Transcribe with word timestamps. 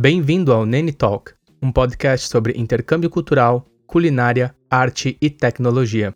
Bem-vindo 0.00 0.52
ao 0.52 0.64
Nene 0.64 0.92
Talk, 0.92 1.32
um 1.60 1.72
podcast 1.72 2.28
sobre 2.28 2.52
intercâmbio 2.56 3.10
cultural, 3.10 3.66
culinária, 3.84 4.54
arte 4.70 5.18
e 5.20 5.28
tecnologia. 5.28 6.14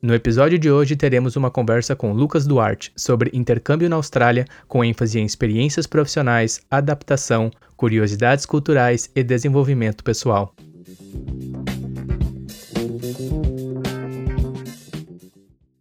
No 0.00 0.14
episódio 0.14 0.56
de 0.56 0.70
hoje 0.70 0.94
teremos 0.94 1.34
uma 1.34 1.50
conversa 1.50 1.96
com 1.96 2.12
Lucas 2.12 2.46
Duarte 2.46 2.92
sobre 2.96 3.32
intercâmbio 3.34 3.90
na 3.90 3.96
Austrália, 3.96 4.44
com 4.68 4.84
ênfase 4.84 5.18
em 5.18 5.24
experiências 5.24 5.84
profissionais, 5.84 6.60
adaptação, 6.70 7.50
curiosidades 7.76 8.46
culturais 8.46 9.10
e 9.12 9.24
desenvolvimento 9.24 10.04
pessoal. 10.04 10.54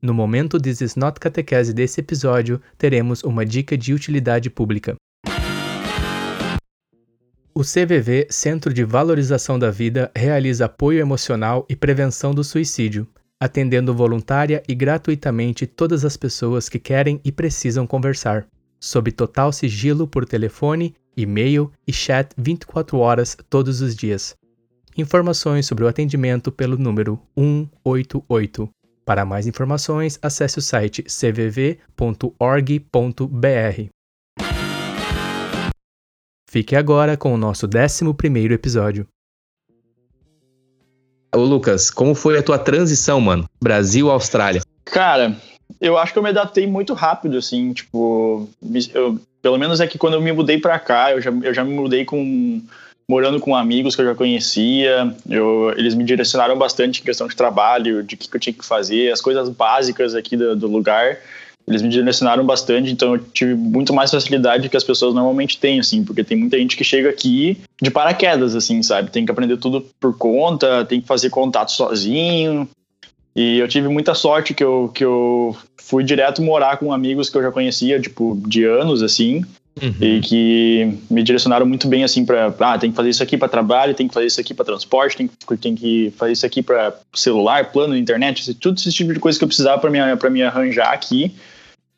No 0.02 0.12
momento 0.12 0.60
This 0.60 0.82
is 0.82 0.96
not 0.96 1.20
catequese 1.20 1.72
desse 1.72 2.02
episódio, 2.02 2.60
teremos 2.80 3.24
uma 3.24 3.46
dica 3.46 3.78
de 3.78 3.94
utilidade 3.94 4.50
pública. 4.50 4.98
O 7.58 7.62
CVV, 7.64 8.28
Centro 8.30 8.72
de 8.72 8.84
Valorização 8.84 9.58
da 9.58 9.72
Vida, 9.72 10.12
realiza 10.16 10.66
apoio 10.66 11.00
emocional 11.00 11.66
e 11.68 11.76
prevenção 11.76 12.32
do 12.32 12.44
suicídio, 12.44 13.08
atendendo 13.40 13.96
voluntária 13.96 14.62
e 14.70 14.76
gratuitamente 14.76 15.66
todas 15.66 16.06
as 16.06 16.16
pessoas 16.16 16.70
que 16.70 16.78
querem 16.78 17.20
e 17.26 17.32
precisam 17.32 17.88
conversar, 17.88 18.46
sob 18.80 19.12
total 19.12 19.52
sigilo 19.52 20.08
por 20.08 20.24
telefone, 20.24 20.94
e-mail 21.18 21.72
e 21.88 21.92
chat 21.92 22.30
24 22.38 23.00
horas 23.00 23.36
todos 23.50 23.82
os 23.82 23.96
dias. 23.96 24.36
Informações 24.96 25.66
sobre 25.66 25.84
o 25.84 25.88
atendimento 25.88 26.52
pelo 26.52 26.78
número 26.78 27.20
188. 27.36 28.70
Para 29.04 29.26
mais 29.26 29.48
informações, 29.48 30.20
acesse 30.22 30.60
o 30.60 30.62
site 30.62 31.02
cvv.org.br. 31.02 31.88
Fique 36.50 36.76
agora 36.78 37.18
com 37.18 37.34
o 37.34 37.38
nosso 37.38 37.68
11 37.68 38.54
episódio. 38.54 39.06
Ô 41.36 41.40
Lucas, 41.40 41.92
como 41.92 42.16
foi 42.16 42.38
a 42.40 42.44
tua 42.44 42.58
transição, 42.58 43.20
mano? 43.20 43.46
Brasil-Austrália. 43.62 44.62
Cara, 44.86 45.36
eu 45.82 45.98
acho 45.98 46.14
que 46.14 46.20
eu 46.20 46.24
me 46.24 46.30
adaptei 46.30 46.66
muito 46.66 46.94
rápido, 46.94 47.38
assim, 47.38 47.74
tipo, 47.74 48.48
eu, 48.94 49.20
pelo 49.42 49.58
menos 49.58 49.82
é 49.82 49.88
que 49.88 49.98
quando 49.98 50.14
eu 50.14 50.22
me 50.22 50.32
mudei 50.32 50.58
para 50.58 50.80
cá, 50.80 51.12
eu 51.12 51.22
já, 51.22 51.32
eu 51.32 51.54
já 51.54 51.66
me 51.66 51.74
mudei 51.74 52.06
com 52.06 52.62
morando 53.10 53.40
com 53.40 53.56
amigos 53.56 53.96
que 53.96 54.02
eu 54.02 54.06
já 54.06 54.16
conhecia, 54.16 55.16
eu, 55.30 55.74
eles 55.78 55.96
me 55.96 56.04
direcionaram 56.04 56.58
bastante 56.58 57.02
em 57.02 57.06
questão 57.06 57.28
de 57.28 57.36
trabalho, 57.36 58.04
de 58.04 58.16
o 58.16 58.18
que, 58.18 58.28
que, 58.28 58.36
eu 58.36 58.40
tinha 58.40 58.54
que 58.54 58.66
fazer, 58.66 59.12
as 59.12 59.22
coisas 59.22 59.48
básicas 59.50 60.14
aqui 60.14 60.36
do, 60.36 60.56
do 60.56 60.68
lugar. 60.68 61.18
Eles 61.68 61.82
me 61.82 61.90
direcionaram 61.90 62.46
bastante, 62.46 62.90
então 62.90 63.16
eu 63.16 63.20
tive 63.20 63.54
muito 63.54 63.94
mais 63.94 64.10
facilidade 64.10 64.70
que 64.70 64.78
as 64.78 64.86
pessoas 64.86 65.14
normalmente 65.14 65.58
têm, 65.58 65.82
assim, 65.82 66.02
porque 66.02 66.24
tem 66.24 66.38
muita 66.38 66.58
gente 66.58 66.78
que 66.78 66.84
chega 66.84 67.10
aqui 67.10 67.58
de 67.82 67.92
paraquedas, 67.92 68.56
assim, 68.56 68.82
sabe? 68.82 69.12
Tem 69.12 69.26
que 69.26 69.32
aprender 69.32 69.58
tudo 69.58 69.86
por 70.00 70.18
conta, 70.18 70.86
tem 70.86 71.02
que 71.02 71.08
fazer 71.08 71.30
contato 71.30 71.74
sozinho. 71.74 72.70
E 73.36 73.60
eu 73.60 73.68
tive 73.68 73.90
muita 73.90 74.16
sorte 74.16 74.54
que 74.54 74.64
eu, 74.64 74.90
que 74.94 75.04
eu 75.04 75.58
fui 75.76 76.06
direto 76.06 76.42
morar 76.42 76.78
com 76.78 76.94
amigos 76.94 77.30
que 77.30 77.38
eu 77.38 77.44
já 77.44 77.52
conhecia, 77.52 78.00
tipo, 78.00 78.42
de 78.48 78.64
anos, 78.64 79.04
assim. 79.04 79.44
Uhum. 79.82 79.94
E 80.02 80.22
que 80.22 80.98
me 81.10 81.22
direcionaram 81.22 81.66
muito 81.66 81.88
bem 81.88 82.04
assim 82.04 82.26
para 82.26 82.52
ah, 82.60 82.78
tem 82.80 82.90
que 82.90 82.96
fazer 82.96 83.10
isso 83.10 83.22
aqui 83.22 83.38
para 83.38 83.48
trabalho, 83.48 83.94
tem 83.94 84.08
que 84.08 84.14
fazer 84.14 84.26
isso 84.26 84.42
aqui 84.42 84.54
para 84.54 84.66
transporte, 84.66 85.18
tem 85.18 85.28
que, 85.28 85.58
tem 85.58 85.76
que 85.76 86.12
fazer 86.18 86.32
isso 86.32 86.46
aqui 86.48 86.64
para 86.64 86.96
celular, 87.14 87.72
plano, 87.72 87.96
internet, 87.96 88.56
tudo 88.56 88.80
esse 88.80 88.92
tipo 88.92 89.14
de 89.14 89.20
coisa 89.20 89.38
que 89.38 89.44
eu 89.44 89.48
precisava 89.48 89.80
para 89.80 89.92
me, 89.92 90.16
pra 90.16 90.32
me 90.32 90.42
arranjar 90.42 90.92
aqui 90.92 91.32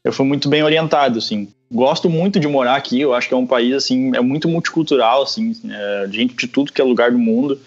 eu 0.10 0.14
fui 0.14 0.26
muito 0.26 0.50
bem 0.50 0.64
orientado, 0.64 1.18
assim. 1.18 1.48
Gosto 1.72 2.10
muito 2.10 2.40
de 2.40 2.48
morar 2.48 2.76
aqui, 2.76 3.00
eu 3.00 3.14
acho 3.14 3.28
que 3.28 3.34
é 3.34 3.38
um 3.38 3.46
país, 3.46 3.74
assim, 3.74 4.16
é 4.16 4.22
muito 4.22 4.48
multicultural, 4.48 5.22
assim, 5.22 5.56
é, 5.70 6.08
gente 6.12 6.36
de 6.36 6.48
tudo 6.48 6.74
que 6.74 6.82
é 6.82 6.84
lugar 6.84 7.11
do 7.11 7.20
mundo. 7.20 7.60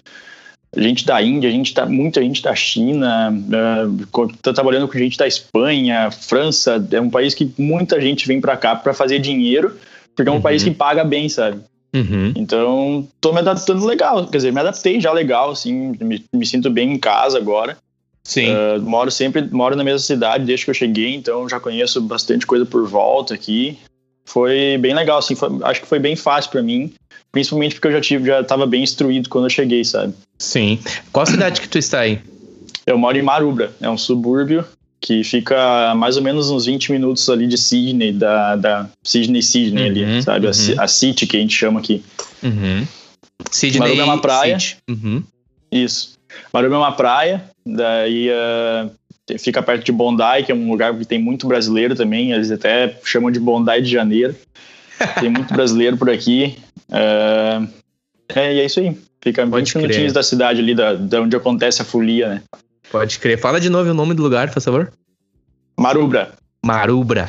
Gente 0.75 1.05
da 1.05 1.21
Índia, 1.21 1.51
gente 1.51 1.73
tá, 1.73 1.85
muita 1.85 2.21
gente 2.21 2.41
da 2.41 2.55
China, 2.55 3.31
é, 3.51 4.27
tá 4.41 4.51
trabalhando 4.51 4.87
com 4.87 4.97
gente 4.97 5.17
da 5.17 5.27
Espanha, 5.27 6.09
França, 6.09 6.85
é 6.91 6.99
um 6.99 7.11
país 7.11 7.35
que 7.35 7.53
muita 7.57 8.01
gente 8.01 8.27
vem 8.27 8.41
para 8.41 8.57
cá 8.57 8.75
para 8.75 8.93
fazer 8.93 9.19
dinheiro, 9.19 9.77
porque 10.15 10.27
é 10.27 10.31
um 10.31 10.37
uhum. 10.37 10.41
país 10.41 10.63
que 10.63 10.71
paga 10.71 11.03
bem, 11.03 11.29
sabe? 11.29 11.61
Uhum. 11.95 12.33
Então, 12.35 13.07
tô 13.21 13.31
me 13.31 13.39
adaptando 13.39 13.85
legal, 13.85 14.25
quer 14.25 14.37
dizer, 14.37 14.51
me 14.51 14.59
adaptei 14.59 14.99
já 14.99 15.13
legal, 15.13 15.51
assim, 15.51 15.95
me, 16.01 16.25
me 16.33 16.45
sinto 16.45 16.71
bem 16.71 16.91
em 16.91 16.99
casa 16.99 17.37
agora. 17.37 17.77
Sim. 18.25 18.47
Uh, 18.51 18.81
moro 18.81 19.11
sempre, 19.11 19.41
moro 19.51 19.75
na 19.75 19.83
mesma 19.83 19.99
cidade 19.99 20.45
desde 20.45 20.65
que 20.65 20.71
eu 20.71 20.75
cheguei, 20.75 21.13
então 21.13 21.47
já 21.47 21.59
conheço 21.59 22.01
bastante 22.01 22.45
coisa 22.45 22.65
por 22.65 22.87
volta 22.87 23.33
aqui. 23.33 23.77
Foi 24.25 24.77
bem 24.79 24.93
legal, 24.93 25.17
assim, 25.17 25.35
foi, 25.35 25.49
acho 25.63 25.81
que 25.81 25.87
foi 25.87 25.99
bem 25.99 26.15
fácil 26.15 26.49
para 26.49 26.61
mim, 26.61 26.93
principalmente 27.31 27.75
porque 27.75 27.89
eu 27.89 27.91
já 27.91 28.01
tive, 28.01 28.27
já 28.27 28.39
estava 28.39 28.65
bem 28.65 28.81
instruído 28.81 29.27
quando 29.27 29.45
eu 29.45 29.49
cheguei, 29.49 29.83
sabe? 29.83 30.13
Sim. 30.39 30.79
Qual 31.11 31.25
cidade 31.25 31.59
que 31.59 31.67
tu 31.67 31.77
está 31.77 31.99
aí? 31.99 32.21
Eu 32.85 32.97
moro 32.97 33.17
em 33.17 33.21
Marubra, 33.21 33.73
é 33.81 33.89
um 33.89 33.97
subúrbio 33.97 34.65
que 35.03 35.21
fica 35.21 35.93
mais 35.95 36.15
ou 36.15 36.23
menos 36.23 36.49
uns 36.49 36.65
20 36.65 36.93
minutos 36.93 37.29
ali 37.29 37.45
de 37.45 37.57
Sydney, 37.57 38.13
da, 38.13 38.55
da 38.55 38.89
Sydney, 39.03 39.43
Sydney 39.43 39.83
uhum, 39.83 39.89
ali, 39.89 40.23
sabe? 40.23 40.47
Uhum. 40.47 40.53
A, 40.77 40.83
a, 40.83 40.87
City 40.87 41.27
que 41.27 41.35
a 41.35 41.39
gente 41.41 41.53
chama 41.53 41.81
aqui. 41.81 42.01
Uhum. 42.41 42.87
Sydney 43.51 43.79
Marubra 43.79 44.01
é 44.01 44.05
uma 44.05 44.21
praia. 44.21 44.57
Uhum. 44.89 45.21
Isso. 45.69 46.13
Marubra 46.53 46.77
é 46.77 46.79
uma 46.79 46.93
praia, 46.93 47.43
daí 47.65 48.29
uh, 48.29 48.91
fica 49.39 49.61
perto 49.61 49.85
de 49.85 49.91
Bondi, 49.91 50.43
que 50.45 50.51
é 50.51 50.55
um 50.55 50.69
lugar 50.69 50.95
que 50.97 51.05
tem 51.05 51.19
muito 51.19 51.47
brasileiro 51.47 51.95
também, 51.95 52.31
eles 52.31 52.51
até 52.51 52.97
chamam 53.03 53.31
de 53.31 53.39
Bondi 53.39 53.81
de 53.81 53.91
Janeiro. 53.91 54.35
Tem 55.19 55.29
muito 55.29 55.53
brasileiro 55.53 55.97
por 55.97 56.09
aqui. 56.09 56.55
Uh, 56.89 57.67
é, 58.29 58.55
e 58.55 58.59
é 58.59 58.65
isso 58.65 58.79
aí. 58.79 58.97
Fica 59.21 59.45
Pode 59.47 59.65
20 59.65 59.71
crer. 59.71 59.81
minutinhos 59.81 60.13
da 60.13 60.23
cidade 60.23 60.59
ali, 60.59 60.75
da, 60.75 60.93
da 60.93 61.21
onde 61.21 61.35
acontece 61.35 61.81
a 61.81 61.85
folia, 61.85 62.29
né? 62.29 62.43
Pode 62.91 63.19
crer. 63.19 63.39
Fala 63.39 63.59
de 63.59 63.69
novo 63.69 63.89
o 63.89 63.93
nome 63.93 64.13
do 64.13 64.21
lugar, 64.21 64.51
por 64.51 64.61
favor. 64.61 64.93
Marubra. 65.77 66.33
Marubra. 66.63 67.27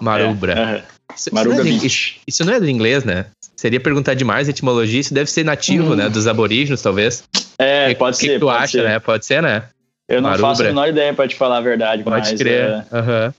Marubra. 0.00 0.52
É, 0.52 1.14
isso, 1.14 1.34
Marubra 1.34 1.62
isso, 1.62 1.64
não 1.64 1.76
é 1.76 1.78
de, 1.78 2.20
isso 2.26 2.44
não 2.44 2.52
é 2.52 2.60
do 2.60 2.68
inglês, 2.68 3.04
né? 3.04 3.26
Seria 3.56 3.80
perguntar 3.80 4.14
demais 4.14 4.48
a 4.48 4.50
etimologia, 4.50 5.00
isso 5.00 5.14
deve 5.14 5.30
ser 5.30 5.44
nativo, 5.44 5.92
hum. 5.92 5.96
né? 5.96 6.08
Dos 6.08 6.26
aborígenes, 6.26 6.82
talvez. 6.82 7.24
É, 7.58 7.94
pode 7.94 8.18
que, 8.18 8.26
ser. 8.26 8.30
O 8.32 8.34
que 8.34 8.40
tu 8.40 8.50
acha, 8.50 8.78
ser. 8.78 8.84
né? 8.84 8.98
Pode 8.98 9.24
ser, 9.24 9.42
né? 9.42 9.64
Eu 10.08 10.22
não 10.22 10.30
Marubra. 10.30 10.48
faço 10.50 10.62
a 10.62 10.66
menor 10.66 10.88
ideia 10.88 11.12
pra 11.12 11.26
te 11.26 11.34
falar 11.34 11.58
a 11.58 11.60
verdade, 11.60 12.02
Pode 12.02 12.30
mas, 12.30 12.38
crer. 12.38 12.62
É... 12.62 12.96
Uhum. 12.96 13.32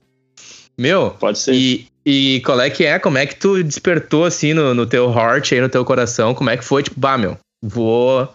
Meu, 0.76 1.10
pode 1.18 1.38
ser. 1.38 1.54
E, 1.54 1.88
e 2.04 2.40
qual 2.44 2.60
é 2.60 2.70
que 2.70 2.84
é? 2.84 2.98
Como 2.98 3.18
é 3.18 3.26
que 3.26 3.36
tu 3.36 3.62
despertou 3.64 4.24
assim 4.24 4.54
no, 4.54 4.74
no 4.74 4.86
teu 4.86 5.12
heart 5.12 5.52
aí, 5.52 5.60
no 5.60 5.68
teu 5.68 5.84
coração? 5.84 6.34
Como 6.34 6.50
é 6.50 6.56
que 6.56 6.64
foi? 6.64 6.82
Tipo, 6.82 7.00
bah, 7.00 7.18
meu, 7.18 7.36
vou 7.62 8.28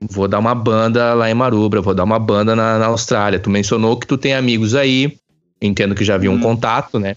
vou 0.00 0.28
dar 0.28 0.38
uma 0.38 0.54
banda 0.54 1.14
lá 1.14 1.30
em 1.30 1.34
Marubra, 1.34 1.80
vou 1.80 1.94
dar 1.94 2.04
uma 2.04 2.18
banda 2.18 2.54
na, 2.56 2.78
na 2.78 2.86
Austrália. 2.86 3.38
Tu 3.38 3.48
mencionou 3.48 3.96
que 3.96 4.06
tu 4.06 4.18
tem 4.18 4.34
amigos 4.34 4.74
aí, 4.74 5.16
entendo 5.60 5.94
que 5.94 6.04
já 6.04 6.16
havia 6.16 6.30
hum. 6.30 6.34
um 6.34 6.40
contato, 6.40 6.98
né? 6.98 7.16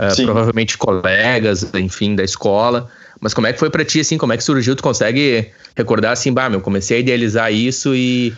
Uh, 0.00 0.24
provavelmente 0.24 0.76
colegas, 0.76 1.66
enfim, 1.74 2.14
da 2.14 2.22
escola. 2.22 2.88
Mas 3.20 3.32
como 3.32 3.46
é 3.46 3.52
que 3.52 3.58
foi 3.58 3.70
para 3.70 3.84
ti, 3.84 4.00
assim, 4.00 4.18
como 4.18 4.32
é 4.32 4.36
que 4.36 4.44
surgiu? 4.44 4.76
Tu 4.76 4.82
consegue 4.82 5.50
recordar, 5.74 6.12
assim, 6.12 6.32
bah, 6.32 6.50
meu, 6.50 6.60
comecei 6.60 6.98
a 6.98 7.00
idealizar 7.00 7.52
isso 7.52 7.94
e 7.94 8.34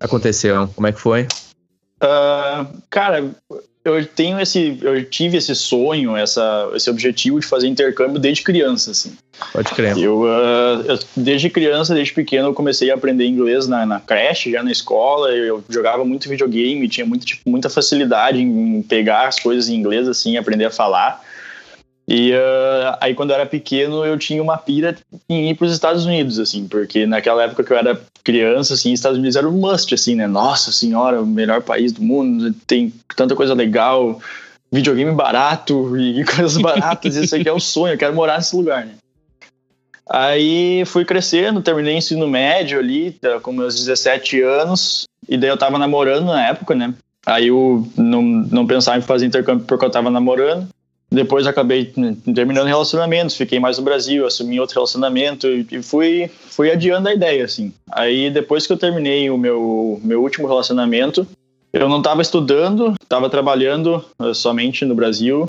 aconteceu. 0.00 0.68
Como 0.74 0.86
é 0.86 0.92
que 0.92 1.00
foi? 1.00 1.26
Uh, 2.02 2.66
cara, 2.88 3.24
eu 3.84 4.04
tenho 4.06 4.40
esse, 4.40 4.78
eu 4.82 5.04
tive 5.04 5.36
esse 5.36 5.54
sonho, 5.54 6.16
essa, 6.16 6.70
esse 6.74 6.88
objetivo 6.90 7.40
de 7.40 7.46
fazer 7.46 7.68
intercâmbio 7.68 8.20
desde 8.20 8.42
criança, 8.42 8.90
assim. 8.90 9.16
Pode 9.52 9.72
crer. 9.72 9.96
Eu, 9.96 10.22
uh, 10.22 10.82
eu, 10.86 10.98
desde 11.16 11.48
criança, 11.48 11.94
desde 11.94 12.12
pequeno, 12.12 12.48
eu 12.48 12.54
comecei 12.54 12.90
a 12.90 12.94
aprender 12.94 13.26
inglês 13.26 13.66
na, 13.66 13.86
na 13.86 14.00
creche, 14.00 14.52
já 14.52 14.62
na 14.62 14.70
escola. 14.70 15.30
Eu 15.30 15.64
jogava 15.68 16.04
muito 16.04 16.28
videogame, 16.28 16.88
tinha 16.88 17.06
muito, 17.06 17.24
tipo, 17.24 17.48
muita 17.48 17.70
facilidade 17.70 18.40
em 18.40 18.82
pegar 18.82 19.28
as 19.28 19.40
coisas 19.40 19.68
em 19.68 19.74
inglês, 19.74 20.06
assim, 20.06 20.36
aprender 20.36 20.66
a 20.66 20.70
falar. 20.70 21.22
E 22.10 22.32
uh, 22.32 22.96
aí, 23.02 23.14
quando 23.14 23.30
eu 23.30 23.36
era 23.36 23.44
pequeno, 23.44 24.02
eu 24.02 24.18
tinha 24.18 24.42
uma 24.42 24.56
pira 24.56 24.96
em 25.28 25.50
ir 25.50 25.54
para 25.54 25.66
os 25.66 25.72
Estados 25.74 26.06
Unidos, 26.06 26.38
assim, 26.38 26.66
porque 26.66 27.04
naquela 27.04 27.42
época 27.42 27.62
que 27.62 27.70
eu 27.70 27.76
era 27.76 28.00
criança, 28.24 28.72
assim, 28.72 28.94
Estados 28.94 29.18
Unidos 29.18 29.36
era 29.36 29.46
um 29.46 29.52
must, 29.52 29.94
assim, 29.94 30.14
né? 30.14 30.26
Nossa 30.26 30.72
senhora, 30.72 31.20
o 31.20 31.26
melhor 31.26 31.60
país 31.60 31.92
do 31.92 32.00
mundo, 32.00 32.54
tem 32.66 32.94
tanta 33.14 33.36
coisa 33.36 33.52
legal, 33.52 34.18
videogame 34.72 35.12
barato 35.12 35.98
e 35.98 36.24
coisas 36.24 36.56
baratas, 36.56 37.14
isso 37.14 37.36
aqui 37.36 37.46
é 37.46 37.52
o 37.52 37.60
sonho, 37.60 37.92
eu 37.92 37.98
quero 37.98 38.14
morar 38.14 38.38
nesse 38.38 38.56
lugar, 38.56 38.86
né? 38.86 38.94
Aí 40.08 40.84
fui 40.86 41.04
crescendo, 41.04 41.60
terminei 41.60 41.94
ensino 41.94 42.26
médio 42.26 42.78
ali, 42.78 43.10
tá, 43.12 43.38
com 43.38 43.52
meus 43.52 43.74
17 43.74 44.40
anos, 44.40 45.04
e 45.28 45.36
daí 45.36 45.50
eu 45.50 45.58
tava 45.58 45.78
namorando 45.78 46.24
na 46.24 46.48
época, 46.48 46.74
né? 46.74 46.94
Aí 47.26 47.48
eu 47.48 47.86
não, 47.94 48.22
não 48.22 48.66
pensava 48.66 48.96
em 48.96 49.02
fazer 49.02 49.26
intercâmbio 49.26 49.66
porque 49.66 49.84
eu 49.84 49.90
tava 49.90 50.08
namorando. 50.08 50.66
Depois 51.10 51.46
acabei 51.46 51.92
terminando 52.34 52.66
relacionamentos, 52.66 53.34
fiquei 53.34 53.58
mais 53.58 53.78
no 53.78 53.84
Brasil, 53.84 54.26
assumi 54.26 54.60
outro 54.60 54.74
relacionamento 54.74 55.46
e 55.46 55.82
fui, 55.82 56.30
fui 56.50 56.70
adiando 56.70 57.08
a 57.08 57.14
ideia, 57.14 57.44
assim. 57.44 57.72
Aí 57.90 58.30
depois 58.30 58.66
que 58.66 58.72
eu 58.72 58.76
terminei 58.76 59.30
o 59.30 59.38
meu, 59.38 59.98
meu 60.04 60.22
último 60.22 60.46
relacionamento, 60.46 61.26
eu 61.72 61.88
não 61.88 61.98
estava 61.98 62.20
estudando, 62.20 62.94
estava 63.02 63.30
trabalhando 63.30 64.04
uh, 64.18 64.34
somente 64.34 64.84
no 64.84 64.94
Brasil, 64.94 65.46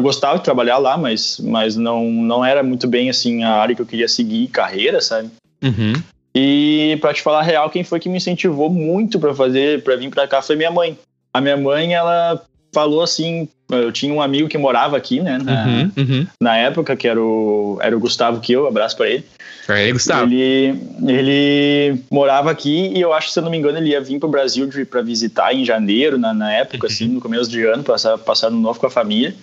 gostava 0.00 0.38
de 0.38 0.44
trabalhar 0.44 0.78
lá, 0.78 0.96
mas, 0.96 1.40
mas 1.40 1.74
não, 1.74 2.04
não 2.04 2.44
era 2.44 2.62
muito 2.62 2.86
bem 2.86 3.10
assim 3.10 3.42
a 3.42 3.54
área 3.54 3.74
que 3.74 3.82
eu 3.82 3.86
queria 3.86 4.06
seguir, 4.06 4.46
carreira, 4.48 5.00
sabe? 5.00 5.30
Uhum. 5.62 5.94
E 6.34 6.96
para 7.00 7.12
te 7.12 7.22
falar 7.22 7.40
a 7.40 7.42
real, 7.42 7.70
quem 7.70 7.82
foi 7.82 7.98
que 7.98 8.08
me 8.08 8.18
incentivou 8.18 8.70
muito 8.70 9.18
para 9.18 9.34
fazer, 9.34 9.82
para 9.82 9.96
vir 9.96 10.10
para 10.10 10.28
cá 10.28 10.40
foi 10.40 10.54
minha 10.54 10.70
mãe. 10.70 10.96
A 11.32 11.40
minha 11.40 11.56
mãe, 11.56 11.94
ela 11.94 12.40
falou 12.72 13.02
assim, 13.02 13.48
eu 13.70 13.90
tinha 13.92 14.12
um 14.12 14.20
amigo 14.22 14.48
que 14.48 14.56
morava 14.58 14.96
aqui, 14.96 15.20
né, 15.20 15.38
na, 15.38 15.66
Uhum. 15.66 15.90
Uhum. 15.96 16.26
na 16.40 16.56
época, 16.56 16.96
que 16.96 17.08
era 17.08 17.20
o, 17.20 17.78
era 17.82 17.96
o 17.96 18.00
Gustavo 18.00 18.40
que 18.40 18.52
eu, 18.52 18.66
abraço 18.66 18.96
para 18.96 19.08
ele. 19.08 19.24
Aí, 19.68 19.92
Gustavo. 19.92 20.24
Ele, 20.32 20.80
ele 21.06 22.00
morava 22.10 22.50
aqui 22.50 22.88
e 22.94 23.00
eu 23.00 23.12
acho, 23.12 23.30
se 23.30 23.38
eu 23.38 23.42
não 23.42 23.50
me 23.50 23.56
engano, 23.58 23.78
ele 23.78 23.90
ia 23.90 24.00
vir 24.00 24.18
pro 24.18 24.28
Brasil 24.28 24.66
de- 24.66 24.84
pra 24.84 25.00
visitar 25.02 25.54
em 25.54 25.64
janeiro, 25.64 26.18
na, 26.18 26.32
na 26.34 26.52
época, 26.52 26.86
assim, 26.88 27.06
no 27.08 27.20
começo 27.20 27.48
de 27.50 27.64
ano, 27.64 27.82
passar, 27.84 28.18
passar 28.18 28.50
no 28.50 28.58
novo 28.60 28.80
com 28.80 28.86
a 28.86 28.90
família. 28.90 29.34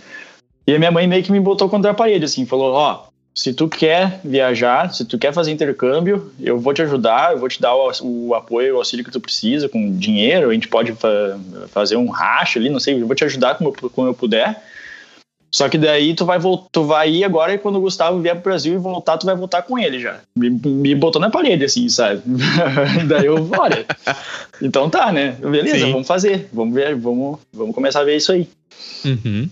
E 0.65 0.75
a 0.75 0.79
minha 0.79 0.91
mãe 0.91 1.07
meio 1.07 1.23
que 1.23 1.31
me 1.31 1.39
botou 1.39 1.69
contra 1.69 1.91
a 1.91 1.93
parede, 1.93 2.25
assim, 2.25 2.45
falou, 2.45 2.73
ó, 2.73 3.03
se 3.37 3.53
tu 3.53 3.69
quer 3.69 4.19
viajar, 4.23 4.91
se 4.91 5.05
tu 5.05 5.15
quer 5.15 5.31
fazer 5.31 5.51
intercâmbio, 5.51 6.33
eu 6.39 6.59
vou 6.59 6.73
te 6.73 6.81
ajudar, 6.81 7.33
eu 7.33 7.37
vou 7.37 7.47
te 7.47 7.61
dar 7.61 7.75
o, 7.75 7.91
o 8.01 8.33
apoio, 8.33 8.73
o 8.73 8.77
auxílio 8.79 9.05
que 9.05 9.11
tu 9.11 9.19
precisa, 9.21 9.69
com 9.69 9.95
dinheiro, 9.95 10.49
a 10.49 10.53
gente 10.55 10.67
pode 10.67 10.91
fa- 10.93 11.37
fazer 11.67 11.97
um 11.97 12.09
racha 12.09 12.57
ali, 12.57 12.67
não 12.67 12.79
sei, 12.79 12.99
eu 12.99 13.05
vou 13.05 13.15
te 13.15 13.23
ajudar 13.23 13.53
como 13.53 13.69
eu, 13.69 13.89
como 13.91 14.07
eu 14.07 14.13
puder. 14.15 14.59
Só 15.51 15.69
que 15.69 15.77
daí 15.77 16.15
tu 16.15 16.25
vai, 16.25 16.39
tu 16.71 16.83
vai 16.83 17.11
ir 17.11 17.23
agora 17.23 17.53
e 17.53 17.59
quando 17.59 17.75
o 17.75 17.81
Gustavo 17.81 18.19
vier 18.19 18.33
pro 18.33 18.49
Brasil 18.51 18.73
e 18.73 18.77
voltar, 18.79 19.19
tu 19.19 19.27
vai 19.27 19.35
voltar 19.35 19.61
com 19.61 19.77
ele 19.77 19.99
já. 19.99 20.19
Me, 20.35 20.49
me 20.49 20.95
botou 20.95 21.21
na 21.21 21.29
parede, 21.29 21.63
assim, 21.63 21.87
sabe? 21.89 22.23
daí 23.07 23.27
eu, 23.27 23.47
olha, 23.51 23.85
então 24.59 24.89
tá, 24.89 25.11
né? 25.11 25.37
Beleza, 25.39 25.85
Sim. 25.85 25.91
vamos 25.91 26.07
fazer. 26.07 26.49
Vamos 26.51 26.73
ver, 26.73 26.95
vamos, 26.95 27.37
vamos 27.53 27.75
começar 27.75 27.99
a 27.99 28.03
ver 28.03 28.17
isso 28.17 28.31
aí. 28.31 28.49
Uhum. 29.05 29.47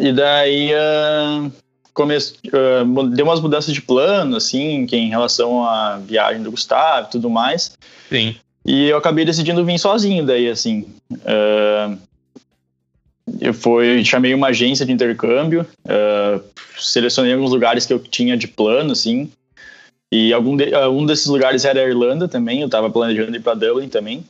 E 0.00 0.12
daí 0.12 0.74
ah, 0.74 1.48
come, 1.94 2.14
ah, 2.52 2.84
mu- 2.84 3.08
deu 3.08 3.24
umas 3.24 3.40
mudanças 3.40 3.72
de 3.72 3.80
plano, 3.80 4.36
assim, 4.36 4.84
que 4.86 4.96
em 4.96 5.08
relação 5.08 5.64
à 5.64 5.96
viagem 5.98 6.42
do 6.42 6.50
Gustavo 6.50 7.06
e 7.08 7.10
tudo 7.12 7.30
mais. 7.30 7.76
Sim. 8.10 8.34
E 8.66 8.88
eu 8.88 8.96
acabei 8.96 9.24
decidindo 9.24 9.64
vir 9.64 9.78
sozinho 9.78 10.24
daí, 10.26 10.48
assim. 10.50 10.86
Ah, 11.24 11.94
eu 13.40 13.54
fui, 13.54 14.04
chamei 14.04 14.34
uma 14.34 14.48
agência 14.48 14.84
de 14.84 14.92
intercâmbio, 14.92 15.66
ah, 15.88 16.40
selecionei 16.78 17.32
alguns 17.32 17.50
lugares 17.52 17.86
que 17.86 17.92
eu 17.92 17.98
tinha 17.98 18.36
de 18.36 18.48
plano, 18.48 18.92
assim. 18.92 19.30
E 20.12 20.32
algum 20.32 20.56
de- 20.56 20.76
um 20.88 21.04
desses 21.06 21.26
lugares 21.26 21.64
era 21.64 21.80
a 21.80 21.88
Irlanda 21.88 22.28
também, 22.28 22.60
eu 22.60 22.68
tava 22.68 22.88
planejando 22.90 23.34
ir 23.36 23.40
para 23.40 23.54
Dublin 23.54 23.88
também. 23.88 24.24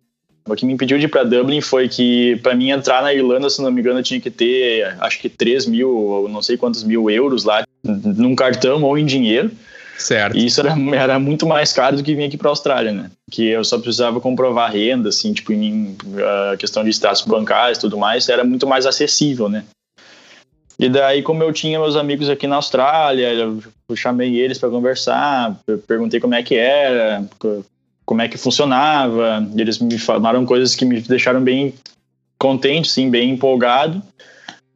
O 0.47 0.55
que 0.55 0.67
me 0.67 0.75
impediu 0.75 0.99
de 0.99 1.07
ir 1.07 1.09
para 1.09 1.25
Dublin 1.25 1.63
foi 1.63 1.89
que, 1.89 2.37
para 2.43 2.55
mim 2.55 2.71
entrar 2.71 3.03
na 3.03 3.15
Irlanda, 3.15 3.49
se 3.49 3.63
não 3.63 3.71
me 3.71 3.81
engano, 3.81 4.01
eu 4.01 4.03
tinha 4.03 4.21
que 4.21 4.31
ter, 4.31 4.95
acho 5.01 5.19
que 5.19 5.31
3 5.31 5.67
mil, 5.67 5.91
ou 5.91 6.29
não 6.29 6.43
sei 6.43 6.59
quantos 6.59 6.85
mil 6.85 7.09
euros 7.09 7.45
lá, 7.45 7.65
num 7.83 8.37
cartão 8.37 8.83
ou 8.83 8.99
em 8.99 9.07
dinheiro. 9.07 9.51
Certo. 9.97 10.37
E 10.37 10.45
isso 10.45 10.61
era, 10.61 10.75
era 10.95 11.19
muito 11.19 11.47
mais 11.47 11.73
caro 11.73 11.97
do 11.97 12.03
que 12.03 12.15
vir 12.15 12.25
aqui 12.25 12.37
para 12.37 12.49
a 12.49 12.53
Austrália, 12.53 12.93
né? 12.93 13.11
Que 13.31 13.49
eu 13.49 13.65
só 13.65 13.79
precisava 13.79 14.21
comprovar 14.21 14.71
renda, 14.71 15.09
assim, 15.09 15.33
tipo, 15.33 15.53
em 15.53 15.97
a 16.53 16.57
questão 16.57 16.85
de 16.85 16.91
status 16.91 17.23
bancários 17.23 17.79
e 17.79 17.81
tudo 17.81 17.97
mais, 17.97 18.29
era 18.29 18.45
muito 18.45 18.67
mais 18.67 18.85
acessível, 18.85 19.49
né? 19.49 19.65
E 20.79 20.89
daí, 20.89 21.23
como 21.23 21.43
eu 21.43 21.53
tinha 21.53 21.79
meus 21.79 21.97
amigos 21.97 22.29
aqui 22.29 22.47
na 22.47 22.57
Austrália, 22.57 23.33
eu 23.33 23.63
chamei 23.97 24.37
eles 24.37 24.59
para 24.59 24.69
conversar, 24.69 25.57
perguntei 25.87 26.19
como 26.19 26.35
é 26.35 26.43
que 26.43 26.57
era, 26.57 27.25
como 28.05 28.23
é 28.23 28.29
que 28.29 28.37
funcionava, 28.37 29.47
eles 29.57 29.79
me 29.79 29.99
falaram 29.99 30.45
coisas 30.45 30.75
que 30.75 30.85
me 30.85 31.01
deixaram 31.01 31.43
bem 31.43 31.75
contente, 32.39 32.89
assim, 32.89 33.11
bem 33.11 33.31
empolgado. 33.31 34.03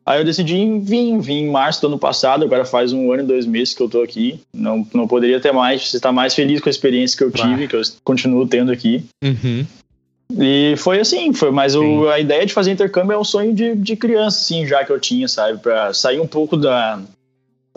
Aí 0.07 0.21
eu 0.21 0.25
decidi 0.25 0.79
vir, 0.81 1.19
vim 1.21 1.45
em 1.45 1.51
março 1.51 1.83
do 1.83 1.89
ano 1.89 1.99
passado, 1.99 2.43
agora 2.43 2.65
faz 2.65 2.95
um 2.95 3.13
ano 3.13 3.25
e 3.25 3.27
dois 3.27 3.45
meses 3.45 3.75
que 3.75 3.83
eu 3.83 3.91
tô 3.91 4.01
aqui. 4.01 4.41
Não, 4.55 4.87
não 4.95 5.07
poderia 5.07 5.39
ter 5.39 5.53
mais, 5.53 5.93
estar 5.93 6.13
mais 6.13 6.35
feliz 6.35 6.63
com 6.63 6.69
a 6.69 6.71
experiência 6.71 7.19
que 7.19 7.25
eu 7.25 7.31
tive, 7.31 7.69
que 7.69 7.77
eu 7.77 7.83
continuo 8.03 8.47
tendo 8.47 8.73
aqui. 8.73 9.05
Uhum. 9.23 9.67
E 10.39 10.75
foi 10.79 11.01
assim, 11.01 11.35
foi, 11.35 11.51
mas 11.51 11.73
Sim. 11.73 11.79
o, 11.79 12.09
a 12.09 12.19
ideia 12.19 12.47
de 12.47 12.55
fazer 12.55 12.71
intercâmbio 12.71 13.13
é 13.13 13.19
um 13.19 13.25
sonho 13.25 13.55
de, 13.55 13.75
de 13.77 13.97
criança, 13.97 14.39
assim, 14.39 14.67
já 14.67 14.83
que 14.83 14.91
eu 14.91 14.99
tinha, 14.99 15.29
sabe? 15.29 15.59
Pra 15.59 15.93
sair 15.93 16.21
um 16.21 16.27
pouco 16.27 16.57
da, 16.57 17.01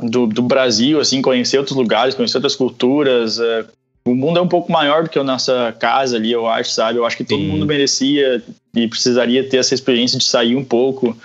do, 0.02 0.26
do 0.26 0.42
Brasil, 0.42 1.02
assim, 1.02 1.22
conhecer 1.22 1.58
outros 1.58 1.76
lugares, 1.76 2.16
conhecer 2.16 2.38
outras 2.38 2.56
culturas. 2.56 3.40
é, 3.40 3.66
o 4.06 4.16
mundo 4.16 4.40
é 4.40 4.42
um 4.42 4.48
pouco 4.48 4.72
maior 4.72 5.04
do 5.04 5.10
que 5.10 5.20
a 5.20 5.24
nossa 5.24 5.76
casa 5.80 6.18
ali, 6.18 6.32
eu 6.32 6.48
acho, 6.48 6.72
sabe? 6.72 6.98
Eu 6.98 7.06
acho 7.06 7.18
que 7.18 7.24
todo 7.24 7.40
Sim. 7.40 7.48
mundo 7.48 7.66
merecia 7.66 8.42
e 8.76 8.88
precisaria 8.88 9.48
ter 9.48 9.58
essa 9.58 9.74
experiência 9.76 10.18
de 10.18 10.24
sair 10.24 10.56
um 10.56 10.64
pouco. 10.64 11.16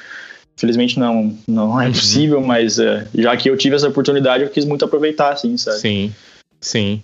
Felizmente 0.59 0.99
não, 0.99 1.37
não 1.47 1.81
é 1.81 1.87
Uhum. 1.87 1.93
possível, 1.93 2.41
mas 2.41 2.79
é, 2.79 3.07
já 3.15 3.37
que 3.37 3.49
eu 3.49 3.57
tive 3.57 3.77
essa 3.77 3.89
oportunidade, 3.89 4.43
eu 4.43 4.51
quis 4.51 4.65
muito 4.65 4.85
aproveitar, 4.85 5.33
assim, 5.33 5.57
sabe? 5.57 5.79
Sim, 5.79 6.15
sim. 6.61 7.03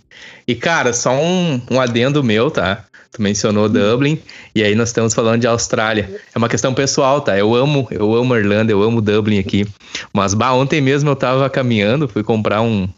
E, 0.48 0.54
cara, 0.54 0.92
só 0.92 1.12
um, 1.12 1.60
um 1.70 1.80
adendo 1.80 2.22
meu, 2.24 2.50
tá? 2.50 2.84
Tu 3.10 3.20
mencionou 3.20 3.68
Dublin, 3.68 4.18
e 4.54 4.62
aí 4.64 4.74
nós 4.74 4.88
estamos 4.88 5.12
falando 5.12 5.42
de 5.42 5.46
Austrália. 5.46 6.18
É 6.34 6.38
uma 6.38 6.48
questão 6.48 6.72
pessoal, 6.72 7.20
tá? 7.20 7.36
Eu 7.36 7.54
amo, 7.54 7.86
eu 7.90 8.14
amo 8.14 8.32
a 8.32 8.38
Irlanda, 8.38 8.72
eu 8.72 8.82
amo 8.82 9.02
Dublin 9.02 9.38
aqui. 9.38 9.66
Mas, 10.14 10.32
bah, 10.32 10.54
ontem 10.54 10.80
mesmo 10.80 11.10
eu 11.10 11.16
tava 11.16 11.48
caminhando, 11.50 12.08
fui 12.08 12.22
comprar 12.22 12.62
um, 12.62 12.88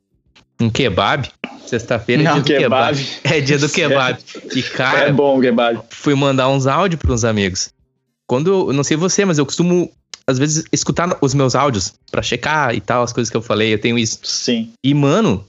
um 0.60 0.70
kebab. 0.70 1.28
Sexta-feira 1.66 2.22
é 2.22 2.32
dia 2.32 2.40
do 2.40 2.44
kebab. 2.44 2.96
kebab. 2.98 3.18
É 3.24 3.40
dia 3.40 3.58
do 3.58 3.68
kebab. 3.68 4.18
E, 4.54 4.62
cara, 4.62 5.08
É 5.08 5.12
bom 5.12 5.38
o 5.38 5.40
kebab. 5.40 5.80
fui 5.90 6.14
mandar 6.14 6.48
uns 6.48 6.66
áudios 6.66 7.00
para 7.00 7.12
uns 7.12 7.24
amigos. 7.24 7.70
Quando, 8.26 8.68
eu 8.70 8.72
não 8.72 8.84
sei 8.84 8.96
você, 8.96 9.24
mas 9.24 9.38
eu 9.38 9.44
costumo, 9.46 9.90
às 10.26 10.38
vezes, 10.38 10.64
escutar 10.72 11.16
os 11.20 11.34
meus 11.34 11.54
áudios 11.54 11.92
pra 12.10 12.22
checar 12.22 12.74
e 12.74 12.80
tal, 12.80 13.02
as 13.02 13.12
coisas 13.12 13.30
que 13.30 13.36
eu 13.36 13.42
falei, 13.42 13.74
eu 13.74 13.78
tenho 13.80 13.98
isso. 13.98 14.18
Sim. 14.22 14.72
E, 14.82 14.94
mano, 14.94 15.44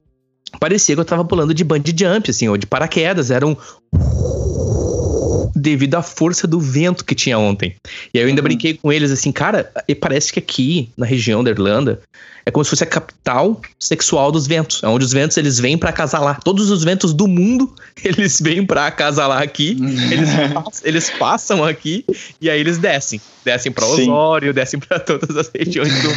parecia 0.59 0.95
que 0.95 0.99
eu 1.01 1.05
tava 1.05 1.23
pulando 1.23 1.53
de 1.53 1.63
bungee 1.63 1.95
jump, 1.97 2.29
assim, 2.29 2.47
ou 2.47 2.57
de 2.57 2.65
paraquedas. 2.65 3.29
Era 3.31 3.45
um. 3.45 3.55
Devido 5.55 5.95
à 5.95 6.01
força 6.01 6.45
do 6.45 6.59
vento 6.59 7.05
que 7.05 7.15
tinha 7.15 7.39
ontem. 7.39 7.75
E 8.13 8.17
aí 8.19 8.23
eu 8.25 8.27
ainda 8.27 8.41
Uhum. 8.41 8.47
brinquei 8.47 8.73
com 8.73 8.91
eles 8.91 9.09
assim, 9.11 9.31
cara, 9.31 9.71
parece 10.01 10.33
que 10.33 10.39
aqui, 10.39 10.89
na 10.97 11.05
região 11.05 11.41
da 11.43 11.49
Irlanda, 11.49 12.01
é 12.45 12.51
como 12.51 12.63
se 12.63 12.69
fosse 12.69 12.83
a 12.83 12.87
capital 12.87 13.61
sexual 13.79 14.31
dos 14.31 14.45
ventos. 14.47 14.83
É 14.83 14.87
onde 14.87 15.05
os 15.05 15.13
ventos 15.13 15.37
eles 15.37 15.57
vêm 15.57 15.77
pra 15.77 15.89
acasalar. 15.91 16.41
Todos 16.43 16.69
os 16.69 16.83
ventos 16.83 17.13
do 17.13 17.25
mundo, 17.27 17.73
eles 18.03 18.39
vêm 18.41 18.65
pra 18.65 18.87
acasalar 18.87 19.41
aqui. 19.41 19.77
Eles, 20.11 20.29
pass- 20.53 20.81
eles 20.83 21.09
passam 21.11 21.63
aqui 21.63 22.05
e 22.41 22.49
aí 22.49 22.59
eles 22.59 22.77
descem. 22.77 23.21
Descem 23.45 23.71
pra 23.71 23.85
Sim. 23.85 24.03
Osório, 24.03 24.53
descem 24.53 24.79
pra 24.79 24.99
todas 24.99 25.35
as 25.37 25.49
regiões 25.55 25.93
do, 26.03 26.09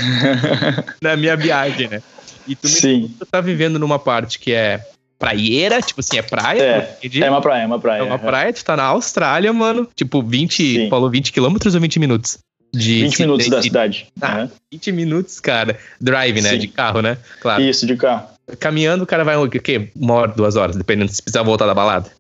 na 1.00 1.16
minha 1.16 1.36
viagem, 1.36 1.88
né? 1.88 2.02
E 2.46 2.56
tu 2.56 2.66
me 2.66 2.74
Sim. 2.74 3.14
tu 3.18 3.26
tá 3.26 3.40
vivendo 3.40 3.78
numa 3.78 3.98
parte 3.98 4.38
que 4.38 4.52
é 4.52 4.80
praieira, 5.18 5.82
tipo 5.82 6.00
assim, 6.00 6.18
é 6.18 6.22
praia, 6.22 6.62
É, 6.62 6.96
entendi? 6.98 7.22
É 7.22 7.30
uma 7.30 7.40
praia, 7.40 7.62
é 7.62 7.66
uma 7.66 7.78
praia. 7.78 8.00
É 8.00 8.02
uma 8.02 8.18
praia, 8.18 8.52
tu 8.52 8.64
tá 8.64 8.76
na 8.76 8.84
Austrália, 8.84 9.52
mano. 9.52 9.88
Tipo, 9.94 10.22
20, 10.22 10.56
Sim. 10.56 10.88
falou 10.88 11.10
20 11.10 11.32
quilômetros 11.32 11.74
ou 11.74 11.80
20 11.80 11.98
minutos? 11.98 12.38
De 12.72 13.00
20 13.00 13.20
minutos 13.20 13.44
Sydney, 13.44 13.58
da 13.58 13.62
cidade. 13.62 14.06
Ah. 14.20 14.26
Aham. 14.26 14.50
20 14.72 14.92
minutos, 14.92 15.40
cara. 15.40 15.78
Drive, 16.00 16.40
né? 16.40 16.50
Sim. 16.50 16.58
De 16.58 16.68
carro, 16.68 17.00
né? 17.00 17.16
Claro. 17.40 17.62
Isso, 17.62 17.86
de 17.86 17.96
carro. 17.96 18.28
Caminhando, 18.60 19.04
o 19.04 19.06
cara 19.06 19.24
vai 19.24 19.36
o 19.36 19.48
quê? 19.48 19.90
Uma 19.96 20.14
hora, 20.14 20.32
duas 20.32 20.56
horas, 20.56 20.76
dependendo 20.76 21.10
se 21.10 21.22
precisar 21.22 21.42
voltar 21.42 21.66
da 21.66 21.74
balada. 21.74 22.10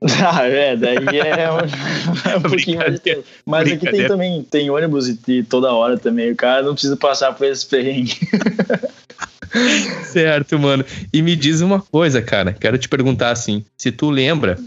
Ah, 0.22 0.44
é, 0.44 0.76
daí 0.76 0.96
é 0.96 1.50
um, 1.50 1.58
é 2.30 2.36
um 2.36 2.42
pouquinho 2.42 2.78
mais 2.78 3.00
de. 3.00 3.18
Mas 3.44 3.72
aqui 3.72 3.90
tem 3.90 4.06
também, 4.06 4.42
tem 4.42 4.70
ônibus 4.70 5.08
e, 5.08 5.18
e 5.28 5.42
toda 5.42 5.72
hora 5.72 5.96
também. 5.98 6.32
O 6.32 6.36
cara 6.36 6.62
não 6.62 6.72
precisa 6.72 6.96
passar 6.96 7.32
por 7.32 7.46
esse 7.46 7.66
perrengue. 7.66 8.18
Certo, 10.04 10.58
mano. 10.58 10.84
E 11.12 11.22
me 11.22 11.34
diz 11.34 11.60
uma 11.60 11.80
coisa, 11.80 12.20
cara. 12.20 12.52
Quero 12.52 12.76
te 12.76 12.88
perguntar 12.88 13.30
assim: 13.30 13.64
se 13.78 13.90
tu 13.90 14.10
lembra, 14.10 14.58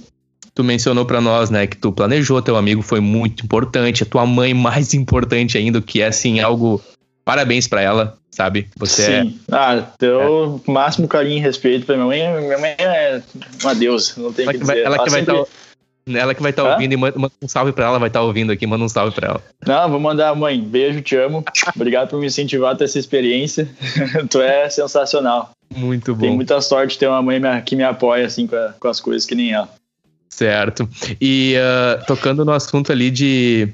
tu 0.55 0.63
mencionou 0.63 1.05
pra 1.05 1.21
nós, 1.21 1.49
né, 1.49 1.67
que 1.67 1.77
tu 1.77 1.91
planejou, 1.91 2.41
teu 2.41 2.55
amigo 2.55 2.81
foi 2.81 2.99
muito 2.99 3.45
importante, 3.45 4.03
a 4.03 4.05
tua 4.05 4.25
mãe 4.25 4.53
mais 4.53 4.93
importante 4.93 5.57
ainda, 5.57 5.81
que 5.81 6.01
é 6.01 6.07
assim, 6.07 6.39
algo. 6.39 6.81
Parabéns 7.23 7.67
pra 7.67 7.81
ela, 7.81 8.17
sabe? 8.31 8.67
Você 8.77 9.01
é. 9.11 9.21
Sim. 9.23 9.39
Ah, 9.51 9.83
deu 9.99 10.61
o 10.65 10.71
máximo 10.71 11.07
carinho 11.07 11.37
e 11.37 11.41
respeito 11.41 11.85
pra 11.85 11.95
minha 11.95 12.07
mãe. 12.07 12.41
Minha 12.41 12.57
mãe 12.57 12.75
é 12.77 13.21
uma 13.63 13.75
deusa, 13.75 14.13
não 14.17 14.31
tem 14.33 14.43
Ela 14.45 14.53
que 14.53 14.59
que 14.59 14.65
vai, 14.65 14.75
dizer. 14.75 14.85
ela 14.85 14.97
que 15.03 15.09
vai 15.09 15.19
sempre- 15.19 15.35
tá, 15.35 15.49
ela 16.19 16.33
que 16.33 16.41
vai 16.41 16.49
estar 16.51 16.63
Hã? 16.63 16.71
ouvindo 16.73 16.93
e 16.93 16.97
manda, 16.97 17.19
manda 17.19 17.33
um 17.41 17.47
salve 17.47 17.71
pra 17.71 17.85
ela, 17.85 17.99
vai 17.99 18.07
estar 18.09 18.21
ouvindo 18.23 18.51
aqui, 18.51 18.65
manda 18.65 18.83
um 18.83 18.89
salve 18.89 19.13
pra 19.13 19.27
ela. 19.27 19.43
Não, 19.67 19.89
vou 19.89 19.99
mandar, 19.99 20.33
mãe. 20.35 20.59
Beijo, 20.59 21.01
te 21.01 21.15
amo. 21.15 21.43
Obrigado 21.75 22.09
por 22.09 22.19
me 22.19 22.25
incentivar 22.27 22.73
a 22.73 22.75
ter 22.75 22.85
essa 22.85 22.97
experiência. 22.97 23.69
tu 24.29 24.41
é 24.41 24.69
sensacional. 24.69 25.51
Muito 25.75 26.15
bom. 26.15 26.21
Tem 26.21 26.31
muita 26.35 26.59
sorte 26.61 26.93
de 26.93 26.99
ter 26.99 27.07
uma 27.07 27.21
mãe 27.21 27.39
que 27.63 27.75
me 27.75 27.83
apoia 27.83 28.25
assim 28.25 28.47
com, 28.47 28.55
a- 28.55 28.73
com 28.79 28.87
as 28.87 28.99
coisas 28.99 29.25
que 29.25 29.35
nem 29.35 29.51
ela. 29.53 29.69
Certo. 30.29 30.87
E 31.21 31.55
ah, 31.57 32.03
tocando 32.07 32.43
no 32.45 32.53
assunto 32.53 32.91
ali 32.91 33.11
de 33.11 33.67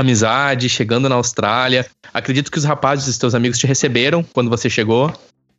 amizade, 0.00 0.68
chegando 0.68 1.08
na 1.08 1.14
Austrália, 1.14 1.86
acredito 2.12 2.50
que 2.50 2.58
os 2.58 2.64
rapazes, 2.64 3.06
os 3.06 3.18
teus 3.18 3.34
amigos, 3.34 3.58
te 3.58 3.66
receberam 3.66 4.22
quando 4.22 4.50
você 4.50 4.68
chegou. 4.68 5.12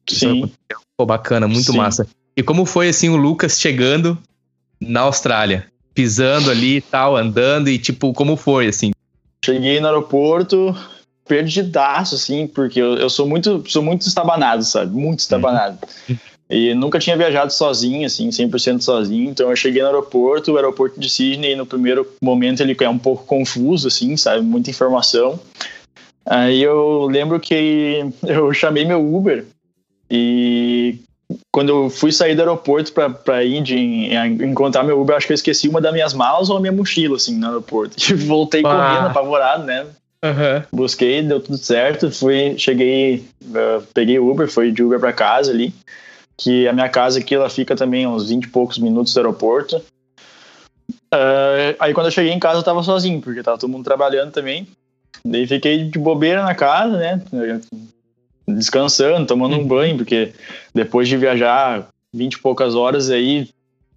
Sim. 0.09 0.51
Pô, 0.95 1.05
bacana, 1.05 1.47
muito 1.47 1.71
Sim. 1.71 1.77
massa. 1.77 2.07
E 2.35 2.43
como 2.43 2.65
foi, 2.65 2.89
assim, 2.89 3.09
o 3.09 3.15
Lucas 3.15 3.59
chegando 3.59 4.17
na 4.79 5.01
Austrália? 5.01 5.67
Pisando 5.93 6.51
ali 6.51 6.77
e 6.77 6.81
tal, 6.81 7.15
andando, 7.15 7.69
e 7.69 7.79
tipo, 7.79 8.13
como 8.13 8.37
foi, 8.37 8.67
assim? 8.67 8.91
Cheguei 9.43 9.79
no 9.79 9.87
aeroporto, 9.87 10.75
perdidaço, 11.27 12.15
assim, 12.15 12.47
porque 12.47 12.79
eu, 12.79 12.95
eu 12.95 13.09
sou 13.09 13.27
muito 13.27 13.63
sou 13.67 13.83
muito 13.83 14.07
estabanado, 14.07 14.63
sabe? 14.63 14.95
Muito 14.95 15.19
estabanado. 15.19 15.79
E 16.49 16.73
nunca 16.73 16.97
tinha 16.97 17.17
viajado 17.17 17.51
sozinho, 17.51 18.05
assim, 18.05 18.29
100% 18.29 18.81
sozinho. 18.81 19.29
Então 19.29 19.49
eu 19.49 19.55
cheguei 19.55 19.81
no 19.81 19.87
aeroporto, 19.87 20.53
o 20.53 20.55
aeroporto 20.55 20.99
de 20.99 21.09
Sydney, 21.09 21.55
no 21.55 21.65
primeiro 21.65 22.07
momento 22.21 22.61
ele 22.61 22.75
é 22.79 22.89
um 22.89 22.97
pouco 22.97 23.25
confuso, 23.25 23.89
assim, 23.89 24.15
sabe? 24.15 24.41
Muita 24.41 24.69
informação. 24.69 25.39
Aí 26.25 26.61
eu 26.63 27.07
lembro 27.11 27.39
que 27.39 28.05
eu 28.25 28.53
chamei 28.53 28.85
meu 28.85 29.01
Uber 29.15 29.45
e 30.09 30.99
quando 31.51 31.69
eu 31.69 31.89
fui 31.89 32.13
sair 32.13 32.33
do 32.33 32.41
aeroporto 32.41 32.93
para 32.93 33.43
ir 33.43 33.61
de, 33.61 34.13
encontrar 34.41 34.83
meu 34.83 35.01
Uber, 35.01 35.17
acho 35.17 35.27
que 35.27 35.33
eu 35.33 35.35
esqueci 35.35 35.67
uma 35.67 35.81
das 35.81 35.91
minhas 35.91 36.13
malas 36.13 36.49
ou 36.49 36.55
a 36.55 36.61
minha 36.61 36.71
mochila, 36.71 37.17
assim, 37.17 37.37
no 37.37 37.47
aeroporto. 37.47 37.97
E 38.09 38.13
voltei 38.13 38.61
ah. 38.61 38.69
correndo, 38.69 39.07
apavorado, 39.07 39.65
né? 39.65 39.85
Uhum. 40.23 40.63
Busquei, 40.71 41.21
deu 41.21 41.41
tudo 41.41 41.57
certo. 41.57 42.09
Fui, 42.09 42.57
cheguei, 42.57 43.25
uh, 43.43 43.83
peguei 43.93 44.17
Uber, 44.17 44.49
fui 44.49 44.71
de 44.71 44.81
Uber 44.81 44.99
para 44.99 45.11
casa 45.11 45.51
ali 45.51 45.73
que 46.37 46.67
a 46.67 46.73
minha 46.73 46.87
casa 46.87 47.19
aqui 47.19 47.33
ela 47.33 47.49
fica 47.49 47.75
também 47.75 48.05
uns 48.05 48.29
20 48.29 48.43
e 48.43 48.47
poucos 48.49 48.77
minutos 48.77 49.13
do 49.13 49.19
aeroporto. 49.19 49.77
Uh, 51.13 51.75
aí 51.79 51.93
quando 51.93 52.07
eu 52.07 52.11
cheguei 52.11 52.31
em 52.31 52.39
casa 52.39 52.59
eu 52.59 52.63
tava 52.63 52.83
sozinho, 52.83 53.21
porque 53.21 53.41
tava 53.41 53.57
todo 53.57 53.69
mundo 53.69 53.83
trabalhando 53.83 54.31
também. 54.31 54.67
Daí 55.25 55.47
fiquei 55.47 55.85
de 55.85 55.97
bobeira 55.99 56.43
na 56.43 56.53
casa, 56.53 56.97
né? 56.97 57.21
Descansando, 58.47 59.25
tomando 59.25 59.55
um 59.55 59.59
uhum. 59.59 59.67
banho, 59.67 59.97
porque 59.97 60.31
depois 60.73 61.07
de 61.07 61.17
viajar 61.17 61.87
20 62.13 62.33
e 62.33 62.39
poucas 62.39 62.75
horas 62.75 63.09
aí, 63.09 63.49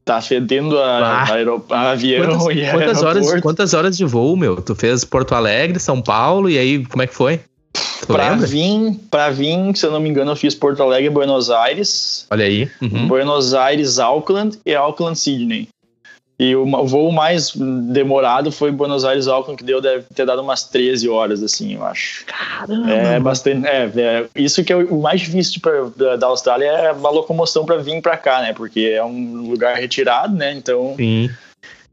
tá 0.05 0.21
fedendo 0.21 0.79
a, 0.79 1.23
a, 1.23 1.77
a 1.77 1.91
avião 1.91 2.27
quantas, 2.27 2.57
e 2.57 2.71
quantas 2.71 3.03
horas, 3.03 3.41
quantas 3.41 3.75
horas 3.75 3.97
de 3.97 4.05
voo, 4.05 4.37
meu? 4.37 4.57
Tu 4.61 4.75
fez 4.75 5.05
Porto 5.05 5.35
Alegre, 5.35 5.79
São 5.79 6.01
Paulo, 6.01 6.49
e 6.49 6.59
aí 6.59 6.85
como 6.85 7.03
é 7.03 7.07
que 7.07 7.15
foi? 7.15 7.41
Pra 8.07 8.35
vir, 8.35 8.99
pra 9.11 9.31
vir, 9.31 9.77
se 9.77 9.85
eu 9.87 9.91
não 9.91 10.01
me 10.01 10.09
engano, 10.09 10.33
eu 10.33 10.37
fiz 10.37 10.55
Porto 10.55 10.83
Alegre 10.83 11.07
e 11.07 11.11
Buenos 11.11 11.51
Aires. 11.51 12.27
Olha 12.31 12.45
aí. 12.45 12.71
Uhum. 12.81 13.07
Buenos 13.07 13.55
Aires, 13.55 13.99
Auckland 13.99 14.59
e 14.65 14.75
Auckland, 14.75 15.19
Sydney. 15.19 15.69
E 16.39 16.57
o 16.57 16.65
voo 16.87 17.13
mais 17.13 17.53
demorado 17.55 18.51
foi 18.51 18.71
Buenos 18.71 19.05
Aires, 19.05 19.29
Auckland, 19.29 19.59
que 19.59 19.65
deu, 19.65 19.79
deve 19.79 20.05
ter 20.15 20.25
dado 20.25 20.41
umas 20.41 20.65
13 20.65 21.07
horas, 21.07 21.43
assim, 21.43 21.75
eu 21.75 21.85
acho. 21.85 22.25
Caramba! 22.25 22.91
É 22.91 23.21
bastante. 23.21 23.67
É, 23.67 23.91
é 23.95 24.27
isso 24.35 24.65
que 24.65 24.73
é 24.73 24.77
o 24.77 25.03
mais 25.03 25.21
difícil 25.21 25.61
pra, 25.61 25.91
da, 25.95 26.17
da 26.17 26.27
Austrália 26.29 26.65
é 26.65 26.89
a 26.89 27.11
locomoção 27.11 27.67
para 27.67 27.77
vir 27.77 28.01
para 28.01 28.17
cá, 28.17 28.41
né? 28.41 28.55
Porque 28.55 28.81
é 28.95 29.05
um 29.05 29.51
lugar 29.51 29.77
retirado, 29.77 30.35
né? 30.35 30.55
Então. 30.55 30.95
Sim 30.97 31.29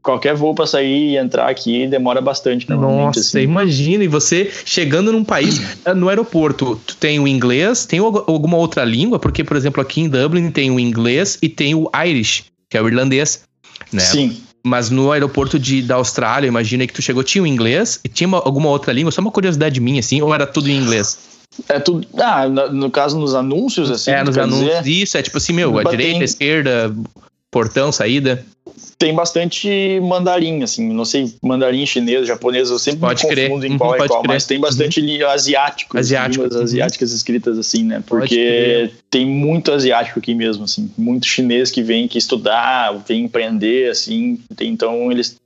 qualquer 0.08 0.34
voo 0.34 0.54
para 0.54 0.66
sair 0.66 1.10
e 1.10 1.16
entrar 1.18 1.48
aqui 1.48 1.86
demora 1.86 2.20
bastante. 2.20 2.68
Nossa, 2.70 3.20
assim. 3.20 3.40
imagina, 3.40 4.02
e 4.02 4.08
você 4.08 4.50
chegando 4.64 5.12
num 5.12 5.22
país, 5.22 5.60
eh, 5.84 5.92
no 5.92 6.08
aeroporto, 6.08 6.80
tu 6.86 6.96
tem 6.96 7.20
o 7.20 7.28
inglês, 7.28 7.84
tem 7.84 7.98
alguma 7.98 8.56
outra 8.56 8.84
língua? 8.84 9.18
Porque, 9.18 9.44
por 9.44 9.56
exemplo, 9.56 9.82
aqui 9.82 10.00
em 10.00 10.08
Dublin 10.08 10.50
tem 10.50 10.70
o 10.70 10.80
inglês 10.80 11.36
e 11.42 11.48
tem 11.48 11.74
o 11.74 11.90
Irish, 12.06 12.44
que 12.70 12.78
é 12.78 12.82
o 12.82 12.88
irlandês, 12.88 13.42
né? 13.92 14.00
Sim. 14.00 14.40
Mas 14.64 14.88
no 14.88 15.12
aeroporto 15.12 15.58
de, 15.58 15.82
da 15.82 15.96
Austrália, 15.96 16.48
imagina 16.48 16.86
que 16.86 16.92
tu 16.92 17.02
chegou, 17.02 17.22
tinha 17.22 17.44
o 17.44 17.46
inglês 17.46 18.00
e 18.02 18.08
tinha 18.08 18.26
uma, 18.26 18.38
alguma 18.38 18.70
outra 18.70 18.92
língua, 18.92 19.12
só 19.12 19.20
uma 19.20 19.30
curiosidade 19.30 19.78
minha, 19.78 20.00
assim, 20.00 20.22
ou 20.22 20.34
era 20.34 20.46
tudo 20.46 20.70
em 20.70 20.76
inglês? 20.76 21.18
É 21.68 21.78
tudo. 21.78 22.06
Ah, 22.18 22.48
no, 22.48 22.90
caso, 22.90 23.18
nos 23.18 23.34
anúncios, 23.34 23.90
assim. 23.90 24.10
É, 24.10 24.24
nos 24.24 24.38
anúncios. 24.38 24.78
Dizer, 24.78 24.90
isso, 24.90 25.18
é 25.18 25.22
tipo 25.22 25.36
assim, 25.36 25.52
meu, 25.52 25.78
a 25.78 25.84
direita, 25.84 26.20
a 26.20 26.24
esquerda, 26.24 26.94
portão, 27.50 27.92
saída 27.92 28.44
tem 28.98 29.14
bastante 29.14 30.00
mandarim, 30.00 30.62
assim, 30.64 30.92
não 30.92 31.04
sei, 31.04 31.32
mandarim 31.40 31.86
chinês, 31.86 32.26
japonês, 32.26 32.68
eu 32.68 32.80
sempre 32.80 33.00
pode 33.00 33.24
me 33.24 33.36
confundo 33.36 33.60
crer. 33.60 33.70
em 33.70 33.78
qual 33.78 33.90
uhum, 33.90 34.04
é 34.04 34.08
qual, 34.08 34.22
crer. 34.22 34.34
mas 34.34 34.44
tem 34.44 34.58
bastante 34.58 35.00
uhum. 35.00 35.28
asiático, 35.28 35.96
asiático. 35.96 36.42
Línguas 36.42 36.58
uhum. 36.58 36.64
asiáticas 36.64 37.12
escritas 37.12 37.56
assim, 37.56 37.84
né? 37.84 38.02
Porque 38.04 38.90
tem 39.08 39.24
muito 39.24 39.70
asiático 39.70 40.18
aqui 40.18 40.34
mesmo, 40.34 40.64
assim, 40.64 40.90
muito 40.98 41.26
chinês 41.26 41.70
que 41.70 41.80
vem 41.80 42.06
aqui 42.06 42.18
estudar, 42.18 42.92
vem 43.06 43.24
empreender, 43.24 43.88
assim, 43.88 44.40
tem, 44.56 44.72
então 44.72 45.12
eles 45.12 45.36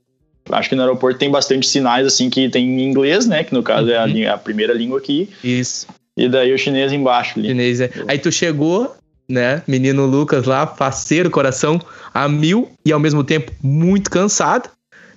acho 0.51 0.67
que 0.67 0.75
no 0.75 0.81
aeroporto 0.81 1.19
tem 1.19 1.29
bastante 1.29 1.67
sinais 1.67 2.05
assim 2.05 2.29
que 2.29 2.49
tem 2.49 2.67
em 2.67 2.89
inglês, 2.89 3.27
né? 3.27 3.43
Que 3.43 3.53
no 3.53 3.61
caso 3.61 3.87
uhum. 3.87 3.93
é 3.93 3.97
a, 3.97 4.05
uhum. 4.05 4.33
a, 4.33 4.37
primeira 4.37 4.73
língua 4.73 4.97
aqui. 4.97 5.29
Isso. 5.43 5.85
E 6.17 6.27
daí 6.27 6.51
o 6.51 6.57
chinês 6.57 6.91
embaixo 6.91 7.39
ali. 7.39 7.49
Chinês, 7.49 7.81
é. 7.81 7.91
Aí 8.07 8.17
tu 8.17 8.31
chegou, 8.31 8.95
né? 9.27 9.61
Menino 9.67 10.05
Lucas 10.05 10.45
lá, 10.45 10.67
faceiro, 10.67 11.29
coração 11.29 11.79
a 12.13 12.27
mil 12.27 12.71
e 12.85 12.91
ao 12.91 12.99
mesmo 12.99 13.23
tempo 13.23 13.51
muito 13.61 14.09
cansado. 14.09 14.69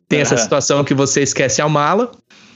Tem 0.09 0.21
essa 0.21 0.37
situação 0.37 0.85
que 0.85 0.95
você 0.95 1.23
esquece 1.23 1.61
a 1.61 1.69
mala. 1.69 2.13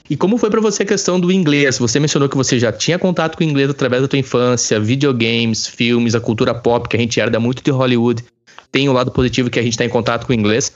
E 0.09 0.17
como 0.17 0.39
foi 0.39 0.51
para 0.51 0.61
você 0.61 0.83
a 0.83 0.87
questão 0.87 1.21
do 1.21 1.31
inglês? 1.31 1.79
Você 1.79 2.01
mencionou 2.01 2.29
que 2.29 2.37
você 2.37 2.59
já 2.59 2.73
tinha 2.73 2.99
contato 2.99 3.37
com 3.37 3.45
o 3.45 3.47
inglês 3.47 3.71
através 3.71 4.03
da 4.03 4.09
tua 4.09 4.19
infância, 4.19 4.81
videogames, 4.81 5.67
filmes, 5.67 6.15
a 6.15 6.21
cultura 6.21 6.53
pop, 6.53 6.89
que 6.89 6.97
a 6.97 6.99
gente 6.99 7.19
herda 7.21 7.39
muito 7.39 7.63
de 7.63 7.71
Hollywood. 7.71 8.25
Tem 8.73 8.89
o 8.89 8.93
lado 8.93 9.11
positivo 9.11 9.51
que 9.51 9.59
a 9.59 9.63
gente 9.63 9.73
está 9.73 9.85
em 9.85 9.89
contato 9.89 10.27
com 10.27 10.33
o 10.33 10.35
inglês. 10.35 10.73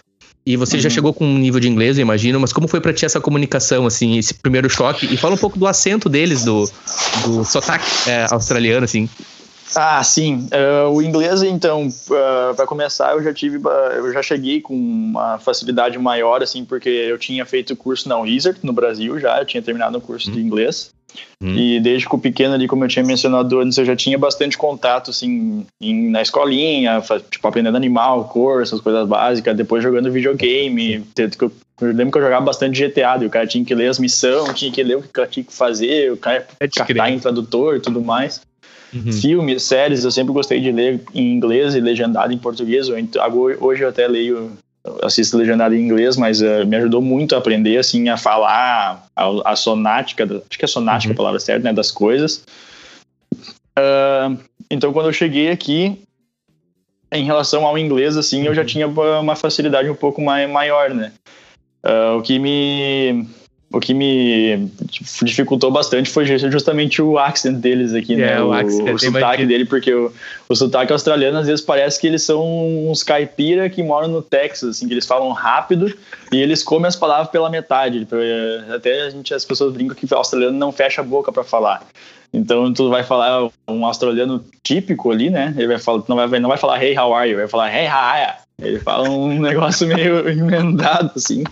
E 0.47 0.57
você 0.57 0.77
uhum. 0.77 0.83
já 0.83 0.91
chegou 0.91 1.15
com 1.15 1.25
um 1.25 1.39
nível 1.39 1.59
de 1.59 1.69
inglês, 1.69 1.97
eu 1.97 2.03
imagino, 2.03 2.39
mas 2.39 2.53
como 2.53 2.69
foi 2.69 2.79
para 2.79 2.93
ti 2.93 3.07
essa 3.07 3.19
comunicação, 3.19 3.87
assim, 3.87 4.19
esse 4.19 4.35
primeiro 4.35 4.69
choque? 4.69 5.07
E 5.13 5.17
fala 5.17 5.35
um 5.35 5.39
pouco 5.39 5.59
do 5.59 5.67
acento 5.67 6.07
deles, 6.07 6.45
do, 6.45 6.71
do 7.25 7.45
sotaque 7.45 7.87
é, 8.07 8.27
australiano, 8.31 8.85
assim. 8.85 9.09
Ah, 9.77 10.03
sim. 10.03 10.49
Uh, 10.53 10.91
o 10.91 11.03
inglês, 11.03 11.43
então, 11.43 11.87
uh, 11.87 12.15
eh, 12.15 12.55
para 12.55 12.67
começar, 12.67 13.13
eu 13.13 13.23
já 13.23 13.33
tive, 13.33 13.61
eu 13.97 14.13
já 14.13 14.23
cheguei 14.23 14.61
com 14.61 14.75
uma 14.75 15.39
facilidade 15.39 15.99
maior, 15.99 16.43
assim, 16.43 16.65
porque 16.65 16.89
eu 16.89 17.19
tinha 17.19 17.45
feito 17.45 17.77
curso 17.77 18.09
na 18.09 18.19
Wizard 18.19 18.59
no 18.63 18.73
Brasil 18.73 19.19
já, 19.19 19.39
eu 19.39 19.45
tinha 19.45 19.63
terminado 19.63 19.99
o 19.99 20.01
curso 20.01 20.31
hum. 20.31 20.35
de 20.35 20.41
inglês. 20.41 20.93
Hum. 21.41 21.55
E 21.57 21.81
desde 21.81 22.09
que 22.09 22.15
o 22.15 22.19
pequeno 22.19 22.55
ali, 22.55 22.67
como 22.67 22.85
eu 22.85 22.89
tinha 22.89 23.05
mencionado 23.05 23.61
antes, 23.61 23.79
eu 23.79 23.85
já 23.85 23.95
tinha 23.95 24.19
bastante 24.19 24.57
contato, 24.57 25.11
assim, 25.11 25.67
em, 25.81 26.11
na 26.11 26.23
escolinha, 26.23 27.03
tipo, 27.31 27.47
aprendendo 27.47 27.77
animal, 27.77 28.25
cor, 28.25 28.63
essas 28.63 28.81
coisas 28.81 29.07
básicas, 29.07 29.57
depois 29.57 29.83
jogando 29.83 30.11
videogame. 30.11 31.05
Eu, 31.17 31.53
eu 31.81 31.89
lembro 31.89 32.13
que 32.13 32.19
eu 32.19 32.23
jogava 32.23 32.45
bastante 32.45 32.85
GTA, 32.85 33.19
e 33.23 33.27
o 33.27 33.31
cara 33.31 33.47
tinha 33.47 33.65
que 33.65 33.75
ler 33.75 33.89
as 33.89 33.99
missões, 33.99 34.55
tinha 34.55 34.73
que 34.73 34.83
ler 34.83 34.97
o 34.97 35.03
que 35.03 35.27
tinha 35.27 35.45
que 35.45 35.53
fazer, 35.53 36.13
o 36.13 36.17
cara 36.17 36.47
é 36.61 36.69
catar 36.69 37.11
em 37.11 37.19
tradutor 37.19 37.77
e 37.77 37.81
tudo 37.81 38.01
mais. 38.01 38.41
Uhum. 38.95 39.13
Filmes, 39.13 39.63
séries, 39.63 40.05
eu 40.05 40.11
sempre 40.11 40.33
gostei 40.33 40.61
de 40.61 40.71
ler 40.71 41.01
em 41.15 41.33
inglês 41.33 41.75
e 41.75 41.81
legendado 41.81 42.33
em 42.33 42.39
português. 42.39 42.89
Hoje 42.89 43.83
eu 43.83 43.89
até 43.89 44.07
leio, 44.07 44.53
assisto 45.03 45.37
legendado 45.37 45.75
em 45.75 45.85
inglês, 45.85 46.17
mas 46.17 46.41
uh, 46.41 46.65
me 46.67 46.77
ajudou 46.77 47.03
muito 47.03 47.35
a 47.35 47.39
aprender, 47.39 47.77
assim, 47.79 48.09
a 48.09 48.17
falar 48.17 49.07
a, 49.17 49.53
a 49.53 49.57
sonática, 49.57 50.25
acho 50.25 50.59
que 50.59 50.65
é 50.65 50.69
sonática 50.69 51.11
uhum. 51.11 51.15
a 51.15 51.17
palavra 51.17 51.41
certa, 51.41 51.65
né, 51.65 51.73
das 51.73 51.91
coisas. 51.91 52.45
Uh, 53.77 54.39
então, 54.71 54.93
quando 54.93 55.07
eu 55.07 55.13
cheguei 55.13 55.51
aqui, 55.51 55.99
em 57.11 57.25
relação 57.25 57.65
ao 57.67 57.79
inglês, 57.79 58.17
assim, 58.17 58.47
eu 58.47 58.55
já 58.55 58.63
uhum. 58.63 58.67
tinha 58.67 58.89
uma 58.89 59.37
facilidade 59.37 59.89
um 59.89 59.95
pouco 59.95 60.21
mais, 60.21 60.49
maior, 60.51 60.91
né? 60.91 61.13
Uh, 61.85 62.19
o 62.19 62.23
que 62.23 62.39
me 62.39 63.27
o 63.75 63.81
que 63.81 63.93
me 63.93 64.71
dificultou 65.23 65.71
bastante 65.71 66.09
foi 66.09 66.25
justamente 66.27 67.03
o 67.03 67.19
accent 67.19 67.57
deles 67.57 67.93
aqui, 67.93 68.15
né? 68.15 68.35
É, 68.35 68.41
o, 68.41 68.51
o, 68.51 68.95
o 68.95 68.99
sotaque 68.99 69.45
dele, 69.45 69.65
porque 69.65 69.93
o, 69.93 70.13
o 70.49 70.55
sotaque 70.55 70.93
australiano 70.93 71.39
às 71.39 71.47
vezes 71.47 71.61
parece 71.65 72.01
que 72.01 72.07
eles 72.07 72.23
são 72.23 72.89
uns 72.89 73.03
caipira 73.03 73.69
que 73.69 73.83
moram 73.83 74.09
no 74.09 74.23
Texas, 74.23 74.71
assim, 74.71 74.87
que 74.87 74.95
eles 74.95 75.07
falam 75.07 75.31
rápido 75.33 75.93
e 76.31 76.41
eles 76.41 76.63
comem 76.63 76.87
as 76.87 76.95
palavras 76.95 77.29
pela 77.29 77.51
metade. 77.51 78.07
Até 78.73 79.03
a 79.03 79.11
gente, 79.11 79.35
as 79.35 79.45
pessoas 79.45 79.73
brincam 79.73 79.97
que 79.97 80.07
o 80.07 80.17
australiano 80.17 80.57
não 80.57 80.71
fecha 80.71 81.01
a 81.01 81.05
boca 81.05 81.33
para 81.33 81.43
falar. 81.43 81.85
Então 82.33 82.73
tu 82.73 82.91
vai 82.91 83.03
falar 83.03 83.49
um 83.67 83.85
australiano 83.85 84.45
típico 84.63 85.11
ali, 85.11 85.31
né? 85.31 85.53
Ele 85.57 85.69
vai 85.69 85.79
falar, 85.79 86.03
não 86.09 86.17
vai, 86.17 86.41
não 86.41 86.49
vai 86.49 86.59
falar 86.59 86.83
hey, 86.83 86.99
how 86.99 87.13
are 87.13 87.29
you? 87.29 87.37
Vai 87.37 87.49
falar 87.49 87.73
hey, 87.75 87.87
how 87.87 87.99
are 87.99 88.23
you? 88.23 88.44
Ele 88.65 88.79
fala 88.79 89.09
um 89.09 89.39
negócio 89.41 89.87
meio 89.87 90.29
emendado, 90.29 91.13
assim. 91.17 91.45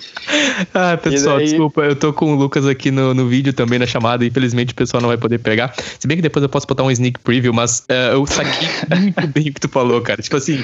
Ah, 0.74 0.96
pessoal, 0.96 1.36
daí... 1.36 1.46
desculpa, 1.46 1.82
eu 1.82 1.96
tô 1.96 2.12
com 2.12 2.32
o 2.32 2.36
Lucas 2.36 2.66
aqui 2.66 2.90
no, 2.90 3.14
no 3.14 3.26
vídeo 3.28 3.52
também 3.52 3.78
na 3.78 3.86
chamada, 3.86 4.24
infelizmente 4.24 4.72
o 4.72 4.76
pessoal 4.76 5.00
não 5.00 5.08
vai 5.08 5.18
poder 5.18 5.38
pegar. 5.38 5.74
Se 5.98 6.06
bem 6.06 6.16
que 6.16 6.22
depois 6.22 6.42
eu 6.42 6.48
posso 6.48 6.66
botar 6.66 6.82
um 6.82 6.90
sneak 6.90 7.20
preview, 7.20 7.52
mas 7.52 7.80
uh, 7.90 8.14
eu 8.14 8.26
saquei 8.26 8.68
muito 8.98 9.26
bem 9.28 9.48
o 9.48 9.54
que 9.54 9.60
tu 9.60 9.68
falou, 9.68 10.00
cara. 10.00 10.20
Tipo 10.22 10.36
assim, 10.36 10.62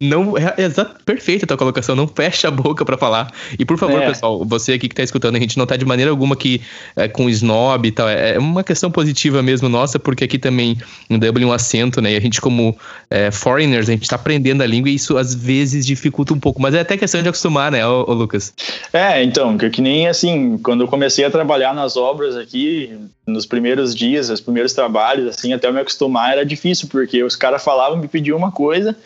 não 0.00 0.36
é, 0.36 0.54
é 0.58 0.84
perfeita 1.04 1.44
a 1.44 1.48
tua 1.48 1.56
colocação, 1.56 1.94
não 1.94 2.06
fecha 2.06 2.48
a 2.48 2.50
boca 2.50 2.84
para 2.84 2.96
falar. 2.96 3.32
E 3.58 3.64
por 3.64 3.78
favor, 3.78 4.00
é. 4.00 4.06
pessoal, 4.08 4.44
você 4.44 4.72
aqui 4.72 4.88
que 4.88 4.94
tá 4.94 5.02
escutando, 5.02 5.36
a 5.36 5.40
gente 5.40 5.56
não 5.56 5.66
tá 5.66 5.76
de 5.76 5.84
maneira 5.84 6.10
alguma 6.10 6.36
que 6.36 6.60
é, 6.96 7.08
com 7.08 7.28
snob 7.30 7.86
e 7.86 7.92
tal, 7.92 8.08
é, 8.08 8.34
é 8.34 8.38
uma 8.38 8.64
questão 8.64 8.90
positiva 8.90 9.42
mesmo 9.42 9.68
nossa, 9.68 9.98
porque 9.98 10.24
aqui 10.24 10.38
também 10.38 10.76
em 11.08 11.18
Dublin 11.18 11.44
um 11.44 11.52
acento, 11.52 12.00
né? 12.00 12.12
E 12.12 12.16
a 12.16 12.20
gente 12.20 12.40
como 12.40 12.76
é, 13.10 13.30
foreigners, 13.30 13.88
a 13.88 13.92
gente 13.92 14.08
tá 14.08 14.16
aprendendo 14.16 14.62
a 14.62 14.66
língua 14.66 14.90
e 14.90 14.94
isso 14.94 15.16
às 15.16 15.34
vezes 15.34 15.86
dificulta 15.86 16.34
um 16.34 16.40
pouco, 16.40 16.60
mas 16.60 16.74
é 16.74 16.80
até 16.80 16.96
questão 16.96 17.22
de 17.22 17.28
acostumar, 17.28 17.70
né, 17.70 17.86
ô, 17.86 18.04
ô 18.08 18.12
Lucas? 18.12 18.52
É, 18.92 19.22
então, 19.22 19.56
que, 19.56 19.70
que 19.70 19.80
nem 19.80 20.08
assim, 20.08 20.58
quando 20.58 20.82
eu 20.82 20.88
comecei 20.88 21.24
a 21.24 21.30
trabalhar 21.30 21.74
nas 21.74 21.96
obras 21.96 22.36
aqui, 22.36 22.92
nos 23.26 23.46
primeiros 23.46 23.94
dias, 23.94 24.28
os 24.28 24.40
primeiros 24.40 24.72
trabalhos, 24.72 25.28
assim, 25.28 25.52
até 25.52 25.68
eu 25.68 25.72
me 25.72 25.80
acostumar 25.80 26.32
era 26.32 26.44
difícil, 26.44 26.88
porque 26.88 27.22
os 27.22 27.36
caras 27.36 27.62
falavam, 27.64 27.98
me 27.98 28.08
pediam 28.08 28.36
uma 28.36 28.52
coisa, 28.52 28.96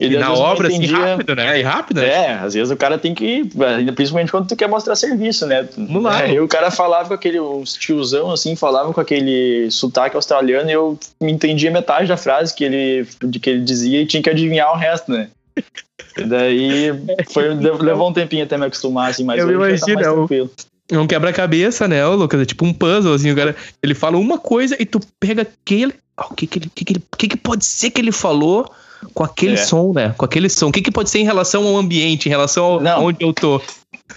E, 0.00 0.16
na 0.16 0.32
obra, 0.32 0.68
assim, 0.68 0.86
rápido, 0.86 1.34
né? 1.34 1.58
E 1.58 1.62
rápido, 1.62 2.00
né? 2.00 2.08
É, 2.08 2.34
às 2.34 2.54
vezes 2.54 2.70
o 2.70 2.76
cara 2.76 2.96
tem 2.96 3.12
que. 3.12 3.50
Principalmente 3.96 4.30
quando 4.30 4.46
tu 4.46 4.54
quer 4.54 4.68
mostrar 4.68 4.94
serviço, 4.94 5.44
né? 5.44 5.68
Vamos 5.76 6.04
lá. 6.04 6.18
Aí 6.18 6.38
o 6.38 6.46
cara 6.46 6.70
falava 6.70 7.08
com 7.08 7.14
aquele. 7.14 7.40
Os 7.40 7.72
tiozão, 7.72 8.30
assim, 8.30 8.54
falava 8.54 8.92
com 8.94 9.00
aquele 9.00 9.68
sotaque 9.72 10.14
australiano 10.14 10.70
e 10.70 10.72
eu 10.72 10.98
me 11.20 11.32
entendia 11.32 11.70
metade 11.72 12.06
da 12.06 12.16
frase 12.16 12.54
que 12.54 12.62
ele, 12.64 13.08
de 13.24 13.40
que 13.40 13.50
ele 13.50 13.64
dizia 13.64 14.00
e 14.00 14.06
tinha 14.06 14.22
que 14.22 14.30
adivinhar 14.30 14.72
o 14.72 14.76
resto, 14.76 15.10
né? 15.10 15.30
Daí 16.28 16.92
foi, 17.30 17.48
levou 17.58 18.08
um 18.08 18.12
tempinho 18.12 18.44
até 18.44 18.56
me 18.56 18.66
acostumar, 18.66 19.10
assim, 19.10 19.24
mas 19.24 19.40
eu 19.40 19.50
imagino, 19.50 20.00
tá 20.00 20.12
tranquilo. 20.12 20.50
É 20.90 20.98
um 20.98 21.08
quebra-cabeça, 21.08 21.88
né, 21.88 22.06
Lucas? 22.06 22.40
É 22.40 22.44
tipo 22.44 22.64
um 22.64 22.72
puzzle, 22.72 23.14
assim, 23.14 23.32
o 23.32 23.36
cara. 23.36 23.56
Ele 23.82 23.94
fala 23.94 24.16
uma 24.16 24.38
coisa 24.38 24.76
e 24.78 24.86
tu 24.86 25.00
pega 25.18 25.42
aquele. 25.42 25.92
O 26.30 26.34
que 26.34 26.46
que, 26.46 26.60
que, 26.60 26.84
que, 26.84 27.02
que, 27.18 27.28
que 27.28 27.36
pode 27.36 27.64
ser 27.64 27.90
que 27.90 28.00
ele 28.00 28.12
falou? 28.12 28.70
Com 29.14 29.24
aquele 29.24 29.54
é. 29.54 29.56
som, 29.56 29.92
né? 29.92 30.14
Com 30.16 30.24
aquele 30.24 30.48
som. 30.48 30.68
O 30.68 30.72
que, 30.72 30.82
que 30.82 30.90
pode 30.90 31.10
ser 31.10 31.20
em 31.20 31.24
relação 31.24 31.66
ao 31.66 31.76
ambiente, 31.76 32.26
em 32.26 32.30
relação 32.30 32.64
ao 32.64 32.80
Não. 32.80 33.04
onde 33.04 33.24
eu 33.24 33.32
tô? 33.32 33.60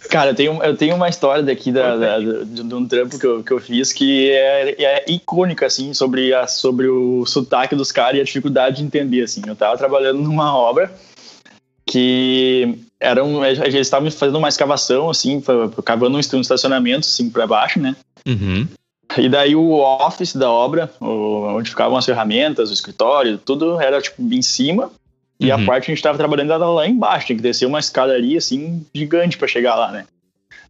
Cara, 0.10 0.32
eu 0.32 0.36
tenho, 0.36 0.64
eu 0.64 0.76
tenho 0.76 0.96
uma 0.96 1.10
história 1.10 1.44
daqui 1.44 1.72
da, 1.72 1.96
da, 1.96 2.20
de, 2.20 2.46
de, 2.46 2.76
um 2.76 2.88
trampo 2.88 3.20
que 3.20 3.26
eu, 3.26 3.44
que 3.44 3.52
eu 3.52 3.60
fiz 3.60 3.94
que 3.94 4.32
é, 4.32 4.84
é 4.84 5.12
icônica, 5.12 5.66
assim, 5.66 5.94
sobre, 5.94 6.34
a, 6.34 6.48
sobre 6.48 6.88
o 6.88 7.26
sotaque 7.26 7.76
dos 7.76 7.92
caras 7.92 8.18
e 8.18 8.22
a 8.22 8.24
dificuldade 8.24 8.78
de 8.78 8.84
entender, 8.84 9.24
assim. 9.24 9.42
Eu 9.46 9.56
tava 9.56 9.78
trabalhando 9.78 10.20
numa 10.22 10.56
obra 10.56 10.92
que 11.86 12.78
era 13.00 13.24
um, 13.24 13.44
eles 13.44 13.76
estavam 13.76 14.10
fazendo 14.12 14.38
uma 14.38 14.50
escavação, 14.50 15.10
assim, 15.10 15.42
cavando 15.84 16.18
um 16.18 16.20
estacionamento, 16.20 17.08
assim, 17.08 17.30
para 17.30 17.48
baixo, 17.48 17.80
né? 17.80 17.96
Uhum. 18.26 18.68
E 19.18 19.28
daí 19.28 19.56
o 19.56 19.80
office 19.80 20.36
da 20.36 20.50
obra, 20.50 20.92
onde 21.00 21.70
ficavam 21.70 21.98
as 21.98 22.06
ferramentas, 22.06 22.70
o 22.70 22.74
escritório, 22.74 23.38
tudo 23.38 23.80
era 23.80 24.02
tipo 24.02 24.22
em 24.22 24.42
cima. 24.42 24.92
E 25.40 25.52
uhum. 25.52 25.64
a 25.64 25.66
parte 25.66 25.86
que 25.86 25.92
a 25.92 25.96
gente 25.96 26.04
tava 26.04 26.18
trabalhando 26.18 26.54
era 26.54 26.70
lá 26.70 26.88
embaixo, 26.88 27.28
tinha 27.28 27.36
que 27.36 27.42
descer 27.42 27.66
uma 27.66 27.80
escadaria 27.80 28.38
assim 28.38 28.86
gigante 28.94 29.38
para 29.38 29.48
chegar 29.48 29.76
lá, 29.76 29.92
né? 29.92 30.06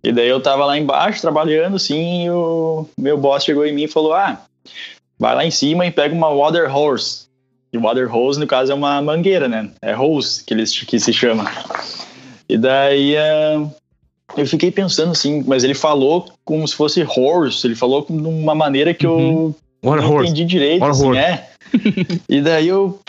E 0.04 0.12
daí 0.12 0.30
eu 0.30 0.42
tava 0.42 0.66
lá 0.66 0.78
embaixo 0.78 1.22
trabalhando 1.22 1.76
assim, 1.76 2.26
e 2.26 2.32
o 2.32 2.88
meu 2.98 3.18
boss 3.18 3.44
chegou 3.44 3.66
em 3.66 3.74
mim 3.74 3.84
e 3.84 3.88
falou: 3.88 4.14
"Ah, 4.14 4.42
vai 5.20 5.36
lá 5.36 5.46
em 5.46 5.52
cima 5.52 5.86
e 5.86 5.92
pega 5.92 6.16
uma 6.16 6.30
water 6.30 6.74
hose". 6.74 7.26
E 7.74 7.78
water 7.78 8.14
hose 8.14 8.40
no 8.40 8.48
caso 8.48 8.72
é 8.72 8.76
uma 8.76 9.02
mangueira, 9.02 9.48
né? 9.48 9.70
É 9.82 9.96
hose 9.96 10.44
que 10.44 10.54
eles 10.54 10.78
que 10.80 11.00
se 11.00 11.14
chama. 11.14 11.52
E 12.50 12.58
daí 12.58 13.16
uh, 13.16 13.72
eu 14.38 14.46
fiquei 14.46 14.72
pensando 14.72 15.12
assim, 15.12 15.44
mas 15.46 15.64
ele 15.64 15.74
falou 15.74 16.30
como 16.44 16.68
se 16.68 16.76
fosse 16.76 17.04
horse, 17.04 17.66
ele 17.66 17.76
falou 17.76 18.06
de 18.08 18.14
uma 18.14 18.56
maneira 18.56 18.94
que 18.94 19.06
uhum. 19.06 19.54
eu 19.84 19.96
não 19.96 20.12
horse. 20.12 20.26
entendi 20.26 20.46
direito, 20.46 20.84
One 20.84 20.92
assim, 20.92 21.08
horse. 21.08 21.20
é. 21.20 21.48
e 22.28 22.42
daí 22.42 22.68
eu, 22.68 23.00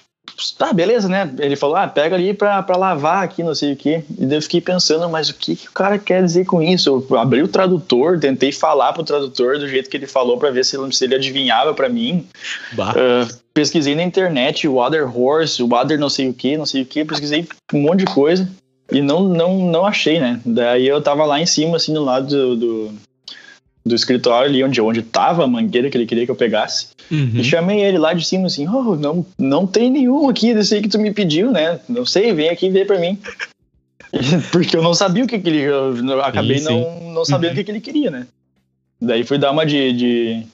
tá, 0.56 0.72
beleza, 0.72 1.08
né? 1.08 1.30
Ele 1.38 1.56
falou, 1.56 1.76
ah, 1.76 1.88
pega 1.88 2.16
ali 2.16 2.32
pra, 2.32 2.62
pra 2.62 2.76
lavar 2.76 3.24
aqui, 3.24 3.42
não 3.42 3.54
sei 3.54 3.72
o 3.72 3.76
quê. 3.76 4.02
E 4.18 4.26
daí 4.26 4.38
eu 4.38 4.42
fiquei 4.42 4.60
pensando, 4.60 5.08
mas 5.08 5.28
o 5.28 5.34
que, 5.34 5.56
que 5.56 5.68
o 5.68 5.72
cara 5.72 5.98
quer 5.98 6.22
dizer 6.24 6.44
com 6.44 6.62
isso? 6.62 7.04
Eu 7.10 7.18
abri 7.18 7.42
o 7.42 7.48
tradutor, 7.48 8.18
tentei 8.18 8.52
falar 8.52 8.92
pro 8.92 9.02
tradutor 9.02 9.58
do 9.58 9.68
jeito 9.68 9.90
que 9.90 9.96
ele 9.96 10.06
falou 10.06 10.38
para 10.38 10.50
ver 10.50 10.64
se 10.64 10.76
ele, 10.76 10.92
se 10.92 11.04
ele 11.04 11.14
adivinhava 11.14 11.74
para 11.74 11.88
mim. 11.88 12.26
Uh, 12.74 13.42
pesquisei 13.52 13.94
na 13.94 14.02
internet, 14.02 14.66
water 14.66 15.16
horse, 15.16 15.62
water 15.62 15.98
não 15.98 16.08
sei 16.08 16.28
o 16.28 16.34
que, 16.34 16.56
não 16.56 16.66
sei 16.66 16.82
o 16.82 16.86
que, 16.86 17.04
pesquisei 17.04 17.46
um 17.72 17.80
monte 17.80 18.00
de 18.00 18.06
coisa. 18.06 18.48
E 18.92 19.00
não, 19.00 19.22
não, 19.28 19.70
não 19.70 19.86
achei, 19.86 20.20
né? 20.20 20.40
Daí 20.44 20.86
eu 20.86 21.00
tava 21.00 21.24
lá 21.24 21.40
em 21.40 21.46
cima, 21.46 21.76
assim, 21.76 21.92
do 21.92 22.02
lado 22.02 22.28
do, 22.28 22.56
do, 22.56 22.94
do 23.84 23.94
escritório 23.94 24.48
ali, 24.48 24.62
onde, 24.62 24.80
onde 24.80 25.02
tava 25.02 25.44
a 25.44 25.46
mangueira 25.46 25.90
que 25.90 25.96
ele 25.96 26.06
queria 26.06 26.24
que 26.24 26.30
eu 26.30 26.36
pegasse. 26.36 26.88
Uhum. 27.10 27.32
E 27.34 27.44
chamei 27.44 27.82
ele 27.82 27.98
lá 27.98 28.12
de 28.14 28.24
cima, 28.24 28.46
assim, 28.46 28.68
oh, 28.68 28.96
não, 28.96 29.26
não 29.38 29.66
tem 29.66 29.90
nenhum 29.90 30.28
aqui 30.28 30.54
desse 30.54 30.74
aí 30.74 30.82
que 30.82 30.88
tu 30.88 30.98
me 30.98 31.12
pediu, 31.12 31.50
né? 31.50 31.80
Não 31.88 32.06
sei, 32.06 32.32
vem 32.32 32.48
aqui 32.48 32.70
ver 32.70 32.86
pra 32.86 32.98
mim. 32.98 33.18
Porque 34.52 34.76
eu 34.76 34.82
não 34.82 34.94
sabia 34.94 35.24
o 35.24 35.26
que, 35.26 35.38
que 35.38 35.48
ele... 35.48 35.62
Eu 35.62 36.22
acabei 36.22 36.58
sim, 36.58 36.66
sim. 36.66 36.80
não, 36.80 37.12
não 37.12 37.24
sabendo 37.24 37.48
uhum. 37.48 37.54
o 37.54 37.56
que, 37.56 37.64
que 37.64 37.70
ele 37.70 37.80
queria, 37.80 38.10
né? 38.10 38.26
Daí 39.00 39.24
fui 39.24 39.36
dar 39.36 39.50
uma 39.50 39.66
de, 39.66 39.92
de, 39.92 40.46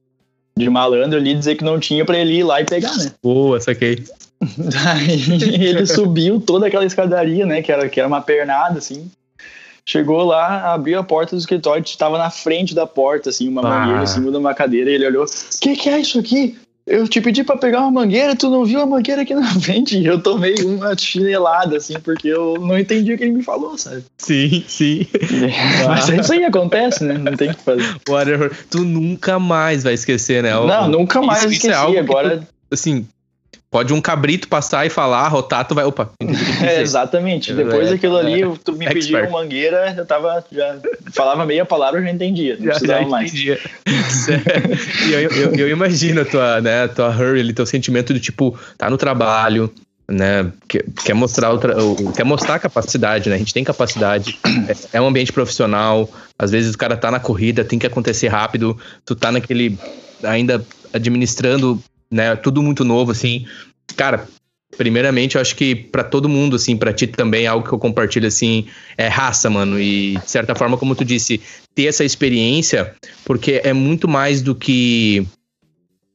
de 0.57 0.71
malandro 0.71 1.19
ali, 1.19 1.35
dizer 1.35 1.57
que 1.57 1.65
não 1.65 1.79
tinha 1.79 2.05
pra 2.05 2.19
ele 2.19 2.39
ir 2.39 2.45
lá 2.45 2.61
e 2.63 2.65
pegar, 2.65 2.97
né? 2.97 3.13
Boa, 3.23 3.61
saquei. 3.61 4.05
Daí 4.41 5.23
ele 5.65 5.87
subiu 5.87 6.41
toda 6.41 6.67
aquela 6.67 6.85
escadaria, 6.85 7.45
né? 7.45 7.63
Que 7.63 7.73
era, 7.73 7.89
que 7.89 7.99
era 7.99 8.09
uma 8.09 8.21
pernada, 8.21 8.79
assim. 8.79 9.11
Chegou 9.85 10.23
lá, 10.23 10.75
abriu 10.75 10.99
a 10.99 11.03
porta 11.03 11.35
do 11.35 11.39
escritório, 11.39 11.83
estava 11.83 12.19
na 12.19 12.31
frente 12.31 12.75
da 12.75 12.87
porta, 12.87 13.31
assim, 13.31 13.49
uma 13.49 13.63
ah. 13.63 13.65
mangueira 13.65 14.03
em 14.03 14.07
cima 14.07 14.31
de 14.31 14.37
uma 14.37 14.55
cadeira. 14.55 14.91
E 14.91 14.95
ele 14.95 15.07
olhou: 15.07 15.25
O 15.25 15.61
que, 15.61 15.77
que 15.77 15.89
é 15.89 15.99
isso 15.99 16.19
aqui? 16.19 16.59
Eu 16.87 17.07
te 17.07 17.21
pedi 17.21 17.45
para 17.45 17.59
pegar 17.59 17.81
uma 17.83 17.91
mangueira, 17.91 18.35
tu 18.35 18.49
não 18.49 18.65
viu 18.65 18.81
a 18.81 18.87
mangueira 18.87 19.21
aqui 19.21 19.35
na 19.35 19.47
frente? 19.61 19.99
E 19.99 20.07
eu 20.07 20.23
tomei 20.23 20.55
uma 20.63 20.97
chinelada, 20.97 21.77
assim, 21.77 21.99
porque 22.01 22.29
eu 22.29 22.55
não 22.61 22.79
entendi 22.79 23.13
o 23.13 23.19
que 23.19 23.25
ele 23.25 23.33
me 23.33 23.43
falou, 23.43 23.77
sabe? 23.77 24.05
Sim, 24.17 24.65
sim. 24.67 25.07
Mas 25.87 26.09
isso 26.09 26.33
aí 26.33 26.45
acontece, 26.45 27.05
né? 27.05 27.19
Não 27.19 27.37
tem 27.37 27.51
o 27.51 27.55
que 27.55 27.63
fazer. 27.63 27.85
Whatever. 28.09 28.53
Tu 28.71 28.85
nunca 28.85 29.39
mais 29.39 29.83
vai 29.83 29.95
esquecer, 29.95 30.43
né? 30.43 30.53
Não, 30.53 30.89
nunca 30.89 31.21
mais 31.21 31.41
isso, 31.41 31.53
esqueci. 31.53 31.67
Isso 31.69 31.77
é 31.77 31.79
algo 31.79 31.99
Agora. 31.99 32.39
Tu, 32.39 32.47
assim, 32.73 33.07
Pode 33.71 33.93
um 33.93 34.01
cabrito 34.01 34.49
passar 34.49 34.87
e 34.87 34.91
falar, 34.91 35.29
rotar, 35.29 35.67
tu 35.67 35.75
vai. 35.75 35.85
Opa. 35.85 36.11
É, 36.63 36.81
exatamente. 36.81 37.53
Depois 37.53 37.89
é, 37.89 37.91
daquilo 37.93 38.17
ali, 38.17 38.43
é, 38.43 38.53
tu 38.65 38.73
me 38.73 38.85
expert. 38.85 38.95
pediu 38.95 39.19
uma 39.21 39.41
mangueira, 39.41 39.95
eu 39.97 40.05
tava. 40.05 40.45
Já 40.51 40.77
falava 41.13 41.47
meia 41.47 41.65
palavra, 41.65 42.01
eu 42.01 42.05
já 42.05 42.11
entendia. 42.11 42.57
Não 42.57 42.67
já, 42.67 42.71
precisava 42.73 43.03
já 43.03 43.09
mais. 43.09 43.33
Entendia. 43.33 43.59
e 45.07 45.13
eu, 45.13 45.21
eu, 45.21 45.55
eu, 45.55 45.69
imagino 45.69 46.23
a 46.23 46.25
tua, 46.25 46.61
né, 46.61 46.85
a 46.85 46.89
tua 46.89 47.09
hurry, 47.11 47.53
teu 47.53 47.67
sentimento 47.67 48.13
de 48.13 48.21
tipo, 48.21 48.59
tá 48.77 48.91
no 48.91 48.97
trabalho, 48.97 49.73
né? 50.09 50.51
Quer, 50.67 50.85
quer 51.05 51.15
mostrar 51.15 51.51
outra, 51.51 51.75
quer 52.17 52.25
mostrar 52.25 52.55
a 52.55 52.59
capacidade, 52.59 53.29
né? 53.29 53.37
A 53.37 53.39
gente 53.39 53.55
tem 53.55 53.63
capacidade, 53.63 54.39
é, 54.69 54.97
é 54.99 55.01
um 55.01 55.07
ambiente 55.07 55.33
profissional. 55.33 56.09
Às 56.39 56.51
vezes 56.51 56.75
o 56.75 56.79
cara 56.79 56.97
tá 56.97 57.11
na 57.11 57.21
corrida, 57.21 57.65
tem 57.65 57.79
que 57.79 57.87
acontecer 57.87 58.29
rápido. 58.29 58.77
Tu 59.05 59.15
tá 59.15 59.31
naquele 59.31 59.79
ainda 60.23 60.65
administrando 60.93 61.81
né? 62.11 62.37
Tudo 62.37 62.63
muito 62.63 62.85
novo, 62.85 63.13
assim. 63.13 63.47
Cara, 63.97 64.27
primeiramente, 64.77 65.37
eu 65.37 65.41
acho 65.41 65.57
que 65.57 65.75
para 65.75 66.05
todo 66.05 66.29
mundo, 66.29 66.57
assim, 66.57 66.77
para 66.77 66.93
ti 66.93 67.07
também, 67.07 67.47
algo 67.47 67.67
que 67.67 67.73
eu 67.73 67.79
compartilho, 67.79 68.27
assim, 68.27 68.67
é 68.97 69.09
raça, 69.09 69.49
mano. 69.49 69.81
E, 69.81 70.17
de 70.17 70.31
certa 70.31 70.55
forma, 70.55 70.77
como 70.77 70.95
tu 70.95 71.05
disse, 71.05 71.41
ter 71.75 71.85
essa 71.85 72.05
experiência, 72.05 72.95
porque 73.25 73.61
é 73.65 73.73
muito 73.73 74.09
mais 74.09 74.43
do 74.43 74.55
que. 74.55 75.27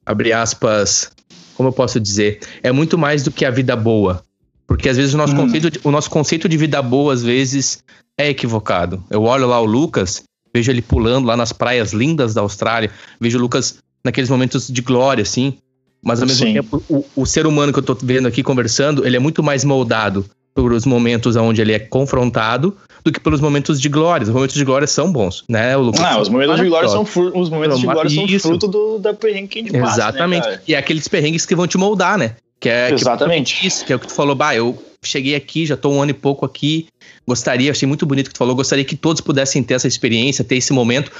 Abre 0.06 0.34
aspas. 0.34 1.12
Como 1.56 1.70
eu 1.70 1.74
posso 1.74 2.00
dizer? 2.00 2.40
É 2.64 2.72
muito 2.72 2.98
mais 2.98 3.24
do 3.24 3.32
que 3.32 3.46
a 3.46 3.52
vida 3.52 3.76
boa. 3.76 4.24
Porque 4.66 4.90
às 4.90 4.98
vezes 4.98 5.14
o 5.14 5.18
nosso, 5.18 5.34
hum. 5.34 5.38
conceito, 5.38 5.70
de, 5.70 5.80
o 5.84 5.92
nosso 5.92 6.10
conceito 6.10 6.50
de 6.50 6.58
vida 6.58 6.82
boa, 6.82 7.14
às 7.14 7.22
vezes, 7.22 7.84
é 8.18 8.30
equivocado. 8.30 9.04
Eu 9.10 9.24
olho 9.24 9.48
lá 9.48 9.60
o 9.60 9.66
Lucas, 9.66 10.24
vejo 10.54 10.72
ele 10.72 10.82
pulando 10.82 11.28
lá 11.28 11.38
nas 11.38 11.54
praias 11.54 11.94
lindas 11.94 12.34
da 12.34 12.42
Austrália, 12.42 12.92
vejo 13.20 13.38
o 13.38 13.42
Lucas 13.42 13.78
naqueles 14.04 14.30
momentos 14.30 14.68
de 14.68 14.82
glória, 14.82 15.22
assim. 15.22 15.58
Mas 16.04 16.22
ao 16.22 16.28
mesmo 16.28 16.46
Sim. 16.46 16.54
tempo, 16.54 16.84
o, 16.90 17.06
o, 17.16 17.26
ser 17.26 17.48
humano 17.48 17.72
que 17.72 17.80
eu 17.80 17.84
tô 17.84 17.96
vendo 17.96 18.28
aqui 18.28 18.44
conversando, 18.44 19.06
ele 19.06 19.16
é 19.16 19.20
muito 19.20 19.42
mais 19.42 19.64
moldado 19.64 20.26
pelos 20.54 20.86
momentos 20.86 21.36
onde 21.36 21.62
ele 21.62 21.72
é 21.72 21.80
confrontado 21.80 22.76
do 23.04 23.12
que 23.12 23.20
pelos 23.20 23.40
momentos 23.40 23.80
de 23.80 23.90
glória. 23.90 24.24
Os 24.24 24.30
momentos 24.30 24.56
de 24.56 24.64
glória 24.64 24.86
são 24.86 25.12
bons, 25.12 25.44
né, 25.50 25.76
Lucas? 25.76 26.02
Ah, 26.02 26.20
os 26.20 26.30
momentos 26.30 26.58
de 26.58 26.68
glória 26.68 26.90
são 26.90 27.04
os 27.04 27.50
momentos 27.50 27.80
de 27.80 27.86
glória 27.86 28.10
são 28.10 28.40
fruto 28.40 28.68
do, 28.68 29.00
da 29.00 29.14
perrengue 29.14 29.48
que 29.48 29.60
a 29.60 29.62
gente 29.64 29.72
passa, 29.72 29.84
né, 29.84 29.94
Exatamente. 29.94 30.48
Né, 30.48 30.60
e 30.68 30.76
é 30.76 30.78
aqueles 30.78 31.08
perrengues 31.08 31.46
que 31.46 31.56
vão 31.56 31.68
te 31.68 31.78
moldar, 31.78 32.18
né? 32.18 32.36
Que 32.60 32.70
é, 32.70 32.94
Exatamente. 32.94 33.60
Que, 33.60 33.68
isso, 33.68 33.86
que 33.86 33.92
é 33.92 33.96
o 33.96 34.00
que 34.00 34.08
tu 34.08 34.14
falou, 34.14 34.36
bah, 34.36 34.56
eu 34.56 34.78
cheguei 35.02 35.36
aqui, 35.36 35.66
já 35.66 35.76
tô 35.76 35.90
um 35.90 36.02
ano 36.02 36.12
e 36.12 36.14
pouco 36.14 36.46
aqui, 36.46 36.88
gostaria, 37.28 37.72
achei 37.72 37.88
muito 37.88 38.06
bonito 38.06 38.28
que 38.28 38.34
tu 38.34 38.38
falou, 38.38 38.56
gostaria 38.56 38.86
que 38.86 38.96
todos 38.96 39.22
pudessem 39.22 39.62
ter 39.62 39.74
essa 39.74 39.88
experiência, 39.88 40.44
ter 40.44 40.56
esse 40.56 40.72
momento, 40.72 41.12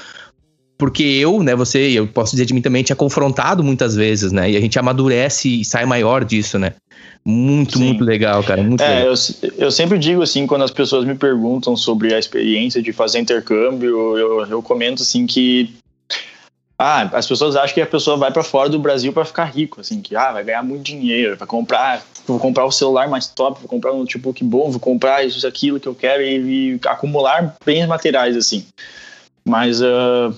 porque 0.76 1.02
eu, 1.02 1.42
né, 1.42 1.54
você, 1.54 1.78
eu 1.90 2.06
posso 2.06 2.32
dizer 2.32 2.46
de 2.46 2.54
mim 2.54 2.60
também, 2.60 2.82
tinha 2.82 2.96
confrontado 2.96 3.62
muitas 3.62 3.94
vezes, 3.94 4.32
né? 4.32 4.50
E 4.50 4.56
a 4.56 4.60
gente 4.60 4.78
amadurece 4.78 5.60
e 5.60 5.64
sai 5.64 5.86
maior 5.86 6.24
disso, 6.24 6.58
né? 6.58 6.74
Muito, 7.24 7.78
Sim. 7.78 7.84
muito 7.84 8.04
legal, 8.04 8.42
cara. 8.42 8.62
Muito 8.62 8.82
é, 8.82 8.88
legal. 8.88 9.14
Eu, 9.42 9.52
eu 9.56 9.70
sempre 9.70 9.98
digo 9.98 10.22
assim, 10.22 10.46
quando 10.46 10.62
as 10.62 10.70
pessoas 10.70 11.04
me 11.04 11.14
perguntam 11.14 11.76
sobre 11.76 12.12
a 12.12 12.18
experiência 12.18 12.82
de 12.82 12.92
fazer 12.92 13.18
intercâmbio, 13.20 14.18
eu, 14.18 14.46
eu 14.46 14.62
comento 14.62 15.02
assim 15.02 15.26
que 15.26 15.72
ah, 16.78 17.02
as 17.12 17.26
pessoas 17.26 17.54
acham 17.54 17.72
que 17.72 17.80
a 17.80 17.86
pessoa 17.86 18.16
vai 18.16 18.32
para 18.32 18.42
fora 18.42 18.68
do 18.68 18.80
Brasil 18.80 19.12
para 19.12 19.24
ficar 19.24 19.44
rico, 19.44 19.80
assim, 19.80 20.02
que 20.02 20.16
ah, 20.16 20.32
vai 20.32 20.42
ganhar 20.42 20.62
muito 20.62 20.82
dinheiro, 20.82 21.36
vai 21.36 21.46
comprar, 21.46 22.04
vou 22.26 22.38
comprar 22.38 22.64
o 22.64 22.72
celular 22.72 23.08
mais 23.08 23.28
top, 23.28 23.60
vou 23.60 23.68
comprar 23.68 23.92
um 23.92 24.00
notebook 24.00 24.42
bom, 24.42 24.70
vou 24.70 24.80
comprar 24.80 25.24
isso, 25.24 25.46
aquilo 25.46 25.78
que 25.78 25.86
eu 25.86 25.94
quero 25.94 26.22
e, 26.22 26.74
e 26.74 26.80
acumular 26.86 27.54
bens 27.64 27.86
materiais, 27.86 28.36
assim. 28.36 28.66
Mas 29.46 29.80
uh, 29.80 30.34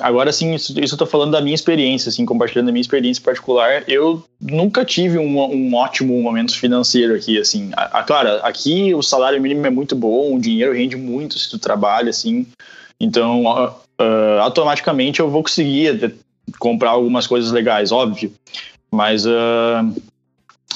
Agora, 0.00 0.32
sim, 0.32 0.54
isso, 0.54 0.78
isso 0.80 0.94
eu 0.94 0.98
tô 0.98 1.06
falando 1.06 1.32
da 1.32 1.40
minha 1.40 1.54
experiência, 1.54 2.08
assim, 2.08 2.26
compartilhando 2.26 2.68
a 2.68 2.72
minha 2.72 2.80
experiência 2.80 3.22
particular. 3.22 3.84
Eu 3.88 4.22
nunca 4.40 4.84
tive 4.84 5.18
um, 5.18 5.38
um 5.38 5.74
ótimo 5.74 6.20
momento 6.20 6.58
financeiro 6.58 7.14
aqui, 7.14 7.38
assim. 7.38 7.70
A, 7.76 8.00
a, 8.00 8.02
claro, 8.02 8.40
aqui 8.42 8.92
o 8.94 9.02
salário 9.02 9.40
mínimo 9.40 9.66
é 9.66 9.70
muito 9.70 9.94
bom, 9.94 10.34
o 10.34 10.40
dinheiro 10.40 10.72
rende 10.72 10.96
muito 10.96 11.38
se 11.38 11.48
tu 11.48 11.58
trabalha, 11.58 12.10
assim. 12.10 12.46
Então, 13.00 13.44
uh, 13.44 14.40
automaticamente 14.40 15.20
eu 15.20 15.30
vou 15.30 15.42
conseguir 15.42 16.16
comprar 16.58 16.90
algumas 16.90 17.26
coisas 17.26 17.52
legais, 17.52 17.92
óbvio. 17.92 18.32
Mas 18.90 19.24
uh, 19.24 19.94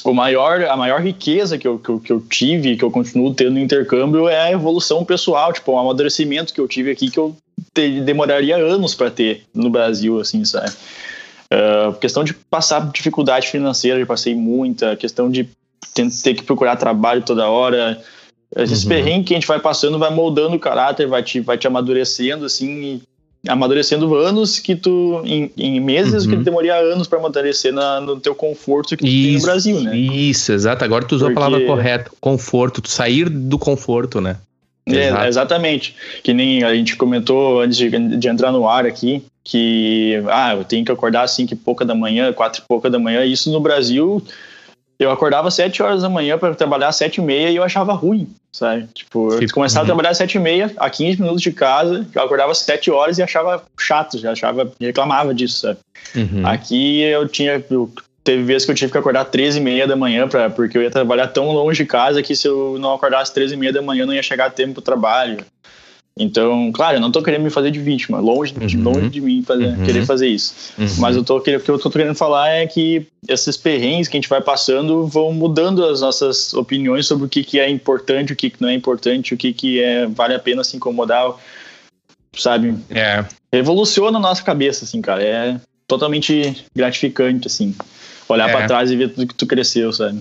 o 0.05 0.15
maior, 0.15 0.63
a 0.63 0.77
maior 0.77 1.01
riqueza 1.01 1.59
que 1.59 1.67
eu, 1.67 1.79
que, 1.79 1.89
eu, 1.89 2.01
que 2.01 2.13
eu 2.13 2.21
tive, 2.21 2.77
que 2.77 2.85
eu 2.85 2.91
continuo 2.91 3.35
tendo 3.35 3.53
no 3.53 3.59
intercâmbio, 3.59 4.29
é 4.29 4.41
a 4.41 4.53
evolução 4.53 5.05
pessoal, 5.05 5.53
tipo, 5.53 5.73
o 5.73 5.79
amadurecimento 5.79 6.55
que 6.55 6.61
eu 6.61 6.69
tive 6.69 6.91
aqui 6.91 7.11
que 7.11 7.19
eu 7.19 7.37
te, 7.75 8.01
demoraria 8.01 8.57
anos 8.57 8.95
para 8.95 9.11
ter 9.11 9.45
no 9.55 9.71
Brasil, 9.71 10.21
assim, 10.21 10.45
sabe? 10.45 10.73
Uh, 11.53 11.93
questão 11.95 12.23
de 12.23 12.33
passar 12.33 12.91
dificuldade 12.93 13.49
financeira, 13.49 13.99
eu 13.99 14.07
passei 14.07 14.35
muita, 14.35 14.95
questão 14.97 15.31
de 15.31 15.49
ter, 15.95 16.09
ter 16.23 16.35
que 16.35 16.45
procurar 16.45 16.77
trabalho 16.77 17.23
toda 17.23 17.49
hora, 17.49 18.01
esses 18.57 18.83
uhum. 18.83 18.89
perrengues 18.89 19.29
que 19.29 19.35
a 19.35 19.37
gente 19.37 19.47
vai 19.47 19.61
passando 19.61 19.99
vai 19.99 20.13
moldando 20.13 20.57
o 20.57 20.61
caráter, 20.61 21.07
vai 21.07 21.23
te, 21.23 21.41
vai 21.41 21.57
te 21.57 21.67
amadurecendo, 21.67 22.45
assim, 22.45 23.01
amadurecendo 23.49 24.13
anos 24.15 24.59
que 24.59 24.75
tu 24.75 25.23
em, 25.25 25.51
em 25.57 25.81
meses 25.81 26.25
uhum. 26.25 26.31
que 26.31 26.37
tu 26.39 26.43
demoraria 26.43 26.75
anos 26.77 27.07
para 27.07 27.19
amadurecer 27.19 27.73
na, 27.73 28.01
no 28.01 28.19
teu 28.19 28.35
conforto 28.35 28.97
que 28.97 29.05
tu 29.05 29.07
isso, 29.07 29.27
tem 29.27 29.37
no 29.37 29.43
Brasil, 29.43 29.81
né? 29.81 29.97
Isso, 29.97 30.53
exato. 30.53 30.85
Agora 30.85 31.05
tu 31.05 31.15
usou 31.15 31.29
Porque... 31.29 31.41
a 31.41 31.45
palavra 31.45 31.67
correta, 31.67 32.11
conforto, 32.21 32.83
tu 32.83 32.91
sair 32.91 33.29
do 33.29 33.59
conforto, 33.59 34.21
né? 34.21 34.37
É, 34.87 35.29
exatamente. 35.29 35.95
Que 36.23 36.33
nem 36.33 36.63
a 36.65 36.75
gente 36.75 36.97
comentou 36.97 37.61
antes 37.61 37.77
de, 37.77 37.91
de, 37.91 38.29
entrar 38.29 38.51
no 38.51 38.69
ar 38.69 38.87
aqui, 38.87 39.23
que 39.45 40.23
ah, 40.29 40.55
eu 40.55 40.65
tenho 40.65 40.85
que 40.85 40.93
acordar 40.93 41.23
às 41.23 41.33
5 41.33 41.53
e 41.53 41.57
pouca 41.57 41.85
da 41.85 41.95
manhã, 41.95 42.33
4 42.33 42.63
e 42.63 42.67
pouca 42.67 42.91
da 42.91 42.99
manhã. 42.99 43.25
Isso 43.25 43.51
no 43.53 43.61
Brasil, 43.61 44.23
eu 44.99 45.11
acordava 45.11 45.49
às 45.49 45.55
7 45.55 45.83
horas 45.83 46.03
da 46.03 46.09
manhã 46.09 46.39
para 46.39 46.55
trabalhar 46.55 46.89
às 46.89 46.97
7 46.97 47.17
e 47.17 47.25
meia 47.25 47.51
e 47.51 47.57
eu 47.57 47.63
achava 47.63 47.93
ruim 47.93 48.29
sabe? 48.53 48.89
Tipo, 48.93 49.35
eu 49.35 49.49
começava 49.53 49.81
uhum. 49.81 49.85
a 49.85 49.87
trabalhar 49.87 50.11
às 50.11 50.17
sete 50.17 50.37
e 50.37 50.41
meia, 50.41 50.73
a 50.77 50.91
15 50.91 51.21
minutos 51.21 51.43
de 51.43 51.53
casa, 51.53 52.07
já 52.13 52.23
acordava 52.23 52.53
às 52.53 52.59
sete 52.59 52.91
horas 52.91 53.19
e 53.19 53.23
achava 53.23 53.63
chato, 53.79 54.19
já 54.19 54.33
achava, 54.33 54.71
reclamava 54.81 55.35
disso, 55.35 55.61
sabe? 55.61 55.79
Uhum. 56.15 56.47
Aqui 56.47 57.01
eu 57.03 57.29
tinha, 57.29 57.65
eu, 57.71 57.91
teve 58.23 58.43
vezes 58.43 58.65
que 58.65 58.71
eu 58.71 58.75
tive 58.75 58.93
que 58.93 58.99
acordar 58.99 59.23
às 59.23 59.31
13 59.31 59.59
e 59.59 59.63
meia 59.63 59.87
da 59.87 59.97
manhã, 59.97 60.29
pra, 60.29 60.51
porque 60.51 60.77
eu 60.77 60.83
ia 60.83 60.91
trabalhar 60.91 61.29
tão 61.29 61.51
longe 61.53 61.83
de 61.83 61.89
casa 61.89 62.23
que 62.23 62.37
se 62.37 62.47
eu 62.47 62.77
não 62.79 62.95
acordasse 62.95 63.25
às 63.25 63.31
13 63.31 63.55
e 63.55 63.57
meia 63.57 63.73
da 63.73 63.83
manhã 63.83 64.07
não 64.07 64.15
ia 64.15 64.23
chegar 64.23 64.47
a 64.47 64.51
tempo 64.51 64.75
pro 64.75 64.83
trabalho. 64.83 65.39
Então, 66.19 66.71
claro, 66.73 66.97
eu 66.97 67.01
não 67.01 67.11
tô 67.11 67.23
querendo 67.23 67.45
me 67.45 67.51
fazer 67.51 67.71
de 67.71 67.81
vítima, 67.81 68.21
longe, 68.21 68.53
uhum. 68.55 68.83
longe 68.83 69.09
de 69.09 69.21
mim 69.21 69.43
fazer, 69.43 69.69
uhum. 69.69 69.85
querer 69.85 70.05
fazer 70.05 70.29
isso. 70.29 70.55
Uhum. 70.77 70.87
Mas 70.99 71.17
eu 71.17 71.25
tô, 71.25 71.39
o 71.39 71.41
que 71.41 71.51
eu 71.51 71.79
tô 71.79 71.91
querendo 71.91 72.15
falar 72.15 72.51
é 72.51 72.67
que 72.67 73.07
esses 73.27 73.57
perrengues 73.57 74.07
que 74.07 74.17
a 74.17 74.21
gente 74.21 74.29
vai 74.29 74.43
passando 74.43 75.07
vão 75.07 75.33
mudando 75.33 75.83
as 75.85 76.03
nossas 76.03 76.53
opiniões 76.53 77.07
sobre 77.07 77.25
o 77.25 77.29
que, 77.29 77.43
que 77.43 77.59
é 77.59 77.71
importante, 77.71 78.33
o 78.33 78.37
que, 78.37 78.51
que 78.51 78.61
não 78.61 78.69
é 78.69 78.75
importante, 78.75 79.33
o 79.33 79.37
que, 79.37 79.53
que 79.53 79.81
é, 79.81 80.07
vale 80.07 80.35
a 80.35 80.39
pena 80.39 80.63
se 80.63 80.77
incomodar, 80.77 81.33
sabe? 82.37 82.75
É. 82.91 83.25
Revoluciona 83.51 84.19
a 84.19 84.21
nossa 84.21 84.43
cabeça, 84.43 84.85
assim, 84.85 85.01
cara. 85.01 85.23
É 85.23 85.61
totalmente 85.87 86.65
gratificante, 86.77 87.47
assim. 87.47 87.75
Olhar 88.35 88.49
é. 88.49 88.53
para 88.53 88.67
trás 88.67 88.91
e 88.91 88.97
ver 88.97 89.09
tudo 89.09 89.27
que 89.27 89.35
tu 89.35 89.47
cresceu, 89.47 89.93
sabe? 89.93 90.21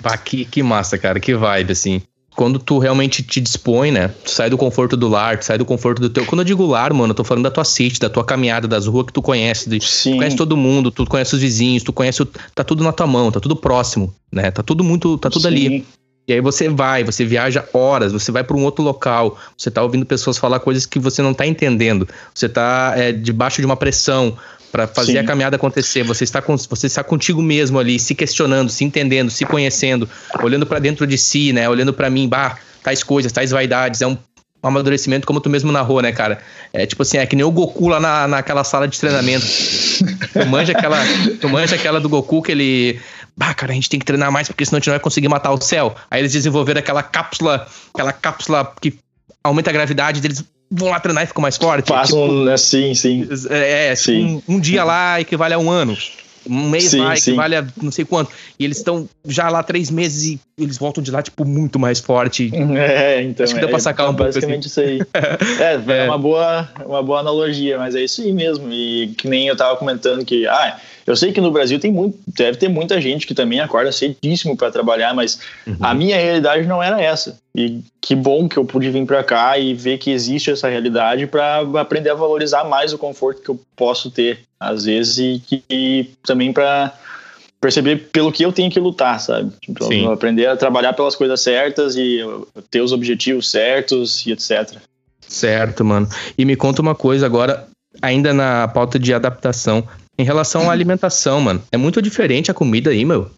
Bah, 0.00 0.16
que, 0.16 0.44
que 0.44 0.62
massa, 0.62 0.96
cara. 0.98 1.20
Que 1.20 1.34
vibe, 1.34 1.72
assim 1.72 2.02
quando 2.40 2.58
tu 2.58 2.78
realmente 2.78 3.22
te 3.22 3.38
dispõe, 3.38 3.90
né? 3.90 4.08
Tu 4.24 4.30
sai 4.30 4.48
do 4.48 4.56
conforto 4.56 4.96
do 4.96 5.08
lar, 5.08 5.38
tu 5.38 5.44
sai 5.44 5.58
do 5.58 5.64
conforto 5.66 6.00
do 6.00 6.08
teu. 6.08 6.24
Quando 6.24 6.40
eu 6.40 6.44
digo 6.46 6.64
lar, 6.64 6.90
mano, 6.92 7.10
eu 7.10 7.14
tô 7.14 7.22
falando 7.22 7.44
da 7.44 7.50
tua 7.50 7.64
city, 7.64 8.00
da 8.00 8.08
tua 8.08 8.24
caminhada, 8.24 8.66
das 8.66 8.86
ruas 8.86 9.06
que 9.06 9.12
tu 9.12 9.20
conhece. 9.20 9.68
De... 9.68 9.78
Tu 9.78 10.16
conhece 10.16 10.36
todo 10.36 10.56
mundo, 10.56 10.90
tu 10.90 11.04
conhece 11.04 11.34
os 11.34 11.40
vizinhos, 11.42 11.82
tu 11.82 11.92
conhece. 11.92 12.22
O... 12.22 12.26
Tá 12.54 12.64
tudo 12.64 12.82
na 12.82 12.92
tua 12.92 13.06
mão, 13.06 13.30
tá 13.30 13.40
tudo 13.40 13.56
próximo, 13.56 14.14
né? 14.32 14.50
Tá 14.50 14.62
tudo 14.62 14.82
muito. 14.82 15.18
Tá 15.18 15.28
tudo 15.28 15.42
Sim. 15.42 15.48
ali. 15.48 15.86
E 16.26 16.32
aí 16.32 16.40
você 16.40 16.68
vai, 16.68 17.02
você 17.02 17.24
viaja 17.24 17.68
horas, 17.74 18.12
você 18.12 18.30
vai 18.30 18.44
para 18.44 18.56
um 18.56 18.64
outro 18.64 18.84
local, 18.84 19.36
você 19.54 19.70
tá 19.70 19.82
ouvindo 19.82 20.06
pessoas 20.06 20.38
falar 20.38 20.60
coisas 20.60 20.86
que 20.86 20.98
você 20.98 21.20
não 21.20 21.34
tá 21.34 21.44
entendendo, 21.44 22.08
você 22.32 22.48
tá 22.48 22.94
é, 22.96 23.10
debaixo 23.10 23.60
de 23.60 23.66
uma 23.66 23.76
pressão, 23.76 24.38
para 24.70 24.86
fazer 24.86 25.12
Sim. 25.12 25.18
a 25.18 25.24
caminhada 25.24 25.56
acontecer. 25.56 26.02
Você 26.04 26.24
está, 26.24 26.40
com, 26.40 26.56
você 26.56 26.86
está 26.86 27.02
contigo 27.02 27.42
mesmo 27.42 27.78
ali, 27.78 27.98
se 27.98 28.14
questionando, 28.14 28.70
se 28.70 28.84
entendendo, 28.84 29.30
se 29.30 29.44
conhecendo, 29.44 30.08
olhando 30.42 30.66
para 30.66 30.78
dentro 30.78 31.06
de 31.06 31.18
si, 31.18 31.52
né? 31.52 31.68
Olhando 31.68 31.92
para 31.92 32.08
mim, 32.08 32.28
bah, 32.28 32.56
tais 32.82 33.02
coisas, 33.02 33.32
tais 33.32 33.50
vaidades. 33.50 34.00
É 34.00 34.06
um, 34.06 34.16
um 34.62 34.68
amadurecimento 34.68 35.26
como 35.26 35.40
tu 35.40 35.50
mesmo 35.50 35.72
narrou, 35.72 36.00
né, 36.00 36.12
cara? 36.12 36.40
É 36.72 36.86
tipo 36.86 37.02
assim, 37.02 37.18
é 37.18 37.26
que 37.26 37.34
nem 37.34 37.44
o 37.44 37.50
Goku 37.50 37.88
lá 37.88 37.98
na, 37.98 38.28
naquela 38.28 38.64
sala 38.64 38.86
de 38.86 38.98
treinamento. 38.98 39.46
tu, 40.32 40.46
manja 40.46 40.72
aquela, 40.72 40.98
tu 41.40 41.48
manja 41.48 41.74
aquela 41.74 42.00
do 42.00 42.08
Goku 42.08 42.42
que 42.42 42.52
ele. 42.52 43.00
Bah, 43.36 43.54
cara, 43.54 43.72
a 43.72 43.74
gente 43.74 43.88
tem 43.88 43.98
que 43.98 44.06
treinar 44.06 44.30
mais 44.30 44.48
porque 44.48 44.64
senão 44.64 44.76
a 44.76 44.80
gente 44.80 44.88
não 44.88 44.94
vai 44.94 45.00
conseguir 45.00 45.28
matar 45.28 45.52
o 45.52 45.60
céu. 45.60 45.94
Aí 46.10 46.20
eles 46.20 46.32
desenvolveram 46.32 46.80
aquela 46.80 47.02
cápsula, 47.02 47.66
aquela 47.94 48.12
cápsula 48.12 48.72
que 48.80 48.98
aumenta 49.42 49.70
a 49.70 49.72
gravidade 49.72 50.20
deles 50.20 50.44
vão 50.70 50.88
lá 50.88 51.00
treinar 51.00 51.24
e 51.24 51.26
ficam 51.26 51.42
mais 51.42 51.56
fortes. 51.56 51.88
Passam, 51.88 52.22
tipo, 52.22 52.44
né? 52.44 52.56
Sim, 52.56 52.94
sim. 52.94 53.28
É, 53.48 53.88
é 53.88 53.96
sim. 53.96 54.42
Um, 54.48 54.56
um, 54.56 54.60
dia 54.60 54.84
lá 54.84 55.20
equivale 55.20 55.54
a 55.54 55.58
um 55.58 55.70
ano. 55.70 55.96
Um 56.48 56.70
mês 56.70 56.84
sim, 56.84 57.00
lá 57.00 57.14
equivale 57.14 57.56
a 57.56 57.66
não 57.82 57.90
sei 57.90 58.04
quanto. 58.04 58.30
E 58.58 58.64
eles 58.64 58.78
estão 58.78 59.08
já 59.26 59.50
lá 59.50 59.62
três 59.62 59.90
meses 59.90 60.24
e 60.24 60.40
eles 60.56 60.78
voltam 60.78 61.02
de 61.02 61.10
lá, 61.10 61.20
tipo, 61.20 61.44
muito 61.44 61.78
mais 61.78 61.98
forte. 61.98 62.50
É, 62.78 63.22
então. 63.22 63.44
Acho 63.44 63.54
que 63.54 63.60
dá 63.60 63.66
é, 63.66 63.70
pra 63.70 63.78
sacar 63.78 64.06
um 64.08 64.14
pouco. 64.14 64.32
Basicamente 64.32 64.66
assim. 64.66 64.80
isso 64.80 64.80
aí. 64.80 65.02
É, 65.60 65.92
é, 65.92 65.98
é, 65.98 66.04
uma, 66.04 66.16
boa, 66.16 66.68
uma 66.86 67.02
boa 67.02 67.20
analogia, 67.20 67.76
mas 67.78 67.94
é 67.94 68.02
isso 68.02 68.22
aí 68.22 68.32
mesmo. 68.32 68.72
E 68.72 69.08
que 69.18 69.28
nem 69.28 69.48
eu 69.48 69.56
tava 69.56 69.76
comentando 69.76 70.24
que, 70.24 70.46
ah, 70.46 70.78
eu 71.06 71.16
sei 71.16 71.32
que 71.32 71.40
no 71.40 71.50
Brasil 71.50 71.78
tem 71.78 71.92
muito, 71.92 72.18
deve 72.26 72.58
ter 72.58 72.68
muita 72.68 73.00
gente 73.00 73.26
que 73.26 73.34
também 73.34 73.60
acorda 73.60 73.92
cedíssimo 73.92 74.56
para 74.56 74.70
trabalhar, 74.70 75.14
mas 75.14 75.40
uhum. 75.66 75.76
a 75.80 75.94
minha 75.94 76.16
realidade 76.16 76.66
não 76.66 76.82
era 76.82 77.00
essa. 77.00 77.38
E 77.54 77.80
que 78.00 78.14
bom 78.14 78.48
que 78.48 78.56
eu 78.56 78.64
pude 78.64 78.90
vir 78.90 79.04
para 79.06 79.24
cá 79.24 79.58
e 79.58 79.74
ver 79.74 79.98
que 79.98 80.10
existe 80.10 80.50
essa 80.50 80.68
realidade 80.68 81.26
para 81.26 81.60
aprender 81.80 82.10
a 82.10 82.14
valorizar 82.14 82.64
mais 82.64 82.92
o 82.92 82.98
conforto 82.98 83.42
que 83.42 83.48
eu 83.48 83.60
posso 83.74 84.10
ter 84.10 84.40
às 84.58 84.84
vezes 84.84 85.18
e, 85.18 85.42
que, 85.44 85.64
e 85.68 86.10
também 86.24 86.52
para 86.52 86.92
perceber 87.60 88.08
pelo 88.10 88.32
que 88.32 88.44
eu 88.44 88.52
tenho 88.52 88.70
que 88.70 88.80
lutar, 88.80 89.20
sabe? 89.20 89.52
Tipo, 89.60 90.10
aprender 90.10 90.46
a 90.46 90.56
trabalhar 90.56 90.94
pelas 90.94 91.14
coisas 91.14 91.40
certas 91.40 91.94
e 91.96 92.20
ter 92.70 92.80
os 92.80 92.92
objetivos 92.92 93.50
certos 93.50 94.24
e 94.26 94.32
etc. 94.32 94.78
Certo, 95.20 95.84
mano. 95.84 96.08
E 96.36 96.44
me 96.44 96.56
conta 96.56 96.80
uma 96.80 96.94
coisa 96.94 97.26
agora, 97.26 97.68
ainda 98.00 98.32
na 98.32 98.66
pauta 98.68 98.98
de 98.98 99.12
adaptação. 99.12 99.86
Em 100.20 100.22
relação 100.22 100.68
à 100.68 100.72
alimentação, 100.74 101.40
mano, 101.40 101.62
é 101.72 101.78
muito 101.78 102.02
diferente 102.02 102.50
a 102.50 102.54
comida 102.54 102.90
aí, 102.90 103.06
meu? 103.06 103.30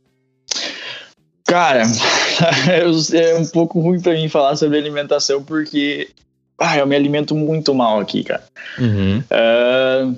Cara, 1.47 1.85
é 3.14 3.37
um 3.37 3.47
pouco 3.47 3.79
ruim 3.79 4.01
para 4.01 4.14
mim 4.14 4.29
falar 4.29 4.57
sobre 4.57 4.79
alimentação 4.79 5.45
porque 5.45 6.09
ah, 6.59 6.77
eu 6.77 6.85
me 6.85 6.97
alimento 6.97 7.37
muito 7.37 7.73
mal 7.73 8.01
aqui, 8.01 8.25
cara. 8.25 8.42
Uhum. 8.81 9.18
Uh, 9.18 10.16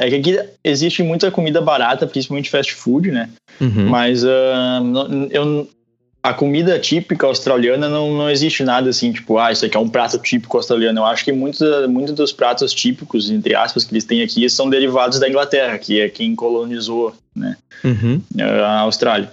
é 0.00 0.08
que 0.08 0.16
aqui 0.16 0.48
existe 0.64 1.00
muita 1.04 1.30
comida 1.30 1.60
barata, 1.60 2.08
principalmente 2.08 2.50
fast 2.50 2.74
food, 2.74 3.12
né? 3.12 3.30
Uhum. 3.60 3.88
Mas 3.88 4.24
uh, 4.24 5.28
eu, 5.30 5.68
a 6.22 6.34
comida 6.34 6.78
típica 6.78 7.26
australiana 7.26 7.88
não, 7.88 8.12
não 8.12 8.30
existe 8.30 8.62
nada 8.62 8.90
assim, 8.90 9.12
tipo, 9.12 9.38
ah, 9.38 9.50
isso 9.50 9.64
aqui 9.64 9.76
é 9.76 9.80
um 9.80 9.88
prato 9.88 10.18
típico 10.18 10.56
australiano. 10.56 11.00
Eu 11.00 11.06
acho 11.06 11.24
que 11.24 11.32
muitos 11.32 11.60
muito 11.88 12.12
dos 12.12 12.32
pratos 12.32 12.74
típicos, 12.74 13.30
entre 13.30 13.54
aspas, 13.54 13.84
que 13.84 13.92
eles 13.92 14.04
têm 14.04 14.22
aqui 14.22 14.48
são 14.50 14.68
derivados 14.68 15.18
da 15.18 15.28
Inglaterra, 15.28 15.78
que 15.78 16.00
é 16.00 16.08
quem 16.08 16.34
colonizou 16.34 17.14
né, 17.34 17.56
uhum. 17.82 18.20
a 18.38 18.80
Austrália. 18.80 19.30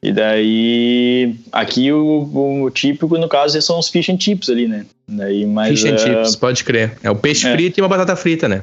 E 0.00 0.12
daí, 0.12 1.34
aqui 1.52 1.92
o, 1.92 2.62
o, 2.64 2.70
típico, 2.70 3.16
no 3.18 3.28
caso, 3.28 3.60
são 3.62 3.78
os 3.78 3.88
fish 3.88 4.08
and 4.08 4.18
chips 4.18 4.48
ali, 4.48 4.66
né? 4.66 4.84
Daí, 5.08 5.46
mas, 5.46 5.80
fish 5.80 5.90
and 5.90 5.94
uh, 5.94 5.98
chips, 5.98 6.36
pode 6.36 6.64
crer. 6.64 6.98
É 7.04 7.10
o 7.10 7.14
peixe 7.14 7.46
é. 7.46 7.52
frito 7.52 7.78
e 7.78 7.82
uma 7.82 7.88
batata 7.88 8.16
frita, 8.16 8.48
né? 8.48 8.62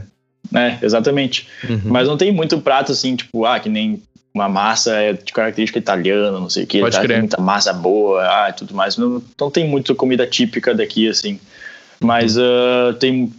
É, 0.54 0.78
exatamente. 0.82 1.48
Uhum. 1.70 1.82
Mas 1.86 2.08
não 2.08 2.18
tem 2.18 2.32
muito 2.32 2.60
prato 2.60 2.92
assim, 2.92 3.16
tipo, 3.16 3.46
ah, 3.46 3.60
que 3.60 3.70
nem 3.70 4.02
uma 4.34 4.48
massa 4.48 4.96
é 4.96 5.14
de 5.14 5.34
característica 5.34 5.80
italiana, 5.80 6.32
não 6.32 6.50
sei 6.50 6.64
o 6.64 6.68
que, 6.68 6.80
Pode 6.80 6.96
tá, 6.96 7.02
crer. 7.02 7.20
muita 7.20 7.42
massa 7.42 7.74
boa, 7.74 8.24
ah, 8.24 8.54
tudo 8.54 8.74
mais. 8.74 8.98
Não, 8.98 9.22
não 9.40 9.52
tem 9.52 9.68
muita 9.68 9.96
comida 9.96 10.26
típica 10.28 10.74
daqui, 10.74 11.08
assim. 11.08 11.40
Mas 12.00 12.38
uh, 12.38 12.94
tem 13.00 13.32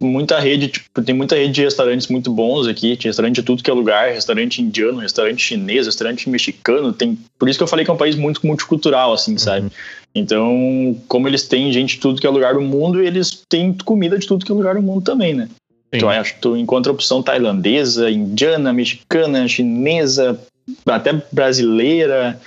muita 0.00 0.38
rede, 0.38 0.68
tipo, 0.68 1.02
tem 1.02 1.14
muita 1.14 1.34
rede 1.34 1.52
de 1.52 1.62
restaurantes 1.62 2.06
muito 2.06 2.32
bons 2.32 2.66
aqui, 2.66 2.96
tem 2.96 3.08
restaurante 3.08 3.36
de 3.36 3.42
tudo 3.42 3.62
que 3.62 3.70
é 3.70 3.74
lugar, 3.74 4.12
restaurante 4.12 4.62
indiano, 4.62 4.98
restaurante 4.98 5.42
chinês, 5.42 5.86
restaurante 5.86 6.30
mexicano, 6.30 6.92
tem, 6.92 7.18
por 7.38 7.48
isso 7.48 7.58
que 7.58 7.62
eu 7.62 7.68
falei 7.68 7.84
que 7.84 7.90
é 7.90 7.94
um 7.94 7.98
país 7.98 8.14
muito 8.14 8.46
multicultural, 8.46 9.12
assim, 9.12 9.32
uhum. 9.32 9.38
sabe? 9.38 9.72
Então, 10.14 10.96
como 11.08 11.28
eles 11.28 11.46
têm 11.46 11.72
gente 11.72 11.96
de 11.96 12.00
tudo 12.00 12.20
que 12.20 12.26
é 12.26 12.30
lugar 12.30 12.54
do 12.54 12.60
mundo, 12.60 13.02
eles 13.02 13.42
têm 13.48 13.72
comida 13.72 14.16
de 14.18 14.26
tudo 14.26 14.44
que 14.44 14.52
é 14.52 14.54
lugar 14.54 14.76
do 14.76 14.82
mundo 14.82 15.02
também, 15.02 15.34
né? 15.34 15.48
Sim. 15.92 16.00
Tu, 16.00 16.08
acho, 16.08 16.34
tu 16.40 16.56
encontra 16.56 16.92
opção 16.92 17.22
tailandesa, 17.22 18.10
indiana, 18.10 18.72
mexicana, 18.72 19.48
chinesa, 19.48 20.38
até 20.86 21.14
brasileira, 21.32 22.38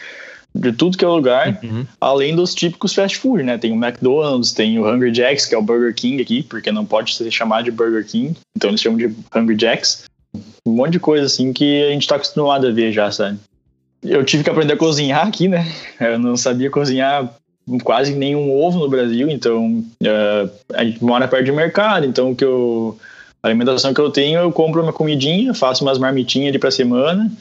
de 0.54 0.72
tudo 0.74 0.98
que 0.98 1.06
é 1.06 1.08
lugar, 1.08 1.60
uhum. 1.64 1.86
além 2.00 2.36
dos 2.36 2.54
típicos 2.54 2.94
fast 2.94 3.18
food, 3.18 3.44
né? 3.44 3.58
Tem 3.58 3.72
o 3.72 3.84
McDonald's, 3.84 4.52
tem 4.52 4.78
o 4.78 4.88
Hungry 4.88 5.14
Jacks, 5.14 5.46
que 5.46 5.56
é 5.56 5.58
o 5.58 5.62
Burger 5.62 5.96
King 5.96 6.22
aqui, 6.22 6.44
porque 6.44 6.72
não 6.72 6.86
pode 6.86 7.16
ser 7.16 7.32
chamado 7.32 7.66
de 7.66 7.72
Burger 7.72 8.06
King, 8.06 8.36
então 8.56 8.70
eles 8.70 8.82
chamam 8.82 8.98
de 8.98 9.16
Hungry 9.36 9.58
Jacks. 9.58 10.04
Um 10.66 10.74
monte 10.74 10.92
de 10.92 11.00
coisa 11.00 11.26
assim 11.26 11.52
que 11.52 11.84
a 11.84 11.90
gente 11.90 12.08
tá 12.08 12.16
acostumado 12.16 12.68
a 12.68 12.72
ver 12.72 12.92
já, 12.92 13.12
sabe? 13.12 13.40
Eu 14.04 14.24
tive 14.26 14.44
que 14.44 14.50
aprender 14.50 14.74
a 14.74 14.78
cozinhar 14.78 15.28
aqui, 15.28 15.48
né? 15.48 15.66
Eu 16.00 16.20
não 16.20 16.36
sabia 16.36 16.70
cozinhar 16.70 17.34
quase 17.84 18.14
nenhum 18.14 18.52
ovo 18.52 18.80
no 18.80 18.90
Brasil, 18.90 19.30
então 19.30 19.84
uh, 20.02 20.52
a 20.74 20.84
gente 20.84 21.04
mora 21.04 21.28
perto 21.28 21.46
de 21.46 21.52
mercado, 21.52 22.06
então 22.06 22.32
o 22.32 22.36
que 22.36 22.44
eu 22.44 23.00
a 23.44 23.48
alimentação 23.48 23.94
que 23.94 24.02
eu 24.02 24.10
tenho, 24.10 24.40
eu 24.40 24.52
compro 24.52 24.82
uma 24.82 24.94
comidinha, 24.94 25.54
faço 25.54 25.84
umas 25.84 25.98
marmitinhas 25.98 26.50
ali 26.50 26.60
pra 26.60 26.70
semana 26.70 27.32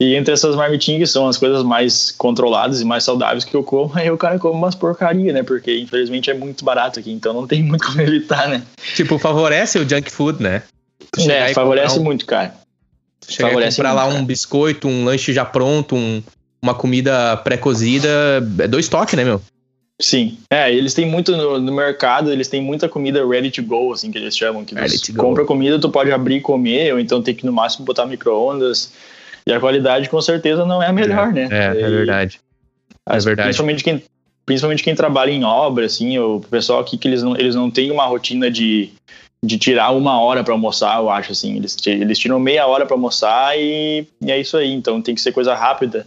E 0.00 0.16
entre 0.16 0.34
essas 0.34 0.56
marmitinhas 0.56 1.00
que 1.00 1.06
são 1.06 1.28
as 1.28 1.38
coisas 1.38 1.62
mais 1.62 2.10
controladas 2.10 2.80
e 2.80 2.84
mais 2.84 3.04
saudáveis 3.04 3.44
que 3.44 3.54
eu 3.54 3.62
como, 3.62 3.92
aí 3.94 4.10
o 4.10 4.18
cara 4.18 4.38
come 4.38 4.56
umas 4.56 4.74
porcaria, 4.74 5.32
né? 5.32 5.42
Porque 5.42 5.78
infelizmente 5.78 6.30
é 6.30 6.34
muito 6.34 6.64
barato 6.64 6.98
aqui, 6.98 7.12
então 7.12 7.32
não 7.32 7.46
tem 7.46 7.62
muito 7.64 7.86
como 7.86 8.00
evitar, 8.00 8.48
né? 8.48 8.62
Tipo, 8.96 9.18
favorece 9.18 9.78
o 9.78 9.88
junk 9.88 10.10
food, 10.10 10.42
né? 10.42 10.62
é, 11.28 11.54
favorece 11.54 11.98
um, 11.98 12.02
muito, 12.02 12.26
cara. 12.26 12.54
Chegar 13.28 13.48
favorece 13.48 13.76
comprar 13.76 13.90
muito, 13.90 14.04
lá 14.04 14.08
cara. 14.08 14.22
um 14.22 14.26
biscoito, 14.26 14.88
um 14.88 15.04
lanche 15.04 15.32
já 15.32 15.44
pronto, 15.44 15.94
um, 15.94 16.22
uma 16.60 16.74
comida 16.74 17.36
pré-cozida, 17.38 18.08
é 18.58 18.66
dois 18.66 18.88
toques, 18.88 19.14
né, 19.14 19.24
meu? 19.24 19.40
Sim, 20.00 20.38
é, 20.50 20.72
eles 20.72 20.92
têm 20.92 21.06
muito 21.06 21.36
no, 21.36 21.60
no, 21.60 21.72
mercado, 21.72 22.32
eles 22.32 22.48
têm 22.48 22.60
muita 22.60 22.88
comida 22.88 23.26
ready 23.26 23.50
to 23.50 23.62
go, 23.62 23.92
assim, 23.92 24.10
que 24.10 24.18
eles 24.18 24.36
chamam, 24.36 24.64
que 24.64 24.74
você 24.74 25.12
compra 25.12 25.44
comida, 25.44 25.78
tu 25.78 25.88
pode 25.88 26.10
abrir 26.10 26.36
e 26.36 26.40
comer, 26.40 26.92
ou 26.92 26.98
então 26.98 27.22
tem 27.22 27.34
que 27.34 27.46
no 27.46 27.52
máximo 27.52 27.84
botar 27.84 28.04
micro-ondas, 28.04 28.92
e 29.46 29.52
a 29.52 29.60
qualidade 29.60 30.08
com 30.08 30.20
certeza 30.20 30.66
não 30.66 30.82
é 30.82 30.88
a 30.88 30.92
melhor, 30.92 31.28
é, 31.28 31.32
né? 31.32 31.48
É, 31.50 31.66
é 31.66 31.88
verdade. 31.90 32.40
É 33.08 33.18
verdade. 33.18 33.46
Principalmente 33.46 33.84
quem, 33.84 34.02
principalmente 34.44 34.82
quem 34.82 34.96
trabalha 34.96 35.30
em 35.30 35.44
obra, 35.44 35.86
assim, 35.86 36.18
o 36.18 36.40
pessoal 36.40 36.80
aqui 36.80 36.98
que 36.98 37.06
eles 37.06 37.22
não, 37.22 37.36
eles 37.36 37.54
não 37.54 37.70
têm 37.70 37.92
uma 37.92 38.04
rotina 38.04 38.50
de, 38.50 38.90
de 39.44 39.58
tirar 39.58 39.92
uma 39.92 40.20
hora 40.20 40.42
para 40.42 40.54
almoçar, 40.54 40.98
eu 40.98 41.08
acho, 41.08 41.30
assim, 41.30 41.56
eles, 41.56 41.76
eles 41.86 42.18
tiram 42.18 42.40
meia 42.40 42.66
hora 42.66 42.84
para 42.84 42.96
almoçar 42.96 43.56
e, 43.56 44.08
e 44.20 44.32
é 44.32 44.40
isso 44.40 44.56
aí, 44.56 44.72
então 44.72 45.00
tem 45.00 45.14
que 45.14 45.20
ser 45.20 45.30
coisa 45.30 45.54
rápida. 45.54 46.04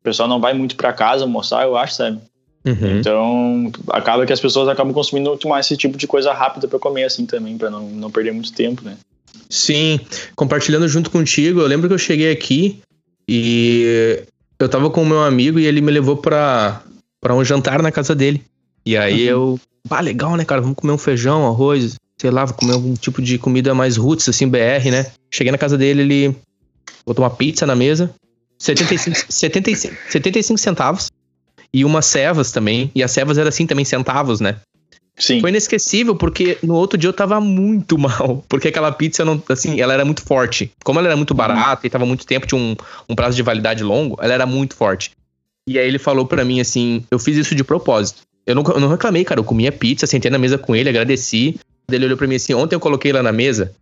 O 0.00 0.02
pessoal 0.02 0.28
não 0.28 0.40
vai 0.40 0.52
muito 0.52 0.76
para 0.76 0.92
casa 0.92 1.24
almoçar, 1.24 1.64
eu 1.64 1.74
acho, 1.74 1.94
sabe? 1.94 2.20
Uhum. 2.64 2.98
Então, 2.98 3.72
acaba 3.88 4.26
que 4.26 4.32
as 4.32 4.40
pessoas 4.40 4.68
acabam 4.68 4.92
consumindo 4.92 5.30
muito 5.30 5.48
mais 5.48 5.66
esse 5.66 5.76
tipo 5.76 5.96
de 5.96 6.06
coisa 6.06 6.32
rápida 6.32 6.68
para 6.68 6.78
comer 6.78 7.04
assim 7.04 7.24
também, 7.24 7.56
para 7.56 7.70
não, 7.70 7.88
não 7.88 8.10
perder 8.10 8.32
muito 8.32 8.52
tempo, 8.52 8.82
né? 8.84 8.96
Sim, 9.48 9.98
compartilhando 10.36 10.86
junto 10.86 11.10
contigo, 11.10 11.60
eu 11.60 11.66
lembro 11.66 11.88
que 11.88 11.94
eu 11.94 11.98
cheguei 11.98 12.30
aqui 12.30 12.80
e 13.28 14.22
eu 14.58 14.68
tava 14.68 14.90
com 14.90 15.02
o 15.02 15.06
meu 15.06 15.22
amigo 15.22 15.58
e 15.58 15.66
ele 15.66 15.80
me 15.80 15.90
levou 15.90 16.16
pra, 16.16 16.82
pra 17.20 17.34
um 17.34 17.44
jantar 17.44 17.82
na 17.82 17.90
casa 17.90 18.14
dele. 18.14 18.42
E 18.84 18.96
aí 18.96 19.24
uhum. 19.24 19.30
eu, 19.30 19.60
ah, 19.88 20.00
legal, 20.00 20.36
né, 20.36 20.44
cara? 20.44 20.60
Vamos 20.60 20.76
comer 20.76 20.92
um 20.92 20.98
feijão, 20.98 21.46
arroz, 21.46 21.94
sei 22.18 22.30
lá, 22.30 22.44
vou 22.44 22.54
comer 22.54 22.74
algum 22.74 22.94
tipo 22.94 23.22
de 23.22 23.38
comida 23.38 23.74
mais 23.74 23.96
roots, 23.96 24.28
assim, 24.28 24.46
BR, 24.46 24.90
né? 24.90 25.06
Cheguei 25.30 25.50
na 25.50 25.58
casa 25.58 25.78
dele, 25.78 26.02
ele 26.02 26.36
botou 27.06 27.24
uma 27.24 27.30
pizza 27.30 27.66
na 27.66 27.74
mesa, 27.74 28.12
75, 28.58 29.32
75, 29.32 29.96
75 30.10 30.58
centavos 30.58 31.10
e 31.72 31.84
umas 31.84 32.06
cevas 32.06 32.52
também. 32.52 32.90
E 32.94 33.02
as 33.02 33.10
cevas 33.10 33.38
eram 33.38 33.48
assim 33.48 33.66
também, 33.66 33.84
centavos, 33.84 34.40
né? 34.40 34.56
Sim. 35.16 35.40
Foi 35.40 35.50
inesquecível 35.50 36.16
porque 36.16 36.58
no 36.62 36.74
outro 36.74 36.98
dia 36.98 37.08
eu 37.08 37.12
tava 37.12 37.40
muito 37.40 37.96
mal. 37.98 38.44
Porque 38.48 38.68
aquela 38.68 38.90
pizza, 38.90 39.24
não, 39.24 39.40
assim, 39.48 39.80
ela 39.80 39.92
era 39.92 40.04
muito 40.04 40.22
forte. 40.22 40.72
Como 40.82 40.98
ela 40.98 41.08
era 41.08 41.16
muito 41.16 41.34
barata 41.34 41.86
e 41.86 41.90
tava 41.90 42.06
muito 42.06 42.26
tempo, 42.26 42.46
tinha 42.46 42.60
um, 42.60 42.74
um 43.08 43.14
prazo 43.14 43.36
de 43.36 43.42
validade 43.42 43.84
longo, 43.84 44.18
ela 44.20 44.32
era 44.32 44.46
muito 44.46 44.74
forte. 44.74 45.10
E 45.68 45.78
aí 45.78 45.86
ele 45.86 45.98
falou 45.98 46.26
para 46.26 46.44
mim 46.44 46.60
assim: 46.60 47.04
eu 47.10 47.18
fiz 47.18 47.36
isso 47.36 47.54
de 47.54 47.62
propósito. 47.62 48.22
Eu 48.46 48.54
não, 48.54 48.62
eu 48.62 48.80
não 48.80 48.88
reclamei, 48.88 49.24
cara. 49.24 49.38
Eu 49.38 49.44
comi 49.44 49.66
a 49.66 49.72
pizza, 49.72 50.06
sentei 50.06 50.30
na 50.30 50.38
mesa 50.38 50.56
com 50.56 50.74
ele, 50.74 50.88
agradeci. 50.88 51.60
Ele 51.90 52.06
olhou 52.06 52.16
pra 52.16 52.26
mim 52.26 52.36
assim: 52.36 52.54
ontem 52.54 52.74
eu 52.74 52.80
coloquei 52.80 53.12
lá 53.12 53.22
na 53.22 53.32
mesa 53.32 53.72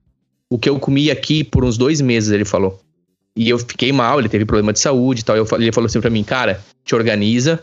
o 0.51 0.59
que 0.59 0.69
eu 0.69 0.79
comi 0.79 1.11
aqui 1.11 1.45
por 1.45 1.65
uns 1.65 1.77
dois 1.77 2.01
meses, 2.01 2.31
ele 2.31 2.45
falou. 2.45 2.81
E 3.37 3.49
eu 3.49 3.59
fiquei 3.59 3.93
mal, 3.93 4.19
ele 4.19 4.29
teve 4.29 4.45
problema 4.45 4.73
de 4.73 4.81
saúde 4.81 5.21
e 5.21 5.25
tal. 5.25 5.37
Eu, 5.37 5.47
ele 5.53 5.73
falou 5.73 5.87
assim 5.87 6.01
pra 6.01 6.11
mim: 6.11 6.25
cara, 6.25 6.61
te 6.85 6.95
organiza, 6.95 7.63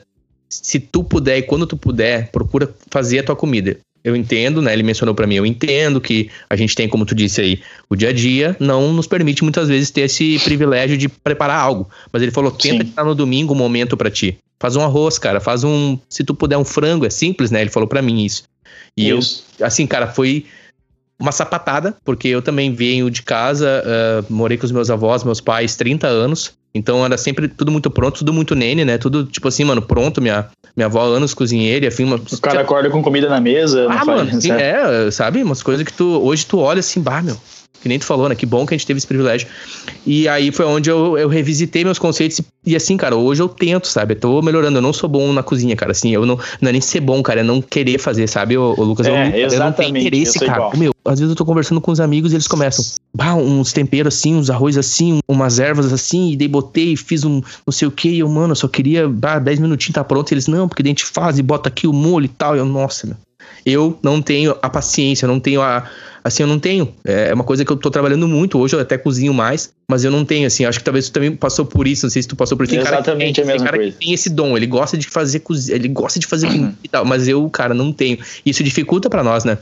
se 0.50 0.80
tu 0.80 1.04
puder 1.04 1.38
e 1.38 1.44
quando 1.44 1.66
tu 1.66 1.78
puder, 1.78 2.32
procura 2.32 2.74
fazer 2.90 3.20
a 3.20 3.24
tua 3.24 3.36
comida. 3.36 3.78
Eu 4.04 4.16
entendo, 4.16 4.62
né? 4.62 4.72
Ele 4.72 4.84
mencionou 4.84 5.16
para 5.16 5.26
mim, 5.26 5.34
eu 5.34 5.46
entendo 5.46 6.00
que 6.00 6.30
a 6.48 6.56
gente 6.56 6.76
tem, 6.76 6.88
como 6.88 7.08
tu 7.08 7.16
disse 7.16 7.42
aí, 7.42 7.60
o 7.90 7.96
dia 7.96 8.10
a 8.10 8.14
dia 8.14 8.56
não 8.60 8.94
nos 8.94 9.08
permite 9.08 9.44
muitas 9.44 9.68
vezes 9.68 9.90
ter 9.90 10.02
esse 10.02 10.38
privilégio 10.40 10.96
de 10.96 11.10
preparar 11.10 11.60
algo. 11.60 11.90
Mas 12.14 12.22
ele 12.22 12.32
falou, 12.32 12.52
tenta 12.52 12.84
estar 12.84 13.04
no 13.04 13.16
domingo 13.16 13.54
um 13.54 13.58
momento 13.58 13.98
para 13.98 14.12
ti. 14.12 14.38
Faz 14.60 14.76
um 14.76 14.82
arroz, 14.82 15.18
cara, 15.18 15.40
faz 15.40 15.64
um, 15.64 15.98
se 16.08 16.24
tu 16.24 16.36
puder 16.36 16.56
um 16.56 16.64
frango, 16.64 17.06
é 17.06 17.10
simples, 17.10 17.50
né? 17.50 17.62
Ele 17.62 17.72
falou 17.72 17.90
para 17.90 18.02
mim 18.02 18.24
isso. 18.24 18.44
E 18.96 19.10
isso. 19.10 19.44
eu, 19.58 19.66
assim, 19.66 19.88
cara, 19.88 20.06
foi 20.08 20.46
uma 21.20 21.32
sapatada, 21.32 21.96
porque 22.04 22.28
eu 22.28 22.42
também 22.42 22.74
venho 22.74 23.10
de 23.10 23.24
casa, 23.24 23.84
uh, 23.84 24.34
morei 24.34 24.58
com 24.58 24.66
os 24.66 24.72
meus 24.72 24.90
avós, 24.92 25.24
meus 25.24 25.42
pais, 25.42 25.76
30 25.76 26.08
anos. 26.08 26.54
Então 26.76 27.06
era 27.06 27.18
sempre 27.18 27.48
tudo 27.48 27.72
muito 27.72 27.90
pronto, 27.90 28.20
tudo 28.20 28.34
muito 28.34 28.54
nene, 28.54 28.84
né? 28.84 28.98
Tudo 28.98 29.24
tipo 29.26 29.48
assim, 29.48 29.64
mano, 29.64 29.82
pronto. 29.82 30.22
Minha, 30.22 30.48
minha 30.76 30.88
avó, 30.88 31.06
anos 31.06 31.34
cozinheira, 31.34 31.88
afim. 31.88 32.04
Uma... 32.04 32.18
O 32.18 32.42
cara 32.42 32.60
acorda 32.60 32.90
com 32.90 33.02
comida 33.02 33.30
na 33.30 33.40
mesa. 33.40 33.88
Ah, 33.90 34.04
mano, 34.04 34.30
faz, 34.30 34.44
sim, 34.44 34.52
é, 34.52 35.10
sabe? 35.10 35.42
Umas 35.42 35.64
coisas 35.64 35.86
que 35.86 35.94
tu. 35.94 36.22
Hoje 36.22 36.46
tu 36.46 36.60
olha 36.60 36.82
assim, 36.82 37.02
bah, 37.02 37.22
meu 37.22 37.38
que 37.86 37.89
nem 37.89 38.00
tu 38.00 38.06
falou, 38.06 38.28
né? 38.28 38.34
Que 38.34 38.48
bom 38.48 38.65
que 38.65 38.74
a 38.74 38.78
gente 38.78 38.88
teve 38.88 38.98
esse 38.98 39.06
privilégio. 39.06 39.48
E 40.08 40.28
aí 40.28 40.52
foi 40.52 40.65
onde 40.65 40.89
eu, 40.89 41.19
eu 41.19 41.28
revisitei 41.28 41.84
meus 41.84 42.00
conceitos. 42.00 42.41
E 42.65 42.76
assim, 42.76 42.98
cara, 42.98 43.15
hoje 43.15 43.43
eu 43.43 43.48
tento, 43.48 43.88
sabe? 43.88 44.15
Eu 44.15 44.19
tô 44.19 44.41
melhorando. 44.41 44.80
Eu 44.80 44.82
não 44.82 44.91
sou 44.91 45.08
bom 45.08 45.32
na 45.32 45.43
cozinha, 45.43 45.76
cara. 45.76 45.91
Assim, 45.91 46.10
eu 46.10 46.26
não, 46.26 46.36
não 46.60 46.69
é 46.69 46.71
nem 46.71 46.82
ser 46.82 47.00
bom, 47.00 47.21
cara. 47.21 47.41
É 47.41 47.43
não 47.43 47.62
querer 47.62 48.00
fazer, 48.00 48.26
sabe, 48.26 48.58
o, 48.58 48.74
Lucas? 48.74 49.06
É, 49.06 49.30
eu, 49.36 49.50
eu 49.50 49.60
não 49.60 49.71
tenho 49.71 49.95
interesse, 49.95 50.39
cara. 50.39 50.54
Igual. 50.54 50.78
Meu, 50.78 50.95
às 51.06 51.19
vezes 51.19 51.30
eu 51.30 51.36
tô 51.36 51.45
conversando 51.45 51.80
com 51.80 51.91
os 51.91 52.00
amigos 52.00 52.32
e 52.32 52.36
eles 52.38 52.48
começam, 52.48 52.84
bah, 53.13 53.36
uns 53.36 53.71
temperos 53.71 54.15
assim, 54.15 54.34
uns 54.34 54.50
arroz 54.50 54.80
assim, 54.80 55.19
umas 55.28 55.60
ervas 55.60 55.93
assim, 55.93 56.32
e 56.32 56.36
daí 56.36 56.48
botei, 56.48 56.95
fiz 56.95 57.24
um 57.24 57.39
não 57.67 57.71
sei 57.71 57.88
o 57.88 57.91
que, 57.91 58.10
e 58.10 58.19
eu, 58.19 58.28
mano, 58.28 58.54
eu 58.54 58.56
só 58.56 58.67
queria, 58.67 59.08
bah, 59.08 59.38
10 59.38 59.60
minutinhos 59.60 59.93
tá 59.93 60.04
pronto. 60.04 60.32
E 60.32 60.34
eles, 60.34 60.48
não, 60.48 60.67
porque 60.67 60.82
a 60.82 60.88
gente 60.88 61.06
faz 61.06 61.38
e 61.38 61.43
bota 61.43 61.69
aqui 61.69 61.86
o 61.86 61.93
molho 61.93 62.26
e 62.26 62.30
tal. 62.30 62.56
E 62.56 62.58
eu, 62.58 62.65
nossa, 62.65 63.06
meu. 63.06 63.17
Eu 63.63 63.98
não 64.02 64.21
tenho 64.21 64.56
a 64.62 64.69
paciência, 64.69 65.26
eu 65.26 65.28
não 65.28 65.39
tenho 65.39 65.62
a 65.62 65.89
assim, 66.26 66.42
eu 66.42 66.48
não 66.48 66.58
tenho. 66.58 66.92
É, 67.06 67.30
é 67.30 67.34
uma 67.34 67.44
coisa 67.44 67.64
que 67.64 67.72
eu 67.72 67.78
tô 67.78 67.92
trabalhando 67.92 68.28
muito. 68.28 68.58
Hoje 68.58 68.76
eu 68.76 68.80
até 68.80 68.98
cozinho 68.98 69.32
mais, 69.32 69.72
mas 69.88 70.04
eu 70.04 70.10
não 70.10 70.26
tenho, 70.26 70.48
assim. 70.48 70.66
Acho 70.66 70.80
que 70.80 70.84
talvez 70.84 71.08
tu 71.08 71.14
também 71.14 71.36
passou 71.36 71.66
por 71.66 71.88
isso. 71.88 72.08
Não 72.08 72.10
sei 72.10 72.24
se 72.24 72.28
tu 72.28 72.36
passou 72.36 72.58
por 72.58 72.64
isso. 72.64 72.74
Tem 72.74 72.82
Exatamente 72.82 73.36
cara, 73.36 73.36
tem, 73.36 73.44
a 73.44 73.48
mesma 73.54 73.66
cara 73.66 73.78
coisa. 73.78 73.92
que 73.92 74.04
tem 74.04 74.14
esse 74.14 74.30
dom. 74.32 74.58
Ele 74.58 74.66
gosta 74.66 74.98
de 74.98 75.08
fazer 75.08 75.42
cozinha, 75.42 75.76
ele 75.76 75.88
gosta 75.88 76.20
de 76.20 76.26
fazer 76.26 76.48
comida 76.48 76.74
e 76.84 76.88
tal. 76.88 77.06
Mas 77.06 77.28
eu, 77.28 77.48
cara, 77.52 77.76
não 77.76 77.94
tenho. 77.94 78.18
Isso 78.44 78.64
dificulta 78.64 79.08
para 79.08 79.24
nós, 79.24 79.44
né? 79.44 79.60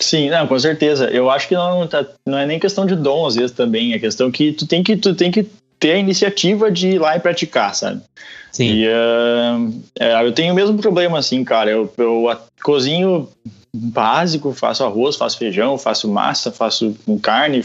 Sim, 0.00 0.30
não, 0.30 0.46
com 0.46 0.56
certeza. 0.56 1.10
Eu 1.10 1.28
acho 1.28 1.48
que 1.48 1.54
não, 1.56 1.84
tá, 1.88 2.06
não 2.24 2.38
é 2.38 2.46
nem 2.46 2.60
questão 2.60 2.86
de 2.86 2.94
dom, 2.94 3.26
às 3.26 3.34
vezes, 3.34 3.50
também. 3.50 3.92
É 3.92 3.98
questão 3.98 4.30
que 4.30 4.52
tu 4.52 4.66
tem 4.66 4.84
que, 4.84 4.96
tu 4.96 5.12
tem 5.16 5.32
que 5.32 5.44
ter 5.78 5.92
a 5.92 5.98
iniciativa 5.98 6.70
de 6.70 6.88
ir 6.88 6.98
lá 6.98 7.16
e 7.16 7.20
praticar, 7.20 7.74
sabe? 7.74 8.00
Sim. 8.52 8.72
E, 8.72 8.88
uh, 8.88 9.82
é, 9.98 10.26
eu 10.26 10.32
tenho 10.32 10.52
o 10.52 10.56
mesmo 10.56 10.78
problema, 10.78 11.18
assim, 11.18 11.44
cara. 11.44 11.70
Eu, 11.70 11.92
eu 11.96 12.36
cozinho 12.62 13.28
básico, 13.74 14.52
faço 14.52 14.82
arroz, 14.82 15.16
faço 15.16 15.38
feijão, 15.38 15.78
faço 15.78 16.08
massa, 16.08 16.50
faço 16.50 16.96
carne, 17.22 17.64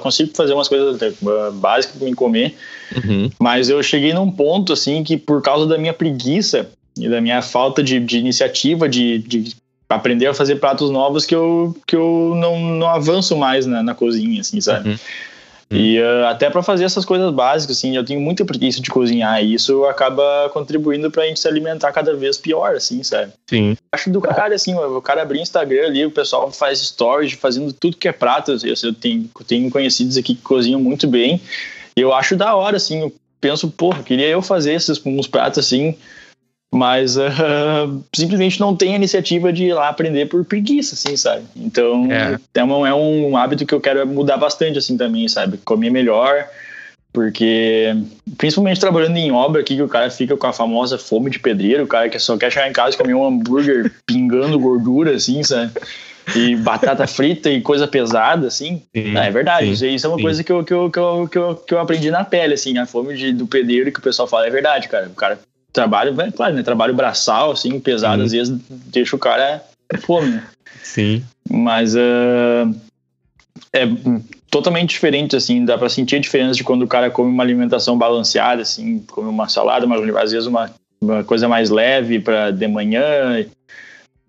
consigo 0.00 0.30
fazer 0.34 0.52
umas 0.52 0.68
coisas 0.68 1.00
uh, 1.00 1.52
básicas 1.54 1.96
para 1.96 2.06
me 2.06 2.14
comer. 2.14 2.54
Uhum. 2.94 3.30
Mas 3.38 3.68
eu 3.68 3.82
cheguei 3.82 4.12
num 4.12 4.30
ponto, 4.30 4.72
assim, 4.72 5.02
que 5.02 5.16
por 5.16 5.42
causa 5.42 5.66
da 5.66 5.78
minha 5.78 5.92
preguiça 5.92 6.68
e 6.96 7.08
da 7.08 7.20
minha 7.20 7.40
falta 7.42 7.82
de, 7.82 7.98
de 7.98 8.18
iniciativa, 8.18 8.88
de, 8.88 9.18
de 9.18 9.56
aprender 9.88 10.26
a 10.26 10.34
fazer 10.34 10.56
pratos 10.56 10.90
novos, 10.90 11.24
que 11.24 11.34
eu, 11.34 11.76
que 11.86 11.96
eu 11.96 12.34
não, 12.36 12.60
não 12.60 12.88
avanço 12.88 13.36
mais 13.36 13.64
na, 13.66 13.82
na 13.82 13.94
cozinha, 13.94 14.40
assim, 14.40 14.60
sabe? 14.60 14.90
Uhum. 14.90 14.96
E 15.70 16.00
uh, 16.00 16.26
até 16.26 16.48
para 16.48 16.62
fazer 16.62 16.84
essas 16.84 17.04
coisas 17.04 17.30
básicas, 17.32 17.76
assim, 17.76 17.94
eu 17.94 18.04
tenho 18.04 18.20
muita 18.20 18.44
preguiça 18.44 18.80
de 18.80 18.90
cozinhar 18.90 19.42
e 19.42 19.54
isso 19.54 19.84
acaba 19.84 20.48
contribuindo 20.52 21.10
pra 21.10 21.26
gente 21.26 21.40
se 21.40 21.46
alimentar 21.46 21.92
cada 21.92 22.14
vez 22.14 22.38
pior, 22.38 22.74
assim, 22.74 23.02
sabe? 23.02 23.32
Sim. 23.46 23.76
Acho 23.92 24.10
do 24.10 24.20
cara, 24.20 24.54
assim, 24.54 24.74
o 24.74 25.02
cara 25.02 25.22
abrir 25.22 25.40
Instagram 25.40 25.86
ali, 25.86 26.06
o 26.06 26.10
pessoal 26.10 26.50
faz 26.50 26.80
stories 26.80 27.34
fazendo 27.34 27.72
tudo 27.72 27.98
que 27.98 28.08
é 28.08 28.12
prato. 28.12 28.52
Eu, 28.52 28.74
eu 28.82 28.94
tenho, 28.94 29.28
tenho 29.46 29.70
conhecidos 29.70 30.16
aqui 30.16 30.34
que 30.34 30.42
cozinham 30.42 30.80
muito 30.80 31.06
bem 31.06 31.40
e 31.94 32.00
eu 32.00 32.14
acho 32.14 32.34
da 32.34 32.54
hora, 32.54 32.76
assim, 32.76 33.00
eu 33.00 33.14
penso, 33.40 33.68
porra, 33.68 34.02
queria 34.02 34.28
eu 34.28 34.40
fazer 34.40 34.72
esses 34.72 35.00
uns 35.04 35.26
pratos 35.26 35.58
assim 35.58 35.96
mas 36.72 37.16
uh, 37.18 38.04
simplesmente 38.14 38.60
não 38.60 38.76
tem 38.76 38.92
a 38.92 38.96
iniciativa 38.96 39.52
de 39.52 39.64
ir 39.64 39.74
lá 39.74 39.88
aprender 39.88 40.26
por 40.26 40.44
preguiça, 40.44 40.94
assim, 40.94 41.16
sabe? 41.16 41.44
Então 41.56 42.10
é. 42.12 42.38
É, 42.54 42.64
um, 42.64 42.86
é 42.86 42.94
um 42.94 43.36
hábito 43.36 43.64
que 43.64 43.74
eu 43.74 43.80
quero 43.80 44.06
mudar 44.06 44.36
bastante, 44.36 44.78
assim, 44.78 44.96
também, 44.96 45.28
sabe? 45.28 45.58
Comer 45.58 45.90
melhor, 45.90 46.46
porque 47.12 47.96
principalmente 48.36 48.80
trabalhando 48.80 49.16
em 49.16 49.32
obra 49.32 49.62
aqui, 49.62 49.76
que 49.76 49.82
o 49.82 49.88
cara 49.88 50.10
fica 50.10 50.36
com 50.36 50.46
a 50.46 50.52
famosa 50.52 50.98
fome 50.98 51.30
de 51.30 51.38
pedreiro, 51.38 51.84
o 51.84 51.88
cara 51.88 52.08
que 52.08 52.18
só 52.18 52.36
quer 52.36 52.52
chegar 52.52 52.68
em 52.68 52.72
casa 52.72 52.94
e 52.94 52.98
comer 52.98 53.14
um 53.14 53.26
hambúrguer 53.26 53.90
pingando 54.06 54.58
gordura, 54.58 55.16
assim, 55.16 55.42
sabe? 55.42 55.72
E 56.36 56.54
batata 56.56 57.06
frita 57.08 57.50
e 57.50 57.62
coisa 57.62 57.88
pesada, 57.88 58.46
assim. 58.46 58.82
Sim, 58.94 59.16
é 59.16 59.30
verdade. 59.30 59.74
Sim, 59.74 59.94
isso 59.94 60.06
é 60.06 60.10
uma 60.10 60.18
sim. 60.18 60.22
coisa 60.22 60.44
que 60.44 60.52
eu, 60.52 60.62
que, 60.62 60.74
eu, 60.74 60.90
que, 60.90 60.98
eu, 60.98 61.28
que, 61.28 61.38
eu, 61.38 61.56
que 61.56 61.74
eu 61.74 61.80
aprendi 61.80 62.10
na 62.10 62.22
pele, 62.22 62.52
assim. 62.52 62.76
A 62.76 62.84
fome 62.84 63.16
de, 63.16 63.32
do 63.32 63.46
pedreiro 63.46 63.90
que 63.90 63.98
o 63.98 64.02
pessoal 64.02 64.28
fala 64.28 64.46
é 64.46 64.50
verdade, 64.50 64.88
cara. 64.88 65.06
O 65.06 65.14
cara 65.14 65.38
trabalho, 65.72 66.14
claro, 66.34 66.54
né? 66.54 66.62
Trabalho 66.62 66.94
braçal, 66.94 67.52
assim, 67.52 67.78
pesado, 67.80 68.20
uhum. 68.20 68.26
às 68.26 68.32
vezes 68.32 68.58
deixa 68.68 69.14
o 69.14 69.18
cara 69.18 69.62
fome, 70.00 70.30
né? 70.30 70.44
Sim. 70.82 71.24
Mas 71.48 71.94
uh, 71.94 72.74
é 73.72 73.86
totalmente 74.50 74.90
diferente, 74.90 75.36
assim, 75.36 75.64
dá 75.64 75.76
para 75.76 75.88
sentir 75.88 76.16
a 76.16 76.20
diferença 76.20 76.54
de 76.54 76.64
quando 76.64 76.82
o 76.82 76.88
cara 76.88 77.10
come 77.10 77.30
uma 77.30 77.42
alimentação 77.42 77.96
balanceada, 77.96 78.62
assim, 78.62 79.00
come 79.08 79.28
uma 79.28 79.48
salada, 79.48 79.86
mas 79.86 80.00
às 80.16 80.32
vezes 80.32 80.46
uma, 80.46 80.70
uma 81.00 81.22
coisa 81.24 81.48
mais 81.48 81.70
leve 81.70 82.20
para 82.20 82.50
de 82.50 82.66
manhã. 82.66 83.44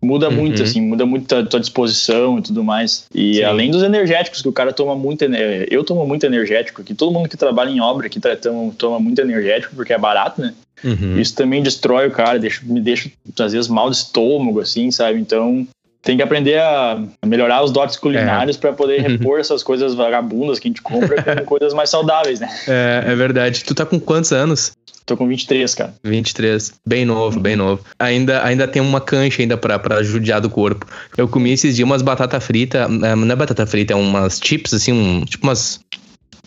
Muda 0.01 0.29
uhum. 0.29 0.35
muito, 0.35 0.63
assim, 0.63 0.81
muda 0.81 1.05
muito 1.05 1.33
a 1.35 1.45
tua 1.45 1.59
disposição 1.59 2.39
e 2.39 2.41
tudo 2.41 2.63
mais. 2.63 3.05
E 3.13 3.35
Sim. 3.35 3.43
além 3.43 3.71
dos 3.71 3.83
energéticos, 3.83 4.41
que 4.41 4.47
o 4.47 4.53
cara 4.53 4.71
toma 4.71 4.95
muito, 4.95 5.23
eu 5.69 5.83
tomo 5.83 6.05
muito 6.05 6.25
energético, 6.25 6.83
que 6.83 6.93
todo 6.93 7.11
mundo 7.11 7.29
que 7.29 7.37
trabalha 7.37 7.69
em 7.69 7.81
obra 7.81 8.07
aqui 8.07 8.19
toma, 8.19 8.73
toma 8.77 8.99
muito 8.99 9.19
energético, 9.19 9.75
porque 9.75 9.93
é 9.93 9.97
barato, 9.97 10.41
né? 10.41 10.53
Uhum. 10.83 11.19
Isso 11.19 11.35
também 11.35 11.61
destrói 11.61 12.07
o 12.07 12.11
cara, 12.11 12.39
deixa, 12.39 12.61
me 12.63 12.79
deixa, 12.79 13.11
às 13.39 13.51
vezes, 13.51 13.67
mal 13.67 13.89
de 13.89 13.97
estômago, 13.97 14.61
assim, 14.61 14.89
sabe? 14.91 15.19
Então, 15.19 15.67
tem 16.01 16.15
que 16.15 16.23
aprender 16.23 16.59
a 16.59 17.03
melhorar 17.25 17.61
os 17.61 17.71
dotes 17.71 17.97
culinários 17.97 18.55
é. 18.55 18.59
para 18.59 18.71
poder 18.71 19.01
uhum. 19.01 19.07
repor 19.19 19.39
essas 19.39 19.61
coisas 19.61 19.93
vagabundas 19.93 20.59
que 20.59 20.67
a 20.67 20.69
gente 20.69 20.81
compra 20.81 21.21
com 21.21 21.43
coisas 21.45 21.73
mais 21.73 21.89
saudáveis, 21.89 22.39
né? 22.39 22.49
É, 22.67 23.03
é 23.07 23.15
verdade. 23.15 23.63
Tu 23.65 23.75
tá 23.75 23.85
com 23.85 23.99
quantos 23.99 24.31
anos? 24.31 24.71
Tô 25.09 25.17
com 25.17 25.27
23, 25.27 25.73
cara. 25.73 25.95
23. 26.03 26.73
Bem 26.85 27.03
novo, 27.03 27.39
bem 27.39 27.55
novo. 27.55 27.83
Ainda, 27.97 28.45
ainda 28.45 28.67
tem 28.67 28.79
uma 28.79 29.01
cancha 29.01 29.41
ainda 29.41 29.57
pra, 29.57 29.79
pra 29.79 30.03
judiar 30.03 30.39
do 30.39 30.51
corpo. 30.51 30.85
Eu 31.17 31.27
comi 31.27 31.51
esses 31.51 31.75
dias 31.75 31.83
umas 31.83 32.03
batata 32.03 32.39
frita, 32.39 32.87
é, 32.87 33.15
não 33.15 33.31
é 33.31 33.35
batata 33.35 33.65
frita, 33.65 33.93
é 33.93 33.95
umas 33.95 34.39
chips, 34.39 34.71
assim, 34.71 34.91
um, 34.91 35.25
tipo 35.25 35.47
umas, 35.47 35.79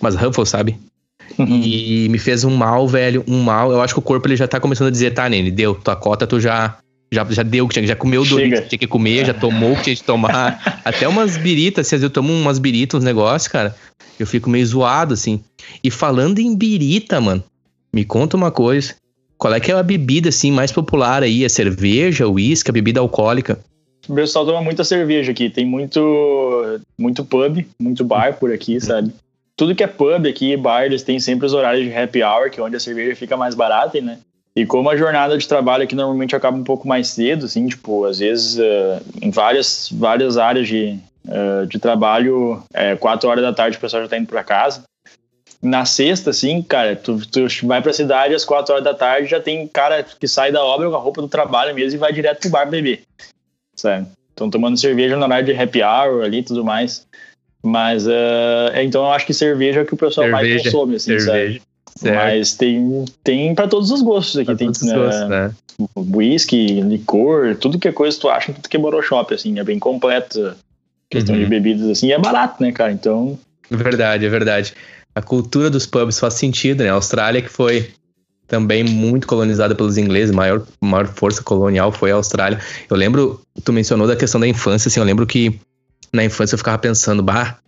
umas 0.01 0.15
Ruffles, 0.15 0.49
sabe? 0.49 0.79
Uhum. 1.37 1.61
E 1.61 2.09
me 2.09 2.21
fez 2.21 2.45
um 2.45 2.55
mal, 2.55 2.87
velho, 2.87 3.25
um 3.27 3.43
mal. 3.43 3.73
Eu 3.73 3.83
acho 3.83 3.95
que 3.95 3.99
o 3.99 4.03
corpo 4.03 4.29
ele 4.29 4.37
já 4.37 4.47
tá 4.47 4.61
começando 4.61 4.87
a 4.87 4.93
dizer, 4.93 5.11
tá, 5.11 5.29
Nene, 5.29 5.51
deu, 5.51 5.75
tua 5.75 5.97
cota 5.97 6.25
tu 6.25 6.39
já 6.39 6.79
já, 7.13 7.27
já 7.31 7.43
deu 7.43 7.67
que 7.67 7.75
tinha, 7.75 7.85
já 7.85 7.97
comeu 7.97 8.23
o 8.23 8.25
Doritos 8.25 8.61
que 8.61 8.69
tinha 8.69 8.79
que 8.79 8.87
comer, 8.87 9.27
já 9.27 9.35
tomou 9.35 9.73
o 9.73 9.77
que 9.77 9.83
tinha 9.83 9.97
que 9.97 10.05
tomar. 10.05 10.81
Até 10.85 11.09
umas 11.09 11.37
biritas, 11.37 11.87
às 11.87 11.91
vezes 11.91 12.05
eu 12.05 12.11
tomo 12.11 12.33
umas 12.33 12.61
biritas, 12.61 12.99
uns 13.01 13.05
negócios, 13.05 13.51
cara. 13.51 13.75
Eu 14.21 14.27
fico 14.27 14.49
meio 14.49 14.65
zoado, 14.65 15.15
assim. 15.15 15.43
E 15.83 15.91
falando 15.91 16.39
em 16.39 16.57
birita, 16.57 17.21
mano, 17.21 17.43
me 17.93 18.05
conta 18.05 18.37
uma 18.37 18.51
coisa. 18.51 18.95
Qual 19.37 19.53
é 19.53 19.61
que 19.61 19.71
é 19.71 19.75
a 19.75 19.83
bebida, 19.83 20.29
assim, 20.29 20.51
mais 20.53 20.71
popular 20.71 21.23
aí? 21.23 21.45
É 21.45 21.49
cerveja, 21.49 22.29
uísque, 22.29 22.71
a 22.71 22.73
bebida 22.73 23.01
alcoólica? 23.01 23.59
O 24.09 24.15
pessoal 24.15 24.47
toma 24.47 24.63
muita 24.63 24.85
cerveja 24.85 25.33
aqui. 25.33 25.51
Tem 25.51 25.67
muito, 25.67 26.81
muito 26.99 27.25
pub, 27.25 27.65
muito 27.81 28.05
bar 28.05 28.39
por 28.39 28.53
aqui, 28.53 28.81
sabe? 28.81 29.13
Tudo 29.57 29.75
que 29.75 29.83
é 29.83 29.87
pub 29.87 30.27
aqui, 30.27 30.57
bar, 30.57 30.85
eles 30.85 31.03
têm 31.03 31.21
sempre 31.21 31.47
os 31.47 31.53
horários 31.53 31.85
de 31.85 31.95
happy 31.95 32.23
hour, 32.23 32.51
que 32.51 32.61
é 32.61 32.63
onde 32.63 32.77
a 32.77 32.81
cerveja 32.81 33.17
fica 33.17 33.37
mais 33.37 33.55
barata, 33.55 34.01
né? 34.01 34.19
E 34.55 34.67
como 34.67 34.91
a 34.91 34.97
jornada 34.97 35.37
de 35.37 35.49
trabalho 35.49 35.85
aqui 35.85 35.95
normalmente 35.95 36.37
acaba 36.37 36.57
um 36.57 36.65
pouco 36.65 36.87
mais 36.87 37.09
cedo, 37.09 37.47
assim, 37.47 37.67
tipo, 37.67 38.05
às 38.05 38.19
vezes 38.19 38.59
uh, 38.59 39.03
em 39.21 39.31
várias, 39.31 39.89
várias 39.91 40.37
áreas 40.37 40.69
de, 40.69 40.99
uh, 41.27 41.67
de 41.67 41.79
trabalho, 41.79 42.63
é, 42.75 42.95
quatro 42.97 43.31
horas 43.31 43.43
da 43.43 43.53
tarde 43.53 43.79
o 43.79 43.81
pessoal 43.81 44.03
já 44.03 44.09
tá 44.09 44.19
indo 44.19 44.27
para 44.27 44.45
casa. 44.45 44.83
Na 45.63 45.85
sexta, 45.85 46.31
assim, 46.31 46.61
cara, 46.61 46.97
tu, 46.97 47.21
tu 47.25 47.47
vai 47.65 47.81
pra 47.81 47.93
cidade 47.93 48.35
às 48.35 48.45
quatro 48.45 48.73
horas 48.73 48.85
da 48.85 48.95
tarde, 48.95 49.29
já 49.29 49.41
tem 49.41 49.69
cara 49.69 50.03
que 50.03 50.27
sai 50.27 50.51
da 50.51 50.63
obra 50.65 50.91
com 50.91 50.97
a 50.97 50.99
roupa 50.99 51.23
do 51.23 51.29
trabalho 51.29 51.73
mesmo 51.73 51.97
e 51.97 52.01
vai 52.01 52.13
direto 52.13 52.41
pro 52.41 52.51
bar 52.51 52.69
beber, 52.69 53.03
sabe? 53.77 54.07
Estão 54.31 54.51
tomando 54.51 54.77
cerveja 54.77 55.17
no 55.17 55.25
horário 55.25 55.47
de 55.47 55.53
happy 55.53 55.83
hour 55.83 56.25
ali 56.25 56.39
e 56.39 56.43
tudo 56.43 56.65
mais. 56.65 57.07
Mas, 57.63 58.07
uh, 58.09 58.75
então 58.83 59.05
eu 59.05 59.13
acho 59.13 59.25
que 59.25 59.33
cerveja 59.33 59.81
é 59.81 59.83
o 59.85 59.87
que 59.87 59.95
o 59.95 59.97
pessoal 59.97 60.27
cerveja, 60.27 60.55
mais 60.55 60.63
consome, 60.65 60.97
assim, 60.97 61.21
cerveja. 61.21 61.61
sabe? 61.61 61.63
Certo. 61.97 62.17
Mas 62.17 62.55
tem, 62.55 63.05
tem 63.23 63.55
para 63.55 63.69
todos 63.69 63.91
os 63.91 64.03
gostos 64.03 64.37
aqui. 64.37 64.47
Pra 64.47 64.57
tem 64.57 64.67
né, 64.67 64.95
gostos, 64.95 65.29
né? 65.29 65.55
whisky, 65.97 66.81
licor, 66.81 67.57
tudo 67.57 67.79
que 67.79 67.89
é 67.89 67.93
coisa 67.93 68.19
tu 68.19 68.29
acha, 68.29 68.53
tudo 68.53 68.69
que 68.69 68.77
é 68.77 68.81
boroshop, 68.81 69.35
assim, 69.35 69.59
é 69.59 69.65
bem 69.65 69.79
completo. 69.79 70.55
Questão 71.11 71.35
uhum. 71.35 71.43
de 71.43 71.47
bebidas, 71.47 71.89
assim, 71.89 72.09
e 72.09 72.13
é 72.13 72.19
barato, 72.19 72.63
né, 72.63 72.73
cara? 72.73 72.91
Então. 72.91 73.39
Verdade, 73.71 74.25
é 74.25 74.29
verdade. 74.29 74.75
A 75.15 75.23
cultura 75.23 75.69
dos 75.69 75.87
pubs 75.87 76.19
faz 76.19 76.35
sentido, 76.35 76.83
né? 76.83 76.91
A 76.91 76.95
Austrália, 76.95 77.43
que 77.43 77.49
foi 77.49 77.93
também 78.47 78.85
muito 78.85 79.27
colonizada 79.27 79.75
pelos 79.75 79.97
ingleses, 79.97 80.35
maior, 80.35 80.63
maior 80.81 81.07
força 81.07 81.43
colonial 81.43 81.91
foi 81.91 82.11
a 82.11 82.17
Austrália. 82.17 82.61
Eu 82.89 82.97
lembro, 82.97 83.41
tu 83.65 83.73
mencionou 83.73 84.07
da 84.07 84.15
questão 84.17 84.41
da 84.41 84.47
infância, 84.47 84.89
assim, 84.89 85.01
eu 85.01 85.07
lembro 85.07 85.27
que 85.27 85.59
na 86.13 86.23
infância 86.25 86.55
eu 86.55 86.59
ficava 86.59 86.77
pensando, 86.79 87.23
bah, 87.23 87.59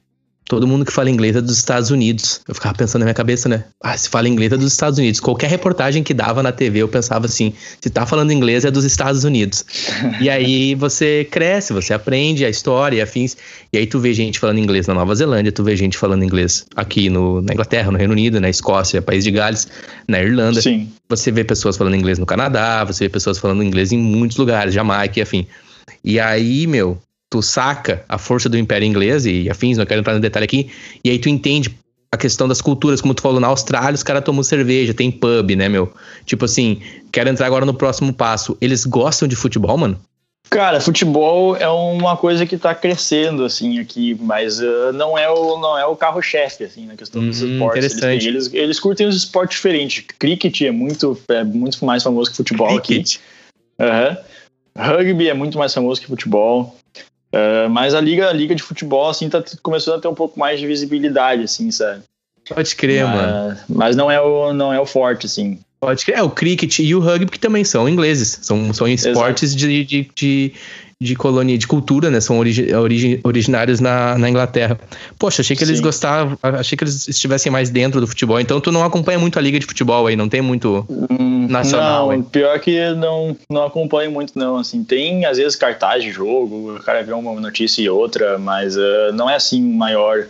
todo 0.47 0.67
mundo 0.67 0.85
que 0.85 0.93
fala 0.93 1.09
inglês 1.09 1.35
é 1.37 1.41
dos 1.41 1.57
Estados 1.57 1.91
Unidos. 1.91 2.41
Eu 2.47 2.55
ficava 2.55 2.75
pensando 2.75 3.01
na 3.01 3.07
minha 3.07 3.15
cabeça, 3.15 3.49
né? 3.49 3.65
Ah, 3.83 3.97
se 3.97 4.09
fala 4.09 4.29
inglês 4.29 4.53
é 4.53 4.57
dos 4.57 4.73
Estados 4.73 4.99
Unidos. 4.99 5.21
Qualquer 5.21 5.49
reportagem 5.49 6.03
que 6.03 6.13
dava 6.13 6.43
na 6.43 6.53
TV, 6.53 6.81
eu 6.81 6.89
pensava 6.89 7.27
assim: 7.27 7.53
se 7.81 7.91
tá 7.91 8.05
falando 8.05 8.33
inglês 8.33 8.65
é 8.65 8.71
dos 8.71 8.85
Estados 8.85 9.25
Unidos. 9.25 9.65
e 10.21 10.29
aí 10.29 10.75
você 10.75 11.27
cresce, 11.31 11.73
você 11.73 11.95
aprende 11.95 12.45
a 12.45 12.51
história 12.51 12.97
e 12.99 13.01
afins. 13.01 13.37
E 13.73 13.79
aí 13.79 13.87
tu 13.87 13.99
vê 13.99 14.13
gente 14.13 14.39
falando 14.39 14.59
inglês 14.59 14.87
na 14.87 14.95
Nova 14.95 15.15
Zelândia, 15.15 15.51
tu 15.51 15.65
vê 15.65 15.77
gente 15.77 15.97
falando 15.97 16.23
inglês 16.23 16.67
aqui 16.77 17.09
no, 17.09 17.41
na 17.41 17.55
Inglaterra, 17.55 17.91
no 17.91 17.99
Reino 17.99 18.13
Unido, 18.13 18.41
na 18.41 18.51
Escócia, 18.51 19.01
País 19.01 19.25
de 19.25 19.31
Gales, 19.31 19.67
na 20.07 20.21
Irlanda. 20.21 20.61
Sim. 20.61 20.89
Você 21.09 21.31
vê 21.31 21.43
pessoas 21.43 21.77
falando 21.77 21.97
inglês 21.97 22.19
no 22.19 22.27
Canadá, 22.27 22.85
você 22.85 23.05
vê 23.05 23.09
pessoas 23.09 23.39
falando 23.39 23.63
inglês 23.63 23.93
em 23.93 23.99
muitos 23.99 24.37
lugares, 24.37 24.75
Jamaica 24.75 25.19
e 25.19 25.23
afim. 25.23 25.47
E 26.03 26.21
aí, 26.21 26.67
meu, 26.67 26.99
tu 27.35 27.43
saca 27.43 28.05
a 28.09 28.17
força 28.17 28.49
do 28.49 28.57
Império 28.57 28.87
Inglês 28.87 29.27
e 29.27 29.51
afins, 29.51 29.77
não 29.77 29.85
quero 29.85 29.99
entrar 29.99 30.15
no 30.15 30.21
detalhe 30.21 30.45
aqui, 30.45 30.71
e 31.03 31.11
aí 31.11 31.19
tu 31.19 31.29
entende 31.29 31.77
a 32.13 32.17
questão 32.17 32.47
das 32.47 32.61
culturas, 32.61 33.01
como 33.01 33.13
tu 33.13 33.23
falou, 33.23 33.41
na 33.41 33.49
Austrália 33.49 33.93
os 33.93 34.05
caras 34.05 34.23
tomam 34.23 34.45
cerveja, 34.45 34.95
tem 34.95 35.11
pub, 35.11 35.51
né, 35.57 35.69
meu? 35.69 35.93
Tipo 36.25 36.45
assim, 36.45 36.81
quero 37.11 37.29
entrar 37.29 37.49
agora 37.49 37.67
no 37.67 37.75
próximo 37.75 38.13
passo. 38.13 38.57
Eles 38.61 38.87
gostam 38.87 39.27
de 39.27 39.35
futebol, 39.35 39.77
mano? 39.77 40.01
Cara, 40.49 40.81
futebol 40.81 41.57
é 41.57 41.69
uma 41.69 42.17
coisa 42.17 42.47
que 42.47 42.57
tá 42.57 42.73
crescendo, 42.73 43.45
assim, 43.45 43.81
aqui, 43.81 44.17
mas 44.21 44.61
uh, 44.61 44.93
não 44.95 45.19
é 45.19 45.29
o, 45.29 45.59
não 45.59 45.77
é 45.77 45.85
o 45.85 45.97
carro-chefe, 45.97 46.63
assim, 46.63 46.87
na 46.87 46.95
questão 46.95 47.21
dos 47.21 47.43
hum, 47.43 47.55
esportes. 47.55 47.85
Interessante. 47.85 48.29
Eles, 48.29 48.47
eles, 48.47 48.55
eles, 48.55 48.79
curtem 48.79 49.09
os 49.09 49.17
esportes 49.17 49.57
diferentes. 49.57 50.05
Cricket 50.17 50.61
é 50.61 50.71
muito, 50.71 51.19
é 51.29 51.43
muito 51.43 51.85
mais 51.85 52.05
famoso 52.05 52.31
que 52.31 52.37
futebol 52.37 52.81
Cricket. 52.81 53.17
aqui. 53.17 53.83
Uhum. 53.83 54.17
Rugby 54.77 55.29
é 55.29 55.35
muito 55.35 55.59
mais 55.59 55.75
famoso 55.75 56.01
que 56.01 56.07
futebol. 56.07 56.77
Uh, 57.35 57.69
mas 57.69 57.95
a 57.95 58.01
liga, 58.01 58.29
a 58.29 58.33
liga 58.33 58.55
de 58.55 58.63
futebol, 58.63 59.11
assim, 59.11 59.29
tá 59.29 59.43
começando 59.61 59.97
a 59.97 60.01
ter 60.01 60.07
um 60.07 60.15
pouco 60.15 60.39
mais 60.39 60.61
de 60.61 60.67
visibilidade, 60.69 61.43
assim, 61.43 61.69
sabe? 61.73 62.03
Pode 62.49 62.77
crer, 62.77 63.05
mas, 63.05 63.17
mano. 63.17 63.59
Mas 63.69 63.97
não 63.97 64.09
é, 64.09 64.21
o, 64.21 64.53
não 64.53 64.73
é 64.73 64.79
o 64.79 64.87
forte, 64.87 65.27
assim. 65.27 65.59
Pode 65.81 66.05
crer. 66.05 66.19
É, 66.19 66.23
o 66.23 66.31
cricket 66.31 66.79
e 66.79 66.95
o 66.95 67.01
rugby 67.01 67.33
que 67.33 67.39
também 67.39 67.65
são 67.65 67.89
ingleses. 67.89 68.39
São, 68.43 68.73
são 68.73 68.87
esportes 68.87 69.55
de, 69.57 69.85
de, 69.85 70.11
de, 70.15 70.53
de 71.01 71.15
colônia, 71.15 71.57
de 71.59 71.67
cultura, 71.67 72.11
né? 72.11 72.21
São 72.21 72.39
origi, 72.39 72.73
origi, 72.75 73.21
originários 73.25 73.81
na, 73.81 74.17
na 74.17 74.29
Inglaterra. 74.31 74.79
Poxa, 75.19 75.43
achei 75.43 75.57
que 75.57 75.65
eles 75.65 75.79
Sim. 75.79 75.83
gostavam, 75.83 76.39
achei 76.43 76.77
que 76.77 76.85
eles 76.85 77.09
estivessem 77.09 77.51
mais 77.51 77.71
dentro 77.71 78.01
do 78.01 78.07
futebol. 78.07 78.41
Então 78.41 78.61
tu 78.61 78.71
não 78.71 78.85
acompanha 78.85 79.19
muito 79.19 79.39
a 79.39 79.43
liga 79.43 79.59
de 79.59 79.67
futebol 79.67 80.07
aí, 80.07 80.17
não 80.17 80.29
tem 80.29 80.41
muito 80.41 80.87
hum, 80.89 81.47
nacional. 81.49 82.07
Não, 82.07 82.11
aí. 82.11 82.23
pior 82.23 82.59
que 82.61 82.91
não, 82.95 83.37
não 83.51 83.65
acompanho 83.65 84.11
muito, 84.11 84.39
não. 84.39 84.57
Assim, 84.57 84.85
tem 84.85 85.25
às 85.25 85.39
vezes 85.39 85.57
cartaz 85.57 86.03
de 86.03 86.11
jogo, 86.11 86.77
o 86.77 86.83
cara 86.83 87.03
vê 87.03 87.13
uma 87.13 87.41
notícia 87.41 87.83
e 87.83 87.89
outra, 87.89 88.39
mas 88.39 88.77
uh, 88.77 89.13
não 89.15 89.29
é 89.29 89.35
assim 89.35 89.63
maior. 89.63 90.27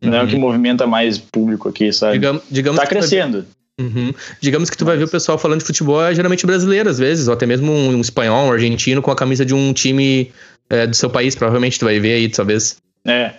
Não 0.00 0.18
é 0.18 0.24
o 0.24 0.26
que 0.26 0.34
uhum. 0.34 0.40
movimenta 0.40 0.84
mais 0.84 1.16
público 1.16 1.68
aqui, 1.68 1.92
sabe? 1.92 2.14
Digamos, 2.14 2.42
digamos 2.50 2.80
tá 2.80 2.86
crescendo. 2.86 3.46
Uhum. 3.80 4.12
Digamos 4.40 4.68
que 4.68 4.76
tu 4.76 4.84
vai 4.84 4.96
ver 4.96 5.04
o 5.04 5.08
pessoal 5.08 5.38
falando 5.38 5.60
de 5.60 5.66
futebol, 5.66 6.02
é 6.02 6.14
geralmente 6.14 6.46
brasileiro 6.46 6.88
às 6.88 6.98
vezes, 6.98 7.28
ou 7.28 7.34
até 7.34 7.46
mesmo 7.46 7.72
um, 7.72 7.96
um 7.96 8.00
espanhol, 8.00 8.46
um 8.46 8.52
argentino 8.52 9.00
com 9.00 9.10
a 9.10 9.16
camisa 9.16 9.44
de 9.44 9.54
um 9.54 9.72
time 9.72 10.30
é, 10.68 10.86
do 10.86 10.94
seu 10.94 11.08
país, 11.08 11.34
provavelmente 11.34 11.78
tu 11.78 11.84
vai 11.84 11.98
ver 11.98 12.14
aí, 12.14 12.28
talvez. 12.28 12.76
É. 13.04 13.34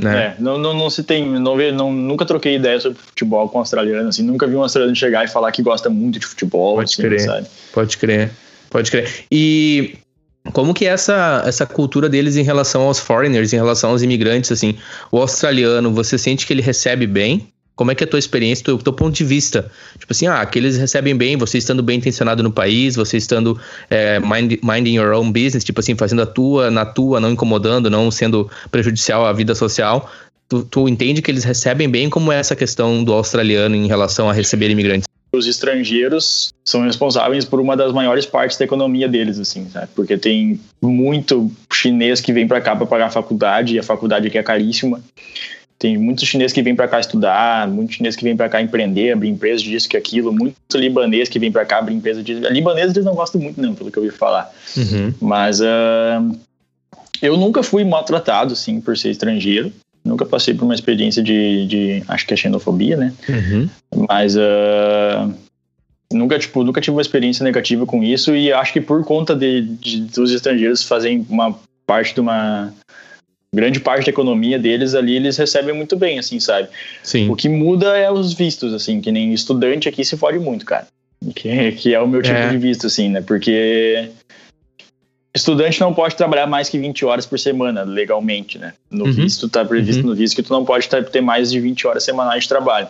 Né? 0.00 0.26
É, 0.26 0.34
não, 0.38 0.56
não, 0.58 0.72
não 0.74 0.90
se 0.90 1.02
tem, 1.02 1.26
não, 1.26 1.56
não, 1.72 1.92
nunca 1.92 2.24
troquei 2.24 2.54
ideia 2.54 2.78
sobre 2.80 2.98
futebol 2.98 3.48
com 3.48 3.58
um 3.58 3.60
australiano, 3.60 4.08
assim, 4.08 4.22
nunca 4.22 4.46
vi 4.46 4.54
um 4.54 4.62
australiano 4.62 4.94
chegar 4.94 5.24
e 5.24 5.28
falar 5.28 5.50
que 5.50 5.60
gosta 5.60 5.90
muito 5.90 6.20
de 6.20 6.26
futebol. 6.26 6.76
Pode 6.76 6.92
assim, 6.92 7.02
crer, 7.02 7.20
sabe? 7.20 7.46
pode 7.72 7.98
crer, 7.98 8.30
pode 8.70 8.90
crer. 8.92 9.10
E 9.30 9.96
como 10.52 10.72
que 10.72 10.86
é 10.86 10.90
essa, 10.90 11.42
essa 11.44 11.66
cultura 11.66 12.08
deles 12.08 12.36
em 12.36 12.42
relação 12.42 12.82
aos 12.82 13.00
foreigners, 13.00 13.52
em 13.52 13.56
relação 13.56 13.90
aos 13.90 14.02
imigrantes, 14.02 14.52
assim, 14.52 14.78
o 15.10 15.18
australiano, 15.18 15.92
você 15.92 16.16
sente 16.16 16.46
que 16.46 16.52
ele 16.52 16.62
recebe 16.62 17.04
bem? 17.04 17.48
Como 17.78 17.92
é 17.92 17.94
que 17.94 18.02
é 18.02 18.06
a 18.06 18.10
tua 18.10 18.18
experiência, 18.18 18.74
o 18.74 18.78
teu 18.78 18.92
ponto 18.92 19.14
de 19.14 19.22
vista? 19.22 19.70
Tipo 19.96 20.12
assim, 20.12 20.26
ah, 20.26 20.44
que 20.44 20.58
eles 20.58 20.76
recebem 20.76 21.16
bem, 21.16 21.36
você 21.36 21.58
estando 21.58 21.80
bem 21.80 21.98
intencionado 21.98 22.42
no 22.42 22.50
país, 22.50 22.96
você 22.96 23.16
estando 23.16 23.56
é, 23.88 24.18
mind, 24.18 24.54
minding 24.64 24.96
your 24.96 25.14
own 25.14 25.30
business, 25.30 25.62
tipo 25.62 25.78
assim, 25.78 25.94
fazendo 25.94 26.22
a 26.22 26.26
tua, 26.26 26.72
na 26.72 26.84
tua, 26.84 27.20
não 27.20 27.30
incomodando, 27.30 27.88
não 27.88 28.10
sendo 28.10 28.50
prejudicial 28.72 29.24
à 29.24 29.32
vida 29.32 29.54
social. 29.54 30.10
Tu, 30.48 30.64
tu 30.64 30.88
entende 30.88 31.22
que 31.22 31.30
eles 31.30 31.44
recebem 31.44 31.88
bem? 31.88 32.10
Como 32.10 32.32
é 32.32 32.40
essa 32.40 32.56
questão 32.56 33.04
do 33.04 33.12
australiano 33.12 33.76
em 33.76 33.86
relação 33.86 34.28
a 34.28 34.32
receber 34.32 34.70
imigrantes? 34.70 35.06
os 35.30 35.46
estrangeiros 35.46 36.54
são 36.64 36.82
responsáveis 36.82 37.44
por 37.44 37.60
uma 37.60 37.76
das 37.76 37.92
maiores 37.92 38.24
partes 38.24 38.56
da 38.56 38.64
economia 38.64 39.06
deles, 39.06 39.38
assim, 39.38 39.68
sabe? 39.68 39.88
Porque 39.94 40.16
tem 40.16 40.58
muito 40.80 41.52
chinês 41.70 42.20
que 42.20 42.32
vem 42.32 42.48
para 42.48 42.60
cá 42.60 42.74
para 42.74 42.86
pagar 42.86 43.06
a 43.06 43.10
faculdade 43.10 43.74
e 43.74 43.78
a 43.78 43.82
faculdade 43.82 44.26
aqui 44.26 44.38
é 44.38 44.42
caríssima. 44.42 45.02
Tem 45.78 45.96
muitos 45.96 46.26
chineses 46.26 46.52
que 46.52 46.62
vêm 46.62 46.74
para 46.74 46.88
cá 46.88 46.98
estudar, 46.98 47.68
muitos 47.68 47.96
chineses 47.96 48.16
que 48.16 48.24
vêm 48.24 48.36
para 48.36 48.48
cá 48.48 48.60
empreender, 48.60 49.12
abrir 49.12 49.28
empresas 49.28 49.62
disso 49.62 49.88
que 49.88 49.96
aquilo, 49.96 50.32
muito 50.32 50.56
libanês 50.74 51.28
que 51.28 51.38
vem 51.38 51.52
para 51.52 51.64
cá 51.64 51.78
abrir 51.78 51.94
empresa 51.94 52.22
de 52.22 52.34
libanês 52.34 52.90
eles 52.90 53.04
não 53.04 53.14
gostam 53.14 53.40
muito 53.40 53.60
não, 53.60 53.74
pelo 53.74 53.90
que 53.90 53.98
eu 53.98 54.02
ouvi 54.02 54.14
falar. 54.14 54.52
Uhum. 54.76 55.14
Mas 55.20 55.60
uh, 55.60 56.36
eu 57.22 57.36
nunca 57.36 57.62
fui 57.62 57.84
maltratado 57.84 58.54
assim 58.54 58.80
por 58.80 58.96
ser 58.98 59.10
estrangeiro. 59.10 59.72
Nunca 60.04 60.24
passei 60.24 60.54
por 60.54 60.64
uma 60.64 60.74
experiência 60.74 61.22
de, 61.22 61.66
de 61.66 62.02
acho 62.08 62.26
que 62.26 62.34
é 62.34 62.36
xenofobia, 62.36 62.96
né? 62.96 63.12
Uhum. 63.28 63.68
Mas 64.08 64.34
uh, 64.36 65.32
Nunca, 66.10 66.38
tipo, 66.38 66.64
nunca 66.64 66.80
tive 66.80 66.96
uma 66.96 67.02
experiência 67.02 67.44
negativa 67.44 67.84
com 67.84 68.02
isso 68.02 68.34
e 68.34 68.50
acho 68.50 68.72
que 68.72 68.80
por 68.80 69.04
conta 69.04 69.36
de, 69.36 69.60
de 69.60 70.00
dos 70.00 70.32
estrangeiros 70.32 70.82
fazem 70.82 71.26
uma 71.28 71.54
parte 71.86 72.14
de 72.14 72.20
uma 72.20 72.72
grande 73.54 73.80
parte 73.80 74.04
da 74.04 74.10
economia 74.10 74.58
deles 74.58 74.94
ali 74.94 75.16
eles 75.16 75.36
recebem 75.36 75.74
muito 75.74 75.96
bem, 75.96 76.18
assim, 76.18 76.38
sabe? 76.38 76.68
Sim. 77.02 77.30
O 77.30 77.36
que 77.36 77.48
muda 77.48 77.96
é 77.96 78.10
os 78.10 78.32
vistos, 78.32 78.74
assim, 78.74 79.00
que 79.00 79.10
nem 79.10 79.32
estudante 79.32 79.88
aqui 79.88 80.04
se 80.04 80.16
fode 80.16 80.38
muito, 80.38 80.64
cara. 80.66 80.86
Que, 81.34 81.72
que 81.72 81.94
é 81.94 82.00
o 82.00 82.06
meu 82.06 82.22
tipo 82.22 82.36
É. 82.36 82.50
de 82.50 82.58
visto, 82.58 82.86
assim, 82.86 83.08
né? 83.08 83.20
Porque 83.22 84.08
estudante 85.34 85.80
não 85.80 85.94
pode 85.94 86.14
trabalhar 86.16 86.46
mais 86.46 86.68
que 86.68 86.78
20 86.78 87.04
horas 87.04 87.26
por 87.26 87.38
semana, 87.38 87.82
legalmente, 87.82 88.58
né? 88.58 88.74
No 88.90 89.06
Uhum. 89.06 89.12
visto, 89.12 89.48
tá 89.48 89.64
previsto 89.64 90.06
no 90.06 90.14
visto 90.14 90.36
que 90.36 90.42
tu 90.42 90.52
não 90.52 90.64
pode 90.64 90.88
ter 90.88 91.04
ter 91.10 91.20
mais 91.20 91.50
de 91.50 91.58
20 91.60 91.86
horas 91.86 92.04
semanais 92.04 92.44
de 92.44 92.48
trabalho. 92.48 92.88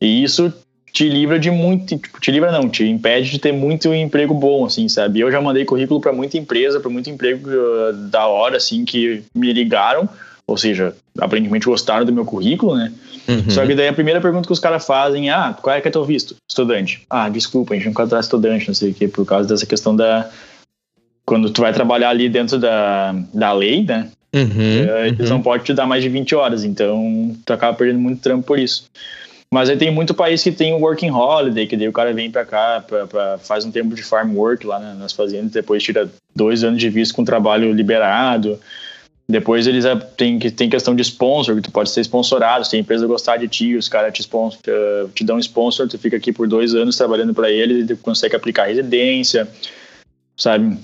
E 0.00 0.22
isso 0.22 0.52
te 0.94 1.08
livra 1.08 1.40
de 1.40 1.50
muito, 1.50 1.98
tipo, 1.98 2.20
te 2.20 2.30
livra 2.30 2.52
não, 2.52 2.68
te 2.68 2.84
impede 2.84 3.28
de 3.28 3.40
ter 3.40 3.52
muito 3.52 3.92
emprego 3.92 4.32
bom, 4.32 4.64
assim, 4.64 4.88
sabe? 4.88 5.18
Eu 5.18 5.30
já 5.30 5.40
mandei 5.40 5.64
currículo 5.64 6.00
para 6.00 6.12
muita 6.12 6.38
empresa, 6.38 6.78
para 6.78 6.88
muito 6.88 7.10
emprego 7.10 7.50
uh, 7.50 7.92
da 7.92 8.28
hora, 8.28 8.58
assim, 8.58 8.84
que 8.84 9.24
me 9.34 9.52
ligaram, 9.52 10.08
ou 10.46 10.56
seja, 10.56 10.94
aparentemente 11.18 11.66
gostaram 11.66 12.06
do 12.06 12.12
meu 12.12 12.24
currículo, 12.24 12.76
né? 12.76 12.92
Uhum. 13.26 13.50
Só 13.50 13.66
que 13.66 13.74
daí 13.74 13.88
a 13.88 13.92
primeira 13.92 14.20
pergunta 14.20 14.46
que 14.46 14.52
os 14.52 14.60
caras 14.60 14.86
fazem 14.86 15.30
é, 15.30 15.32
ah, 15.32 15.56
qual 15.60 15.74
é 15.74 15.80
que 15.80 15.88
é 15.88 15.90
teu 15.90 16.04
visto? 16.04 16.36
Estudante. 16.48 17.02
Ah, 17.10 17.28
desculpa, 17.28 17.74
a 17.74 17.76
gente 17.76 17.86
não 17.86 17.92
contrata 17.92 18.24
estudante, 18.24 18.68
não 18.68 18.74
sei 18.74 18.92
o 18.92 18.94
quê, 18.94 19.08
por 19.08 19.26
causa 19.26 19.48
dessa 19.48 19.66
questão 19.66 19.96
da... 19.96 20.30
Quando 21.26 21.50
tu 21.50 21.62
vai 21.62 21.72
trabalhar 21.72 22.10
ali 22.10 22.28
dentro 22.28 22.56
da, 22.56 23.12
da 23.32 23.52
lei, 23.52 23.82
né? 23.82 24.10
Uhum. 24.32 24.84
É, 24.88 25.08
Eles 25.08 25.28
uhum. 25.28 25.36
não 25.36 25.42
podem 25.42 25.64
te 25.64 25.74
dar 25.74 25.86
mais 25.86 26.04
de 26.04 26.08
20 26.08 26.36
horas, 26.36 26.62
então 26.62 27.34
tu 27.44 27.52
acaba 27.52 27.76
perdendo 27.76 27.98
muito 27.98 28.20
trampo 28.20 28.46
por 28.46 28.60
isso. 28.60 28.84
Mas 29.54 29.70
aí 29.70 29.76
tem 29.76 29.88
muito 29.88 30.12
país 30.12 30.42
que 30.42 30.50
tem 30.50 30.72
o 30.74 30.80
working 30.80 31.10
holiday, 31.12 31.64
que 31.64 31.76
daí 31.76 31.86
o 31.88 31.92
cara 31.92 32.12
vem 32.12 32.28
pra 32.28 32.44
cá, 32.44 32.82
pra, 32.84 33.06
pra- 33.06 33.38
faz 33.38 33.64
um 33.64 33.70
tempo 33.70 33.94
de 33.94 34.02
farm 34.02 34.34
work 34.36 34.66
lá 34.66 34.80
na- 34.80 34.94
nas 34.94 35.12
fazendas, 35.12 35.52
depois 35.52 35.80
tira 35.80 36.10
dois 36.34 36.64
anos 36.64 36.80
de 36.80 36.90
visto 36.90 37.14
com 37.14 37.24
trabalho 37.24 37.72
liberado. 37.72 38.58
Depois 39.28 39.68
eles 39.68 39.84
tem, 40.16 40.40
que- 40.40 40.50
tem 40.50 40.68
questão 40.68 40.92
de 40.96 41.02
sponsor, 41.02 41.54
que 41.54 41.62
tu 41.62 41.70
pode 41.70 41.88
ser 41.90 42.00
sponsorado, 42.00 42.64
se 42.66 42.74
a 42.74 42.80
empresa 42.80 43.06
gostar 43.06 43.36
de 43.36 43.46
ti, 43.46 43.76
os 43.76 43.88
caras 43.88 44.12
te, 44.12 44.22
sponsor, 44.22 44.58
eh, 44.66 45.06
te 45.14 45.22
dão 45.22 45.36
um 45.36 45.38
sponsor, 45.38 45.86
tu 45.86 45.96
fica 46.00 46.16
aqui 46.16 46.32
por 46.32 46.48
dois 46.48 46.74
anos 46.74 46.96
trabalhando 46.96 47.32
pra 47.32 47.48
eles, 47.48 47.84
e 47.84 47.94
tu 47.94 47.96
consegue 48.02 48.34
aplicar 48.34 48.64
residência, 48.66 49.46
sabe? 50.36 50.76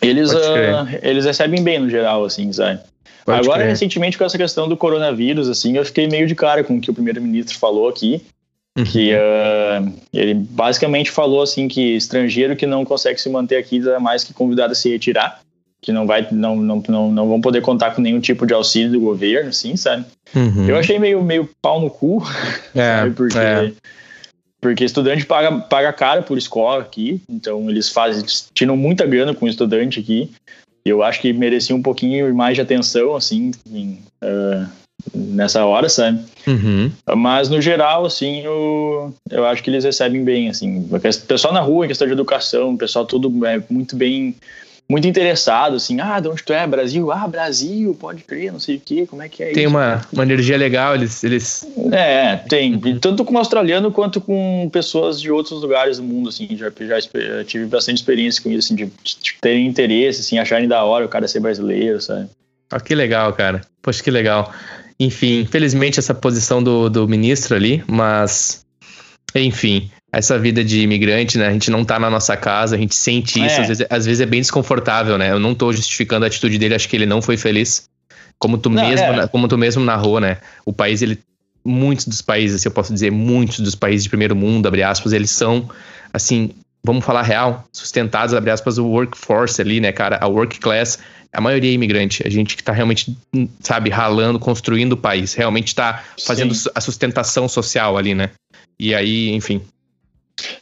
Eles, 0.00 0.30
ah, 0.32 0.86
eles 1.02 1.24
recebem 1.24 1.60
bem 1.60 1.80
no 1.80 1.90
geral, 1.90 2.24
assim, 2.24 2.52
sabe? 2.52 2.78
Pode 3.26 3.40
Agora, 3.40 3.58
crer. 3.58 3.70
recentemente, 3.70 4.16
com 4.16 4.24
essa 4.24 4.38
questão 4.38 4.68
do 4.68 4.76
coronavírus, 4.76 5.48
assim, 5.48 5.76
eu 5.76 5.84
fiquei 5.84 6.06
meio 6.06 6.28
de 6.28 6.34
cara 6.36 6.62
com 6.62 6.76
o 6.76 6.80
que 6.80 6.90
o 6.90 6.94
primeiro-ministro 6.94 7.58
falou 7.58 7.88
aqui, 7.88 8.22
Uhum. 8.78 8.84
que 8.84 9.14
ah, 9.14 9.82
ele 10.12 10.34
basicamente 10.34 11.10
falou, 11.10 11.42
assim, 11.42 11.66
que 11.66 11.96
estrangeiro 11.96 12.54
que 12.54 12.66
não 12.66 12.84
consegue 12.84 13.20
se 13.20 13.28
manter 13.28 13.56
aqui 13.56 13.80
é 13.88 13.98
mais 13.98 14.22
que 14.22 14.34
convidado 14.34 14.72
a 14.72 14.74
se 14.76 14.90
retirar, 14.90 15.40
que 15.80 15.90
não, 15.90 16.06
vai, 16.06 16.28
não, 16.30 16.56
não, 16.56 16.82
não, 16.86 17.10
não 17.10 17.28
vão 17.28 17.40
poder 17.40 17.62
contar 17.62 17.92
com 17.92 18.02
nenhum 18.02 18.20
tipo 18.20 18.46
de 18.46 18.52
auxílio 18.52 18.92
do 18.92 19.00
governo, 19.00 19.48
assim, 19.48 19.76
sabe? 19.76 20.04
Uhum. 20.34 20.68
Eu 20.68 20.76
achei 20.76 20.98
meio, 20.98 21.22
meio 21.22 21.48
pau 21.60 21.80
no 21.80 21.90
cu, 21.90 22.22
É, 22.74 22.98
sabe? 23.00 23.14
Porque, 23.14 23.38
é. 23.38 23.72
porque 24.60 24.84
estudante 24.84 25.24
paga, 25.24 25.58
paga 25.58 25.92
caro 25.92 26.22
por 26.22 26.36
escola 26.36 26.82
aqui, 26.82 27.20
então 27.28 27.68
eles 27.70 27.88
fazem, 27.88 28.20
eles 28.20 28.48
tiram 28.52 28.76
muita 28.76 29.06
grana 29.06 29.34
com 29.34 29.46
o 29.46 29.48
estudante 29.48 29.98
aqui. 29.98 30.30
Eu 30.88 31.02
acho 31.02 31.20
que 31.20 31.32
merecia 31.32 31.74
um 31.74 31.82
pouquinho 31.82 32.34
mais 32.34 32.54
de 32.54 32.60
atenção, 32.60 33.16
assim, 33.16 33.50
em, 33.70 33.98
ah, 34.22 34.66
nessa 35.14 35.64
hora, 35.64 35.88
sabe? 35.88 36.20
Uhum. 36.46 36.90
Mas 37.16 37.48
no 37.48 37.60
geral, 37.60 38.06
assim, 38.06 38.40
eu, 38.40 39.14
eu 39.30 39.46
acho 39.46 39.62
que 39.62 39.70
eles 39.70 39.84
recebem 39.84 40.24
bem, 40.24 40.48
assim. 40.48 40.88
O 40.90 41.26
pessoal 41.26 41.52
na 41.52 41.60
rua, 41.60 41.84
em 41.84 41.88
questão 41.88 42.06
de 42.06 42.12
educação, 42.12 42.74
o 42.74 42.78
pessoal 42.78 43.04
tudo 43.04 43.44
é 43.46 43.62
muito 43.68 43.96
bem, 43.96 44.34
muito 44.88 45.06
interessado, 45.08 45.76
assim. 45.76 46.00
Ah, 46.00 46.20
de 46.20 46.28
onde 46.28 46.42
tu 46.42 46.52
é? 46.52 46.66
Brasil? 46.66 47.10
Ah, 47.10 47.26
Brasil, 47.26 47.94
pode 47.98 48.22
crer, 48.22 48.52
não 48.52 48.60
sei 48.60 48.76
o 48.76 48.80
quê, 48.80 49.06
como 49.06 49.22
é 49.22 49.28
que 49.28 49.42
é 49.42 49.52
Tem 49.52 49.64
isso? 49.64 49.70
uma, 49.74 50.00
uma 50.12 50.22
energia 50.22 50.56
legal, 50.56 50.94
eles. 50.94 51.24
eles... 51.24 51.66
É, 51.92 52.36
tem. 52.36 52.78
Tanto 53.00 53.24
com 53.24 53.36
australiano 53.36 53.90
quanto 53.90 54.20
com 54.20 54.68
pessoas 54.72 55.20
de 55.20 55.30
outros 55.30 55.60
lugares 55.60 55.96
do 55.98 56.04
mundo, 56.04 56.28
assim. 56.28 56.48
Já, 56.56 56.70
já 56.78 56.98
expe- 56.98 57.44
tive 57.46 57.66
bastante 57.66 57.98
experiência 57.98 58.42
com 58.42 58.50
isso, 58.50 58.66
assim, 58.66 58.76
de, 58.76 58.84
de 58.86 59.34
terem 59.40 59.66
interesse, 59.66 60.20
assim, 60.20 60.38
acharem 60.38 60.68
da 60.68 60.84
hora 60.84 61.04
o 61.04 61.08
cara 61.08 61.26
ser 61.26 61.40
brasileiro, 61.40 62.00
sabe? 62.00 62.28
Ah, 62.70 62.80
que 62.80 62.94
legal, 62.94 63.32
cara. 63.32 63.60
Poxa, 63.82 64.02
que 64.02 64.10
legal. 64.10 64.52
Enfim, 64.98 65.40
infelizmente 65.40 65.98
essa 65.98 66.14
posição 66.14 66.62
do, 66.62 66.88
do 66.88 67.08
ministro 67.08 67.54
ali, 67.54 67.82
mas. 67.86 68.64
Enfim, 69.34 69.90
essa 70.12 70.38
vida 70.38 70.64
de 70.64 70.80
imigrante, 70.80 71.36
né? 71.36 71.48
A 71.48 71.52
gente 71.52 71.70
não 71.70 71.84
tá 71.84 71.98
na 71.98 72.08
nossa 72.08 72.36
casa, 72.36 72.76
a 72.76 72.78
gente 72.78 72.94
sente 72.94 73.44
isso, 73.44 73.56
É. 73.56 73.60
às, 73.62 73.68
vezes, 73.68 73.86
às 73.90 74.06
vezes 74.06 74.20
é 74.20 74.26
bem 74.26 74.40
desconfortável, 74.40 75.18
né? 75.18 75.30
Eu 75.30 75.38
não 75.38 75.54
tô 75.54 75.72
justificando 75.72 76.24
a 76.24 76.28
atitude 76.28 76.58
dele, 76.58 76.74
acho 76.74 76.88
que 76.88 76.96
ele 76.96 77.06
não 77.06 77.20
foi 77.20 77.36
feliz. 77.36 77.88
Como 78.38 78.58
tu, 78.58 78.68
Não, 78.70 78.86
mesmo, 78.86 79.06
é. 79.06 79.26
como 79.28 79.48
tu 79.48 79.56
mesmo 79.56 79.82
narrou, 79.84 80.20
né? 80.20 80.38
O 80.64 80.72
país, 80.72 81.02
ele. 81.02 81.18
Muitos 81.64 82.06
dos 82.06 82.22
países, 82.22 82.62
se 82.62 82.68
eu 82.68 82.72
posso 82.72 82.92
dizer, 82.92 83.10
muitos 83.10 83.58
dos 83.58 83.74
países 83.74 84.04
de 84.04 84.08
primeiro 84.08 84.36
mundo, 84.36 84.68
abre 84.68 84.84
aspas, 84.84 85.12
eles 85.12 85.30
são, 85.32 85.68
assim, 86.12 86.50
vamos 86.84 87.04
falar 87.04 87.22
real, 87.22 87.66
sustentados, 87.72 88.32
abre 88.34 88.52
aspas, 88.52 88.78
o 88.78 88.86
workforce 88.86 89.60
ali, 89.60 89.80
né, 89.80 89.90
cara? 89.90 90.16
A 90.20 90.28
work 90.28 90.60
class, 90.60 91.00
a 91.32 91.40
maioria 91.40 91.68
é 91.68 91.74
imigrante. 91.74 92.22
A 92.24 92.30
gente 92.30 92.56
que 92.56 92.62
tá 92.62 92.72
realmente, 92.72 93.16
sabe, 93.58 93.90
ralando, 93.90 94.38
construindo 94.38 94.92
o 94.92 94.96
país. 94.96 95.34
Realmente 95.34 95.74
tá 95.74 96.04
fazendo 96.24 96.54
Sim. 96.54 96.70
a 96.72 96.80
sustentação 96.80 97.48
social 97.48 97.98
ali, 97.98 98.14
né? 98.14 98.30
E 98.78 98.94
aí, 98.94 99.30
enfim. 99.34 99.60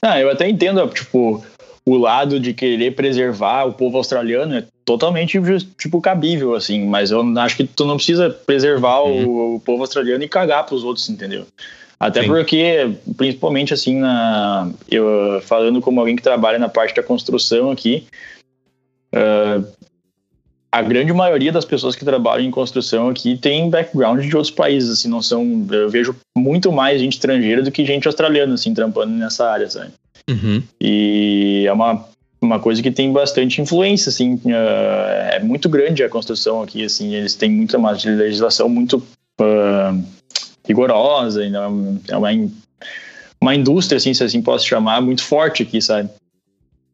Ah, 0.00 0.20
eu 0.20 0.30
até 0.30 0.48
entendo, 0.48 0.86
tipo, 0.88 1.44
o 1.86 1.96
lado 1.96 2.40
de 2.40 2.54
querer 2.54 2.94
preservar 2.94 3.64
o 3.64 3.72
povo 3.72 3.96
australiano 3.96 4.56
é 4.56 4.64
totalmente, 4.84 5.38
tipo, 5.78 6.00
cabível, 6.00 6.54
assim, 6.54 6.86
mas 6.86 7.10
eu 7.10 7.22
acho 7.38 7.56
que 7.56 7.64
tu 7.64 7.84
não 7.84 7.96
precisa 7.96 8.30
preservar 8.30 9.00
o, 9.00 9.56
o 9.56 9.60
povo 9.60 9.82
australiano 9.82 10.22
e 10.22 10.28
cagar 10.28 10.66
pros 10.66 10.84
outros, 10.84 11.08
entendeu? 11.08 11.46
Até 11.98 12.22
Sim. 12.22 12.28
porque, 12.28 12.90
principalmente, 13.16 13.72
assim, 13.72 13.98
na, 13.98 14.70
eu, 14.90 15.40
falando 15.42 15.80
como 15.80 16.00
alguém 16.00 16.16
que 16.16 16.22
trabalha 16.22 16.58
na 16.58 16.68
parte 16.68 16.94
da 16.94 17.02
construção 17.02 17.70
aqui, 17.70 18.06
ah, 19.14 19.62
a 20.74 20.82
grande 20.82 21.12
maioria 21.12 21.52
das 21.52 21.64
pessoas 21.64 21.94
que 21.94 22.04
trabalham 22.04 22.44
em 22.44 22.50
construção 22.50 23.08
aqui 23.08 23.36
tem 23.36 23.70
background 23.70 24.20
de 24.20 24.36
outros 24.36 24.50
países, 24.50 24.90
assim, 24.90 25.08
não 25.08 25.22
são, 25.22 25.64
eu 25.70 25.88
vejo 25.88 26.16
muito 26.36 26.72
mais 26.72 27.00
gente 27.00 27.12
estrangeira 27.12 27.62
do 27.62 27.70
que 27.70 27.86
gente 27.86 28.08
australiana, 28.08 28.54
assim, 28.54 28.74
trampando 28.74 29.12
nessa 29.12 29.48
área, 29.48 29.70
sabe? 29.70 29.92
Uhum. 30.28 30.60
E 30.80 31.64
é 31.64 31.72
uma, 31.72 32.04
uma 32.42 32.58
coisa 32.58 32.82
que 32.82 32.90
tem 32.90 33.12
bastante 33.12 33.60
influência, 33.60 34.10
assim, 34.10 34.40
ah, 34.48 35.30
é 35.34 35.38
muito 35.38 35.68
grande 35.68 36.02
a 36.02 36.08
construção 36.08 36.60
aqui, 36.60 36.84
assim, 36.84 37.14
eles 37.14 37.36
têm 37.36 37.50
muita 37.52 37.78
uma 37.78 37.92
legislação 37.92 38.68
muito 38.68 39.00
ah, 39.40 39.96
rigorosa, 40.66 41.48
não- 41.50 42.00
é 42.08 42.16
uma, 42.16 42.30
uma 43.40 43.54
indústria, 43.54 43.98
assim, 43.98 44.12
se 44.12 44.24
assim 44.24 44.42
posso 44.42 44.66
chamar, 44.66 45.00
muito 45.00 45.22
forte 45.22 45.62
aqui, 45.62 45.80
sabe? 45.80 46.10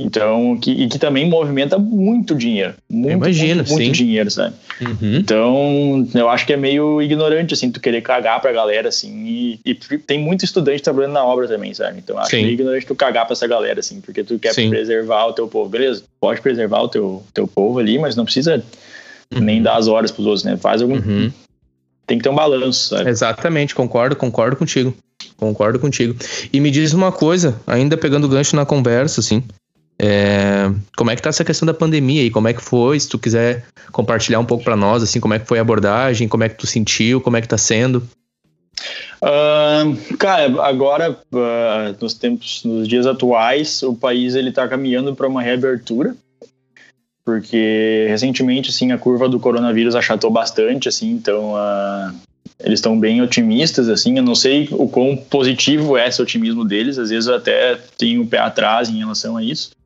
Então, 0.02 0.56
que, 0.56 0.70
e 0.70 0.88
que 0.88 0.98
também 0.98 1.28
movimenta 1.28 1.78
muito 1.78 2.34
dinheiro, 2.34 2.72
muito, 2.88 3.12
imagino, 3.12 3.56
muito, 3.56 3.72
muito 3.72 3.84
sim. 3.84 3.92
dinheiro, 3.92 4.30
sabe? 4.30 4.54
Uhum. 4.80 5.16
Então, 5.16 6.08
eu 6.14 6.30
acho 6.30 6.46
que 6.46 6.54
é 6.54 6.56
meio 6.56 7.02
ignorante, 7.02 7.52
assim, 7.52 7.70
tu 7.70 7.78
querer 7.78 8.00
cagar 8.00 8.40
pra 8.40 8.50
galera, 8.50 8.88
assim, 8.88 9.26
e, 9.26 9.60
e 9.62 9.74
tem 9.74 10.18
muito 10.18 10.42
estudante 10.42 10.82
trabalhando 10.82 11.12
na 11.12 11.22
obra 11.22 11.46
também, 11.46 11.74
sabe? 11.74 11.98
Então, 11.98 12.16
acho 12.18 12.30
Sim. 12.30 12.42
meio 12.42 12.54
ignorante 12.54 12.86
tu 12.86 12.94
cagar 12.94 13.26
pra 13.26 13.34
essa 13.34 13.46
galera, 13.46 13.80
assim, 13.80 14.00
porque 14.00 14.24
tu 14.24 14.38
quer 14.38 14.54
Sim. 14.54 14.70
preservar 14.70 15.26
o 15.26 15.34
teu 15.34 15.46
povo. 15.46 15.68
Beleza, 15.68 16.02
pode 16.18 16.40
preservar 16.40 16.80
o 16.80 16.88
teu, 16.88 17.22
teu 17.34 17.46
povo 17.46 17.78
ali, 17.78 17.98
mas 17.98 18.16
não 18.16 18.24
precisa 18.24 18.64
Uhum. 19.32 19.40
nem 19.42 19.62
dar 19.62 19.76
as 19.76 19.86
horas 19.86 20.10
pros 20.10 20.26
outros, 20.26 20.44
né? 20.44 20.56
Faz 20.56 20.82
algum... 20.82 20.96
Uhum. 20.96 21.30
Tem 22.06 22.18
que 22.18 22.24
ter 22.24 22.30
um 22.30 22.34
balanço, 22.34 22.88
sabe? 22.88 23.08
Exatamente, 23.08 23.74
concordo, 23.74 24.16
concordo 24.16 24.56
contigo. 24.56 24.92
Concordo 25.36 25.78
contigo. 25.78 26.16
E 26.52 26.58
me 26.58 26.70
diz 26.70 26.92
uma 26.92 27.12
coisa, 27.12 27.60
ainda 27.66 27.96
pegando 27.96 28.24
o 28.24 28.28
gancho 28.28 28.56
na 28.56 28.66
conversa, 28.66 29.20
assim. 29.20 29.44
É, 30.02 30.72
como 30.96 31.10
é 31.10 31.16
que 31.16 31.20
tá 31.20 31.28
essa 31.28 31.44
questão 31.44 31.66
da 31.66 31.74
pandemia 31.74 32.22
aí? 32.22 32.30
Como 32.30 32.48
é 32.48 32.54
que 32.54 32.62
foi? 32.62 32.98
Se 32.98 33.06
tu 33.06 33.18
quiser 33.18 33.66
compartilhar 33.92 34.40
um 34.40 34.46
pouco 34.46 34.64
pra 34.64 34.74
nós, 34.74 35.02
assim, 35.02 35.20
como 35.20 35.34
é 35.34 35.38
que 35.38 35.46
foi 35.46 35.58
a 35.58 35.60
abordagem, 35.60 36.26
como 36.26 36.42
é 36.42 36.48
que 36.48 36.54
tu 36.54 36.66
sentiu, 36.66 37.20
como 37.20 37.36
é 37.36 37.42
que 37.42 37.48
tá 37.48 37.58
sendo? 37.58 38.02
Ah, 39.20 39.82
cara, 40.18 40.62
agora, 40.62 41.20
ah, 41.34 41.94
nos 42.00 42.14
tempos, 42.14 42.62
nos 42.64 42.88
dias 42.88 43.06
atuais, 43.06 43.82
o 43.82 43.94
país 43.94 44.34
ele 44.34 44.50
tá 44.50 44.66
caminhando 44.66 45.14
para 45.14 45.28
uma 45.28 45.42
reabertura, 45.42 46.16
porque 47.22 48.06
recentemente, 48.08 48.70
assim, 48.70 48.92
a 48.92 48.98
curva 48.98 49.28
do 49.28 49.38
coronavírus 49.38 49.94
achatou 49.94 50.30
bastante, 50.30 50.88
assim, 50.88 51.10
então 51.10 51.54
ah, 51.54 52.14
eles 52.58 52.78
estão 52.78 52.98
bem 52.98 53.20
otimistas, 53.20 53.90
assim, 53.90 54.16
eu 54.16 54.22
não 54.22 54.34
sei 54.34 54.66
o 54.72 54.88
quão 54.88 55.14
positivo 55.14 55.98
é 55.98 56.08
esse 56.08 56.22
otimismo 56.22 56.64
deles, 56.64 56.98
às 56.98 57.10
vezes 57.10 57.28
eu 57.28 57.34
até 57.34 57.78
tenho 57.98 58.22
o 58.22 58.26
pé 58.26 58.38
atrás 58.38 58.88
em 58.88 58.96
relação 58.96 59.36
a 59.36 59.44
isso, 59.44 59.78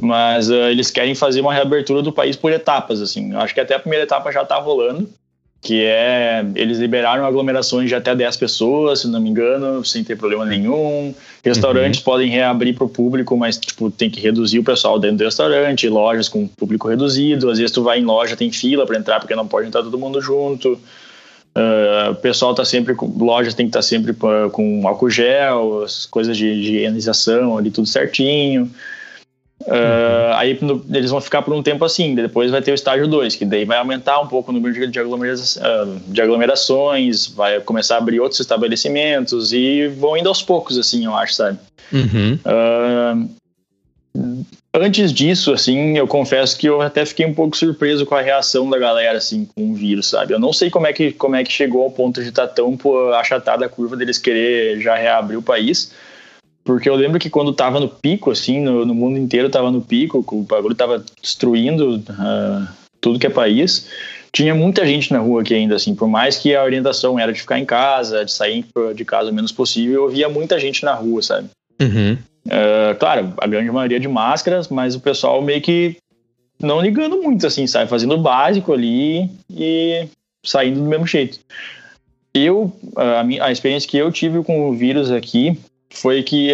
mas 0.00 0.50
ah, 0.50 0.70
eles 0.70 0.90
querem 0.90 1.14
fazer 1.14 1.40
uma 1.40 1.52
reabertura 1.52 2.02
do 2.02 2.12
país 2.12 2.36
por 2.36 2.52
etapas, 2.52 3.00
assim, 3.00 3.32
eu 3.32 3.40
acho 3.40 3.54
que 3.54 3.60
até 3.60 3.74
a 3.74 3.80
primeira 3.80 4.04
etapa 4.04 4.30
já 4.30 4.44
tá 4.44 4.56
rolando, 4.56 5.08
que 5.60 5.84
é 5.84 6.44
eles 6.54 6.78
liberaram 6.78 7.24
aglomerações 7.24 7.88
de 7.88 7.94
até 7.94 8.14
10 8.14 8.36
pessoas, 8.36 9.00
se 9.00 9.08
não 9.08 9.20
me 9.20 9.28
engano, 9.28 9.84
sem 9.84 10.04
ter 10.04 10.16
problema 10.16 10.44
nenhum. 10.44 11.12
Restaurantes 11.44 12.00
uhum. 12.00 12.04
podem 12.04 12.30
reabrir 12.30 12.74
para 12.74 12.84
o 12.84 12.88
público, 12.88 13.36
mas 13.36 13.58
tipo 13.58 13.90
tem 13.90 14.08
que 14.08 14.20
reduzir 14.20 14.60
o 14.60 14.64
pessoal 14.64 14.98
dentro 14.98 15.18
do 15.18 15.24
restaurante, 15.24 15.88
lojas 15.88 16.28
com 16.28 16.46
público 16.46 16.88
reduzido. 16.88 17.50
Às 17.50 17.58
vezes 17.58 17.72
tu 17.72 17.82
vai 17.82 17.98
em 17.98 18.04
loja 18.04 18.36
tem 18.36 18.52
fila 18.52 18.86
para 18.86 18.98
entrar 18.98 19.18
porque 19.18 19.34
não 19.34 19.48
pode 19.48 19.66
entrar 19.66 19.82
todo 19.82 19.98
mundo 19.98 20.20
junto. 20.20 20.78
Uh, 21.56 22.12
o 22.12 22.14
pessoal 22.14 22.54
tá 22.54 22.64
sempre 22.64 22.94
com 22.94 23.06
lojas 23.18 23.52
tem 23.52 23.66
que 23.66 23.70
estar 23.70 23.80
tá 23.80 23.82
sempre 23.82 24.12
com 24.12 24.86
álcool 24.86 25.10
gel, 25.10 25.82
as 25.82 26.06
coisas 26.06 26.36
de, 26.36 26.44
de 26.54 26.76
higienização 26.76 27.58
ali 27.58 27.70
tudo 27.70 27.88
certinho. 27.88 28.70
Uh, 29.62 30.32
aí 30.34 30.56
no, 30.62 30.84
eles 30.90 31.10
vão 31.10 31.20
ficar 31.20 31.42
por 31.42 31.52
um 31.52 31.62
tempo 31.62 31.84
assim, 31.84 32.14
depois 32.14 32.50
vai 32.50 32.62
ter 32.62 32.70
o 32.70 32.74
estágio 32.74 33.08
2, 33.08 33.34
que 33.34 33.44
daí 33.44 33.64
vai 33.64 33.78
aumentar 33.78 34.20
um 34.20 34.26
pouco 34.26 34.50
o 34.50 34.54
número 34.54 34.72
de, 34.72 34.86
de, 34.86 35.00
aglomera 35.00 35.34
uh, 35.34 36.00
de, 36.06 36.22
aglomerações, 36.22 37.26
vai 37.26 37.60
começar 37.60 37.96
a 37.96 37.98
abrir 37.98 38.20
outros 38.20 38.40
estabelecimentos 38.40 39.52
e 39.52 39.88
vão 39.88 40.16
indo 40.16 40.28
aos 40.28 40.42
poucos, 40.42 40.78
assim, 40.78 41.04
eu 41.04 41.14
acho, 41.14 41.34
sabe? 41.34 41.58
Uhum. 41.92 42.38
Uh, 42.46 43.28
antes 44.72 45.12
disso, 45.12 45.52
assim, 45.52 45.98
eu 45.98 46.06
confesso 46.06 46.56
que 46.56 46.68
eu 46.68 46.80
até 46.80 47.04
fiquei 47.04 47.26
um 47.26 47.34
pouco 47.34 47.56
surpreso 47.56 48.06
com 48.06 48.14
a 48.14 48.22
reação 48.22 48.70
da 48.70 48.78
galera, 48.78 49.18
assim, 49.18 49.46
com 49.54 49.72
o 49.72 49.74
vírus, 49.74 50.06
sabe? 50.06 50.32
Eu 50.32 50.38
não 50.38 50.52
sei 50.52 50.70
como 50.70 50.86
é 50.86 50.92
que, 50.92 51.12
como 51.12 51.34
é 51.34 51.42
que 51.42 51.52
chegou 51.52 51.82
ao 51.82 51.90
ponto 51.90 52.22
de 52.22 52.28
estar 52.28 52.46
tá 52.46 52.54
tão 52.54 52.78
achatada 53.14 53.66
a 53.66 53.68
curva 53.68 53.96
deles 53.96 54.18
querer 54.18 54.80
já 54.80 54.94
reabrir 54.94 55.36
o 55.36 55.42
país, 55.42 55.90
porque 56.68 56.86
eu 56.86 56.94
lembro 56.96 57.18
que 57.18 57.30
quando 57.30 57.50
tava 57.54 57.80
no 57.80 57.88
pico, 57.88 58.30
assim, 58.30 58.60
no, 58.60 58.84
no 58.84 58.94
mundo 58.94 59.16
inteiro 59.16 59.48
tava 59.48 59.70
no 59.70 59.80
pico, 59.80 60.22
o 60.30 60.42
bagulho 60.42 60.74
tava 60.74 61.02
destruindo 61.22 61.96
uh, 61.96 62.68
tudo 63.00 63.18
que 63.18 63.26
é 63.26 63.30
país, 63.30 63.88
tinha 64.30 64.54
muita 64.54 64.86
gente 64.86 65.10
na 65.10 65.18
rua 65.18 65.40
aqui 65.40 65.54
ainda, 65.54 65.76
assim, 65.76 65.94
por 65.94 66.06
mais 66.06 66.36
que 66.36 66.54
a 66.54 66.62
orientação 66.62 67.18
era 67.18 67.32
de 67.32 67.40
ficar 67.40 67.58
em 67.58 67.64
casa, 67.64 68.22
de 68.22 68.30
sair 68.30 68.66
de 68.94 69.02
casa 69.02 69.30
o 69.30 69.32
menos 69.32 69.50
possível, 69.50 70.02
eu 70.04 70.10
via 70.10 70.28
muita 70.28 70.60
gente 70.60 70.84
na 70.84 70.92
rua, 70.92 71.22
sabe? 71.22 71.48
Uhum. 71.80 72.18
Uh, 72.44 72.94
claro, 72.98 73.32
a 73.38 73.46
grande 73.46 73.70
maioria 73.70 73.98
de 73.98 74.06
máscaras, 74.06 74.68
mas 74.68 74.94
o 74.94 75.00
pessoal 75.00 75.40
meio 75.40 75.62
que 75.62 75.96
não 76.60 76.82
ligando 76.82 77.22
muito, 77.22 77.46
assim, 77.46 77.66
sabe? 77.66 77.88
Fazendo 77.88 78.14
o 78.14 78.20
básico 78.20 78.74
ali 78.74 79.30
e 79.50 80.06
saindo 80.44 80.80
do 80.80 80.86
mesmo 80.86 81.06
jeito. 81.06 81.38
Eu, 82.34 82.70
a, 82.94 83.24
minha, 83.24 83.42
a 83.42 83.50
experiência 83.50 83.88
que 83.88 83.96
eu 83.96 84.12
tive 84.12 84.44
com 84.44 84.68
o 84.68 84.74
vírus 84.74 85.10
aqui 85.10 85.58
foi 85.90 86.22
que 86.22 86.52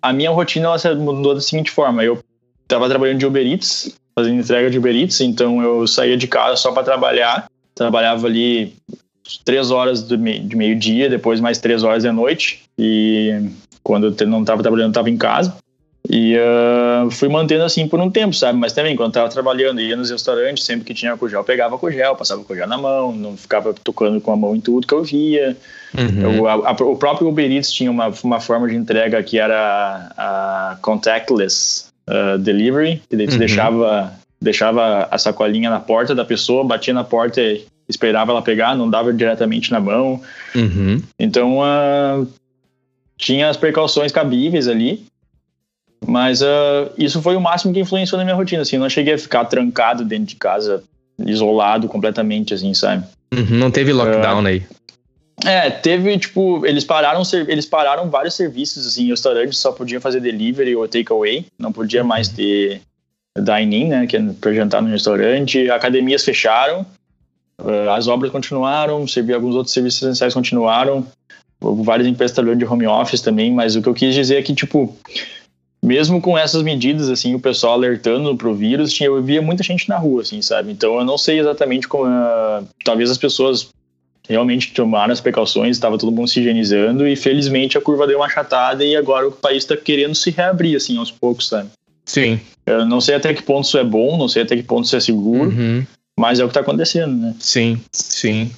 a 0.00 0.12
minha 0.12 0.30
rotina 0.30 0.68
ela 0.68 0.94
mudou 0.94 1.34
da 1.34 1.40
seguinte 1.40 1.70
forma: 1.70 2.04
eu 2.04 2.18
estava 2.62 2.88
trabalhando 2.88 3.18
de 3.18 3.26
Uber 3.26 3.46
Eats, 3.46 3.94
fazendo 4.14 4.40
entrega 4.40 4.70
de 4.70 4.78
Uber 4.78 4.94
Eats, 4.94 5.20
então 5.20 5.62
eu 5.62 5.86
saía 5.86 6.16
de 6.16 6.26
casa 6.26 6.56
só 6.56 6.72
para 6.72 6.82
trabalhar, 6.82 7.50
trabalhava 7.74 8.26
ali 8.26 8.74
três 9.44 9.70
horas 9.70 10.02
de 10.02 10.16
meio-dia, 10.16 11.08
depois 11.08 11.40
mais 11.40 11.58
três 11.58 11.82
horas 11.82 12.02
da 12.02 12.12
noite, 12.12 12.62
e 12.78 13.50
quando 13.82 14.14
eu 14.18 14.26
não 14.26 14.40
estava 14.40 14.62
trabalhando, 14.62 14.90
estava 14.90 15.10
em 15.10 15.16
casa. 15.16 15.56
E 16.14 16.36
uh, 16.36 17.10
fui 17.10 17.30
mantendo 17.30 17.64
assim 17.64 17.88
por 17.88 17.98
um 17.98 18.10
tempo, 18.10 18.34
sabe? 18.34 18.58
Mas 18.58 18.74
também, 18.74 18.94
quando 18.94 19.08
estava 19.08 19.30
trabalhando, 19.30 19.80
ia 19.80 19.96
nos 19.96 20.10
restaurantes, 20.10 20.62
sempre 20.62 20.84
que 20.84 20.92
tinha 20.92 21.16
cogel, 21.16 21.42
pegava 21.42 21.78
cogel, 21.78 22.14
passava 22.14 22.44
cogel 22.44 22.66
na 22.66 22.76
mão, 22.76 23.12
não 23.12 23.34
ficava 23.34 23.72
tocando 23.82 24.20
com 24.20 24.30
a 24.30 24.36
mão 24.36 24.54
em 24.54 24.60
tudo 24.60 24.86
que 24.86 24.92
eu 24.92 25.02
via. 25.02 25.56
Uhum. 25.96 26.36
Eu, 26.36 26.46
a, 26.46 26.52
a, 26.52 26.72
o 26.72 26.96
próprio 26.96 27.28
Uber 27.28 27.50
Eats 27.50 27.72
tinha 27.72 27.90
uma, 27.90 28.12
uma 28.22 28.40
forma 28.40 28.68
de 28.68 28.76
entrega 28.76 29.22
que 29.22 29.38
era 29.38 30.12
a 30.14 30.76
contactless 30.82 31.86
uh, 32.06 32.36
delivery, 32.36 33.00
que 33.08 33.16
daí 33.16 33.26
uhum. 33.28 33.38
deixava, 33.38 34.12
deixava 34.38 35.08
a 35.10 35.16
sacolinha 35.16 35.70
na 35.70 35.80
porta 35.80 36.14
da 36.14 36.26
pessoa, 36.26 36.62
batia 36.62 36.92
na 36.92 37.04
porta 37.04 37.40
e 37.40 37.64
esperava 37.88 38.32
ela 38.32 38.42
pegar, 38.42 38.76
não 38.76 38.90
dava 38.90 39.14
diretamente 39.14 39.72
na 39.72 39.80
mão. 39.80 40.20
Uhum. 40.54 41.02
Então, 41.18 41.60
uh, 41.60 42.28
tinha 43.16 43.48
as 43.48 43.56
precauções 43.56 44.12
cabíveis 44.12 44.68
ali. 44.68 45.10
Mas 46.06 46.42
uh, 46.42 46.90
isso 46.98 47.22
foi 47.22 47.36
o 47.36 47.40
máximo 47.40 47.72
que 47.72 47.80
influenciou 47.80 48.18
na 48.18 48.24
minha 48.24 48.36
rotina, 48.36 48.62
assim, 48.62 48.76
eu 48.76 48.80
não 48.80 48.88
cheguei 48.88 49.14
a 49.14 49.18
ficar 49.18 49.44
trancado 49.44 50.04
dentro 50.04 50.26
de 50.26 50.36
casa, 50.36 50.82
isolado 51.18 51.88
completamente, 51.88 52.52
assim, 52.54 52.74
sabe? 52.74 53.04
Uhum, 53.32 53.58
não 53.58 53.70
teve 53.70 53.92
lockdown 53.92 54.42
uh, 54.42 54.46
aí. 54.46 54.62
É, 55.44 55.70
teve, 55.70 56.18
tipo, 56.18 56.64
eles 56.66 56.84
pararam, 56.84 57.22
eles 57.48 57.66
pararam 57.66 58.10
vários 58.10 58.34
serviços, 58.34 58.86
assim, 58.86 59.08
restaurantes 59.08 59.58
só 59.58 59.72
podiam 59.72 60.00
fazer 60.00 60.20
delivery 60.20 60.76
ou 60.76 60.86
takeaway, 60.86 61.46
não 61.58 61.72
podia 61.72 62.04
mais 62.04 62.28
uhum. 62.28 62.34
ter 62.34 62.80
dine-in, 63.38 63.88
né, 63.88 64.06
que 64.06 64.16
é 64.16 64.22
pra 64.40 64.52
jantar 64.52 64.82
no 64.82 64.88
restaurante, 64.88 65.70
academias 65.70 66.24
fecharam, 66.24 66.84
uh, 67.60 67.90
as 67.90 68.08
obras 68.08 68.30
continuaram, 68.30 69.04
alguns 69.34 69.54
outros 69.54 69.72
serviços 69.72 70.02
essenciais 70.02 70.34
continuaram, 70.34 71.06
várias 71.60 72.08
empresas 72.08 72.34
trabalhando 72.34 72.58
de 72.58 72.66
home 72.66 72.86
office 72.86 73.20
também, 73.20 73.52
mas 73.52 73.76
o 73.76 73.82
que 73.82 73.88
eu 73.88 73.94
quis 73.94 74.14
dizer 74.14 74.36
é 74.36 74.42
que, 74.42 74.54
tipo, 74.54 74.94
mesmo 75.84 76.20
com 76.20 76.38
essas 76.38 76.62
medidas, 76.62 77.10
assim, 77.10 77.34
o 77.34 77.40
pessoal 77.40 77.74
alertando 77.74 78.36
pro 78.36 78.54
vírus, 78.54 78.92
tinha, 78.92 79.08
eu 79.08 79.22
via 79.22 79.42
muita 79.42 79.64
gente 79.64 79.88
na 79.88 79.98
rua, 79.98 80.22
assim, 80.22 80.40
sabe? 80.40 80.70
Então 80.70 80.98
eu 80.98 81.04
não 81.04 81.18
sei 81.18 81.40
exatamente 81.40 81.88
como. 81.88 82.04
Uh, 82.04 82.66
talvez 82.84 83.10
as 83.10 83.18
pessoas 83.18 83.68
realmente 84.28 84.72
tomaram 84.72 85.12
as 85.12 85.20
precauções, 85.20 85.76
estava 85.76 85.98
todo 85.98 86.12
mundo 86.12 86.28
se 86.28 86.38
higienizando 86.38 87.06
e 87.06 87.16
felizmente 87.16 87.76
a 87.76 87.80
curva 87.80 88.06
deu 88.06 88.18
uma 88.18 88.26
achatada 88.26 88.84
e 88.84 88.94
agora 88.94 89.26
o 89.26 89.32
país 89.32 89.64
está 89.64 89.76
querendo 89.76 90.14
se 90.14 90.30
reabrir, 90.30 90.76
assim, 90.76 90.96
aos 90.96 91.10
poucos, 91.10 91.48
sabe? 91.48 91.68
Sim. 92.04 92.40
Eu 92.64 92.86
não 92.86 93.00
sei 93.00 93.16
até 93.16 93.34
que 93.34 93.42
ponto 93.42 93.66
isso 93.66 93.78
é 93.78 93.84
bom, 93.84 94.16
não 94.16 94.28
sei 94.28 94.42
até 94.42 94.56
que 94.56 94.62
ponto 94.62 94.84
isso 94.84 94.96
é 94.96 95.00
seguro, 95.00 95.50
uhum. 95.50 95.84
mas 96.18 96.38
é 96.38 96.44
o 96.44 96.46
que 96.46 96.50
está 96.50 96.60
acontecendo, 96.60 97.14
né? 97.16 97.34
Sim, 97.40 97.80
sim. 97.90 98.50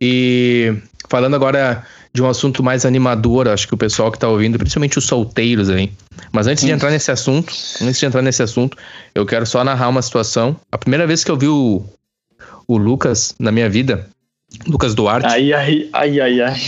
E 0.00 0.74
falando 1.08 1.34
agora 1.34 1.84
de 2.18 2.22
um 2.22 2.28
assunto 2.28 2.64
mais 2.64 2.84
animador, 2.84 3.46
acho 3.46 3.68
que 3.68 3.74
o 3.74 3.78
pessoal 3.78 4.10
que 4.10 4.16
está 4.16 4.28
ouvindo, 4.28 4.58
principalmente 4.58 4.98
os 4.98 5.04
solteiros 5.04 5.70
aí. 5.70 5.92
Mas 6.32 6.48
antes 6.48 6.64
de 6.64 6.72
entrar 6.72 6.90
nesse 6.90 7.12
assunto, 7.12 7.52
antes 7.80 8.00
de 8.00 8.06
entrar 8.06 8.22
nesse 8.22 8.42
assunto, 8.42 8.76
eu 9.14 9.24
quero 9.24 9.46
só 9.46 9.62
narrar 9.62 9.88
uma 9.88 10.02
situação. 10.02 10.56
A 10.72 10.76
primeira 10.76 11.06
vez 11.06 11.22
que 11.22 11.30
eu 11.30 11.36
vi 11.36 11.46
o, 11.46 11.84
o 12.66 12.76
Lucas 12.76 13.36
na 13.38 13.52
minha 13.52 13.70
vida, 13.70 14.08
Lucas 14.66 14.96
Duarte. 14.96 15.28
Ai, 15.28 15.52
ai, 15.52 15.88
ai, 15.92 16.20
ai, 16.20 16.40
ai. 16.40 16.60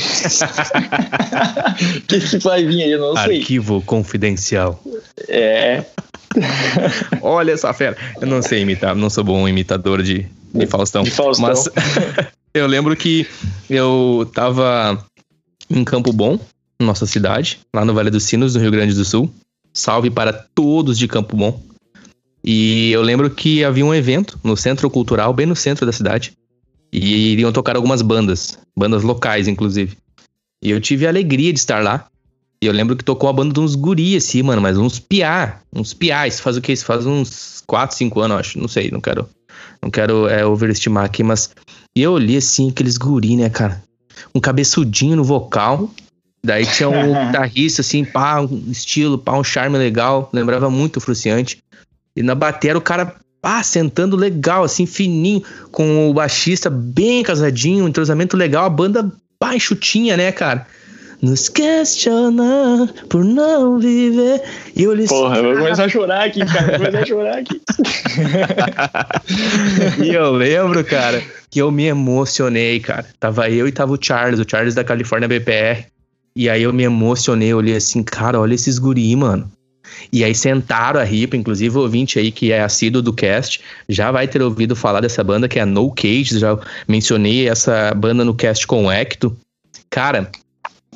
O 1.97 2.01
que, 2.07 2.21
que 2.21 2.39
vai 2.39 2.65
vir 2.65 2.85
aí? 2.85 2.93
Eu 2.93 3.01
não 3.01 3.17
sei. 3.17 3.41
Arquivo 3.41 3.83
confidencial. 3.83 4.81
É. 5.29 5.83
Olha 7.23 7.51
essa 7.51 7.73
fera. 7.73 7.97
Eu 8.21 8.29
não 8.29 8.41
sei 8.41 8.61
imitar, 8.61 8.95
não 8.95 9.11
sou 9.11 9.25
bom 9.25 9.49
imitador 9.49 10.01
de, 10.01 10.27
de 10.55 10.67
Faustão. 10.69 11.03
De 11.03 11.11
Faustão. 11.11 11.49
Mas 11.49 11.69
eu 12.55 12.69
lembro 12.69 12.95
que 12.95 13.27
eu 13.69 14.31
tava 14.33 15.05
em 15.71 15.85
Campo 15.85 16.13
Bom, 16.13 16.39
nossa 16.81 17.07
cidade, 17.07 17.61
lá 17.75 17.85
no 17.85 17.95
Vale 17.95 18.11
dos 18.11 18.25
Sinos, 18.25 18.55
no 18.55 18.61
Rio 18.61 18.71
Grande 18.71 18.95
do 18.95 19.05
Sul. 19.05 19.33
Salve 19.73 20.11
para 20.11 20.33
todos 20.33 20.99
de 20.99 21.07
Campo 21.07 21.37
Bom. 21.37 21.63
E 22.43 22.91
eu 22.91 23.03
lembro 23.03 23.31
que 23.31 23.63
havia 23.63 23.85
um 23.85 23.95
evento 23.95 24.39
no 24.43 24.57
Centro 24.57 24.91
Cultural, 24.91 25.33
bem 25.33 25.47
no 25.47 25.55
centro 25.55 25.87
da 25.87 25.93
cidade. 25.93 26.33
E 26.93 27.33
iriam 27.33 27.53
tocar 27.53 27.77
algumas 27.77 28.03
bandas, 28.03 28.59
bandas 28.77 29.03
locais, 29.03 29.47
inclusive. 29.47 29.97
E 30.63 30.71
eu 30.71 30.81
tive 30.81 31.07
a 31.07 31.11
alegria 31.11 31.53
de 31.53 31.59
estar 31.59 31.83
lá. 31.83 32.07
E 32.63 32.67
eu 32.67 32.73
lembro 32.73 32.97
que 32.97 33.05
tocou 33.05 33.31
a 33.31 33.33
banda 33.33 33.55
de 33.55 33.61
uns 33.61 33.75
guri, 33.75 34.17
assim, 34.17 34.43
mano, 34.43 34.61
mas 34.61 34.77
uns 34.77 34.99
piá. 34.99 35.61
Uns 35.73 35.95
piá. 35.95 36.27
Isso 36.27 36.43
faz 36.43 36.57
o 36.57 36.61
quê? 36.61 36.73
Isso 36.73 36.85
faz 36.85 37.07
uns 37.07 37.63
4, 37.67 37.97
5 37.97 38.21
anos, 38.21 38.39
acho. 38.39 38.59
Não 38.59 38.69
sei, 38.69 38.91
não 38.91 39.01
quero. 39.01 39.29
Não 39.81 39.91
quero 39.91 40.27
é, 40.29 40.45
overestimar 40.45 41.05
aqui, 41.05 41.23
mas. 41.23 41.51
E 41.97 42.03
eu 42.03 42.13
olhei 42.13 42.37
assim, 42.37 42.71
aqueles 42.71 42.99
guri, 42.99 43.37
né, 43.37 43.49
cara? 43.49 43.83
Um 44.35 44.41
cabeçudinho 44.41 45.17
no 45.17 45.25
vocal. 45.25 45.91
Daí 46.43 46.67
tinha 46.67 46.89
um 46.89 47.13
guitarrista, 47.27 47.83
assim, 47.83 48.05
pá, 48.05 48.41
um 48.41 48.65
estilo, 48.71 49.19
pá, 49.19 49.33
um 49.33 49.45
charme 49.45 49.77
legal. 49.79 50.31
Lembrava 50.33 50.71
muito 50.71 50.97
o 50.97 51.01
Fruciante. 51.01 51.63
E 52.17 52.23
na 52.23 52.35
bateria 52.35 52.79
o 52.79 52.81
cara 52.81 53.15
ah, 53.43 53.63
sentando 53.63 54.17
legal, 54.17 54.65
assim, 54.65 54.87
fininho, 54.87 55.43
com 55.71 56.11
o 56.11 56.15
baixista 56.15 56.69
bem 56.69 57.23
casadinho, 57.23 57.85
um 57.85 57.89
entrosamento 57.89 58.37
legal, 58.37 58.67
a 58.67 58.71
banda 58.71 59.11
baixutinha, 59.41 60.17
né, 60.17 60.31
cara? 60.31 60.67
Nos 61.23 61.49
questiona 61.51 62.89
por 63.09 63.25
não 63.25 63.79
viver. 63.79 64.43
E 64.75 64.83
eu 64.85 64.97
Porra, 65.07 65.37
eu 65.37 65.45
vou 65.45 65.55
começar 65.55 65.85
a 65.85 65.89
chorar 65.89 66.25
aqui, 66.25 66.45
cara. 66.47 66.79
Vou 66.79 66.87
começar 66.87 66.99
a 66.99 67.07
chorar 67.07 67.39
aqui. 67.39 67.61
e 70.03 70.15
eu 70.15 70.33
lembro, 70.33 70.83
cara, 70.83 71.23
que 71.51 71.61
eu 71.61 71.71
me 71.71 71.85
emocionei, 71.85 72.79
cara. 72.81 73.07
Tava 73.19 73.51
eu 73.51 73.67
e 73.67 73.73
tava 73.73 73.93
o 73.93 73.99
Charles, 74.01 74.39
o 74.39 74.49
Charles 74.49 74.75
da 74.75 74.85
Califórnia 74.85 75.29
BPR. 75.29 75.87
E 76.35 76.49
aí 76.49 76.63
eu 76.63 76.73
me 76.73 76.85
emocionei, 76.85 77.53
olhei 77.53 77.75
assim, 77.75 78.03
cara, 78.03 78.39
olha 78.39 78.55
esses 78.55 78.79
guri, 78.79 79.15
mano. 79.17 79.51
E 80.13 80.25
aí 80.25 80.35
sentaram 80.35 81.01
a 81.01 81.05
ripa, 81.05 81.37
inclusive 81.37 81.77
o 81.77 81.81
ouvinte 81.81 82.19
aí 82.19 82.31
que 82.31 82.53
é 82.53 82.63
assíduo 82.63 83.03
do 83.03 83.13
cast 83.13 83.61
já 83.89 84.13
vai 84.13 84.29
ter 84.29 84.41
ouvido 84.41 84.77
falar 84.77 85.01
dessa 85.01 85.23
banda 85.25 85.49
que 85.49 85.59
é 85.59 85.63
a 85.63 85.67
No 85.67 85.91
Cage, 85.93 86.39
já 86.39 86.57
mencionei 86.87 87.49
essa 87.49 87.93
banda 87.95 88.25
no 88.25 88.35
cast 88.35 88.67
com 88.67 88.87
o 88.87 88.93
Hector. 88.93 89.33
Cara, 89.91 90.31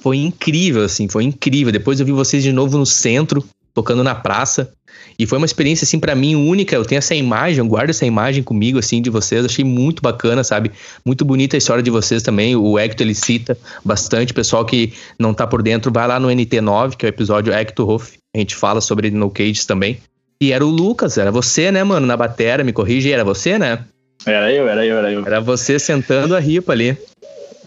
foi 0.00 0.18
incrível, 0.18 0.84
assim, 0.84 1.08
foi 1.08 1.24
incrível. 1.24 1.72
Depois 1.72 1.98
eu 1.98 2.06
vi 2.06 2.12
vocês 2.12 2.42
de 2.42 2.52
novo 2.52 2.78
no 2.78 2.86
centro, 2.86 3.44
tocando 3.72 4.04
na 4.04 4.14
praça. 4.14 4.72
E 5.18 5.26
foi 5.26 5.38
uma 5.38 5.46
experiência, 5.46 5.84
assim, 5.84 5.98
para 5.98 6.14
mim 6.14 6.34
única. 6.34 6.74
Eu 6.74 6.84
tenho 6.84 6.98
essa 6.98 7.14
imagem, 7.14 7.58
eu 7.58 7.66
guardo 7.66 7.90
essa 7.90 8.04
imagem 8.04 8.42
comigo, 8.42 8.78
assim, 8.78 9.00
de 9.00 9.10
vocês. 9.10 9.44
Achei 9.44 9.64
muito 9.64 10.02
bacana, 10.02 10.42
sabe? 10.42 10.72
Muito 11.04 11.24
bonita 11.24 11.56
a 11.56 11.58
história 11.58 11.82
de 11.82 11.90
vocês 11.90 12.22
também. 12.22 12.56
O 12.56 12.78
Hector, 12.78 13.06
ele 13.06 13.14
cita 13.14 13.56
bastante. 13.84 14.34
Pessoal 14.34 14.64
que 14.64 14.92
não 15.18 15.32
tá 15.32 15.46
por 15.46 15.62
dentro, 15.62 15.92
vai 15.92 16.08
lá 16.08 16.18
no 16.18 16.28
NT9, 16.28 16.96
que 16.96 17.06
é 17.06 17.08
o 17.08 17.10
episódio 17.10 17.52
Hector 17.52 17.88
Hoff. 17.88 18.18
A 18.34 18.38
gente 18.38 18.56
fala 18.56 18.80
sobre 18.80 19.10
No 19.10 19.30
Cage 19.30 19.66
também. 19.66 19.98
E 20.40 20.52
era 20.52 20.66
o 20.66 20.68
Lucas, 20.68 21.16
era 21.16 21.30
você, 21.30 21.70
né, 21.70 21.84
mano, 21.84 22.06
na 22.06 22.16
batera, 22.16 22.64
me 22.64 22.72
corrige, 22.72 23.12
era 23.12 23.24
você, 23.24 23.58
né? 23.58 23.84
Era 24.26 24.52
eu, 24.52 24.68
era 24.68 24.84
eu, 24.84 24.98
era 24.98 25.12
eu. 25.12 25.24
Era 25.24 25.40
você 25.40 25.78
sentando 25.78 26.34
a 26.34 26.40
ripa 26.40 26.72
ali. 26.72 26.96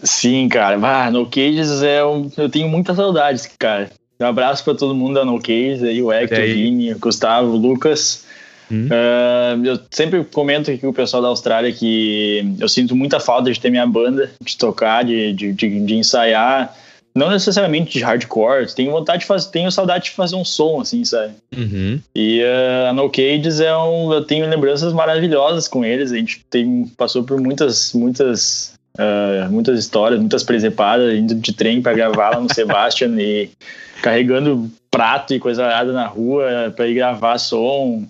Sim, 0.02 0.48
cara. 0.48 0.78
Ah, 0.80 1.10
no 1.10 1.26
Cages 1.26 1.82
é 1.82 2.04
um, 2.04 2.30
eu 2.36 2.48
tenho 2.48 2.68
muitas 2.68 2.96
saudades, 2.96 3.48
cara. 3.58 3.90
Um 4.20 4.26
abraço 4.26 4.64
para 4.64 4.74
todo 4.74 4.94
mundo 4.94 5.14
da 5.14 5.24
No 5.24 5.40
Cages, 5.40 5.82
aí 5.82 6.02
o 6.02 6.12
Hector, 6.12 6.40
o 6.40 6.42
Vini, 6.42 6.92
o 6.92 6.98
Gustavo, 6.98 7.52
o 7.52 7.56
Lucas. 7.56 8.24
Hum. 8.70 8.86
Uh, 8.86 9.64
eu 9.64 9.80
sempre 9.90 10.24
comento 10.24 10.70
aqui 10.70 10.80
com 10.80 10.88
o 10.88 10.94
pessoal 10.94 11.22
da 11.22 11.28
Austrália 11.28 11.72
que 11.72 12.56
eu 12.60 12.68
sinto 12.68 12.94
muita 12.94 13.18
falta 13.18 13.50
de 13.50 13.58
ter 13.58 13.70
minha 13.70 13.86
banda, 13.86 14.30
de 14.42 14.56
tocar, 14.58 15.04
de, 15.04 15.32
de, 15.32 15.52
de, 15.52 15.80
de 15.80 15.94
ensaiar. 15.94 16.74
Não 17.14 17.30
necessariamente 17.30 17.98
de 17.98 18.04
hardcore, 18.04 18.72
tenho 18.74 18.92
vontade 18.92 19.20
de 19.20 19.26
fazer, 19.26 19.50
tenho 19.50 19.72
saudade 19.72 20.04
de 20.04 20.10
fazer 20.10 20.36
um 20.36 20.44
som, 20.44 20.80
assim, 20.80 21.04
sabe? 21.04 21.32
Uhum. 21.56 21.98
E 22.14 22.42
uh, 22.42 22.90
a 22.90 22.92
No 22.92 23.08
Cages 23.08 23.60
é 23.60 23.76
um. 23.76 24.12
Eu 24.12 24.22
tenho 24.22 24.48
lembranças 24.48 24.92
maravilhosas 24.92 25.66
com 25.66 25.84
eles. 25.84 26.12
A 26.12 26.16
gente 26.16 26.44
tem, 26.50 26.90
passou 26.96 27.24
por 27.24 27.40
muitas, 27.40 27.92
muitas 27.92 28.76
Uh, 28.98 29.48
muitas 29.52 29.78
histórias, 29.78 30.18
muitas 30.18 30.42
presepadas, 30.42 31.14
indo 31.14 31.32
de 31.36 31.52
trem 31.52 31.80
para 31.80 31.92
gravar 31.92 32.30
lá 32.30 32.40
no 32.40 32.50
Sebastian 32.52 33.14
e 33.16 33.48
carregando 34.02 34.70
prato 34.90 35.34
e 35.34 35.40
coisa 35.40 35.66
nada 35.68 35.92
na 35.92 36.06
rua 36.06 36.72
para 36.74 36.86
ir 36.86 36.94
gravar 36.94 37.38
som, 37.38 38.06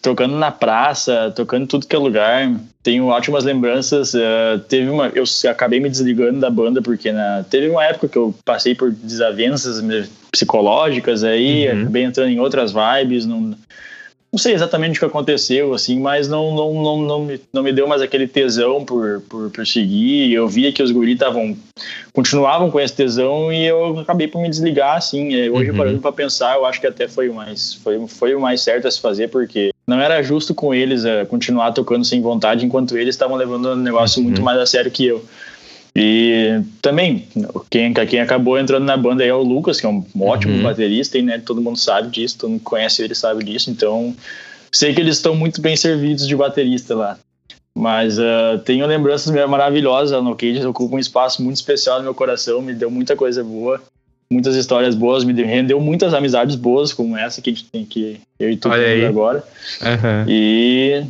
tocando 0.00 0.36
na 0.36 0.50
praça, 0.50 1.32
tocando 1.34 1.66
tudo 1.66 1.86
que 1.86 1.94
é 1.94 1.98
lugar. 1.98 2.50
Tenho 2.82 3.06
ótimas 3.06 3.44
lembranças. 3.44 4.14
Uh, 4.14 4.58
teve 4.68 4.88
uma, 4.88 5.08
eu 5.08 5.24
acabei 5.50 5.80
me 5.80 5.90
desligando 5.90 6.40
da 6.40 6.50
banda 6.50 6.80
porque 6.80 7.12
na, 7.12 7.44
teve 7.48 7.68
uma 7.68 7.84
época 7.84 8.08
que 8.08 8.16
eu 8.16 8.34
passei 8.44 8.74
por 8.74 8.90
desavenças 8.90 9.82
psicológicas 10.30 11.24
aí, 11.24 11.68
uhum. 11.68 11.82
acabei 11.82 12.04
entrando 12.04 12.30
em 12.30 12.40
outras 12.40 12.72
vibes, 12.72 13.26
não 13.26 13.54
não 14.30 14.38
sei 14.38 14.52
exatamente 14.52 14.96
o 14.96 15.00
que 15.00 15.06
aconteceu, 15.06 15.72
assim, 15.72 15.98
mas 15.98 16.28
não, 16.28 16.54
não, 16.54 16.74
não, 16.74 16.96
não, 17.00 17.24
me, 17.24 17.40
não 17.50 17.62
me 17.62 17.72
deu 17.72 17.88
mais 17.88 18.02
aquele 18.02 18.28
tesão 18.28 18.84
por, 18.84 19.22
por, 19.22 19.50
por 19.50 19.66
seguir. 19.66 20.30
Eu 20.32 20.46
via 20.46 20.70
que 20.70 20.82
os 20.82 20.90
guris 20.90 21.14
estavam 21.14 21.56
continuavam 22.12 22.70
com 22.70 22.78
esse 22.78 22.94
tesão 22.94 23.50
e 23.50 23.64
eu 23.64 24.00
acabei 24.00 24.28
por 24.28 24.42
me 24.42 24.50
desligar, 24.50 24.96
assim. 24.96 25.34
É, 25.34 25.50
hoje, 25.50 25.70
uhum. 25.70 25.76
parando 25.76 25.98
para 26.00 26.12
pensar, 26.12 26.56
eu 26.56 26.66
acho 26.66 26.78
que 26.78 26.86
até 26.86 27.08
foi 27.08 27.30
o 27.30 27.34
mais, 27.34 27.74
foi, 27.74 28.06
foi 28.06 28.34
o 28.34 28.40
mais 28.40 28.60
certo 28.60 28.86
a 28.86 28.90
se 28.90 29.00
fazer, 29.00 29.28
porque 29.28 29.70
não 29.86 29.98
era 29.98 30.22
justo 30.22 30.54
com 30.54 30.74
eles 30.74 31.06
é, 31.06 31.24
continuar 31.24 31.72
tocando 31.72 32.04
sem 32.04 32.20
vontade, 32.20 32.66
enquanto 32.66 32.98
eles 32.98 33.14
estavam 33.14 33.36
levando 33.36 33.66
o 33.66 33.76
negócio 33.76 34.18
uhum. 34.18 34.24
muito 34.24 34.42
mais 34.42 34.58
a 34.58 34.66
sério 34.66 34.90
que 34.90 35.06
eu. 35.06 35.24
E 36.00 36.62
também, 36.80 37.26
quem, 37.68 37.92
quem 37.92 38.20
acabou 38.20 38.56
entrando 38.56 38.84
na 38.84 38.96
banda 38.96 39.24
é 39.24 39.34
o 39.34 39.42
Lucas, 39.42 39.80
que 39.80 39.86
é 39.86 39.88
um 39.88 40.04
ótimo 40.20 40.54
uhum. 40.54 40.62
baterista, 40.62 41.18
e 41.18 41.22
né, 41.22 41.42
todo 41.44 41.60
mundo 41.60 41.76
sabe 41.76 42.08
disso, 42.08 42.38
todo 42.38 42.50
mundo 42.50 42.60
conhece 42.62 43.02
ele 43.02 43.16
sabe 43.16 43.42
disso, 43.42 43.68
então 43.68 44.14
sei 44.70 44.94
que 44.94 45.00
eles 45.00 45.16
estão 45.16 45.34
muito 45.34 45.60
bem 45.60 45.74
servidos 45.74 46.28
de 46.28 46.36
baterista 46.36 46.94
lá. 46.94 47.18
Mas 47.74 48.16
uh, 48.16 48.58
tenho 48.64 48.86
lembranças 48.86 49.34
maravilhosas 49.48 50.22
no 50.22 50.36
Cage, 50.36 50.64
ocupa 50.64 50.94
um 50.94 51.00
espaço 51.00 51.42
muito 51.42 51.56
especial 51.56 51.98
no 51.98 52.04
meu 52.04 52.14
coração, 52.14 52.62
me 52.62 52.74
deu 52.74 52.92
muita 52.92 53.16
coisa 53.16 53.42
boa, 53.42 53.82
muitas 54.30 54.54
histórias 54.54 54.94
boas, 54.94 55.24
me 55.24 55.32
rendeu 55.42 55.80
muitas 55.80 56.14
amizades 56.14 56.54
boas, 56.54 56.92
como 56.92 57.16
essa 57.16 57.42
que 57.42 57.50
a 57.50 57.52
gente 57.52 57.64
tem 57.64 57.84
que 57.84 58.20
eu 58.38 58.48
e 58.48 58.56
tu 58.56 58.68
agora. 58.70 59.42
Uhum. 59.82 60.24
E 60.28 61.02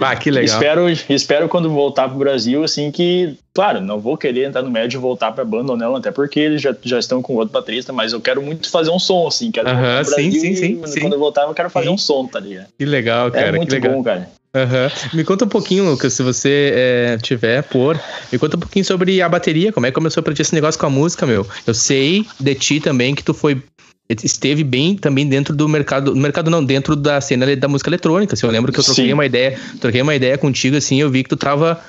ah, 0.00 0.16
que 0.16 0.30
legal. 0.30 0.54
Espero, 0.54 0.88
espero 1.08 1.48
quando 1.48 1.70
voltar 1.70 2.08
pro 2.08 2.18
Brasil, 2.18 2.64
assim, 2.64 2.90
que, 2.90 3.34
claro, 3.52 3.80
não 3.80 4.00
vou 4.00 4.16
querer 4.16 4.44
entrar 4.44 4.62
no 4.62 4.70
médio 4.70 4.98
e 4.98 5.00
voltar 5.00 5.32
pra 5.32 5.44
banda 5.44 5.72
ou 5.72 5.78
não, 5.78 5.96
até 5.96 6.10
porque 6.10 6.40
eles 6.40 6.62
já, 6.62 6.74
já 6.82 6.98
estão 6.98 7.20
com 7.20 7.34
outro 7.34 7.52
baterista, 7.52 7.92
mas 7.92 8.12
eu 8.12 8.20
quero 8.20 8.42
muito 8.42 8.70
fazer 8.70 8.90
um 8.90 8.98
som, 8.98 9.26
assim, 9.26 9.50
quero 9.50 9.68
uh 9.68 9.74
-huh, 9.74 10.04
sim, 10.04 10.30
sim, 10.30 10.54
sim, 10.54 10.80
e, 10.82 10.88
sim. 10.88 11.00
Quando 11.00 11.14
eu 11.14 11.18
voltar, 11.18 11.42
eu 11.42 11.54
quero 11.54 11.70
fazer 11.70 11.88
sim. 11.88 11.94
um 11.94 11.98
som, 11.98 12.26
tá 12.26 12.40
ligado? 12.40 12.68
Que 12.78 12.84
legal, 12.84 13.30
cara. 13.30 13.48
É 13.48 13.52
muito 13.52 13.80
bom, 13.80 14.02
cara. 14.02 14.28
Uhum. 14.54 15.16
Me 15.16 15.24
conta 15.24 15.46
um 15.46 15.48
pouquinho, 15.48 15.84
Lucas, 15.84 16.12
se 16.12 16.22
você 16.22 16.72
é, 16.74 17.18
tiver 17.22 17.62
por. 17.62 17.98
Me 18.30 18.38
conta 18.38 18.58
um 18.58 18.60
pouquinho 18.60 18.84
sobre 18.84 19.22
a 19.22 19.28
bateria, 19.28 19.72
como 19.72 19.86
é 19.86 19.90
que 19.90 19.94
começou 19.94 20.22
pra 20.22 20.34
ti 20.34 20.42
esse 20.42 20.54
negócio 20.54 20.78
com 20.78 20.86
a 20.86 20.90
música, 20.90 21.24
meu. 21.24 21.46
Eu 21.66 21.72
sei 21.72 22.26
de 22.38 22.54
ti 22.54 22.78
também 22.78 23.14
que 23.14 23.24
tu 23.24 23.32
foi 23.32 23.62
esteve 24.22 24.64
bem 24.64 24.96
também 24.96 25.26
dentro 25.26 25.54
do 25.54 25.68
mercado, 25.68 26.14
no 26.14 26.20
mercado 26.20 26.50
não, 26.50 26.64
dentro 26.64 26.94
da 26.96 27.20
cena 27.20 27.56
da 27.56 27.68
música 27.68 27.88
eletrônica. 27.90 28.34
Assim, 28.34 28.46
eu 28.46 28.52
lembro 28.52 28.72
que 28.72 28.80
eu 28.80 28.84
troquei 28.84 29.06
Sim. 29.06 29.12
uma 29.12 29.26
ideia, 29.26 29.58
troquei 29.80 30.02
uma 30.02 30.14
ideia 30.14 30.36
contigo, 30.38 30.76
assim, 30.76 31.00
eu 31.00 31.10
vi 31.10 31.22
que 31.22 31.28
tu 31.28 31.36
tava 31.36 31.80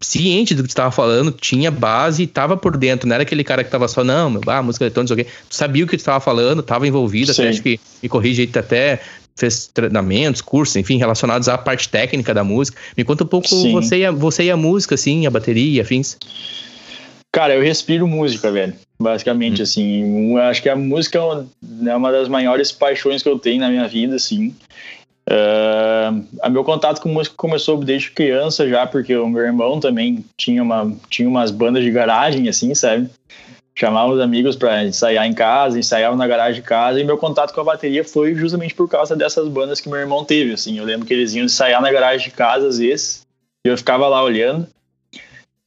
ciente 0.00 0.54
do 0.54 0.62
que 0.62 0.68
tu 0.68 0.74
tava 0.74 0.90
falando, 0.90 1.32
tinha 1.32 1.70
base, 1.70 2.26
tava 2.26 2.56
por 2.56 2.76
dentro, 2.76 3.08
não 3.08 3.14
era 3.14 3.22
aquele 3.22 3.42
cara 3.42 3.64
que 3.64 3.70
tava 3.70 3.88
só, 3.88 4.04
não, 4.04 4.30
meu, 4.30 4.40
ah, 4.46 4.62
música 4.62 4.84
eletrônica, 4.84 5.14
não 5.14 5.16
sei 5.16 5.24
o 5.24 5.26
quê. 5.26 5.32
Tu 5.48 5.56
sabia 5.56 5.84
o 5.84 5.88
que 5.88 5.96
tu 5.96 6.04
tava 6.04 6.20
falando, 6.20 6.62
tava 6.62 6.86
envolvido, 6.86 7.32
até 7.32 7.48
acho 7.48 7.62
que 7.62 7.80
me 8.02 8.08
corrige 8.08 8.42
aí, 8.42 8.50
até 8.54 9.00
fez 9.38 9.70
treinamentos, 9.72 10.40
cursos, 10.40 10.76
enfim, 10.76 10.98
relacionados 10.98 11.48
à 11.48 11.56
parte 11.56 11.88
técnica 11.88 12.34
da 12.34 12.42
música. 12.42 12.78
Me 12.96 13.04
conta 13.04 13.24
um 13.24 13.26
pouco 13.26 13.48
você 13.70 13.98
e, 13.98 14.04
a, 14.04 14.10
você 14.10 14.44
e 14.44 14.50
a 14.50 14.56
música, 14.56 14.96
assim, 14.96 15.26
a 15.26 15.30
bateria, 15.30 15.82
afins. 15.82 16.16
Cara, 17.38 17.54
eu 17.54 17.62
respiro 17.62 18.04
música, 18.04 18.50
velho. 18.50 18.74
Basicamente, 19.00 19.60
hum. 19.60 19.62
assim. 19.62 20.38
acho 20.38 20.60
que 20.60 20.68
a 20.68 20.74
música 20.74 21.18
é 21.18 21.20
uma, 21.20 21.46
é 21.86 21.94
uma, 21.94 22.10
das 22.10 22.26
maiores 22.26 22.72
paixões 22.72 23.22
que 23.22 23.28
eu 23.28 23.38
tenho 23.38 23.60
na 23.60 23.68
minha 23.68 23.86
vida, 23.86 24.16
assim. 24.16 24.48
Uh, 25.30 26.26
a 26.42 26.50
meu 26.50 26.64
contato 26.64 27.00
com 27.00 27.08
música 27.08 27.36
começou 27.36 27.76
desde 27.76 28.10
criança 28.10 28.68
já, 28.68 28.88
porque 28.88 29.16
o 29.16 29.28
meu 29.28 29.42
irmão 29.42 29.78
também 29.78 30.24
tinha, 30.36 30.60
uma, 30.60 30.92
tinha 31.08 31.28
umas 31.28 31.52
bandas 31.52 31.84
de 31.84 31.92
garagem, 31.92 32.48
assim, 32.48 32.74
sabe? 32.74 33.08
Chamava 33.72 34.14
os 34.14 34.20
amigos 34.20 34.56
para 34.56 34.84
ensaiar 34.84 35.24
em 35.24 35.32
casa, 35.32 35.78
ensaiava 35.78 36.16
na 36.16 36.26
garagem 36.26 36.60
de 36.60 36.66
casa, 36.66 37.00
e 37.00 37.04
meu 37.04 37.18
contato 37.18 37.54
com 37.54 37.60
a 37.60 37.64
bateria 37.64 38.02
foi 38.02 38.34
justamente 38.34 38.74
por 38.74 38.88
causa 38.88 39.14
dessas 39.14 39.46
bandas 39.46 39.80
que 39.80 39.88
meu 39.88 40.00
irmão 40.00 40.24
teve, 40.24 40.54
assim. 40.54 40.76
Eu 40.76 40.84
lembro 40.84 41.06
que 41.06 41.14
eles 41.14 41.32
iam 41.36 41.44
ensaiar 41.44 41.80
na 41.80 41.92
garagem 41.92 42.30
de 42.30 42.34
casa 42.34 42.66
às 42.66 42.78
vezes, 42.78 43.24
e 43.64 43.68
eu 43.70 43.78
ficava 43.78 44.08
lá 44.08 44.24
olhando. 44.24 44.66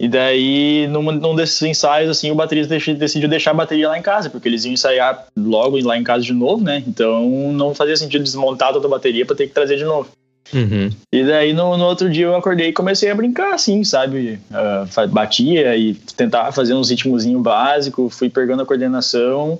E 0.02 0.08
daí, 0.08 0.88
num, 0.88 1.12
num 1.12 1.36
desses 1.36 1.62
ensaios, 1.62 2.10
assim, 2.10 2.32
o 2.32 2.36
baterista 2.36 2.76
decidiu 2.96 3.30
deixar 3.30 3.52
a 3.52 3.54
bateria 3.54 3.88
lá 3.88 4.00
em 4.00 4.02
casa, 4.02 4.32
porque 4.32 4.50
eles 4.50 4.66
iam 4.66 4.74
ensaiar 4.74 5.28
logo 5.38 5.80
lá 5.86 5.96
em 5.96 6.04
casa 6.04 6.24
de 6.24 6.34
novo, 6.34 6.64
né? 6.64 6.84
Então 6.88 7.30
não 7.54 7.76
fazia 7.76 7.96
sentido 7.96 8.24
desmontar 8.24 8.74
toda 8.74 8.88
a 8.88 8.90
bateria 8.90 9.28
para 9.28 9.36
ter 9.36 9.46
que 9.46 9.54
trazer 9.54 9.78
de 9.78 9.84
novo. 9.84 10.10
Uhum. 10.52 10.90
E 11.14 11.24
daí 11.24 11.54
no, 11.54 11.78
no, 11.78 11.86
outro 11.86 12.10
dia 12.10 12.26
eu 12.26 12.36
acordei 12.36 12.70
e 12.70 12.74
comecei 12.74 13.12
a 13.12 13.16
brincar, 13.16 13.54
assim, 13.54 13.84
sabe? 13.84 14.40
Uh, 14.50 15.08
batia 15.10 15.78
e 15.78 15.94
tentava 15.94 16.52
fazer 16.52 16.74
uns 16.74 16.90
ritmozinho 16.90 17.40
básico, 17.40 18.10
fui 18.10 18.28
pegando 18.28 18.64
a 18.64 18.66
coordenação. 18.66 19.60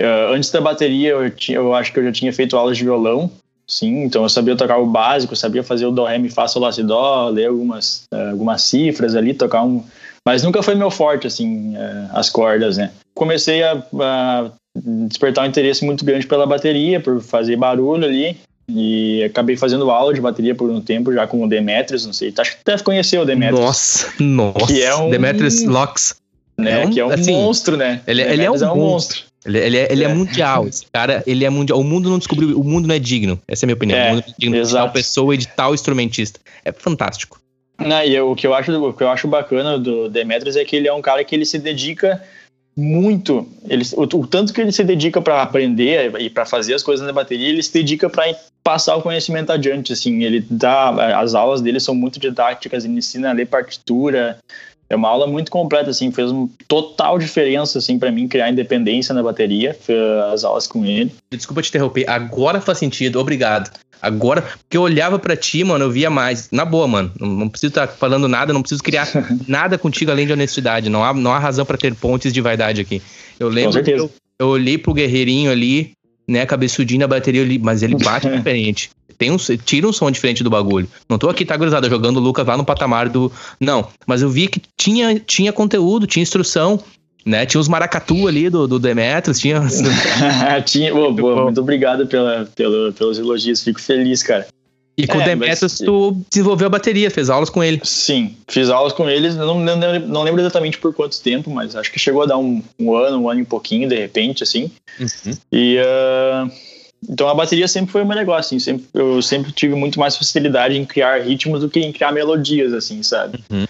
Uh, 0.00 0.32
antes 0.34 0.50
da 0.50 0.60
bateria, 0.60 1.10
eu, 1.10 1.30
tinha, 1.30 1.58
eu 1.58 1.72
acho 1.72 1.92
que 1.92 2.00
eu 2.00 2.04
já 2.04 2.10
tinha 2.10 2.32
feito 2.32 2.56
aulas 2.56 2.76
de 2.76 2.82
violão, 2.82 3.30
Sim, 3.66 4.04
então 4.04 4.22
eu 4.22 4.28
sabia 4.28 4.56
tocar 4.56 4.78
o 4.78 4.86
básico, 4.86 5.34
sabia 5.36 5.62
fazer 5.62 5.86
o 5.86 5.90
dó, 5.90 6.04
ré, 6.04 6.18
mi, 6.18 6.28
fá, 6.28 6.46
sol, 6.46 6.62
lá, 6.62 6.72
si, 6.72 6.82
dó, 6.82 7.28
ler 7.28 7.46
algumas, 7.46 8.04
uh, 8.12 8.30
algumas 8.30 8.62
cifras 8.62 9.14
ali, 9.14 9.34
tocar 9.34 9.62
um... 9.62 9.82
Mas 10.26 10.42
nunca 10.42 10.62
foi 10.62 10.74
meu 10.74 10.90
forte, 10.90 11.26
assim, 11.26 11.74
uh, 11.74 12.10
as 12.12 12.28
cordas, 12.28 12.76
né? 12.76 12.90
Comecei 13.14 13.62
a, 13.62 13.82
a, 14.00 14.50
despertar 15.08 15.44
um 15.44 15.48
interesse 15.48 15.84
muito 15.84 16.04
grande 16.04 16.26
pela 16.26 16.46
bateria, 16.46 17.00
por 17.00 17.20
fazer 17.20 17.56
barulho 17.56 18.04
ali, 18.04 18.36
e 18.68 19.24
acabei 19.24 19.56
fazendo 19.56 19.90
aula 19.90 20.14
de 20.14 20.20
bateria 20.20 20.54
por 20.54 20.70
um 20.70 20.80
tempo 20.80 21.12
já 21.12 21.26
com 21.26 21.42
o 21.44 21.48
Demetrius, 21.48 22.06
não 22.06 22.12
sei, 22.12 22.32
acho 22.36 22.52
que 22.52 22.58
até 22.64 22.82
conheceu 22.82 23.22
o 23.22 23.24
Demetrius. 23.24 23.60
Nossa, 23.60 24.12
nossa, 24.18 24.66
que 24.66 24.82
é 24.82 24.94
um, 24.94 25.10
Demetrius 25.10 25.64
Locks. 25.64 26.16
Né, 26.56 26.82
é 26.82 26.86
um, 26.86 26.90
que 26.90 27.00
é 27.00 27.06
um 27.06 27.10
assim, 27.10 27.32
monstro, 27.32 27.76
né? 27.76 28.02
Ele, 28.06 28.22
ele 28.22 28.44
é 28.44 28.50
um, 28.50 28.54
é 28.54 28.72
um 28.72 28.76
monstro. 28.76 28.76
monstro. 28.76 29.31
Ele, 29.44 29.58
ele, 29.58 29.76
é, 29.76 29.92
ele 29.92 30.04
é. 30.04 30.06
é. 30.06 30.14
mundial. 30.14 30.66
Esse 30.66 30.86
cara, 30.92 31.22
ele 31.26 31.44
é 31.44 31.50
mundial. 31.50 31.78
O 31.80 31.84
mundo 31.84 32.08
não 32.08 32.18
descobriu. 32.18 32.58
O 32.58 32.64
mundo 32.64 32.86
não 32.86 32.94
é 32.94 32.98
digno. 32.98 33.40
Essa 33.46 33.64
é 33.64 33.66
a 33.66 33.68
minha 33.68 33.76
opinião. 33.76 33.98
É, 33.98 34.10
o 34.10 34.14
mundo 34.14 34.24
é 34.28 34.34
digno 34.38 34.56
exato. 34.56 34.68
de 34.68 34.84
tal 34.84 34.92
pessoa 34.92 35.34
e 35.34 35.38
de 35.38 35.48
tal 35.48 35.74
instrumentista. 35.74 36.40
É 36.64 36.72
fantástico. 36.72 37.40
Não, 37.78 38.02
e 38.04 38.14
eu, 38.14 38.30
o, 38.30 38.36
que 38.36 38.46
eu 38.46 38.54
acho, 38.54 38.72
o 38.72 38.92
que 38.92 39.02
eu 39.02 39.08
acho 39.08 39.26
bacana 39.26 39.78
do 39.78 40.08
Demetrius 40.08 40.56
é 40.56 40.64
que 40.64 40.76
ele 40.76 40.88
é 40.88 40.92
um 40.92 41.02
cara 41.02 41.24
que 41.24 41.34
ele 41.34 41.44
se 41.44 41.58
dedica 41.58 42.22
muito. 42.76 43.46
Ele, 43.68 43.84
o, 43.94 44.02
o 44.02 44.26
tanto 44.26 44.52
que 44.52 44.60
ele 44.60 44.72
se 44.72 44.84
dedica 44.84 45.20
para 45.20 45.42
aprender 45.42 46.14
e 46.20 46.30
para 46.30 46.46
fazer 46.46 46.74
as 46.74 46.82
coisas 46.82 47.06
na 47.06 47.12
bateria, 47.12 47.48
ele 47.48 47.62
se 47.62 47.72
dedica 47.72 48.08
para 48.08 48.34
passar 48.62 48.96
o 48.96 49.02
conhecimento 49.02 49.50
adiante. 49.50 49.92
Assim, 49.92 50.22
ele 50.22 50.44
dá. 50.48 51.18
As 51.18 51.34
aulas 51.34 51.60
dele 51.60 51.80
são 51.80 51.94
muito 51.94 52.20
didáticas, 52.20 52.84
ele 52.84 52.98
ensina 52.98 53.30
a 53.30 53.32
ler 53.32 53.46
partitura, 53.46 54.38
é 54.92 54.96
uma 54.96 55.08
aula 55.08 55.26
muito 55.26 55.50
completa, 55.50 55.88
assim, 55.88 56.12
fez 56.12 56.30
uma 56.30 56.48
total 56.68 57.18
diferença, 57.18 57.78
assim, 57.78 57.98
para 57.98 58.12
mim 58.12 58.28
criar 58.28 58.50
independência 58.50 59.14
na 59.14 59.22
bateria, 59.22 59.74
as 60.32 60.44
aulas 60.44 60.66
com 60.66 60.84
ele. 60.84 61.10
Desculpa 61.30 61.62
te 61.62 61.70
interromper, 61.70 62.08
agora 62.08 62.60
faz 62.60 62.76
sentido, 62.76 63.18
obrigado. 63.18 63.70
Agora, 64.02 64.42
porque 64.42 64.76
eu 64.76 64.82
olhava 64.82 65.18
para 65.18 65.34
ti, 65.34 65.64
mano, 65.64 65.84
eu 65.84 65.90
via 65.90 66.10
mais. 66.10 66.50
Na 66.50 66.64
boa, 66.64 66.86
mano, 66.86 67.10
não, 67.18 67.48
preciso 67.48 67.70
estar 67.70 67.86
tá 67.86 67.92
falando 67.94 68.28
nada, 68.28 68.52
não 68.52 68.60
preciso 68.60 68.82
criar 68.82 69.08
nada 69.48 69.78
contigo 69.78 70.10
além 70.10 70.26
de 70.26 70.32
honestidade. 70.32 70.90
Não 70.90 71.02
há, 71.02 71.14
não 71.14 71.32
há 71.32 71.38
razão 71.38 71.64
para 71.64 71.78
ter 71.78 71.94
pontes 71.94 72.32
de 72.32 72.40
vaidade 72.40 72.80
aqui. 72.80 73.00
Eu 73.38 73.48
lembro 73.48 73.82
que 73.82 73.92
eu, 73.92 74.10
eu 74.38 74.48
olhei 74.48 74.76
pro 74.76 74.92
guerreirinho 74.92 75.50
ali, 75.50 75.92
né, 76.28 76.44
cabeçudinho 76.44 77.00
na 77.00 77.06
bateria, 77.06 77.46
mas 77.62 77.82
ele 77.82 77.96
bate 77.96 78.28
diferente. 78.36 78.90
Tem 79.22 79.30
um, 79.30 79.36
tira 79.36 79.86
um 79.86 79.92
som 79.92 80.10
diferente 80.10 80.42
do 80.42 80.50
bagulho. 80.50 80.88
Não 81.08 81.16
tô 81.16 81.28
aqui, 81.28 81.44
tá 81.44 81.56
gurizada, 81.56 81.88
jogando 81.88 82.16
o 82.16 82.20
Lucas 82.20 82.44
lá 82.44 82.56
no 82.56 82.64
patamar 82.64 83.08
do. 83.08 83.30
Não, 83.60 83.86
mas 84.04 84.20
eu 84.20 84.28
vi 84.28 84.48
que 84.48 84.60
tinha, 84.76 85.16
tinha 85.20 85.52
conteúdo, 85.52 86.08
tinha 86.08 86.24
instrução, 86.24 86.82
né? 87.24 87.46
Tinha 87.46 87.60
os 87.60 87.68
maracatu 87.68 88.26
ali 88.26 88.50
do, 88.50 88.66
do 88.66 88.80
Demetrius, 88.80 89.38
tinha. 89.38 89.62
tinha 90.66 90.92
boa, 90.92 91.12
boa, 91.12 91.44
muito 91.44 91.60
obrigado 91.60 92.04
pela, 92.08 92.50
pela, 92.56 92.90
pelos 92.90 93.16
elogios, 93.16 93.62
fico 93.62 93.80
feliz, 93.80 94.24
cara. 94.24 94.44
E 94.98 95.06
com 95.06 95.20
é, 95.20 95.22
o 95.22 95.24
Demetrius 95.24 95.78
mas... 95.78 95.86
tu 95.86 96.20
desenvolveu 96.28 96.66
a 96.66 96.70
bateria, 96.70 97.08
fez 97.08 97.30
aulas 97.30 97.48
com 97.48 97.62
ele. 97.62 97.80
Sim, 97.84 98.34
fiz 98.48 98.70
aulas 98.70 98.92
com 98.92 99.08
eles, 99.08 99.36
não, 99.36 99.60
não, 99.60 100.00
não 100.00 100.22
lembro 100.24 100.40
exatamente 100.40 100.78
por 100.78 100.92
quanto 100.92 101.20
tempo, 101.20 101.48
mas 101.48 101.76
acho 101.76 101.92
que 101.92 101.98
chegou 102.00 102.22
a 102.22 102.26
dar 102.26 102.38
um, 102.38 102.60
um 102.76 102.92
ano, 102.96 103.18
um 103.20 103.30
ano 103.30 103.40
e 103.40 103.44
pouquinho, 103.44 103.88
de 103.88 103.94
repente, 103.94 104.42
assim. 104.42 104.68
Uhum. 104.98 105.32
E 105.52 105.78
uh, 105.78 106.50
então 107.08 107.28
a 107.28 107.34
bateria 107.34 107.66
sempre 107.66 107.90
foi 107.90 108.02
o 108.02 108.06
meu 108.06 108.16
negócio, 108.16 108.56
assim, 108.56 108.58
sempre, 108.58 108.86
eu 108.94 109.20
sempre 109.20 109.52
tive 109.52 109.74
muito 109.74 109.98
mais 109.98 110.16
facilidade 110.16 110.76
em 110.76 110.84
criar 110.84 111.20
ritmos 111.20 111.60
do 111.60 111.68
que 111.68 111.80
em 111.80 111.92
criar 111.92 112.12
melodias, 112.12 112.72
assim, 112.72 113.02
sabe? 113.02 113.42
Uhum. 113.50 113.66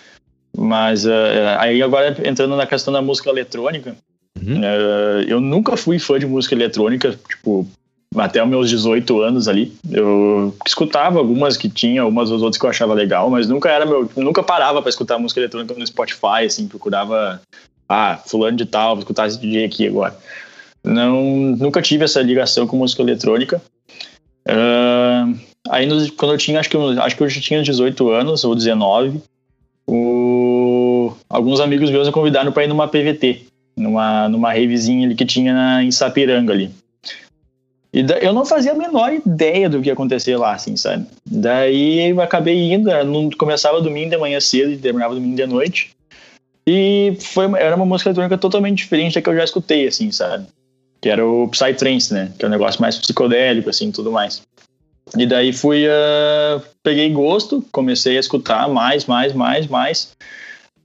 Mas 0.56 1.06
uh, 1.06 1.58
aí 1.58 1.82
agora 1.82 2.16
entrando 2.24 2.54
na 2.56 2.66
questão 2.66 2.92
da 2.92 3.00
música 3.00 3.30
eletrônica, 3.30 3.96
uhum. 4.40 4.60
uh, 4.60 5.22
eu 5.26 5.40
nunca 5.40 5.76
fui 5.76 5.98
fã 5.98 6.18
de 6.18 6.26
música 6.26 6.54
eletrônica, 6.54 7.18
tipo, 7.26 7.66
até 8.16 8.42
os 8.42 8.48
meus 8.48 8.68
18 8.68 9.22
anos 9.22 9.48
ali. 9.48 9.72
Eu 9.90 10.54
escutava 10.66 11.18
algumas 11.18 11.56
que 11.56 11.70
tinha, 11.70 12.02
algumas 12.02 12.28
das 12.28 12.42
outras 12.42 12.58
que 12.58 12.66
eu 12.66 12.70
achava 12.70 12.92
legal, 12.92 13.30
mas 13.30 13.48
nunca 13.48 13.70
era 13.70 13.86
meu, 13.86 14.10
nunca 14.16 14.42
parava 14.42 14.82
para 14.82 14.90
escutar 14.90 15.18
música 15.18 15.40
eletrônica 15.40 15.74
no 15.74 15.86
Spotify, 15.86 16.44
assim, 16.44 16.68
procurava, 16.68 17.40
ah, 17.88 18.20
fulano 18.26 18.58
de 18.58 18.66
tal, 18.66 18.94
vou 18.94 19.00
escutar 19.00 19.26
esse 19.26 19.40
DJ 19.40 19.64
aqui 19.64 19.86
agora. 19.86 20.16
Não, 20.84 21.22
nunca 21.56 21.80
tive 21.80 22.04
essa 22.04 22.20
ligação 22.20 22.66
com 22.66 22.76
música 22.76 23.02
eletrônica. 23.02 23.62
Uh, 24.48 25.38
aí 25.68 25.86
no, 25.86 26.10
quando 26.12 26.32
eu 26.32 26.38
tinha, 26.38 26.58
acho 26.58 26.68
que 26.68 26.76
eu, 26.76 27.00
acho 27.02 27.16
que 27.16 27.22
eu 27.22 27.28
já 27.28 27.40
tinha 27.40 27.62
18 27.62 28.10
anos 28.10 28.42
ou 28.44 28.54
19, 28.54 29.22
o, 29.86 31.12
alguns 31.28 31.60
amigos 31.60 31.90
meus 31.90 32.06
me 32.06 32.12
convidaram 32.12 32.50
para 32.50 32.64
ir 32.64 32.68
numa 32.68 32.88
PVT, 32.88 33.42
numa, 33.76 34.28
numa 34.28 34.48
ravezinha 34.48 35.06
ali 35.06 35.14
que 35.14 35.24
tinha 35.24 35.54
na, 35.54 35.84
em 35.84 35.90
Sapiranga 35.92 36.52
ali. 36.52 36.70
E 37.92 38.02
da, 38.02 38.18
eu 38.18 38.32
não 38.32 38.44
fazia 38.44 38.72
a 38.72 38.74
menor 38.74 39.12
ideia 39.12 39.68
do 39.68 39.80
que 39.80 39.88
ia 39.88 39.92
acontecer 39.92 40.36
lá, 40.36 40.54
assim, 40.54 40.76
sabe? 40.76 41.06
Daí 41.26 42.10
eu 42.10 42.20
acabei 42.20 42.72
indo, 42.72 42.90
começava 43.36 43.82
domingo 43.82 44.10
de 44.10 44.16
manhã 44.16 44.40
cedo 44.40 44.72
e 44.72 44.78
terminava 44.78 45.14
domingo 45.14 45.36
de 45.36 45.46
noite. 45.46 45.90
E 46.66 47.16
foi, 47.20 47.44
era 47.58 47.76
uma 47.76 47.84
música 47.84 48.08
eletrônica 48.08 48.38
totalmente 48.38 48.78
diferente 48.78 49.14
da 49.14 49.20
que 49.20 49.28
eu 49.28 49.36
já 49.36 49.44
escutei, 49.44 49.86
assim, 49.86 50.10
sabe? 50.10 50.46
Que 51.02 51.10
era 51.10 51.26
o 51.26 51.48
Psytrance, 51.48 52.14
né? 52.14 52.32
Que 52.38 52.44
é 52.46 52.48
um 52.48 52.50
negócio 52.50 52.80
mais 52.80 52.96
psicodélico, 52.96 53.68
assim, 53.68 53.90
tudo 53.90 54.10
mais. 54.10 54.40
E 55.18 55.26
daí 55.26 55.52
fui, 55.52 55.86
uh, 55.86 56.62
peguei 56.82 57.10
gosto, 57.10 57.62
comecei 57.70 58.16
a 58.16 58.20
escutar 58.20 58.68
mais, 58.68 59.04
mais, 59.04 59.34
mais, 59.34 59.66
mais. 59.66 60.16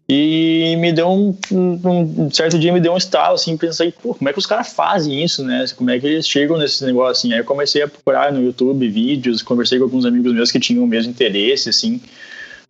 E 0.09 0.75
me 0.79 0.93
deu 0.93 1.09
um, 1.09 1.37
um, 1.51 2.31
certo 2.31 2.57
dia 2.57 2.71
me 2.71 2.79
deu 2.79 2.93
um 2.93 2.97
estalo, 2.97 3.35
assim, 3.35 3.57
pensei, 3.57 3.91
pô, 3.91 4.15
como 4.15 4.29
é 4.29 4.31
que 4.31 4.39
os 4.39 4.45
caras 4.45 4.71
fazem 4.71 5.21
isso, 5.21 5.43
né? 5.43 5.65
Como 5.75 5.89
é 5.89 5.99
que 5.99 6.07
eles 6.07 6.27
chegam 6.27 6.57
nesse 6.57 6.85
negócio, 6.85 7.11
assim? 7.11 7.33
Aí 7.33 7.39
eu 7.39 7.45
comecei 7.45 7.81
a 7.81 7.89
procurar 7.89 8.31
no 8.31 8.41
YouTube 8.41 8.87
vídeos, 8.87 9.41
conversei 9.41 9.77
com 9.77 9.83
alguns 9.83 10.05
amigos 10.05 10.33
meus 10.33 10.49
que 10.49 10.61
tinham 10.61 10.83
o 10.83 10.87
mesmo 10.87 11.11
interesse, 11.11 11.69
assim. 11.69 12.01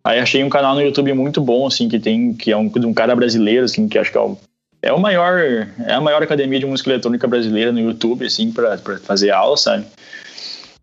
Aí 0.02 0.18
achei 0.18 0.42
um 0.42 0.48
canal 0.48 0.74
no 0.74 0.82
YouTube 0.82 1.12
muito 1.12 1.40
bom, 1.40 1.66
assim, 1.66 1.88
que 1.88 2.00
tem, 2.00 2.34
que 2.34 2.50
é 2.50 2.56
um, 2.56 2.68
de 2.68 2.86
um 2.86 2.92
cara 2.92 3.14
brasileiro, 3.14 3.64
assim, 3.64 3.86
que 3.86 3.98
acho 3.98 4.10
que 4.10 4.18
é 4.18 4.20
o, 4.20 4.36
é 4.82 4.92
o 4.92 4.98
maior, 4.98 5.38
é 5.84 5.92
a 5.92 6.00
maior 6.00 6.22
academia 6.22 6.60
de 6.60 6.66
música 6.66 6.90
eletrônica 6.90 7.26
brasileira 7.26 7.72
no 7.72 7.80
YouTube, 7.80 8.26
assim, 8.26 8.52
para 8.52 8.78
fazer 8.98 9.30
aula, 9.30 9.56
sabe? 9.56 9.86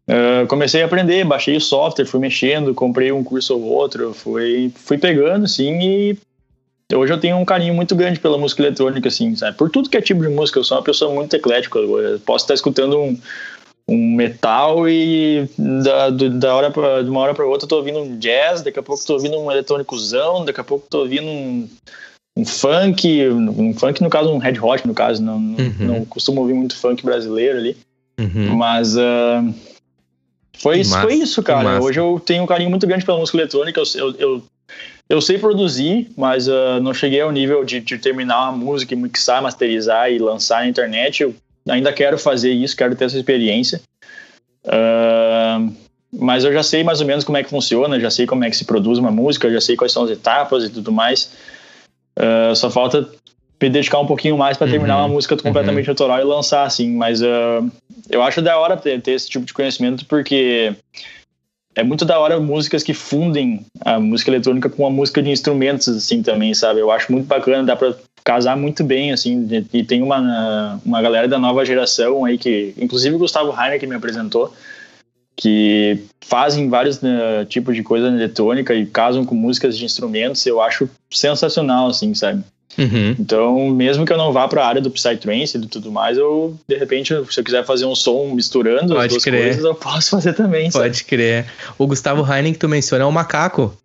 Uh, 0.08 0.46
comecei 0.48 0.84
a 0.84 0.86
aprender, 0.86 1.26
baixei 1.26 1.58
o 1.58 1.62
software, 1.62 2.06
fui 2.06 2.20
mexendo, 2.20 2.74
comprei 2.74 3.12
um 3.12 3.24
curso 3.24 3.56
ou 3.56 3.64
outro, 3.64 4.14
fui, 4.14 4.72
fui 4.76 4.98
pegando, 4.98 5.46
assim, 5.46 5.80
e 5.82 6.18
hoje 6.93 7.12
eu 7.12 7.20
tenho 7.20 7.38
um 7.38 7.46
carinho 7.46 7.74
muito 7.74 7.96
grande 7.96 8.20
pela 8.20 8.38
música 8.38 8.62
eletrônica, 8.62 9.08
assim, 9.08 9.36
sabe? 9.36 9.58
Por 9.58 9.70
tudo 9.70 9.89
que 9.89 9.98
é 9.98 10.02
tipo 10.02 10.22
de 10.22 10.30
música, 10.30 10.60
eu 10.60 10.64
sou 10.64 10.78
uma 10.78 10.84
pessoa 10.84 11.14
muito 11.14 11.36
eclética. 11.36 11.80
Eu 11.80 12.20
posso 12.20 12.43
estar 12.43 12.54
escutando 12.54 13.00
um, 13.00 13.20
um 13.88 14.16
metal 14.16 14.88
e 14.88 15.50
da, 15.58 16.10
da 16.12 16.56
hora 16.56 16.70
pra, 16.70 17.02
de 17.02 17.10
uma 17.10 17.22
hora 17.22 17.34
para 17.34 17.46
outra 17.46 17.66
eu 17.66 17.70
tô 17.70 17.78
ouvindo 17.78 18.00
um 18.00 18.20
jazz, 18.20 18.62
daqui 18.62 18.78
a 18.78 18.84
pouco 18.84 19.04
tô 19.06 19.14
ouvindo 19.14 19.39
um 19.39 19.52
eletrônicozão, 19.52 20.46
daqui 20.46 20.62
a 20.62 20.64
pouco 20.64 20.86
tô 20.88 21.00
ouvindo 21.00 21.28
um, 21.28 21.68
um 22.36 22.45
funk, 22.45 23.27
um 23.29 23.73
funk 23.73 24.01
no 24.01 24.09
caso 24.09 24.29
um 24.31 24.38
red 24.38 24.59
hot 24.59 24.86
no 24.86 24.93
caso, 24.93 25.23
não, 25.23 25.38
uhum. 25.38 25.75
não 25.79 26.05
costumo 26.05 26.41
ouvir 26.41 26.53
muito 26.53 26.75
funk 26.75 27.03
brasileiro 27.03 27.57
ali, 27.57 27.77
uhum. 28.19 28.55
mas 28.55 28.95
uh, 28.95 29.53
foi, 30.57 30.81
isso, 30.81 30.99
foi 30.99 31.13
isso, 31.15 31.41
cara. 31.41 31.81
Hoje 31.81 31.99
eu 31.99 32.21
tenho 32.23 32.43
um 32.43 32.47
carinho 32.47 32.69
muito 32.69 32.86
grande 32.86 33.05
pela 33.05 33.17
música 33.17 33.38
eletrônica, 33.38 33.79
eu, 33.79 33.86
eu, 33.95 34.15
eu 34.19 34.43
eu 35.07 35.21
sei 35.21 35.38
produzir, 35.38 36.09
mas 36.17 36.47
uh, 36.47 36.79
não 36.81 36.93
cheguei 36.93 37.21
ao 37.21 37.31
nível 37.31 37.63
de, 37.63 37.79
de, 37.79 37.97
terminar 37.97 38.49
uma 38.49 38.57
música, 38.57 38.95
mixar, 38.95 39.41
masterizar 39.41 40.11
e 40.11 40.17
lançar 40.17 40.61
na 40.61 40.67
internet. 40.67 41.21
Eu 41.21 41.36
ainda 41.69 41.93
quero 41.93 42.17
fazer 42.17 42.51
isso, 42.51 42.75
quero 42.75 42.95
ter 42.95 43.05
essa 43.05 43.17
experiência. 43.17 43.81
Uh, 44.65 45.71
mas 46.11 46.43
eu 46.43 46.51
já 46.51 46.63
sei 46.63 46.83
mais 46.83 47.01
ou 47.01 47.07
menos 47.07 47.23
como 47.23 47.38
é 47.38 47.43
que 47.43 47.49
funciona, 47.49 47.99
já 47.99 48.09
sei 48.09 48.25
como 48.25 48.43
é 48.45 48.49
que 48.49 48.57
se 48.57 48.65
produz 48.65 48.97
uma 48.97 49.11
música, 49.11 49.51
já 49.51 49.61
sei 49.61 49.75
quais 49.75 49.91
são 49.91 50.05
as 50.05 50.09
etapas 50.09 50.63
e 50.63 50.69
tudo 50.69 50.91
mais. 50.91 51.31
Uh, 52.18 52.55
só 52.55 52.70
falta 52.70 53.09
me 53.61 53.70
dedicar 53.70 53.99
um 53.99 54.05
pouquinho 54.05 54.38
mais 54.38 54.57
para 54.57 54.70
terminar 54.70 54.97
uhum, 54.97 55.01
uma 55.03 55.07
música 55.09 55.36
completamente 55.36 55.86
uhum. 55.88 55.91
autoral 55.91 56.20
e 56.20 56.24
lançar, 56.24 56.66
assim. 56.66 56.91
Mas 56.95 57.22
uh, 57.22 57.70
eu 58.09 58.22
acho 58.22 58.41
da 58.41 58.57
hora 58.57 58.78
ter, 58.78 59.01
ter, 59.01 59.11
esse 59.11 59.30
tipo 59.30 59.45
de 59.45 59.53
conhecimento 59.53 60.05
porque 60.05 60.74
é 61.76 61.84
muito 61.84 62.05
da 62.05 62.20
hora 62.20 62.39
músicas 62.39 62.84
que 62.84 62.93
fundem 62.93 63.66
a 63.82 63.99
música 63.99 64.30
eletrônica 64.30 64.70
com 64.70 64.86
a 64.86 64.89
música 64.89 65.22
de 65.22 65.30
instrumentos, 65.30 65.88
assim, 65.89 66.22
também, 66.22 66.53
sabe? 66.53 66.80
Eu 66.80 66.91
acho 66.91 67.11
muito 67.11 67.26
bacana, 67.26 67.63
dá 67.63 67.76
pra 67.76 67.93
casar 68.24 68.55
muito 68.55 68.84
bem, 68.84 69.11
assim, 69.11 69.47
e 69.72 69.84
tem 69.84 70.01
uma, 70.01 70.80
uma 70.86 71.01
galera 71.01 71.28
da 71.28 71.38
nova 71.38 71.66
geração 71.66 72.26
aí 72.26 72.38
que, 72.38 72.74
inclusive 72.78 73.16
o 73.16 73.20
Gustavo 73.20 73.51
Heiner 73.51 73.80
que 73.80 73.86
me 73.86 73.95
apresentou, 73.95 74.53
que 75.36 75.99
fazem 76.21 76.69
vários 76.69 76.97
uh, 76.97 77.45
tipos 77.47 77.75
de 77.75 77.83
coisa 77.83 78.07
eletrônica 78.07 78.73
e 78.73 78.86
casam 78.86 79.25
com 79.25 79.36
músicas 79.36 79.77
de 79.77 79.83
instrumentos, 79.83 80.45
eu 80.45 80.61
acho 80.61 80.89
sensacional, 81.11 81.88
assim, 81.88 82.13
sabe? 82.13 82.43
Uhum. 82.77 83.15
Então, 83.19 83.69
mesmo 83.69 84.05
que 84.05 84.11
eu 84.11 84.17
não 84.17 84.33
vá 84.33 84.47
para 84.47 84.63
a 84.63 84.67
área 84.67 84.81
do 84.81 84.91
Psytrance 84.91 85.57
e 85.57 85.67
tudo 85.67 85.91
mais, 85.91 86.17
eu, 86.17 86.57
de 86.67 86.77
repente, 86.77 87.13
se 87.29 87.39
eu 87.39 87.43
quiser 87.43 87.65
fazer 87.65 87.86
um 87.86 87.95
som 87.95 88.31
misturando 88.33 88.93
Pode 88.93 89.05
as 89.05 89.11
duas 89.11 89.23
crer. 89.23 89.43
coisas, 89.43 89.63
eu 89.63 89.75
posso 89.75 90.09
fazer 90.11 90.33
também. 90.33 90.69
Pode 90.71 90.97
sabe? 90.97 91.07
crer. 91.07 91.45
O 91.77 91.88
Gustavo 91.88 92.25
Heinen 92.29 92.53
que 92.53 92.59
tu 92.59 92.67
menciona 92.67 93.03
é 93.03 93.07
o 93.07 93.11
macaco. 93.11 93.75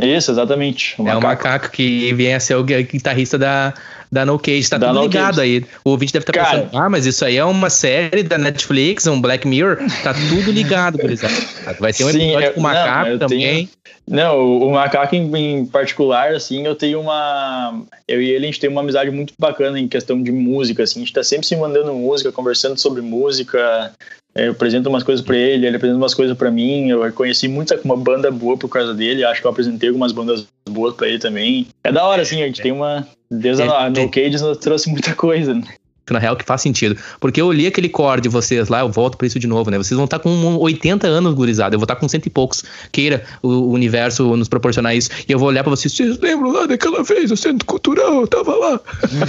Isso, 0.00 0.30
exatamente. 0.30 0.94
O 1.00 1.08
é 1.08 1.16
o 1.16 1.20
macaco 1.20 1.70
que 1.70 2.12
vem 2.14 2.34
a 2.34 2.40
ser 2.40 2.54
o 2.54 2.62
guitarrista 2.62 3.36
da, 3.36 3.74
da 4.10 4.24
No 4.24 4.38
Cage. 4.38 4.70
Tá 4.70 4.78
da 4.78 4.88
tudo 4.88 4.96
no 4.96 5.02
ligado 5.02 5.36
Cage. 5.36 5.40
aí. 5.40 5.64
O 5.84 5.90
ouvinte 5.90 6.12
deve 6.12 6.22
estar 6.22 6.32
tá 6.32 6.44
pensando, 6.44 6.68
ah, 6.72 6.88
mas 6.88 7.04
isso 7.04 7.24
aí 7.24 7.36
é 7.36 7.44
uma 7.44 7.68
série 7.68 8.22
da 8.22 8.38
Netflix, 8.38 9.06
um 9.06 9.20
Black 9.20 9.46
Mirror. 9.46 9.78
Tá 10.02 10.14
tudo 10.14 10.52
ligado, 10.52 10.98
gurizada. 10.98 11.34
Vai 11.80 11.92
ter 11.92 12.04
um 12.04 12.10
Sim, 12.10 12.30
episódio 12.30 12.48
eu, 12.48 12.52
com 12.54 12.60
o 12.60 12.62
macaco 12.62 13.10
não, 13.10 13.18
também. 13.18 13.40
Tenho, 13.40 13.68
não, 14.06 14.58
o 14.58 14.72
macaco 14.72 15.14
em, 15.14 15.36
em, 15.36 15.66
particular, 15.66 16.32
assim, 16.32 16.64
eu 16.64 16.74
tenho 16.74 17.00
uma. 17.00 17.82
Eu 18.06 18.22
e 18.22 18.30
ele, 18.30 18.44
a 18.44 18.46
gente 18.46 18.60
tem 18.60 18.70
uma 18.70 18.80
amizade 18.80 19.10
muito 19.10 19.34
bacana 19.38 19.78
em 19.78 19.86
questão 19.86 20.22
de 20.22 20.32
música, 20.32 20.82
assim. 20.82 21.00
A 21.00 21.04
gente 21.04 21.12
tá 21.12 21.22
sempre 21.22 21.46
se 21.46 21.54
mandando 21.56 21.92
música, 21.92 22.32
conversando 22.32 22.78
sobre 22.78 23.02
música. 23.02 23.92
É, 24.38 24.46
eu 24.46 24.52
apresento 24.52 24.88
umas 24.88 25.02
coisas 25.02 25.24
para 25.24 25.36
ele, 25.36 25.66
ele 25.66 25.76
apresenta 25.76 25.98
umas 25.98 26.14
coisas 26.14 26.36
para 26.36 26.48
mim. 26.48 26.88
Eu 26.90 27.12
conheci 27.12 27.48
muita 27.48 27.78
uma 27.84 27.96
banda 27.96 28.30
boa 28.30 28.56
por 28.56 28.68
causa 28.68 28.94
dele. 28.94 29.24
Acho 29.24 29.40
que 29.40 29.46
eu 29.48 29.50
apresentei 29.50 29.88
algumas 29.88 30.12
bandas 30.12 30.46
boas 30.70 30.94
para 30.94 31.08
ele 31.08 31.18
também. 31.18 31.66
É 31.82 31.90
da 31.90 32.04
hora, 32.04 32.22
assim, 32.22 32.40
a 32.40 32.46
gente 32.46 32.62
tem 32.62 32.70
uma. 32.70 33.04
Desde 33.28 33.64
a 33.64 33.90
No 33.90 34.08
Cage 34.08 34.40
nos 34.40 34.58
trouxe 34.58 34.88
muita 34.88 35.12
coisa, 35.14 35.54
né? 35.54 35.64
na 36.10 36.18
real 36.18 36.36
que 36.36 36.44
faz 36.44 36.62
sentido. 36.62 36.96
Porque 37.20 37.38
eu 37.38 37.52
li 37.52 37.66
aquele 37.66 37.88
core 37.88 38.22
de 38.22 38.30
vocês 38.30 38.68
lá, 38.68 38.80
eu 38.80 38.88
volto 38.88 39.18
pra 39.18 39.26
isso 39.26 39.38
de 39.38 39.46
novo, 39.46 39.70
né? 39.70 39.76
Vocês 39.76 39.94
vão 39.94 40.06
estar 40.06 40.18
tá 40.18 40.22
com 40.22 40.56
80 40.56 41.06
anos, 41.06 41.34
gurizada. 41.34 41.74
Eu 41.74 41.78
vou 41.78 41.84
estar 41.84 41.96
tá 41.96 42.00
com 42.00 42.08
cento 42.08 42.24
e 42.24 42.30
poucos. 42.30 42.64
Queira 42.90 43.24
o 43.42 43.70
universo 43.70 44.34
nos 44.34 44.48
proporcionar 44.48 44.96
isso. 44.96 45.10
E 45.28 45.32
eu 45.32 45.38
vou 45.38 45.48
olhar 45.48 45.62
pra 45.62 45.70
vocês. 45.70 45.92
Vocês 45.92 46.18
lembram 46.18 46.50
lá 46.50 46.64
daquela 46.64 47.02
vez, 47.02 47.30
o 47.30 47.36
Centro 47.36 47.66
Cultural, 47.66 48.22
eu 48.22 48.26
tava 48.26 48.54
lá. 48.54 48.80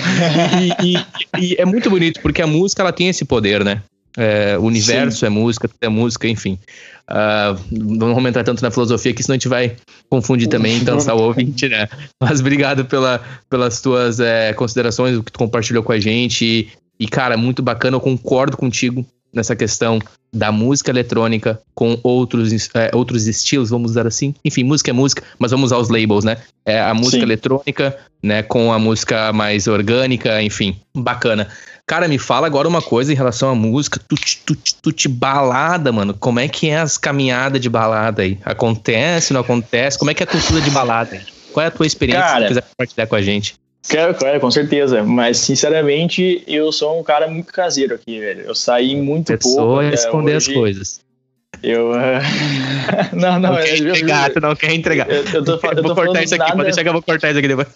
e, 0.82 0.96
e, 0.96 1.54
e, 1.54 1.56
é 1.60 1.66
muito 1.66 1.90
bonito, 1.90 2.22
porque 2.22 2.42
a 2.42 2.48
música, 2.48 2.82
ela 2.82 2.94
tem 2.94 3.10
esse 3.10 3.26
poder, 3.26 3.66
né? 3.66 3.82
É, 4.22 4.58
o 4.58 4.64
universo 4.64 5.20
Sim. 5.20 5.28
é 5.28 5.30
música, 5.30 5.70
é 5.80 5.88
música, 5.88 6.28
enfim. 6.28 6.60
Uh, 7.10 7.58
não 7.72 8.14
vamos 8.14 8.30
entrar 8.30 8.44
tanto 8.44 8.62
na 8.62 8.70
filosofia 8.70 9.14
que 9.14 9.24
senão 9.24 9.36
a 9.36 9.38
gente 9.38 9.48
vai 9.48 9.78
confundir 10.10 10.50
também 10.50 10.76
e 10.76 10.84
cansar 10.84 11.16
o 11.16 11.22
ouvinte, 11.22 11.70
né? 11.70 11.88
Mas 12.22 12.42
obrigado 12.42 12.84
pela, 12.84 13.22
pelas 13.50 13.80
tuas 13.80 14.20
é, 14.20 14.52
considerações, 14.52 15.16
o 15.16 15.24
que 15.24 15.32
tu 15.32 15.40
compartilhou 15.40 15.84
com 15.84 15.94
a 15.94 16.00
gente. 16.00 16.44
E, 16.44 16.70
e, 17.00 17.08
cara, 17.08 17.38
muito 17.38 17.64
bacana, 17.64 17.96
eu 17.96 18.02
concordo 18.02 18.58
contigo 18.58 19.06
nessa 19.34 19.56
questão 19.56 20.00
da 20.34 20.52
música 20.52 20.92
eletrônica 20.92 21.60
com 21.74 21.98
outros, 22.04 22.70
é, 22.74 22.92
outros 22.94 23.26
estilos, 23.26 23.70
vamos 23.70 23.92
usar 23.92 24.06
assim. 24.06 24.36
Enfim, 24.44 24.64
música 24.64 24.92
é 24.92 24.94
música, 24.94 25.24
mas 25.40 25.52
vamos 25.52 25.68
usar 25.68 25.78
os 25.78 25.90
labels, 25.90 26.26
né? 26.26 26.38
É 26.66 26.82
a 26.82 26.94
música 26.94 27.18
Sim. 27.18 27.24
eletrônica, 27.24 27.98
né, 28.22 28.44
com 28.44 28.74
a 28.74 28.78
música 28.78 29.32
mais 29.32 29.66
orgânica, 29.68 30.42
enfim, 30.42 30.76
bacana. 30.96 31.48
Cara, 31.90 32.08
me 32.08 32.20
fala 32.20 32.46
agora 32.46 32.68
uma 32.68 32.84
coisa 32.84 33.12
em 33.12 33.16
relação 33.16 33.50
à 33.50 33.56
música, 33.56 34.00
tut, 34.08 34.44
tut, 34.46 34.76
tut, 34.76 35.08
balada, 35.08 35.92
mano. 35.92 36.14
Como 36.14 36.40
é 36.40 36.48
que 36.48 36.70
é 36.70 36.78
as 36.78 37.00
caminhadas 37.00 37.60
de 37.60 37.68
balada 37.68 38.22
aí? 38.22 38.38
Acontece, 38.46 39.34
não 39.34 39.42
acontece? 39.42 39.98
Como 39.98 40.12
é 40.12 40.14
que 40.14 40.22
é 40.22 40.26
a 40.26 40.28
cultura 40.28 40.62
de 40.62 40.70
balada 40.70 41.16
aí? 41.16 41.22
Qual 41.52 41.64
é 41.64 41.68
a 41.68 41.72
tua 41.72 41.88
experiência 41.88 42.22
Cara, 42.22 42.42
se 42.42 42.48
quiser 42.50 42.62
compartilhar 42.62 43.08
com 43.08 43.16
a 43.16 43.22
gente? 43.24 43.56
Quero, 43.90 44.14
claro, 44.14 44.40
com 44.40 44.52
certeza. 44.52 45.04
Mas, 45.04 45.40
sinceramente, 45.40 46.44
eu 46.46 46.72
sou 46.72 47.00
um 47.00 47.04
cara 47.04 47.28
muito 47.28 47.52
caseiro 47.52 47.96
aqui, 47.96 48.20
velho. 48.20 48.42
Eu 48.42 48.54
saí 48.54 48.96
muito 48.96 49.36
pouco. 49.40 49.58
Pessoa 49.58 49.90
responder 49.90 50.36
hoje. 50.36 50.52
as 50.52 50.56
coisas. 50.56 51.02
Eu. 51.62 51.92
Uh... 51.92 51.96
não, 53.14 53.40
não, 53.40 53.54
não 53.54 53.56
quer 53.58 53.80
eu, 53.80 53.88
entregar, 53.90 54.32
tu 54.32 54.40
não 54.40 54.56
quer 54.56 54.74
entregar. 54.74 55.10
Eu, 55.10 55.24
eu 55.24 55.44
tô, 55.44 55.52
eu 55.54 55.76
tô 55.76 55.82
vou 55.84 55.96
cortar 55.96 56.24
isso 56.24 56.36
aqui, 56.36 56.44
nada... 56.44 56.56
pode 56.56 56.64
deixar 56.66 56.84
que 56.84 56.90
eu 56.90 56.94
vou 56.94 57.02
cortar 57.02 57.30
isso 57.30 57.40
aqui 57.40 57.48
depois. 57.48 57.68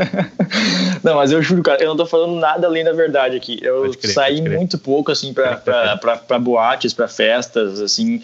não, 1.02 1.16
mas 1.16 1.32
eu 1.32 1.42
juro, 1.42 1.62
cara, 1.62 1.82
eu 1.82 1.88
não 1.88 1.96
tô 1.96 2.06
falando 2.06 2.38
nada 2.38 2.66
além 2.66 2.84
da 2.84 2.92
verdade 2.92 3.36
aqui. 3.36 3.58
Eu 3.62 3.90
crer, 3.92 4.12
saí 4.12 4.42
muito 4.42 4.78
pouco, 4.78 5.10
assim, 5.10 5.32
pra, 5.32 5.56
pra, 5.56 5.96
pra, 5.96 6.16
pra 6.16 6.38
boates, 6.38 6.92
pra 6.92 7.08
festas, 7.08 7.80
assim. 7.80 8.22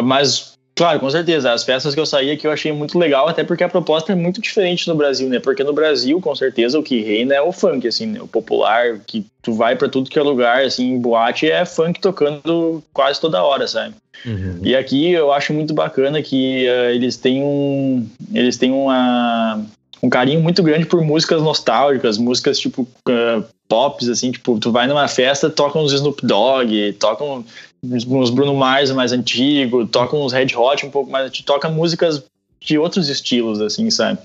Mas 0.00 0.51
Claro, 0.74 1.00
com 1.00 1.10
certeza. 1.10 1.52
As 1.52 1.64
festas 1.64 1.94
que 1.94 2.00
eu 2.00 2.06
saí 2.06 2.30
aqui 2.30 2.46
eu 2.46 2.50
achei 2.50 2.72
muito 2.72 2.98
legal, 2.98 3.28
até 3.28 3.44
porque 3.44 3.62
a 3.62 3.68
proposta 3.68 4.12
é 4.12 4.14
muito 4.14 4.40
diferente 4.40 4.88
no 4.88 4.94
Brasil, 4.94 5.28
né? 5.28 5.38
Porque 5.38 5.62
no 5.62 5.72
Brasil, 5.72 6.20
com 6.20 6.34
certeza, 6.34 6.78
o 6.78 6.82
que 6.82 7.02
reina 7.02 7.34
é 7.34 7.42
o 7.42 7.52
funk, 7.52 7.86
assim, 7.86 8.06
né? 8.06 8.22
o 8.22 8.26
popular, 8.26 8.98
que 9.06 9.26
tu 9.42 9.52
vai 9.52 9.76
para 9.76 9.88
tudo 9.88 10.08
que 10.08 10.18
é 10.18 10.22
lugar, 10.22 10.64
assim, 10.64 10.98
boate 10.98 11.50
é 11.50 11.64
funk 11.64 12.00
tocando 12.00 12.82
quase 12.92 13.20
toda 13.20 13.42
hora, 13.42 13.68
sabe? 13.68 13.94
Uhum. 14.24 14.60
E 14.62 14.74
aqui 14.74 15.12
eu 15.12 15.32
acho 15.32 15.52
muito 15.52 15.74
bacana 15.74 16.22
que 16.22 16.66
uh, 16.66 16.90
eles 16.90 17.16
têm 17.16 17.42
um, 17.42 18.08
eles 18.32 18.56
têm 18.56 18.70
uma, 18.70 19.60
um 20.02 20.08
carinho 20.08 20.40
muito 20.40 20.62
grande 20.62 20.86
por 20.86 21.02
músicas 21.02 21.42
nostálgicas, 21.42 22.16
músicas 22.16 22.58
tipo 22.58 22.82
uh, 22.82 23.44
pops, 23.68 24.08
assim, 24.08 24.30
tipo, 24.30 24.58
tu 24.58 24.70
vai 24.70 24.86
numa 24.86 25.08
festa, 25.08 25.50
tocam 25.50 25.82
uns 25.82 25.92
Snoop 25.92 26.24
Dogg, 26.26 26.92
tocam 26.98 27.44
uns 27.84 28.30
Bruno 28.30 28.54
Mars 28.54 28.90
mais 28.92 29.12
antigo, 29.12 29.86
toca 29.86 30.16
uns 30.16 30.32
Red 30.32 30.54
Hot 30.56 30.86
um 30.86 30.90
pouco 30.90 31.10
mais 31.10 31.30
toca 31.42 31.68
músicas 31.68 32.22
de 32.60 32.78
outros 32.78 33.08
estilos, 33.08 33.60
assim, 33.60 33.90
sabe? 33.90 34.20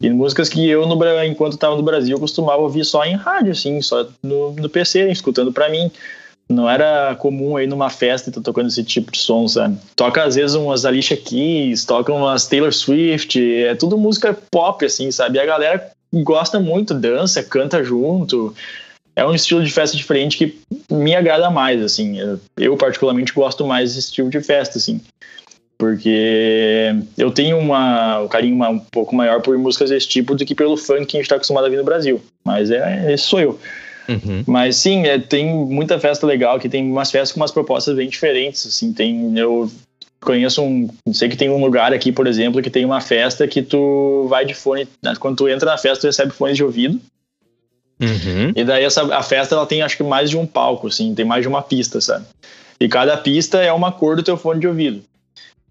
E 0.00 0.10
músicas 0.10 0.50
que 0.50 0.68
eu, 0.68 0.86
no, 0.86 1.24
enquanto 1.24 1.54
estava 1.54 1.76
no 1.76 1.82
Brasil, 1.82 2.18
costumava 2.20 2.60
ouvir 2.60 2.84
só 2.84 3.04
em 3.04 3.14
rádio, 3.14 3.52
assim, 3.52 3.80
só 3.80 4.06
no, 4.22 4.52
no 4.52 4.68
PC, 4.68 5.10
escutando 5.10 5.50
para 5.50 5.70
mim. 5.70 5.90
Não 6.46 6.68
era 6.68 7.14
comum 7.14 7.56
aí 7.56 7.66
numa 7.66 7.88
festa 7.88 8.28
estar 8.28 8.42
tocando 8.42 8.66
esse 8.66 8.82
tipo 8.82 9.10
de 9.12 9.18
som, 9.18 9.48
sabe? 9.48 9.78
Toca 9.96 10.24
às 10.24 10.34
vezes 10.34 10.54
umas 10.56 10.84
Alicia 10.84 11.16
Keys, 11.16 11.84
toca 11.84 12.12
umas 12.12 12.46
Taylor 12.46 12.72
Swift, 12.72 13.40
é 13.40 13.74
tudo 13.74 13.96
música 13.96 14.36
pop, 14.50 14.84
assim, 14.84 15.10
sabe? 15.10 15.38
E 15.38 15.40
a 15.40 15.46
galera 15.46 15.90
gosta 16.12 16.58
muito, 16.58 16.92
dança, 16.92 17.42
canta 17.42 17.82
junto 17.84 18.54
é 19.20 19.26
um 19.26 19.34
estilo 19.34 19.62
de 19.62 19.70
festa 19.70 19.96
diferente 19.96 20.38
que 20.38 20.58
me 20.90 21.14
agrada 21.14 21.50
mais, 21.50 21.82
assim. 21.82 22.16
Eu, 22.56 22.76
particularmente 22.78 23.34
gosto 23.34 23.66
mais 23.66 23.94
desse 23.94 24.08
estilo 24.08 24.30
de 24.30 24.40
festa, 24.40 24.78
assim. 24.78 24.98
Porque 25.76 26.94
eu 27.18 27.30
tenho 27.30 27.58
uma, 27.58 28.20
um 28.20 28.28
carinho 28.28 28.54
uma, 28.54 28.70
um 28.70 28.78
pouco 28.78 29.14
maior 29.14 29.42
por 29.42 29.56
músicas 29.58 29.90
desse 29.90 30.08
tipo 30.08 30.34
do 30.34 30.44
que 30.44 30.54
pelo 30.54 30.76
funk 30.76 31.04
que 31.04 31.16
a 31.16 31.20
gente 31.20 31.26
está 31.26 31.36
acostumado 31.36 31.66
a 31.66 31.68
ver 31.68 31.76
no 31.76 31.84
Brasil. 31.84 32.20
Mas 32.42 32.70
é, 32.70 33.12
esse 33.12 33.24
sou 33.24 33.40
eu. 33.40 33.60
Uhum. 34.08 34.42
Mas 34.46 34.76
sim, 34.76 35.06
é, 35.06 35.18
tem 35.18 35.54
muita 35.54 36.00
festa 36.00 36.26
legal 36.26 36.58
que 36.58 36.68
tem 36.68 36.90
umas 36.90 37.10
festas 37.10 37.32
com 37.32 37.40
umas 37.40 37.52
propostas 37.52 37.94
bem 37.94 38.08
diferentes. 38.08 38.66
Assim, 38.66 38.90
tem 38.90 39.38
eu 39.38 39.70
conheço 40.18 40.62
um, 40.62 40.88
sei 41.12 41.28
que 41.28 41.36
tem 41.36 41.50
um 41.50 41.62
lugar 41.62 41.92
aqui, 41.92 42.10
por 42.10 42.26
exemplo, 42.26 42.62
que 42.62 42.70
tem 42.70 42.86
uma 42.86 43.02
festa 43.02 43.46
que 43.46 43.60
tu 43.60 44.26
vai 44.30 44.46
de 44.46 44.54
fone, 44.54 44.88
né, 45.02 45.14
quando 45.18 45.36
tu 45.36 45.48
entra 45.48 45.70
na 45.70 45.78
festa 45.78 46.00
tu 46.02 46.06
recebe 46.06 46.32
fones 46.32 46.56
de 46.56 46.64
ouvido 46.64 46.98
Uhum. 48.00 48.52
E 48.56 48.64
daí 48.64 48.84
essa, 48.84 49.14
a 49.14 49.22
festa 49.22 49.54
ela 49.54 49.66
tem 49.66 49.82
acho 49.82 49.96
que 49.96 50.02
mais 50.02 50.30
de 50.30 50.36
um 50.36 50.46
palco, 50.46 50.88
assim, 50.88 51.14
tem 51.14 51.24
mais 51.24 51.42
de 51.42 51.48
uma 51.48 51.62
pista, 51.62 52.00
sabe? 52.00 52.24
E 52.80 52.88
cada 52.88 53.16
pista 53.16 53.58
é 53.58 53.72
uma 53.72 53.92
cor 53.92 54.16
do 54.16 54.22
teu 54.22 54.38
fone 54.38 54.58
de 54.58 54.66
ouvido. 54.66 55.02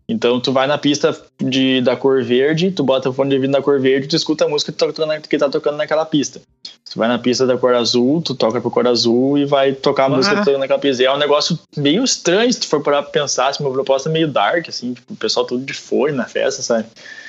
Então 0.07 0.39
tu 0.39 0.51
vai 0.51 0.65
na 0.65 0.77
pista 0.77 1.15
de, 1.39 1.81
da 1.81 1.95
cor 1.95 2.23
verde, 2.23 2.71
tu 2.71 2.83
bota 2.83 3.09
o 3.09 3.13
fone 3.13 3.29
de 3.29 3.35
ouvido 3.35 3.51
na 3.51 3.61
cor 3.61 3.79
verde, 3.79 4.07
tu 4.07 4.15
escuta 4.15 4.45
a 4.45 4.49
música 4.49 4.71
que 4.71 4.77
tá 4.77 4.87
tocando, 4.87 5.27
que 5.27 5.37
tá 5.37 5.49
tocando 5.49 5.77
naquela 5.77 6.03
pista. 6.03 6.41
Tu 6.63 6.97
vai 6.97 7.07
na 7.07 7.19
pista 7.19 7.45
da 7.45 7.55
cor 7.55 7.75
azul, 7.75 8.19
tu 8.19 8.33
toca 8.33 8.59
pro 8.59 8.71
cor 8.71 8.87
azul 8.87 9.37
e 9.37 9.45
vai 9.45 9.73
tocar 9.73 10.05
a 10.05 10.09
música 10.09 10.33
que 10.33 10.39
tá 10.39 10.45
tocando 10.45 10.61
naquela 10.61 10.79
pista. 10.79 11.03
E 11.03 11.05
é 11.05 11.13
um 11.13 11.17
negócio 11.17 11.59
meio 11.77 12.03
estranho 12.03 12.51
se 12.51 12.59
tu 12.59 12.67
for 12.67 12.81
parar 12.81 13.03
pra 13.03 13.11
pensar, 13.11 13.49
assim, 13.49 13.63
uma 13.63 13.71
proposta 13.71 14.09
meio 14.09 14.27
dark, 14.27 14.67
assim, 14.67 14.95
tipo, 14.95 15.13
o 15.13 15.15
pessoal 15.15 15.45
tudo 15.45 15.63
de 15.63 15.73
fone 15.73 16.13
na 16.13 16.25
festa, 16.25 16.63
sabe? 16.63 16.85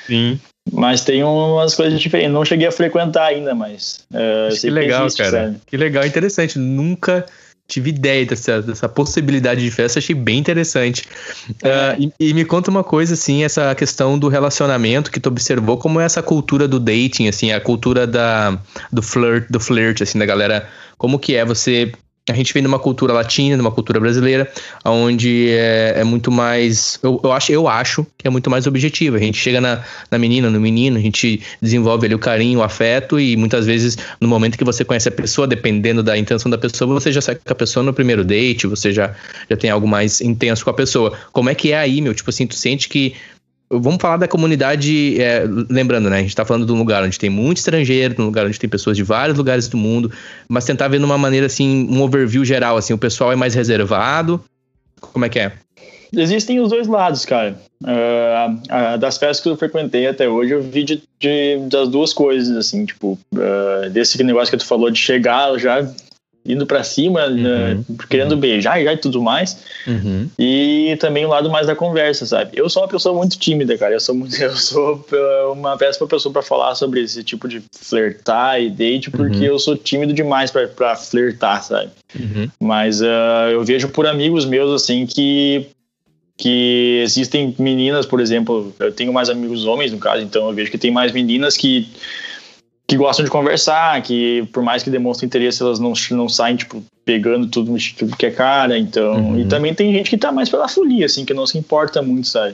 Sim. 0.07 0.39
Mas 0.71 1.01
tem 1.01 1.23
umas 1.23 1.75
coisas 1.75 1.99
diferentes. 1.99 2.33
Não 2.33 2.45
cheguei 2.45 2.67
a 2.67 2.71
frequentar 2.71 3.25
ainda, 3.25 3.53
mas. 3.53 4.05
Uh, 4.09 4.59
que 4.59 4.69
legal, 4.69 5.05
existe, 5.05 5.23
cara. 5.23 5.45
Sabe? 5.45 5.57
Que 5.65 5.77
legal, 5.77 6.05
interessante. 6.05 6.57
Nunca 6.57 7.25
tive 7.67 7.89
ideia 7.89 8.25
dessa, 8.25 8.61
dessa 8.61 8.89
possibilidade 8.89 9.61
de 9.61 9.71
festa, 9.71 9.99
achei 9.99 10.13
bem 10.13 10.37
interessante. 10.37 11.07
É. 11.63 11.93
Uh, 11.93 12.11
e, 12.19 12.29
e, 12.29 12.33
me 12.33 12.43
conta 12.43 12.69
uma 12.69 12.83
coisa, 12.83 13.13
assim, 13.13 13.43
essa 13.43 13.73
questão 13.75 14.19
do 14.19 14.27
relacionamento 14.27 15.09
que 15.09 15.19
tu 15.19 15.27
observou, 15.27 15.77
como 15.77 15.99
é 15.99 16.05
essa 16.05 16.21
cultura 16.21 16.67
do 16.67 16.79
dating, 16.79 17.29
assim, 17.29 17.51
a 17.53 17.61
cultura 17.61 18.05
da, 18.05 18.59
do 18.91 19.01
flirt, 19.01 19.45
do 19.49 19.59
flirt, 19.59 20.01
assim, 20.01 20.19
da 20.19 20.25
galera, 20.25 20.67
como 20.97 21.17
que 21.17 21.35
é 21.35 21.45
você 21.45 21.93
a 22.29 22.33
gente 22.33 22.53
vem 22.53 22.61
numa 22.61 22.77
cultura 22.77 23.13
latina, 23.13 23.57
numa 23.57 23.71
cultura 23.71 23.99
brasileira, 23.99 24.51
onde 24.85 25.49
é, 25.49 25.95
é 25.97 26.03
muito 26.03 26.31
mais. 26.31 26.99
Eu, 27.01 27.19
eu, 27.23 27.31
acho, 27.31 27.51
eu 27.51 27.67
acho 27.67 28.05
que 28.17 28.27
é 28.27 28.29
muito 28.29 28.49
mais 28.49 28.67
objetivo. 28.67 29.15
A 29.15 29.19
gente 29.19 29.37
chega 29.37 29.59
na, 29.59 29.83
na 30.09 30.19
menina, 30.19 30.49
no 30.49 30.59
menino, 30.59 30.97
a 30.97 31.01
gente 31.01 31.41
desenvolve 31.59 32.05
ali 32.05 32.13
o 32.13 32.19
carinho, 32.19 32.59
o 32.59 32.63
afeto, 32.63 33.19
e 33.19 33.35
muitas 33.35 33.65
vezes, 33.65 33.97
no 34.19 34.27
momento 34.27 34.55
que 34.55 34.63
você 34.63 34.85
conhece 34.85 35.09
a 35.09 35.11
pessoa, 35.11 35.47
dependendo 35.47 36.03
da 36.03 36.15
intenção 36.15 36.49
da 36.49 36.59
pessoa, 36.59 36.93
você 36.93 37.11
já 37.11 37.21
sai 37.21 37.35
com 37.35 37.51
a 37.51 37.55
pessoa 37.55 37.83
no 37.83 37.93
primeiro 37.93 38.23
date, 38.23 38.67
você 38.67 38.91
já, 38.91 39.15
já 39.49 39.57
tem 39.57 39.71
algo 39.71 39.87
mais 39.87 40.21
intenso 40.21 40.63
com 40.63 40.69
a 40.69 40.75
pessoa. 40.75 41.17
Como 41.31 41.49
é 41.49 41.55
que 41.55 41.71
é 41.71 41.79
aí, 41.79 42.01
meu? 42.01 42.13
Tipo 42.13 42.29
assim, 42.29 42.45
tu 42.45 42.55
sente 42.55 42.87
que 42.87 43.15
Vamos 43.71 43.99
falar 44.01 44.17
da 44.17 44.27
comunidade, 44.27 45.21
é, 45.21 45.45
lembrando, 45.69 46.09
né? 46.09 46.17
A 46.17 46.21
gente 46.21 46.35
tá 46.35 46.43
falando 46.43 46.65
de 46.65 46.71
um 46.73 46.77
lugar 46.77 47.03
onde 47.03 47.17
tem 47.17 47.29
muito 47.29 47.57
estrangeiro, 47.57 48.15
de 48.15 48.21
um 48.21 48.25
lugar 48.25 48.45
onde 48.45 48.59
tem 48.59 48.69
pessoas 48.69 48.97
de 48.97 49.03
vários 49.03 49.37
lugares 49.37 49.69
do 49.69 49.77
mundo, 49.77 50.11
mas 50.49 50.65
tentar 50.65 50.89
ver 50.89 50.99
de 50.99 51.05
uma 51.05 51.17
maneira 51.17 51.45
assim, 51.45 51.87
um 51.89 52.01
overview 52.01 52.43
geral, 52.43 52.75
assim, 52.75 52.93
o 52.93 52.97
pessoal 52.97 53.31
é 53.31 53.35
mais 53.35 53.55
reservado. 53.55 54.43
Como 54.99 55.23
é 55.23 55.29
que 55.29 55.39
é? 55.39 55.53
Existem 56.13 56.59
os 56.59 56.69
dois 56.69 56.87
lados, 56.87 57.25
cara. 57.25 57.57
Uh, 57.81 58.97
das 58.99 59.17
festas 59.17 59.39
que 59.39 59.47
eu 59.47 59.55
frequentei 59.55 60.05
até 60.05 60.27
hoje, 60.27 60.51
eu 60.51 60.61
vi 60.61 60.83
de, 60.83 61.01
de 61.19 61.57
das 61.69 61.87
duas 61.87 62.13
coisas, 62.13 62.55
assim, 62.57 62.85
tipo, 62.85 63.17
uh, 63.33 63.89
desse 63.89 64.21
negócio 64.21 64.51
que 64.51 64.57
tu 64.57 64.65
falou 64.65 64.91
de 64.91 64.99
chegar 64.99 65.57
já 65.57 65.89
indo 66.45 66.65
para 66.65 66.83
cima, 66.83 67.27
uhum, 67.27 67.35
né, 67.35 67.83
querendo 68.09 68.33
uhum. 68.33 68.39
beijar 68.39 68.83
já 68.83 68.93
e 68.93 68.97
tudo 68.97 69.21
mais. 69.21 69.57
Uhum. 69.85 70.27
E 70.37 70.97
também 70.99 71.25
o 71.25 71.29
lado 71.29 71.49
mais 71.49 71.67
da 71.67 71.75
conversa, 71.75 72.25
sabe? 72.25 72.51
Eu 72.53 72.69
sou 72.69 72.81
uma 72.81 72.89
pessoa 72.89 73.15
muito 73.15 73.37
tímida, 73.37 73.77
cara. 73.77 73.93
Eu 73.93 73.99
sou 73.99 74.15
muito, 74.15 74.35
eu 74.41 74.55
sou 74.55 75.05
uma 75.53 75.77
péssima 75.77 76.07
pessoa 76.07 76.33
para 76.33 76.41
falar 76.41 76.75
sobre 76.75 77.01
esse 77.01 77.23
tipo 77.23 77.47
de 77.47 77.61
flertar 77.71 78.61
e 78.61 78.69
date, 78.69 79.11
porque 79.11 79.37
uhum. 79.37 79.43
eu 79.43 79.59
sou 79.59 79.77
tímido 79.77 80.13
demais 80.13 80.51
para 80.51 80.95
flertar, 80.95 81.63
sabe? 81.63 81.91
Uhum. 82.19 82.49
Mas 82.59 83.01
uh, 83.01 83.49
eu 83.51 83.63
vejo 83.63 83.89
por 83.89 84.07
amigos 84.07 84.45
meus 84.45 84.81
assim 84.81 85.05
que 85.05 85.67
que 86.37 87.01
existem 87.03 87.53
meninas, 87.59 88.03
por 88.03 88.19
exemplo, 88.19 88.73
eu 88.79 88.91
tenho 88.91 89.13
mais 89.13 89.29
amigos 89.29 89.65
homens 89.65 89.91
no 89.91 89.99
caso, 89.99 90.23
então 90.23 90.47
eu 90.47 90.55
vejo 90.55 90.71
que 90.71 90.77
tem 90.77 90.89
mais 90.89 91.11
meninas 91.11 91.55
que 91.55 91.87
que 92.91 92.97
gostam 92.97 93.23
de 93.23 93.31
conversar, 93.31 94.01
que 94.01 94.45
por 94.51 94.61
mais 94.61 94.83
que 94.83 94.89
demonstrem 94.89 95.25
interesse, 95.25 95.63
elas 95.63 95.79
não, 95.79 95.93
não 96.11 96.27
saem, 96.27 96.57
tipo, 96.57 96.83
pegando 97.05 97.47
tudo, 97.47 97.73
tudo 97.97 98.17
que 98.17 98.25
é 98.25 98.31
cara, 98.31 98.77
então... 98.77 99.13
Uhum. 99.13 99.39
E 99.39 99.45
também 99.45 99.73
tem 99.73 99.93
gente 99.93 100.09
que 100.09 100.17
tá 100.17 100.29
mais 100.29 100.49
pela 100.49 100.67
folia, 100.67 101.05
assim, 101.05 101.23
que 101.23 101.33
não 101.33 101.47
se 101.47 101.57
importa 101.57 102.01
muito, 102.01 102.27
sabe? 102.27 102.53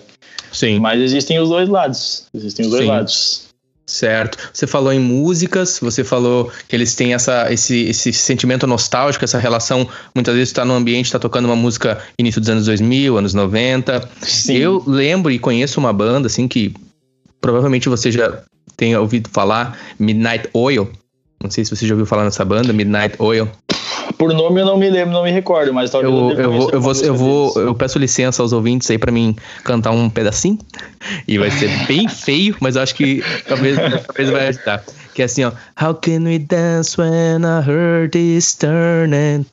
Sim. 0.51 0.77
Mas 0.77 1.01
existem 1.01 1.39
os 1.39 1.49
dois 1.49 1.67
lados, 1.67 2.27
existem 2.35 2.65
os 2.65 2.71
dois 2.71 2.83
Sim. 2.83 2.89
lados. 2.89 3.47
Certo. 3.87 4.37
Você 4.53 4.67
falou 4.67 4.93
em 4.93 4.99
músicas, 4.99 5.79
você 5.81 6.03
falou 6.03 6.51
que 6.67 6.75
eles 6.75 6.93
têm 6.93 7.15
essa, 7.15 7.51
esse, 7.51 7.85
esse 7.85 8.13
sentimento 8.13 8.67
nostálgico, 8.67 9.25
essa 9.25 9.39
relação. 9.39 9.87
Muitas 10.13 10.35
vezes 10.35 10.49
está 10.49 10.63
no 10.63 10.73
ambiente, 10.73 11.05
está 11.05 11.17
tocando 11.17 11.45
uma 11.45 11.55
música 11.55 11.97
início 12.19 12.39
dos 12.39 12.49
anos 12.51 12.65
2000, 12.67 13.17
anos 13.17 13.33
90. 13.33 14.07
Sim. 14.21 14.55
Eu 14.55 14.83
lembro 14.85 15.31
e 15.31 15.39
conheço 15.39 15.79
uma 15.79 15.91
banda, 15.91 16.27
assim, 16.27 16.47
que 16.47 16.75
provavelmente 17.41 17.89
você 17.89 18.11
já 18.11 18.43
tenha 18.77 19.01
ouvido 19.01 19.29
falar, 19.29 19.77
Midnight 19.99 20.47
Oil. 20.53 20.89
Não 21.43 21.51
sei 21.51 21.65
se 21.65 21.75
você 21.75 21.85
já 21.85 21.93
ouviu 21.93 22.05
falar 22.05 22.23
nessa 22.23 22.45
banda, 22.45 22.71
Midnight 22.71 23.15
Oil. 23.19 23.49
Por 24.17 24.33
nome 24.33 24.61
eu 24.61 24.65
não 24.65 24.77
me 24.77 24.89
lembro, 24.89 25.13
não 25.13 25.23
me 25.23 25.31
recordo, 25.31 25.73
mas 25.73 25.91
talvez 25.91 26.11
eu, 26.11 26.31
eu, 26.31 26.39
eu 26.39 26.51
vou, 26.51 26.71
eu 26.71 26.81
vou, 26.81 26.93
eu 26.93 27.15
vou, 27.15 27.61
eu 27.61 27.75
peço 27.75 27.99
licença 27.99 28.41
aos 28.41 28.53
ouvintes 28.53 28.89
aí 28.89 28.97
para 28.97 29.11
mim 29.11 29.35
cantar 29.63 29.91
um 29.91 30.09
pedacinho 30.09 30.57
e 31.27 31.37
vai 31.37 31.51
ser 31.51 31.69
bem 31.85 32.07
feio, 32.09 32.55
mas 32.59 32.75
eu 32.75 32.81
acho 32.81 32.95
que 32.95 33.23
talvez, 33.47 33.77
talvez 34.05 34.29
vai 34.29 34.47
ajudar. 34.47 34.83
Que 35.13 35.21
é 35.21 35.25
assim, 35.25 35.43
ó. 35.43 35.51
How 35.79 35.93
can 35.95 36.23
we 36.23 36.39
dance 36.39 36.99
when 36.99 37.43
our 37.45 37.61
heart 37.61 38.15
is 38.15 38.55
turning? 38.55 39.45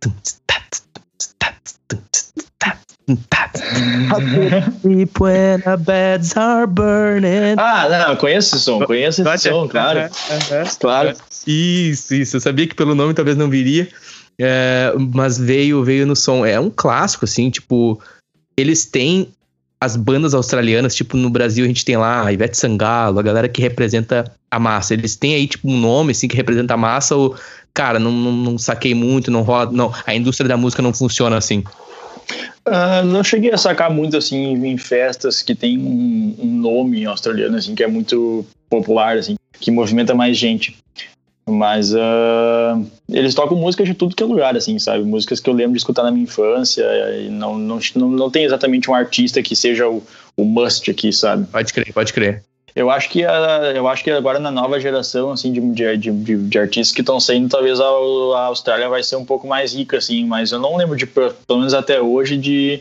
When 5.20 5.62
beds 5.84 6.36
are 6.36 6.66
burning. 6.66 7.56
Ah, 7.58 7.88
não, 7.88 8.16
conheço 8.16 8.56
esse 8.56 8.64
som, 8.64 8.84
conheço 8.84 9.22
esse 9.28 9.48
som, 9.50 9.68
claro. 9.68 10.08
Claro. 10.80 11.14
Isso, 11.46 12.14
isso. 12.14 12.36
Eu 12.36 12.40
sabia 12.40 12.66
que 12.66 12.74
pelo 12.74 12.94
nome 12.94 13.12
talvez 13.12 13.36
não 13.36 13.50
viria, 13.50 13.88
é, 14.40 14.92
mas 15.14 15.38
veio, 15.38 15.84
veio 15.84 16.06
no 16.06 16.16
som. 16.16 16.46
É 16.46 16.58
um 16.58 16.70
clássico, 16.70 17.26
assim, 17.26 17.50
tipo, 17.50 18.00
eles 18.56 18.86
têm 18.86 19.28
as 19.80 19.96
bandas 19.96 20.32
australianas, 20.32 20.94
tipo, 20.94 21.16
no 21.16 21.28
Brasil 21.28 21.64
a 21.64 21.68
gente 21.68 21.84
tem 21.84 21.98
lá 21.98 22.24
a 22.26 22.32
Ivete 22.32 22.56
Sangalo, 22.56 23.18
a 23.18 23.22
galera 23.22 23.48
que 23.48 23.60
representa 23.60 24.24
a 24.50 24.58
massa. 24.58 24.94
Eles 24.94 25.14
têm 25.14 25.34
aí, 25.34 25.46
tipo, 25.46 25.68
um 25.68 25.78
nome, 25.78 26.12
assim, 26.12 26.26
que 26.26 26.36
representa 26.36 26.72
a 26.72 26.76
massa, 26.76 27.14
ou, 27.14 27.36
cara, 27.74 27.98
não, 27.98 28.10
não, 28.10 28.32
não 28.32 28.58
saquei 28.58 28.94
muito, 28.94 29.30
não 29.30 29.42
rola, 29.42 29.70
não, 29.70 29.92
a 30.06 30.14
indústria 30.14 30.48
da 30.48 30.56
música 30.56 30.80
não 30.80 30.94
funciona 30.94 31.36
assim. 31.36 31.62
Ah, 32.64 33.02
não 33.02 33.22
cheguei 33.22 33.52
a 33.52 33.58
sacar 33.58 33.90
muito 33.90 34.16
assim 34.16 34.54
em 34.66 34.78
festas 34.78 35.42
que 35.42 35.54
tem 35.54 35.78
um, 35.78 36.34
um 36.38 36.46
nome 36.46 37.04
australiano 37.04 37.56
assim 37.56 37.74
que 37.74 37.82
é 37.82 37.86
muito 37.86 38.44
popular 38.70 39.18
assim, 39.18 39.36
que 39.60 39.70
movimenta 39.70 40.14
mais 40.14 40.36
gente. 40.36 40.76
Mas 41.46 41.94
ah, 41.94 42.80
eles 43.08 43.34
tocam 43.34 43.56
músicas 43.56 43.86
de 43.86 43.94
tudo 43.94 44.16
que 44.16 44.22
é 44.22 44.26
lugar, 44.26 44.56
assim, 44.56 44.78
sabe? 44.78 45.04
Músicas 45.04 45.40
que 45.40 45.50
eu 45.50 45.54
lembro 45.54 45.72
de 45.72 45.78
escutar 45.78 46.02
na 46.02 46.10
minha 46.10 46.24
infância. 46.24 46.84
E 47.20 47.28
não, 47.28 47.58
não, 47.58 47.78
não, 47.94 48.08
não 48.08 48.30
tem 48.30 48.44
exatamente 48.44 48.90
um 48.90 48.94
artista 48.94 49.42
que 49.42 49.54
seja 49.54 49.86
o, 49.86 50.02
o 50.36 50.44
must 50.44 50.90
aqui, 50.90 51.12
sabe? 51.12 51.46
Pode 51.46 51.72
crer, 51.72 51.92
pode 51.92 52.12
crer. 52.12 52.42
Eu 52.74 52.90
acho 52.90 53.08
que 53.08 53.24
a, 53.24 53.72
eu 53.74 53.86
acho 53.86 54.02
que 54.02 54.10
agora 54.10 54.40
na 54.40 54.50
nova 54.50 54.80
geração 54.80 55.30
assim 55.30 55.52
de, 55.52 55.60
de, 55.60 55.96
de, 55.96 56.36
de 56.36 56.58
artistas 56.58 56.92
que 56.92 57.02
estão 57.02 57.20
saindo, 57.20 57.48
talvez 57.48 57.80
a, 57.80 57.84
a 57.84 58.46
Austrália 58.46 58.88
vai 58.88 59.02
ser 59.02 59.16
um 59.16 59.24
pouco 59.24 59.46
mais 59.46 59.74
rica 59.74 59.98
assim, 59.98 60.24
mas 60.24 60.50
eu 60.50 60.58
não 60.58 60.76
lembro 60.76 60.96
de 60.96 61.06
pelo 61.06 61.34
menos 61.50 61.72
até 61.72 62.00
hoje 62.00 62.36
de 62.36 62.80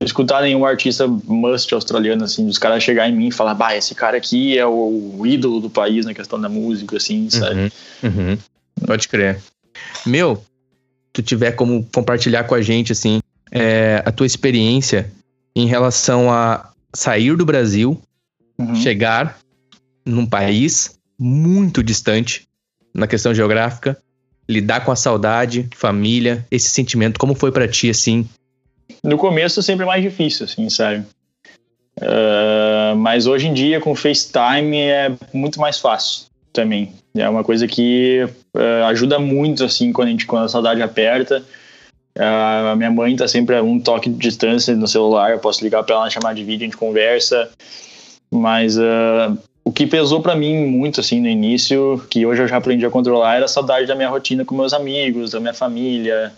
escutar 0.00 0.42
nenhum 0.42 0.64
artista 0.64 1.06
must 1.06 1.72
australiano 1.72 2.24
assim, 2.24 2.46
dos 2.46 2.58
caras 2.58 2.82
chegar 2.82 3.08
em 3.08 3.14
mim 3.14 3.28
e 3.28 3.32
falar, 3.32 3.54
bah, 3.54 3.76
esse 3.76 3.94
cara 3.94 4.16
aqui 4.16 4.58
é 4.58 4.66
o, 4.66 5.16
o 5.18 5.26
ídolo 5.26 5.60
do 5.60 5.70
país 5.70 6.04
na 6.04 6.14
questão 6.14 6.40
da 6.40 6.48
música 6.48 6.96
assim, 6.96 7.30
sabe? 7.30 7.72
Uhum, 8.02 8.10
uhum. 8.10 8.38
Pode 8.86 9.08
crer. 9.08 9.40
Meu, 10.04 10.42
tu 11.12 11.22
tiver 11.22 11.52
como 11.52 11.84
compartilhar 11.92 12.44
com 12.44 12.54
a 12.54 12.62
gente 12.62 12.92
assim, 12.92 13.20
é, 13.50 14.02
a 14.04 14.12
tua 14.12 14.26
experiência 14.26 15.12
em 15.54 15.66
relação 15.66 16.30
a 16.30 16.70
sair 16.94 17.36
do 17.36 17.44
Brasil 17.44 18.00
Uhum. 18.58 18.74
chegar 18.74 19.38
num 20.04 20.26
país 20.26 20.98
muito 21.18 21.82
distante 21.82 22.48
na 22.92 23.06
questão 23.06 23.34
geográfica, 23.34 23.96
lidar 24.48 24.84
com 24.84 24.90
a 24.90 24.96
saudade, 24.96 25.68
família, 25.76 26.44
esse 26.50 26.68
sentimento, 26.68 27.20
como 27.20 27.34
foi 27.34 27.52
pra 27.52 27.68
ti 27.68 27.90
assim? 27.90 28.28
No 29.04 29.16
começo 29.16 29.62
sempre 29.62 29.84
é 29.84 29.86
mais 29.86 30.02
difícil, 30.02 30.46
assim, 30.46 30.68
sabe? 30.70 31.04
Ah, 32.00 32.94
mas 32.96 33.26
hoje 33.26 33.46
em 33.46 33.54
dia 33.54 33.80
com 33.80 33.94
FaceTime 33.94 34.76
é 34.76 35.12
muito 35.32 35.60
mais 35.60 35.78
fácil 35.78 36.26
também. 36.52 36.92
É 37.16 37.28
uma 37.28 37.44
coisa 37.44 37.66
que 37.66 38.26
ah, 38.54 38.88
ajuda 38.88 39.18
muito, 39.18 39.64
assim, 39.64 39.92
quando 39.92 40.08
a, 40.08 40.10
gente, 40.10 40.26
quando 40.26 40.44
a 40.44 40.48
saudade 40.48 40.82
aperta. 40.82 41.44
Ah, 42.18 42.72
a 42.72 42.76
minha 42.76 42.90
mãe 42.90 43.14
tá 43.14 43.28
sempre 43.28 43.56
a 43.56 43.62
um 43.62 43.78
toque 43.78 44.08
de 44.08 44.16
distância 44.16 44.74
no 44.74 44.88
celular, 44.88 45.30
eu 45.30 45.38
posso 45.38 45.62
ligar 45.62 45.82
para 45.82 45.94
ela 45.94 46.04
na 46.04 46.10
chamada 46.10 46.34
de 46.34 46.44
vídeo, 46.44 46.64
a 46.64 46.66
gente 46.66 46.76
conversa. 46.76 47.50
Mas 48.30 48.78
ah, 48.78 49.36
o 49.64 49.72
que 49.72 49.86
pesou 49.86 50.20
para 50.20 50.36
mim 50.36 50.66
muito, 50.66 51.00
assim, 51.00 51.20
no 51.20 51.28
início, 51.28 52.02
que 52.10 52.24
hoje 52.24 52.42
eu 52.42 52.48
já 52.48 52.56
aprendi 52.56 52.84
a 52.86 52.90
controlar, 52.90 53.36
era 53.36 53.44
a 53.44 53.48
saudade 53.48 53.86
da 53.86 53.94
minha 53.94 54.08
rotina 54.08 54.44
com 54.44 54.54
meus 54.54 54.72
amigos, 54.72 55.30
da 55.30 55.40
minha 55.40 55.54
família, 55.54 56.32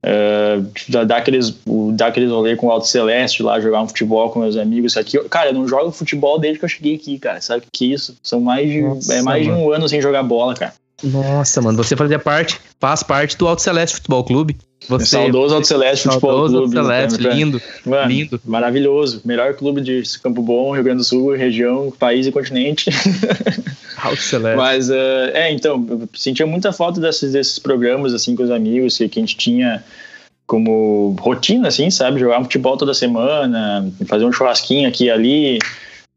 Uh, 0.00 0.64
dar, 1.04 1.16
aqueles, 1.16 1.58
dar 1.94 2.06
aqueles 2.06 2.30
rolê 2.30 2.54
com 2.54 2.68
o 2.68 2.70
Alto 2.70 2.86
Celeste 2.86 3.42
lá, 3.42 3.60
jogar 3.60 3.82
um 3.82 3.88
futebol 3.88 4.30
com 4.30 4.38
meus 4.38 4.56
amigos 4.56 4.96
aqui. 4.96 5.18
Cara, 5.28 5.50
eu 5.50 5.54
não 5.54 5.66
jogo 5.66 5.90
futebol 5.90 6.38
desde 6.38 6.60
que 6.60 6.64
eu 6.64 6.68
cheguei 6.68 6.94
aqui, 6.94 7.18
cara. 7.18 7.40
Sabe 7.40 7.64
o 7.66 7.68
que 7.72 7.84
é 7.84 7.94
isso? 7.94 8.16
São 8.22 8.40
mais 8.40 8.70
de, 8.70 8.80
Nossa, 8.80 9.14
é 9.14 9.22
mais 9.22 9.42
de 9.42 9.50
mano. 9.50 9.64
um 9.64 9.72
ano 9.72 9.88
sem 9.88 10.00
jogar 10.00 10.22
bola, 10.22 10.54
cara. 10.54 10.72
Nossa, 11.02 11.62
mano, 11.62 11.76
você 11.76 11.94
fazia 11.94 12.18
parte, 12.18 12.60
faz 12.80 13.02
parte 13.02 13.36
do 13.36 13.46
Alto 13.46 13.62
Celeste 13.62 13.96
Futebol 13.96 14.24
Clube. 14.24 14.56
Você 14.88 15.06
Saudoso 15.06 15.54
Alto 15.54 15.66
Celeste 15.66 16.04
Futebol 16.04 16.30
saudoso 16.30 16.56
Alto 16.56 16.70
Clube. 16.70 16.86
Celeste, 16.86 17.22
né? 17.22 17.34
lindo, 17.34 17.62
Mano, 17.84 18.10
lindo. 18.10 18.40
Maravilhoso. 18.44 19.20
Melhor 19.24 19.54
clube 19.54 19.80
de 19.80 20.02
Campo 20.22 20.42
Bom, 20.42 20.72
Rio 20.72 20.82
Grande 20.82 20.98
do 20.98 21.04
Sul, 21.04 21.36
região, 21.36 21.92
país 21.98 22.26
e 22.26 22.32
continente. 22.32 22.90
Alto 24.02 24.20
Celeste. 24.20 24.56
Mas, 24.56 24.90
eh, 24.90 25.30
é, 25.34 25.52
então, 25.52 25.84
eu 25.88 26.08
sentia 26.14 26.46
muita 26.46 26.72
falta 26.72 27.00
desses, 27.00 27.32
desses 27.32 27.58
programas, 27.58 28.12
assim, 28.12 28.34
com 28.34 28.42
os 28.42 28.50
amigos, 28.50 28.96
que, 28.96 29.08
que 29.08 29.20
a 29.20 29.22
gente 29.22 29.36
tinha 29.36 29.84
como 30.46 31.14
rotina, 31.20 31.68
assim, 31.68 31.90
sabe? 31.90 32.18
Jogar 32.18 32.42
futebol 32.42 32.76
toda 32.76 32.94
semana, 32.94 33.88
fazer 34.06 34.24
um 34.24 34.32
churrasquinho 34.32 34.88
aqui 34.88 35.04
e 35.04 35.10
ali, 35.10 35.58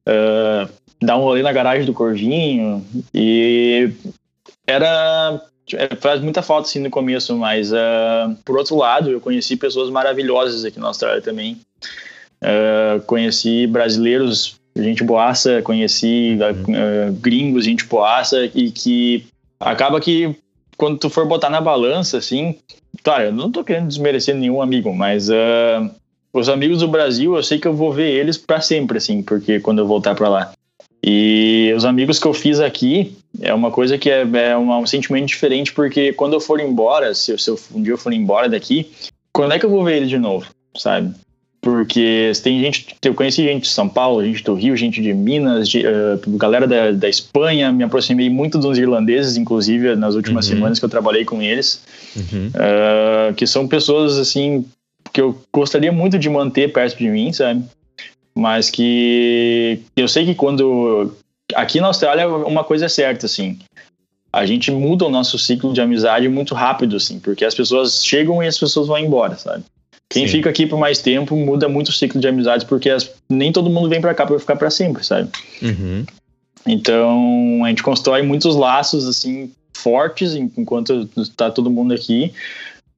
eh, 0.08 0.68
dar 1.02 1.18
um 1.18 1.22
rolê 1.22 1.44
na 1.44 1.52
garagem 1.52 1.86
do 1.86 1.94
Corvinho. 1.94 2.86
E 3.14 3.92
era. 4.66 5.42
é, 5.74 5.96
Faz 5.96 6.22
muita 6.22 6.42
falta, 6.42 6.68
assim, 6.68 6.80
no 6.80 6.90
começo, 6.90 7.36
mas, 7.36 7.72
eh, 7.72 8.36
por 8.46 8.58
outro 8.58 8.76
lado, 8.76 9.10
eu 9.10 9.22
conheci 9.22 9.56
pessoas 9.56 9.90
maravilhosas 9.90 10.66
aqui 10.66 10.80
na 10.80 10.88
Austrália 10.88 11.22
também. 11.22 11.58
Eh, 12.42 13.02
conheci 13.06 13.68
brasileiros, 13.68 14.56
gente 14.76 15.04
boaça, 15.04 15.62
conheci 15.62 16.38
eh, 16.42 17.12
gringos, 17.22 17.66
gente 17.66 17.86
boaça, 17.86 18.46
e 18.54 18.72
que 18.72 19.26
acaba 19.60 20.00
que 20.00 20.36
quando 20.78 20.98
tu 20.98 21.10
for 21.10 21.28
botar 21.28 21.50
na 21.50 21.62
balança, 21.62 22.18
assim, 22.18 22.56
claro, 23.04 23.26
eu 23.26 23.32
não 23.32 23.52
tô 23.52 23.64
querendo 23.64 23.88
desmerecer 23.88 24.36
nenhum 24.36 24.62
amigo, 24.62 24.92
mas 24.94 25.30
os 26.34 26.50
amigos 26.50 26.80
do 26.80 26.88
Brasil, 26.88 27.36
eu 27.36 27.44
sei 27.44 27.60
que 27.60 27.68
eu 27.68 27.74
vou 27.74 27.94
ver 27.94 28.10
eles 28.10 28.36
pra 28.38 28.60
sempre, 28.62 28.98
assim, 28.98 29.22
porque 29.22 29.60
quando 29.60 29.80
eu 29.80 29.88
voltar 29.88 30.16
pra 30.16 30.28
lá. 30.28 30.54
E 31.04 31.74
os 31.76 31.86
amigos 31.86 32.18
que 32.18 32.26
eu 32.26 32.34
fiz 32.34 32.60
aqui 32.60 33.16
é 33.40 33.54
uma 33.54 33.72
coisa 33.72 33.98
que 33.98 34.10
é, 34.10 34.22
é 34.22 34.56
uma- 34.58 34.78
um 34.80 34.86
sentimento 34.88 35.28
diferente, 35.28 35.72
porque 35.74 36.12
quando 36.14 36.34
eu 36.34 36.42
for 36.42 36.60
embora, 36.60 37.14
se, 37.14 37.32
eu- 37.32 37.38
se 37.38 37.50
eu, 37.50 37.60
um 37.74 37.82
dia 37.82 37.94
eu 37.94 37.98
for 37.98 38.12
embora 38.12 38.50
daqui, 38.50 38.92
quando 39.34 39.54
é 39.54 39.60
que 39.60 39.66
eu 39.66 39.70
vou 39.70 39.84
ver 39.84 39.98
eles 39.98 40.10
de 40.10 40.18
novo, 40.18 40.46
sabe? 40.78 41.14
Porque 41.62 42.32
tem 42.44 42.60
gente, 42.60 42.88
eu 43.06 43.14
conheci 43.14 43.44
gente 43.44 43.64
de 43.64 43.70
São 43.70 43.88
Paulo, 43.88 44.26
gente 44.26 44.44
do 44.44 44.56
Rio, 44.56 44.76
gente 44.76 45.00
de 45.00 45.14
Minas, 45.14 45.70
de, 45.70 45.86
eh, 45.86 46.18
galera 46.30 46.68
da, 46.68 46.92
da 46.92 47.08
Espanha, 47.08 47.72
me 47.72 47.84
aproximei 47.84 48.32
muito 48.32 48.58
dos 48.58 48.80
irlandeses, 48.80 49.38
inclusive, 49.38 49.96
nas 49.96 50.16
últimas 50.16 50.48
Uhum. 50.48 50.56
semanas 50.56 50.80
que 50.80 50.86
eu 50.86 50.90
trabalhei 50.90 51.24
com 51.24 51.40
eles, 51.40 51.84
Uhum. 52.16 52.50
eh, 52.56 53.34
que 53.38 53.46
são 53.46 53.68
pessoas, 53.68 54.18
assim, 54.18 54.66
que 55.14 55.22
eu 55.22 55.40
gostaria 55.54 55.92
muito 55.92 56.18
de 56.18 56.30
manter 56.32 56.74
perto 56.74 56.98
de 56.98 57.08
mim, 57.08 57.32
sabe? 57.32 57.64
Mas 58.34 58.70
que 58.72 59.82
eu 59.96 60.08
sei 60.08 60.26
que 60.26 60.34
quando. 60.34 61.14
Aqui 61.56 61.80
na 61.80 61.88
Austrália, 61.88 62.28
uma 62.28 62.64
coisa 62.64 62.86
é 62.86 62.90
certa, 62.90 63.26
assim. 63.26 63.60
A 64.34 64.46
gente 64.46 64.72
muda 64.72 65.06
o 65.06 65.10
nosso 65.10 65.38
ciclo 65.38 65.74
de 65.74 65.82
amizade 65.82 66.30
muito 66.30 66.56
rápido, 66.56 66.96
assim, 66.96 67.20
porque 67.20 67.44
as 67.44 67.54
pessoas 67.54 68.04
chegam 68.06 68.42
e 68.42 68.48
as 68.48 68.58
pessoas 68.58 68.88
vão 68.88 68.98
embora, 68.98 69.36
sabe? 69.36 69.64
Quem 70.10 70.26
Sim. 70.28 70.34
fica 70.38 70.50
aqui 70.50 70.66
por 70.66 70.78
mais 70.80 71.00
tempo 71.00 71.36
muda 71.36 71.68
muito 71.70 71.90
o 71.90 71.94
ciclo 71.94 72.20
de 72.20 72.28
amizades, 72.28 72.66
porque 72.66 72.90
as- 72.90 73.10
nem 73.30 73.52
todo 73.52 73.70
mundo 73.70 73.90
vem 73.90 74.02
pra 74.02 74.14
cá 74.14 74.26
pra 74.26 74.40
ficar 74.40 74.56
pra 74.56 74.70
sempre, 74.70 75.06
sabe? 75.06 75.30
Uhum. 75.62 76.06
Então 76.66 77.62
a 77.66 77.70
gente 77.70 77.84
constrói 77.84 78.22
muitos 78.22 78.56
laços 78.56 79.08
assim 79.08 79.52
fortes 79.76 80.36
en- 80.36 80.52
enquanto 80.58 81.08
tá 81.36 81.50
todo 81.50 81.70
mundo 81.72 81.94
aqui, 81.94 82.34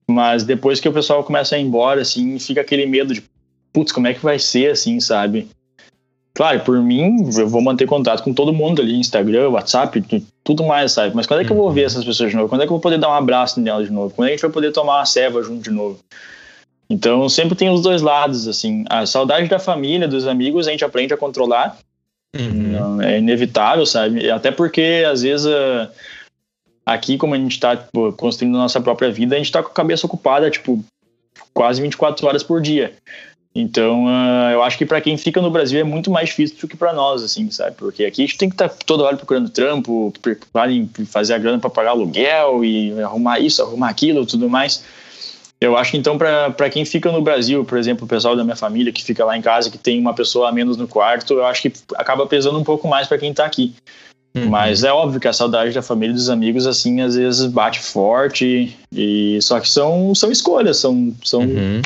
mas 0.10 0.43
depois 0.43 0.80
que 0.80 0.89
o 0.89 0.93
pessoal 0.93 1.24
começa 1.24 1.56
a 1.56 1.60
ir 1.60 1.62
embora, 1.64 2.01
assim, 2.01 2.38
fica 2.39 2.62
aquele 2.62 2.86
medo 2.86 3.14
de 3.14 3.24
putz, 3.72 3.91
como 3.91 4.08
é 4.08 4.14
que 4.14 4.20
vai 4.24 4.38
ser, 4.38 4.72
assim, 4.72 4.99
sabe? 4.99 5.47
Claro, 6.36 6.62
por 6.62 6.82
mim, 6.82 7.30
eu 7.38 7.48
vou 7.48 7.62
manter 7.62 7.86
contato 7.86 8.24
com 8.24 8.34
todo 8.34 8.52
mundo 8.52 8.82
ali, 8.82 8.96
Instagram, 8.98 9.50
WhatsApp, 9.50 10.02
tu- 10.02 10.24
tudo 10.44 10.64
mais, 10.64 10.92
sabe? 10.92 11.16
Mas 11.16 11.28
quando 11.28 11.42
é 11.42 11.46
que 11.46 11.52
eu 11.52 11.56
vou 11.56 11.68
Uhum. 11.68 11.74
ver 11.74 11.84
essas 11.84 12.04
pessoas 12.04 12.32
de 12.32 12.36
novo? 12.36 12.50
Quando 12.50 12.62
é 12.62 12.66
que 12.66 12.70
eu 12.70 12.76
vou 12.76 12.82
poder 12.82 12.98
dar 12.98 13.10
um 13.10 13.14
abraço 13.14 13.60
nelas 13.60 13.86
de 13.88 13.94
novo? 13.94 14.14
Quando 14.16 14.28
é 14.28 14.30
que 14.30 14.34
a 14.34 14.38
gente 14.38 14.42
vai 14.42 14.52
poder 14.52 14.72
tomar 14.72 14.98
uma 14.98 15.06
ceva 15.06 15.44
junto 15.44 15.62
de 15.62 15.70
novo? 15.70 16.00
Então, 16.90 17.30
sempre 17.30 17.56
tem 17.56 17.70
os 17.70 17.82
dois 17.82 18.02
lados, 18.02 18.48
assim. 18.48 18.84
A 18.90 19.06
saudade 19.06 19.48
da 19.48 19.60
família, 19.60 20.08
dos 20.08 20.28
amigos, 20.28 20.68
a 20.68 20.72
gente 20.72 20.84
aprende 20.84 21.14
a 21.14 21.18
controlar, 21.18 21.78
Uhum. 22.36 23.00
é 23.00 23.20
inevitável, 23.20 23.86
sabe? 23.86 24.30
Até 24.32 24.50
porque, 24.52 25.04
às 25.10 25.22
vezes, 25.22 25.46
ah, 25.46 25.90
aqui, 26.84 27.16
como 27.18 27.36
a 27.36 27.38
gente 27.38 27.60
tá 27.60 27.78
tipo, 27.78 28.12
construindo 28.14 28.56
a 28.56 28.62
nossa 28.62 28.82
própria 28.82 29.12
vida, 29.12 29.36
a 29.36 29.38
gente 29.38 29.52
tá 29.52 29.62
com 29.62 29.70
a 29.70 29.74
cabeça 29.74 30.08
ocupada, 30.08 30.50
tipo, 30.50 30.84
quase 31.54 31.80
24 31.80 32.26
horas 32.28 32.42
por 32.44 32.60
dia. 32.60 32.94
Então, 33.56 34.06
ah, 34.08 34.49
eu 34.51 34.64
acho 34.64 34.78
que 34.78 34.86
para 34.86 34.99
quem 34.99 35.16
fica 35.16 35.39
no 35.39 35.51
Brasil 35.51 35.80
é 35.80 35.84
muito 35.84 36.10
mais 36.10 36.30
difícil 36.30 36.58
do 36.60 36.68
que 36.68 36.76
para 36.76 36.91
nós, 36.91 37.22
assim, 37.22 37.51
sabe? 37.51 37.76
Porque 37.76 38.04
aqui 38.04 38.24
a 38.24 38.26
gente 38.26 38.38
tem 38.38 38.49
que 38.49 38.56
estar 38.56 38.70
toda 38.70 39.04
hora 39.04 39.16
procurando 39.16 39.49
trampo, 39.49 40.12
preocupado 40.22 40.72
em 40.72 40.88
fazer 41.06 41.36
a 41.36 41.38
grana 41.38 41.60
para 41.60 41.70
pagar 41.70 41.91
aluguel 41.91 42.66
e 42.66 42.99
arrumar 43.01 43.39
isso, 43.39 43.62
arrumar 43.62 43.89
aquilo, 43.89 44.26
tudo 44.26 44.49
mais. 44.49 44.84
Eu 45.62 45.78
acho 45.78 45.91
que 45.91 45.97
então, 45.97 46.18
para 46.18 46.70
quem 46.70 46.84
fica 46.84 47.12
no 47.12 47.22
Brasil, 47.22 47.64
por 47.64 47.78
exemplo, 47.78 48.06
o 48.06 48.08
pessoal 48.08 48.36
da 48.36 48.43
minha 48.43 48.56
família 48.56 48.91
que 48.91 49.04
fica 49.04 49.24
lá 49.24 49.38
em 49.38 49.41
casa, 49.41 49.70
que 49.70 49.78
tem 49.78 49.99
uma 49.99 50.14
pessoa 50.14 50.49
a 50.49 50.51
menos 50.51 50.76
no 50.76 50.88
quarto, 50.88 51.36
eu 51.36 51.45
acho 51.45 51.62
que 51.62 51.72
acaba 51.95 52.26
pesando 52.26 52.60
um 52.60 52.64
pouco 52.64 52.88
mais 52.88 53.08
para 53.08 53.20
quem 53.20 53.34
tá 53.34 53.45
aqui. 53.45 53.74
Uhum. 54.36 54.49
Mas 54.49 54.84
é 54.84 54.91
óbvio 54.91 55.20
que 55.20 55.28
a 55.28 55.32
saudade 55.32 55.74
da 55.74 55.82
família 55.84 56.12
e 56.12 56.16
dos 56.16 56.30
amigos, 56.30 56.66
assim, 56.66 57.01
às 57.01 57.16
vezes 57.16 57.45
bate 57.45 57.80
forte. 57.80 58.76
E 58.91 59.39
só 59.41 59.60
que 59.60 59.70
são, 59.70 60.14
são 60.16 60.32
escolhas, 60.32 60.78
são, 60.78 61.14
são 61.24 61.41
Uhum. 61.41 61.82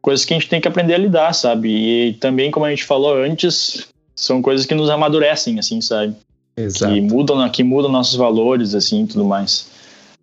Coisas 0.00 0.24
que 0.24 0.34
a 0.34 0.38
gente 0.38 0.48
tem 0.48 0.60
que 0.60 0.68
aprender 0.68 0.94
a 0.94 0.98
lidar, 0.98 1.32
sabe? 1.32 1.68
E 1.68 2.12
também, 2.14 2.50
como 2.50 2.66
a 2.66 2.70
gente 2.70 2.84
falou 2.84 3.16
antes, 3.16 3.88
são 4.14 4.42
coisas 4.42 4.66
que 4.66 4.74
nos 4.74 4.90
amadurecem, 4.90 5.58
assim, 5.58 5.80
sabe? 5.80 6.14
Exato. 6.56 6.92
Que 6.92 7.00
mudam, 7.00 7.48
que 7.48 7.62
mudam 7.62 7.90
nossos 7.90 8.16
valores, 8.16 8.74
assim, 8.74 9.06
tudo 9.06 9.24
mais. 9.24 9.70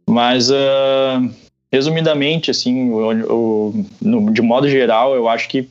Mas, 0.09 0.49
uh, 0.49 1.29
resumidamente, 1.71 2.51
assim, 2.51 2.89
o, 2.89 3.33
o, 3.33 3.85
no, 4.01 4.31
de 4.31 4.41
modo 4.41 4.69
geral, 4.69 5.15
eu 5.15 5.27
acho 5.27 5.49
que 5.49 5.67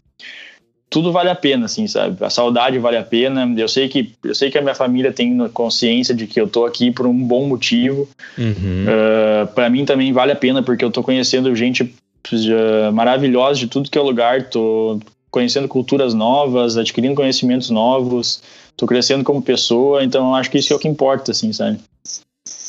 tudo 0.89 1.11
vale 1.11 1.29
a 1.29 1.35
pena, 1.35 1.67
assim, 1.67 1.87
sabe? 1.87 2.17
A 2.25 2.31
saudade 2.31 2.79
vale 2.79 2.97
a 2.97 3.03
pena. 3.03 3.53
Eu 3.57 3.69
sei 3.69 3.89
que 3.89 4.13
eu 4.23 4.35
sei 4.35 4.51
que 4.51 4.59
a 4.59 4.63
minha 4.63 4.75
família 4.75 5.13
tem 5.13 5.37
consciência 5.49 6.15
de 6.15 6.27
que 6.27 6.41
eu 6.41 6.49
tô 6.49 6.65
aqui 6.65 6.91
por 6.91 7.07
um 7.07 7.27
bom 7.27 7.47
motivo. 7.47 8.09
Uhum. 8.39 8.85
Uh, 8.85 9.43
ah, 9.43 9.47
para 9.47 9.69
mim 9.69 9.85
também 9.85 10.13
vale 10.13 10.33
a 10.33 10.37
pena 10.37 10.63
porque 10.63 10.85
eu 10.85 10.91
tô 10.91 11.03
conhecendo 11.03 11.55
gente 11.57 11.93
uh, 12.33 12.93
maravilhosa 12.93 13.61
de 13.61 13.67
tudo 13.67 13.91
que 13.91 13.99
é 13.99 14.01
lugar. 14.01 14.49
Tô 14.49 14.99
conhecendo 15.31 15.69
culturas 15.69 16.15
novas, 16.15 16.77
adquirindo 16.77 17.15
conhecimentos 17.15 17.71
novos. 17.71 18.43
Tô 18.77 18.87
crescendo 18.87 19.25
como 19.25 19.43
pessoa. 19.43 20.03
Então 20.03 20.35
acho 20.35 20.51
que 20.51 20.59
isso 20.59 20.73
é 20.73 20.77
o 20.77 20.79
que 20.79 20.89
importa, 20.89 21.33
assim, 21.33 21.53
sabe? 21.53 21.79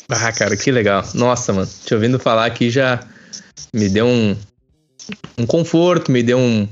Ah, 0.10 0.32
cara, 0.32 0.56
que 0.56 0.72
legal. 0.72 1.04
Nossa, 1.14 1.52
mano. 1.54 1.70
Te 1.86 1.94
ouvindo 1.94 2.20
falar 2.20 2.46
aqui 2.46 2.70
já 2.70 3.00
me 3.74 3.90
deu 3.90 4.06
um, 4.06 4.36
um 5.38 5.46
conforto, 5.46 6.12
me 6.12 6.24
deu 6.24 6.38
um, 6.38 6.68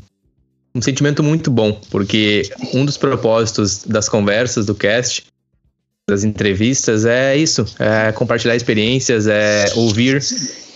um 0.74 0.82
sentimento 0.82 1.22
muito 1.22 1.52
bom, 1.52 1.80
porque 1.90 2.44
um 2.74 2.86
dos 2.86 2.98
propósitos 2.98 3.84
das 3.84 4.08
conversas 4.08 4.66
do 4.66 4.76
cast, 4.76 5.26
das 6.08 6.24
entrevistas, 6.24 7.06
é 7.06 7.36
isso: 7.36 7.66
é 7.80 8.12
compartilhar 8.12 8.56
experiências, 8.56 9.28
é 9.28 9.66
ouvir. 9.76 10.24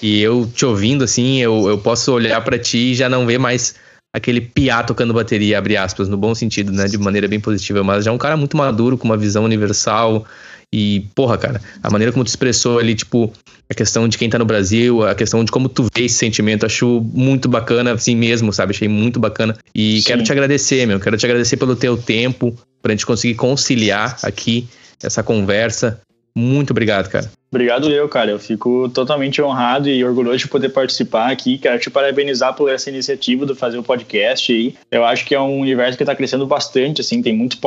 E 0.02 0.22
eu 0.22 0.50
te 0.54 0.66
ouvindo 0.66 1.04
assim, 1.04 1.40
eu, 1.40 1.68
eu 1.68 1.78
posso 1.78 2.14
olhar 2.14 2.42
para 2.42 2.58
ti 2.58 2.92
e 2.92 2.96
já 2.96 3.10
não 3.10 3.26
ver 3.26 3.38
mais 3.38 3.76
aquele 4.16 4.42
piá 4.42 4.82
tocando 4.82 5.14
bateria, 5.14 5.58
abre 5.58 5.78
aspas, 5.78 6.08
no 6.08 6.18
bom 6.18 6.34
sentido, 6.34 6.72
né? 6.72 6.86
De 6.86 6.98
maneira 6.98 7.28
bem 7.28 7.40
positiva, 7.40 7.84
mas 7.84 8.06
já 8.06 8.12
é 8.12 8.14
um 8.14 8.18
cara 8.18 8.36
muito 8.36 8.58
maduro, 8.58 8.98
com 8.98 9.06
uma 9.06 9.18
visão 9.18 9.44
universal, 9.44 10.26
e, 10.74 11.06
porra, 11.14 11.38
cara, 11.38 11.62
a 11.84 11.90
maneira 11.92 12.12
como 12.12 12.24
tu 12.24 12.28
expressou 12.28 12.80
ali, 12.80 12.96
tipo, 12.96 13.32
a 13.70 13.74
questão 13.74 14.08
de 14.08 14.18
quem 14.18 14.30
tá 14.30 14.40
no 14.40 14.46
Brasil, 14.46 15.06
a 15.06 15.14
questão 15.14 15.44
de 15.44 15.52
como 15.52 15.68
tu 15.68 15.88
vê 15.96 16.06
esse 16.06 16.16
sentimento, 16.16 16.66
acho 16.66 17.02
muito 17.14 17.50
bacana, 17.50 17.92
assim 17.92 18.16
mesmo, 18.16 18.54
sabe? 18.54 18.74
Achei 18.74 18.88
muito 18.88 19.20
bacana. 19.20 19.56
E 19.76 20.02
Sim. 20.02 20.08
quero 20.08 20.24
te 20.24 20.32
agradecer, 20.32 20.88
meu. 20.88 21.00
Quero 21.00 21.18
te 21.18 21.26
agradecer 21.26 21.58
pelo 21.58 21.76
teu 21.76 21.98
tempo, 21.98 22.56
pra 22.82 22.92
gente 22.92 23.06
conseguir 23.06 23.36
conciliar 23.36 24.18
aqui 24.24 24.68
essa 25.02 25.24
conversa. 25.24 26.02
Muito 26.36 26.72
obrigado, 26.72 27.10
cara. 27.10 27.30
Obrigado 27.52 27.92
eu, 27.92 28.08
cara. 28.08 28.32
Eu 28.32 28.40
fico 28.40 28.90
totalmente 28.90 29.42
honrado 29.42 29.90
e 29.90 30.04
orgulhoso 30.04 30.38
de 30.38 30.48
poder 30.48 30.70
participar 30.70 31.32
aqui. 31.32 31.58
Quero 31.58 31.80
te 31.80 31.90
parabenizar 31.90 32.54
por 32.54 32.70
essa 32.70 32.90
iniciativa 32.90 33.46
de 33.46 33.56
fazer 33.56 33.78
o 33.78 33.84
podcast 33.84 34.52
aí. 34.54 34.76
Eu 34.92 35.04
acho 35.04 35.26
que 35.26 35.34
é 35.34 35.42
um 35.42 35.60
universo 35.60 35.98
que 35.98 36.04
está 36.04 36.16
crescendo 36.16 36.46
bastante, 36.46 37.02
assim, 37.02 37.22
tem 37.22 37.36
muito, 37.36 37.58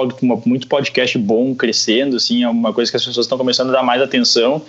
muito 0.46 0.68
podcast 0.68 1.18
bom 1.18 1.54
crescendo, 1.54 2.16
assim, 2.16 2.44
é 2.44 2.48
uma 2.48 2.72
coisa 2.72 2.90
que 2.90 2.96
as 2.96 3.04
pessoas 3.04 3.26
estão 3.26 3.36
começando 3.36 3.70
a 3.70 3.72
dar 3.72 3.82
mais 3.82 4.00
atenção. 4.00 4.62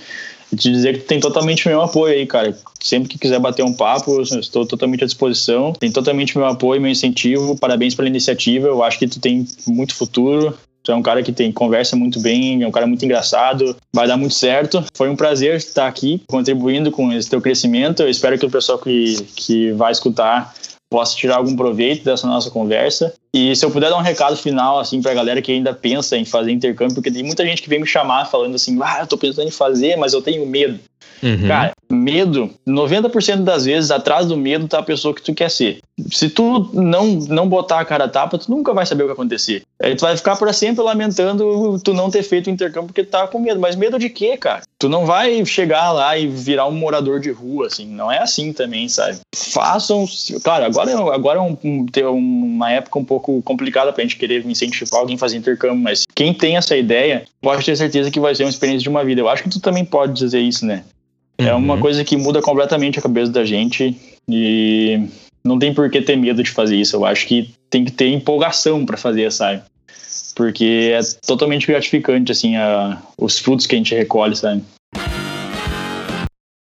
E 0.51 0.55
te 0.55 0.71
dizer 0.71 0.93
que 0.93 1.05
tem 1.05 1.19
totalmente 1.19 1.67
meu 1.67 1.81
apoio 1.81 2.13
aí, 2.13 2.25
cara. 2.25 2.57
Sempre 2.81 3.09
que 3.09 3.17
quiser 3.17 3.39
bater 3.39 3.63
um 3.63 3.73
papo, 3.73 4.21
estou 4.21 4.65
totalmente 4.65 5.03
à 5.03 5.07
disposição. 5.07 5.73
Tem 5.73 5.91
totalmente 5.91 6.37
meu 6.37 6.45
apoio, 6.45 6.81
meu 6.81 6.91
incentivo. 6.91 7.57
Parabéns 7.57 7.95
pela 7.95 8.07
iniciativa. 8.07 8.67
Eu 8.67 8.83
acho 8.83 8.99
que 8.99 9.07
tu 9.07 9.19
tem 9.19 9.47
muito 9.65 9.95
futuro. 9.95 10.55
Tu 10.83 10.91
é 10.91 10.95
um 10.95 11.01
cara 11.01 11.23
que 11.23 11.31
tem 11.31 11.51
conversa 11.51 11.95
muito 11.95 12.19
bem, 12.19 12.61
é 12.61 12.67
um 12.67 12.71
cara 12.71 12.85
muito 12.85 13.05
engraçado, 13.05 13.75
vai 13.93 14.05
dar 14.05 14.17
muito 14.17 14.33
certo. 14.33 14.83
Foi 14.93 15.09
um 15.09 15.15
prazer 15.15 15.55
estar 15.55 15.87
aqui 15.87 16.21
contribuindo 16.27 16.91
com 16.91 17.11
esse 17.13 17.29
teu 17.29 17.41
crescimento. 17.41 18.03
Eu 18.03 18.09
espero 18.09 18.37
que 18.37 18.45
o 18.45 18.51
pessoal 18.51 18.77
que, 18.77 19.15
que 19.35 19.71
vai 19.71 19.93
escutar 19.93 20.53
possa 20.89 21.15
tirar 21.15 21.37
algum 21.37 21.55
proveito 21.55 22.03
dessa 22.03 22.27
nossa 22.27 22.51
conversa. 22.51 23.13
E 23.33 23.55
se 23.55 23.65
eu 23.65 23.71
puder 23.71 23.89
dar 23.89 23.97
um 23.97 24.01
recado 24.01 24.37
final, 24.37 24.79
assim, 24.79 25.01
pra 25.01 25.13
galera 25.13 25.41
que 25.41 25.51
ainda 25.51 25.73
pensa 25.73 26.15
em 26.15 26.23
fazer 26.23 26.51
intercâmbio, 26.51 26.93
porque 26.93 27.09
tem 27.09 27.23
muita 27.23 27.43
gente 27.43 27.63
que 27.63 27.69
vem 27.69 27.79
me 27.79 27.87
chamar 27.87 28.25
falando 28.25 28.53
assim, 28.53 28.77
ah, 28.83 28.99
eu 29.01 29.07
tô 29.07 29.17
pensando 29.17 29.47
em 29.47 29.51
fazer, 29.51 29.95
mas 29.95 30.13
eu 30.13 30.21
tenho 30.21 30.45
medo. 30.45 30.79
Uhum. 31.23 31.47
Cara, 31.47 31.71
medo, 31.89 32.49
90% 32.67 33.43
das 33.43 33.63
vezes, 33.65 33.91
atrás 33.91 34.27
do 34.27 34.35
medo 34.35 34.67
tá 34.67 34.79
a 34.79 34.83
pessoa 34.83 35.13
que 35.13 35.21
tu 35.21 35.33
quer 35.33 35.49
ser. 35.49 35.79
Se 36.11 36.29
tu 36.29 36.69
não, 36.73 37.07
não 37.07 37.47
botar 37.47 37.79
a 37.79 37.85
cara 37.85 38.05
a 38.05 38.09
tapa, 38.09 38.37
tu 38.37 38.51
nunca 38.51 38.73
vai 38.73 38.85
saber 38.85 39.03
o 39.03 39.05
que 39.05 39.13
acontecer. 39.13 39.63
Aí 39.81 39.95
tu 39.95 40.01
vai 40.01 40.17
ficar 40.17 40.35
para 40.35 40.51
sempre 40.51 40.83
lamentando 40.83 41.79
tu 41.83 41.93
não 41.93 42.09
ter 42.09 42.23
feito 42.23 42.47
o 42.47 42.49
intercâmbio 42.49 42.87
porque 42.87 43.03
tu 43.03 43.11
tava 43.11 43.27
com 43.27 43.39
medo. 43.39 43.59
Mas 43.59 43.75
medo 43.75 43.99
de 43.99 44.09
quê, 44.09 44.35
cara? 44.35 44.63
Tu 44.79 44.89
não 44.89 45.05
vai 45.05 45.45
chegar 45.45 45.91
lá 45.91 46.17
e 46.17 46.27
virar 46.27 46.67
um 46.67 46.71
morador 46.71 47.19
de 47.19 47.31
rua, 47.31 47.67
assim. 47.67 47.85
Não 47.85 48.11
é 48.11 48.17
assim 48.19 48.51
também, 48.51 48.89
sabe? 48.89 49.19
Façam. 49.35 50.05
Claro, 50.43 50.65
agora, 50.65 51.13
agora 51.13 51.39
é 51.39 51.41
um, 51.41 51.57
um, 51.63 51.85
uma 52.55 52.71
época 52.71 52.99
um 52.99 53.05
pouco 53.05 53.22
complicada 53.43 53.91
pra 53.91 54.03
gente 54.03 54.17
querer 54.17 54.45
incentivar 54.45 54.99
alguém 54.99 55.15
a 55.15 55.19
fazer 55.19 55.37
intercâmbio, 55.37 55.81
mas 55.81 56.05
quem 56.13 56.33
tem 56.33 56.57
essa 56.57 56.75
ideia 56.75 57.23
pode 57.41 57.65
ter 57.65 57.75
certeza 57.75 58.11
que 58.11 58.19
vai 58.19 58.35
ser 58.35 58.43
uma 58.43 58.49
experiência 58.49 58.83
de 58.83 58.89
uma 58.89 59.03
vida. 59.03 59.21
Eu 59.21 59.29
acho 59.29 59.43
que 59.43 59.49
tu 59.49 59.59
também 59.59 59.85
pode 59.85 60.13
dizer 60.13 60.39
isso, 60.39 60.65
né? 60.65 60.83
É 61.37 61.53
uhum. 61.53 61.59
uma 61.59 61.77
coisa 61.79 62.03
que 62.03 62.15
muda 62.15 62.41
completamente 62.41 62.99
a 62.99 63.01
cabeça 63.01 63.31
da 63.31 63.43
gente 63.43 63.97
e 64.29 65.07
não 65.43 65.59
tem 65.59 65.73
por 65.73 65.89
que 65.89 66.01
ter 66.01 66.15
medo 66.15 66.43
de 66.43 66.51
fazer 66.51 66.75
isso. 66.75 66.95
Eu 66.95 67.05
acho 67.05 67.27
que 67.27 67.53
tem 67.69 67.83
que 67.83 67.91
ter 67.91 68.07
empolgação 68.07 68.85
para 68.85 68.97
fazer, 68.97 69.31
sabe? 69.31 69.61
Porque 70.35 70.91
é 70.93 70.99
totalmente 71.25 71.67
gratificante, 71.67 72.31
assim, 72.31 72.55
a, 72.55 73.01
os 73.17 73.39
frutos 73.39 73.65
que 73.65 73.75
a 73.75 73.77
gente 73.77 73.95
recolhe, 73.95 74.35
sabe? 74.35 74.63